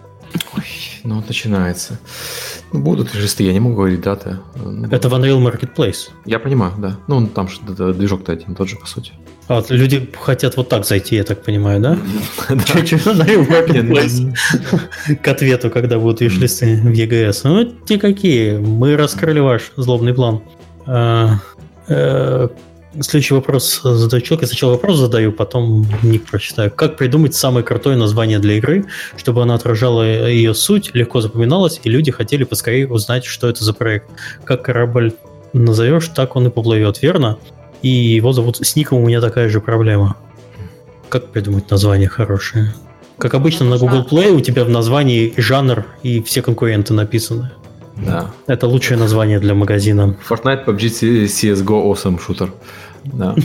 Ой, 0.57 0.65
ну 1.05 1.17
вот 1.17 1.29
начинается. 1.29 1.99
Ну, 2.73 2.81
будут 2.81 3.15
листы, 3.15 3.45
я 3.45 3.53
не 3.53 3.61
могу 3.61 3.77
говорить 3.77 4.01
даты. 4.01 4.39
Это 4.91 5.09
в 5.09 5.15
Unreal 5.15 5.39
Marketplace. 5.43 6.11
Я 6.25 6.39
понимаю, 6.39 6.73
да. 6.79 6.99
Ну, 7.07 7.27
там 7.27 7.49
же 7.49 7.61
движок-то 7.61 8.33
один 8.33 8.55
тот 8.55 8.69
же, 8.69 8.77
по 8.77 8.87
сути. 8.87 9.13
А, 9.49 9.63
люди 9.69 10.09
хотят 10.19 10.57
вот 10.57 10.69
так 10.69 10.87
зайти, 10.87 11.17
я 11.17 11.25
так 11.25 11.43
понимаю, 11.43 11.81
да? 11.81 11.99
Unreal 12.49 13.47
Marketplace. 13.47 14.35
К 15.17 15.29
ответу, 15.29 15.71
когда 15.71 15.99
будут 15.99 16.21
виш-листы 16.23 16.81
в 16.81 16.87
EGS. 16.87 17.41
Ну, 17.45 17.65
те 17.85 17.99
какие. 17.99 18.57
Мы 18.57 18.97
раскрыли 18.97 19.41
ваш 19.41 19.73
злобный 19.77 20.15
план. 20.15 20.41
Следующий 23.01 23.35
вопрос 23.35 23.81
задаю 23.83 24.21
человек. 24.21 24.43
Я 24.43 24.49
сначала 24.49 24.73
вопрос 24.73 24.99
задаю, 24.99 25.33
потом 25.33 25.87
ник 26.03 26.29
прочитаю. 26.31 26.71
Как 26.71 26.99
придумать 26.99 27.35
самое 27.35 27.65
крутое 27.65 27.97
название 27.97 28.39
для 28.39 28.55
игры, 28.55 28.85
чтобы 29.17 29.43
она 29.43 29.55
отражала 29.55 30.03
ее 30.29 30.55
суть, 30.55 30.91
легко 30.95 31.23
запоминалась, 31.23 31.81
и 31.83 31.89
люди 31.89 32.11
хотели 32.11 32.45
поскорее 32.45 32.87
узнать, 32.87 33.25
что 33.25 33.49
это 33.49 33.65
за 33.65 33.73
проект. 33.73 34.11
Как 34.45 34.63
корабль 34.63 35.15
назовешь, 35.55 36.09
так 36.09 36.37
он 36.37 36.49
и 36.49 36.51
поплывет, 36.51 37.01
верно? 37.01 37.39
И 37.81 37.89
его 37.89 38.33
зовут... 38.33 38.59
С 38.59 38.77
ником 38.77 38.99
у 38.99 39.07
меня 39.07 39.23
такая 39.23 39.49
же 39.49 39.61
проблема. 39.61 40.17
Как 41.09 41.29
придумать 41.29 41.71
название 41.71 42.09
хорошее? 42.09 42.75
Как 43.17 43.35
обычно 43.35 43.67
на 43.67 43.79
Google 43.79 44.07
Play 44.09 44.31
у 44.31 44.41
тебя 44.41 44.65
в 44.65 44.69
названии 44.69 45.33
жанр 45.37 45.87
и 46.03 46.23
все 46.23 46.43
конкуренты 46.43 46.93
написаны. 46.93 47.53
Да. 47.97 48.31
Это 48.47 48.67
лучшее 48.67 48.99
название 48.99 49.39
для 49.39 49.55
магазина. 49.55 50.17
Fortnite, 50.29 50.65
PUBG, 50.65 51.25
CSGO, 51.27 51.93
Awesome 51.93 52.19
Shooter. 52.19 52.51
Да. 53.05 53.37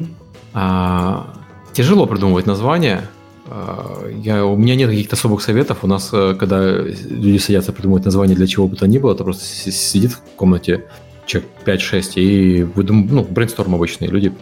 а, 0.54 1.34
тяжело 1.72 2.06
придумывать 2.06 2.46
название. 2.46 3.02
А, 3.46 4.08
я, 4.08 4.44
у 4.44 4.56
меня 4.56 4.74
нет 4.74 4.90
каких-то 4.90 5.16
особых 5.16 5.42
советов. 5.42 5.78
У 5.82 5.86
нас, 5.86 6.10
э, 6.12 6.34
когда 6.38 6.78
люди 6.78 7.38
садятся 7.38 7.72
придумывать 7.72 8.04
название 8.04 8.36
для 8.36 8.46
чего 8.46 8.66
бы 8.66 8.76
то 8.76 8.86
ни 8.86 8.98
было, 8.98 9.14
то 9.14 9.24
просто 9.24 9.44
сидит 9.44 10.12
в 10.12 10.20
комнате 10.36 10.84
человек 11.26 11.50
5-6 11.64 12.12
и 12.16 12.62
выдум... 12.64 13.08
ну, 13.10 13.24
брейнсторм 13.24 13.74
обычные. 13.74 14.10
Люди 14.10 14.32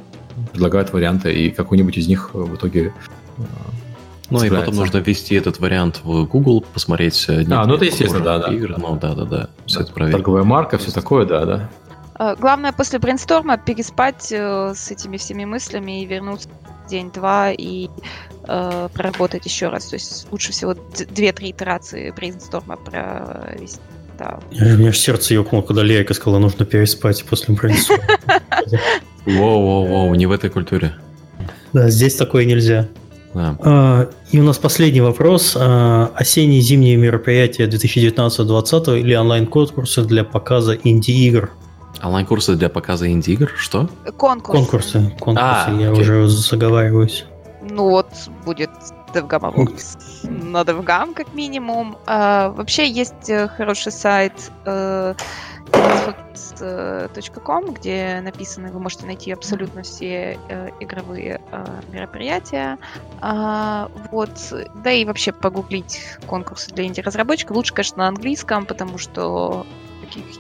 предлагают 0.53 0.93
варианты, 0.93 1.33
и 1.33 1.51
какой-нибудь 1.51 1.97
из 1.99 2.09
них 2.09 2.31
в 2.33 2.55
итоге 2.55 2.95
э, 3.39 3.43
ну 4.31 4.43
и 4.45 4.51
потом 4.51 4.77
нужно 4.77 4.99
ввести 4.99 5.35
этот 5.35 5.59
вариант 5.59 6.01
в 6.05 6.25
Google, 6.25 6.63
посмотреть. 6.63 7.27
Э, 7.29 7.45
а, 7.51 7.67
ну 7.67 7.75
это 7.75 7.85
естественно, 7.85 8.25
да, 8.25 8.39
да. 8.39 8.55
Игры, 8.55 8.77
ну 8.79 8.97
да, 8.97 9.15
да, 9.15 9.25
да. 9.25 9.49
Все 9.67 9.81
это 9.81 9.93
проверить. 9.93 10.17
Торговая 10.17 10.45
марка, 10.45 10.79
все 10.79 10.91
такое, 10.93 11.27
да, 11.27 11.45
да. 11.45 11.71
А, 12.15 12.37
главное 12.37 12.73
после 12.73 12.99
брейнсторма 12.99 13.59
переспать 13.59 14.31
э, 14.31 14.73
с 14.75 14.91
этими 14.91 15.17
всеми 15.17 15.45
мыслями 15.45 16.03
и 16.03 16.07
вернуться 16.07 16.49
день-два 16.89 17.51
и 17.53 17.89
э, 18.47 18.89
проработать 18.93 19.47
еще 19.47 19.69
раз. 19.69 19.87
То 19.87 19.97
есть 19.97 20.27
лучше 20.31 20.53
всего 20.53 20.75
две-три 20.75 21.51
итерации 21.51 22.11
брейнсторма 22.11 22.77
провести. 22.77 23.81
Да. 24.19 24.39
У 24.51 24.55
меня 24.55 24.93
сердце 24.93 25.33
ёкнуло, 25.33 25.63
когда 25.63 25.81
Лейка 25.81 26.13
сказала, 26.13 26.39
нужно 26.41 26.67
переспать 26.67 27.25
после 27.25 27.55
брейнсторма. 27.55 28.05
Воу-воу-воу, 29.25 30.15
не 30.15 30.27
в 30.27 30.33
этой 30.33 30.51
культуре. 30.51 30.95
Да, 31.73 31.89
здесь 31.89 32.17
такое 32.17 32.45
нельзя. 32.45 32.89
Да. 33.35 33.57
А, 33.61 34.09
и 34.33 34.41
у 34.41 34.43
нас 34.43 34.59
последний 34.59 35.01
вопрос. 35.01 35.57
А, 35.59 36.11
осенние 36.15 36.61
зимние 36.61 36.97
мероприятия 36.97 37.67
2019-2020 37.67 39.01
или 39.01 39.15
онлайн-конкурсы 39.15 40.05
для 40.05 40.25
показа 40.25 40.75
инди-игр? 40.75 41.51
Онлайн-курсы 42.03 42.57
для 42.57 42.69
показа 42.69 43.11
инди-игр? 43.11 43.51
Что? 43.57 43.89
Конкурсы. 44.17 44.59
Конкурсы. 44.59 45.17
Конкурсы. 45.21 45.67
А, 45.67 45.77
я 45.79 45.91
окей. 45.91 46.03
уже 46.03 46.29
заговариваюсь. 46.29 47.27
Ну 47.63 47.91
вот, 47.91 48.09
будет 48.45 48.71
DevGam 49.15 49.55
Awards 49.55 49.99
на 50.29 50.63
DevGam 50.63 51.15
как 51.15 51.35
минимум. 51.35 51.97
А, 52.07 52.51
вообще 52.51 52.89
есть 52.89 53.29
э, 53.29 53.49
хороший 53.49 53.93
сайт 53.93 54.33
э, 56.61 57.09
com, 57.45 57.73
где 57.73 58.21
написаны, 58.23 58.71
вы 58.71 58.81
можете 58.81 59.07
найти 59.07 59.33
абсолютно 59.33 59.83
все 59.83 60.39
э, 60.49 60.71
игровые 60.81 61.41
э, 61.51 61.65
мероприятия. 61.93 62.79
А, 63.21 63.91
вот, 64.11 64.31
да 64.83 64.93
и 64.93 65.05
вообще 65.05 65.33
погуглить 65.33 66.01
конкурсы 66.27 66.71
для 66.73 66.85
инди-разработчиков. 66.85 67.57
Лучше, 67.57 67.75
конечно, 67.75 67.99
на 67.99 68.09
английском, 68.09 68.67
потому 68.67 68.99
что 68.99 69.67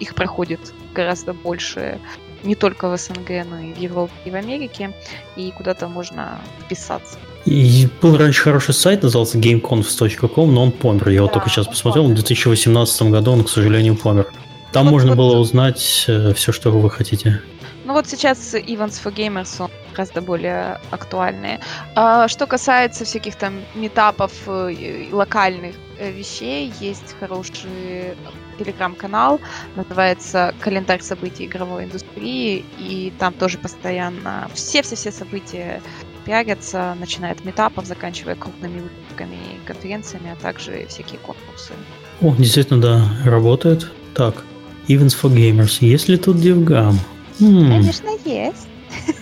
их 0.01 0.15
проходит 0.15 0.61
гораздо 0.94 1.32
больше 1.32 2.01
не 2.43 2.55
только 2.55 2.89
в 2.89 2.97
СНГ, 2.97 3.44
но 3.48 3.59
и 3.59 3.73
в 3.73 3.78
Европе 3.78 4.12
и 4.24 4.31
в 4.31 4.35
Америке, 4.35 4.93
и 5.36 5.52
куда-то 5.52 5.89
можно 5.89 6.40
вписаться. 6.65 7.19
И 7.44 7.89
был 8.02 8.16
раньше 8.16 8.43
хороший 8.43 8.74
сайт, 8.74 9.02
назывался 9.02 9.39
gameconf.com, 9.39 10.52
но 10.52 10.62
он 10.65 10.73
помер. 10.73 11.09
Я 11.09 11.16
да, 11.19 11.23
вот 11.23 11.32
только 11.32 11.48
сейчас 11.48 11.66
посмотрел, 11.66 12.05
помер. 12.05 12.16
в 12.16 12.23
2018 12.23 13.02
году 13.02 13.32
он, 13.32 13.44
к 13.44 13.48
сожалению, 13.48 13.97
помер. 13.97 14.27
Там 14.72 14.84
вот, 14.84 14.92
можно 14.92 15.10
вот, 15.10 15.18
было 15.18 15.38
узнать 15.38 16.05
э, 16.09 16.32
все, 16.34 16.52
что 16.52 16.70
вы 16.70 16.90
хотите. 16.90 17.40
Ну 17.84 17.94
вот 17.94 18.06
сейчас 18.06 18.55
Events 18.55 19.02
for 19.02 19.12
Gamers 19.12 19.60
он 19.60 19.70
гораздо 19.92 20.22
более 20.22 20.80
актуальные. 20.90 21.60
А, 21.97 22.28
что 22.28 22.47
касается 22.47 23.05
всяких 23.05 23.34
там 23.34 23.55
метапов 23.74 24.32
э, 24.47 25.09
локальных 25.10 25.74
э, 25.98 26.12
вещей, 26.12 26.72
есть 26.80 27.16
хороший 27.18 28.14
телеграм-канал, 28.59 29.40
называется 29.74 30.55
«Календарь 30.60 31.02
событий 31.02 31.47
игровой 31.47 31.84
индустрии», 31.84 32.64
и 32.78 33.12
там 33.18 33.32
тоже 33.32 33.59
постоянно 33.59 34.48
все-все-все 34.55 35.10
события 35.10 35.82
пиарятся, 36.24 36.94
начиная 37.01 37.32
от 37.32 37.44
метапов, 37.44 37.86
заканчивая 37.86 38.36
крупными 38.36 38.80
выпусками 38.80 39.34
и 39.34 39.66
конференциями, 39.66 40.30
а 40.30 40.36
также 40.36 40.86
всякие 40.88 41.18
конкурсы. 41.18 41.72
О, 42.20 42.34
действительно, 42.36 42.80
да, 42.80 43.10
работает. 43.24 43.90
Так, 44.14 44.44
Events 44.89 45.16
for 45.20 45.32
Gamers. 45.32 45.78
Есть 45.81 46.09
ли 46.09 46.16
тут 46.16 46.36
DevGam? 46.36 46.97
М-м. 47.40 47.70
Конечно, 47.70 48.11
есть. 48.24 48.69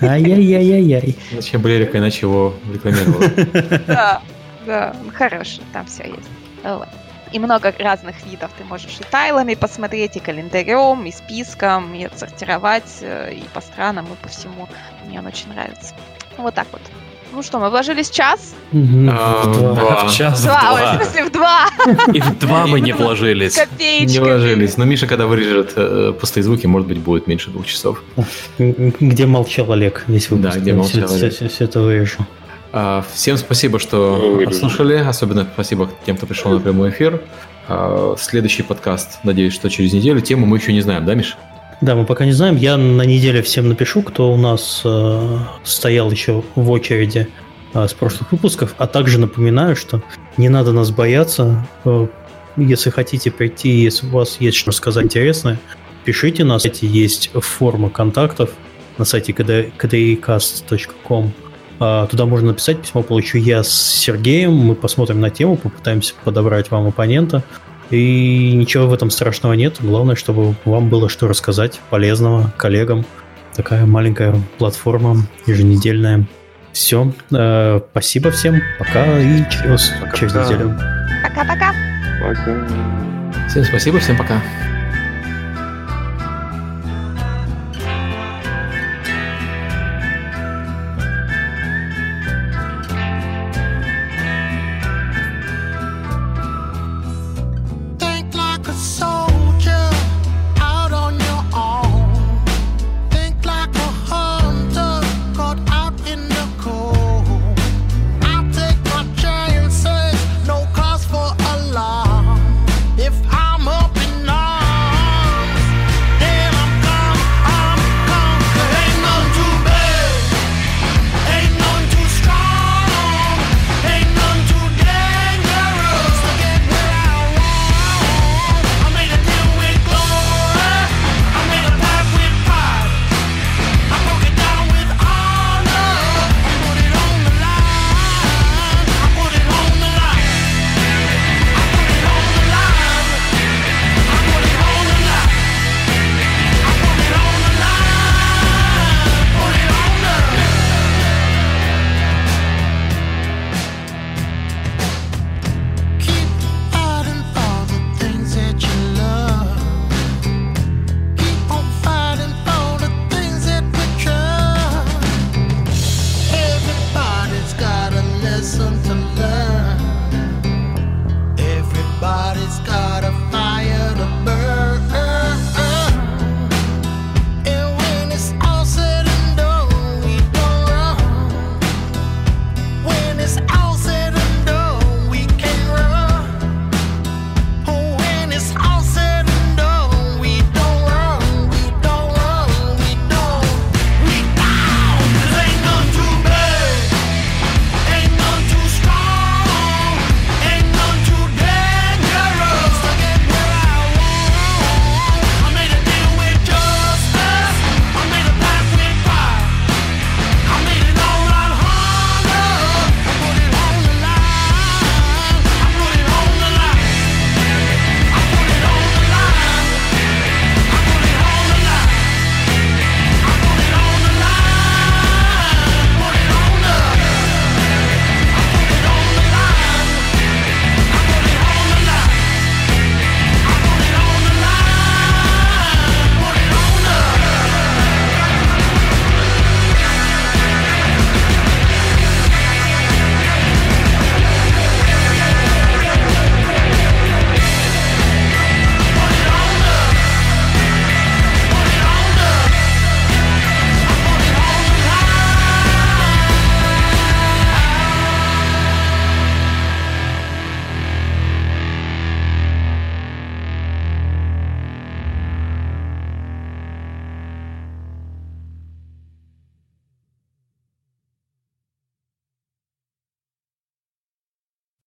Ай-яй-яй-яй-яй. 0.00 1.16
Зачем 1.32 1.60
бы 1.62 1.70
Эрика 1.70 1.98
иначе 1.98 2.26
его 2.26 2.54
рекламировал? 2.72 3.22
Да, 3.86 4.22
да, 4.66 4.96
хороший, 5.14 5.62
там 5.72 5.86
все 5.86 6.04
есть. 6.04 6.28
И 7.32 7.38
много 7.38 7.74
разных 7.78 8.24
видов. 8.24 8.50
Ты 8.56 8.64
можешь 8.64 8.98
и 9.00 9.04
тайлами 9.04 9.54
посмотреть, 9.54 10.16
и 10.16 10.20
календарем, 10.20 11.04
и 11.04 11.12
списком, 11.12 11.94
и 11.94 12.04
отсортировать, 12.04 12.98
э, 13.02 13.34
и 13.34 13.42
по 13.52 13.60
странам, 13.60 14.06
и 14.06 14.16
по 14.22 14.28
всему. 14.28 14.66
Мне 15.06 15.18
он 15.18 15.26
очень 15.26 15.48
нравится. 15.50 15.94
Вот 16.38 16.54
так 16.54 16.66
вот. 16.72 16.80
Ну 17.32 17.42
что, 17.42 17.58
мы 17.58 17.70
вложились 17.70 18.10
час? 18.10 18.54
А, 18.72 20.06
в 20.06 20.12
час. 20.12 20.42
Два, 20.42 20.94
в 20.94 20.96
смысле, 20.96 21.24
в 21.24 21.32
два. 21.32 21.66
И 22.12 22.20
в 22.20 22.38
два 22.38 22.66
мы 22.66 22.80
не 22.80 22.92
вложились. 22.92 23.58
Не 23.78 24.18
вложились. 24.18 24.76
Но 24.76 24.84
Миша, 24.84 25.06
когда 25.06 25.26
вырежет 25.26 25.72
э, 25.76 26.12
пустые 26.18 26.42
звуки, 26.44 26.66
может 26.66 26.88
быть, 26.88 26.98
будет 26.98 27.26
меньше 27.26 27.50
двух 27.50 27.66
часов. 27.66 28.02
Где 28.58 29.26
молчал 29.26 29.70
Олег 29.72 30.04
весь 30.08 30.30
выпуск. 30.30 30.54
Да, 30.54 30.60
где 30.60 30.72
молчал 30.72 31.12
Олег. 31.12 31.32
Все 31.32 31.64
это 31.64 31.80
вырежу. 31.80 32.18
А, 32.72 33.04
всем 33.14 33.36
спасибо, 33.36 33.78
что 33.78 34.42
послушали. 34.44 34.96
Особенно 34.96 35.46
спасибо 35.52 35.90
тем, 36.06 36.16
кто 36.16 36.26
пришел 36.26 36.50
на 36.52 36.60
прямой 36.60 36.90
эфир. 36.90 37.22
А, 37.68 38.14
следующий 38.18 38.62
подкаст, 38.62 39.18
надеюсь, 39.22 39.54
что 39.54 39.68
через 39.68 39.92
неделю. 39.92 40.20
Тему 40.20 40.46
мы 40.46 40.56
еще 40.58 40.72
не 40.72 40.80
знаем, 40.80 41.04
да, 41.04 41.14
Миша? 41.14 41.36
Да, 41.80 41.94
мы 41.94 42.04
пока 42.04 42.24
не 42.24 42.32
знаем. 42.32 42.56
Я 42.56 42.76
на 42.76 43.02
неделе 43.02 43.40
всем 43.42 43.68
напишу, 43.68 44.02
кто 44.02 44.32
у 44.32 44.36
нас 44.36 44.82
э, 44.84 45.38
стоял 45.62 46.10
еще 46.10 46.42
в 46.56 46.70
очереди 46.72 47.28
э, 47.72 47.86
с 47.86 47.94
прошлых 47.94 48.32
выпусков. 48.32 48.74
А 48.78 48.88
также 48.88 49.20
напоминаю, 49.20 49.76
что 49.76 50.02
не 50.36 50.48
надо 50.48 50.72
нас 50.72 50.90
бояться. 50.90 51.64
Э, 51.84 52.08
если 52.56 52.90
хотите 52.90 53.30
прийти, 53.30 53.70
если 53.70 54.08
у 54.08 54.10
вас 54.10 54.38
есть 54.40 54.56
что 54.56 54.72
сказать 54.72 55.04
интересное, 55.04 55.60
пишите 56.04 56.42
на 56.42 56.58
сайте. 56.58 56.88
Есть 56.88 57.30
форма 57.32 57.90
контактов 57.90 58.50
на 58.98 59.04
сайте 59.04 59.32
kdcast.com. 59.32 61.32
Э, 61.78 62.08
туда 62.10 62.26
можно 62.26 62.48
написать 62.48 62.82
письмо, 62.82 63.04
получу 63.04 63.38
я 63.38 63.62
с 63.62 63.70
Сергеем. 63.70 64.52
Мы 64.52 64.74
посмотрим 64.74 65.20
на 65.20 65.30
тему, 65.30 65.56
попытаемся 65.56 66.14
подобрать 66.24 66.72
вам 66.72 66.88
оппонента. 66.88 67.44
И 67.90 68.52
ничего 68.54 68.86
в 68.86 68.92
этом 68.92 69.10
страшного 69.10 69.54
нет. 69.54 69.76
Главное, 69.80 70.14
чтобы 70.14 70.54
вам 70.64 70.88
было 70.88 71.08
что 71.08 71.28
рассказать 71.28 71.80
полезного 71.90 72.52
коллегам. 72.56 73.06
Такая 73.54 73.86
маленькая 73.86 74.34
платформа 74.58 75.16
еженедельная. 75.46 76.26
Все. 76.72 77.12
Э, 77.32 77.80
спасибо 77.90 78.30
всем. 78.30 78.60
Пока 78.78 79.18
и 79.18 79.42
через, 79.50 79.92
пока, 80.00 80.16
через 80.16 80.34
неделю. 80.34 80.78
Пока-пока. 81.22 81.74
Пока. 82.20 83.48
Всем 83.48 83.64
спасибо, 83.64 83.98
всем 83.98 84.16
пока. 84.16 84.40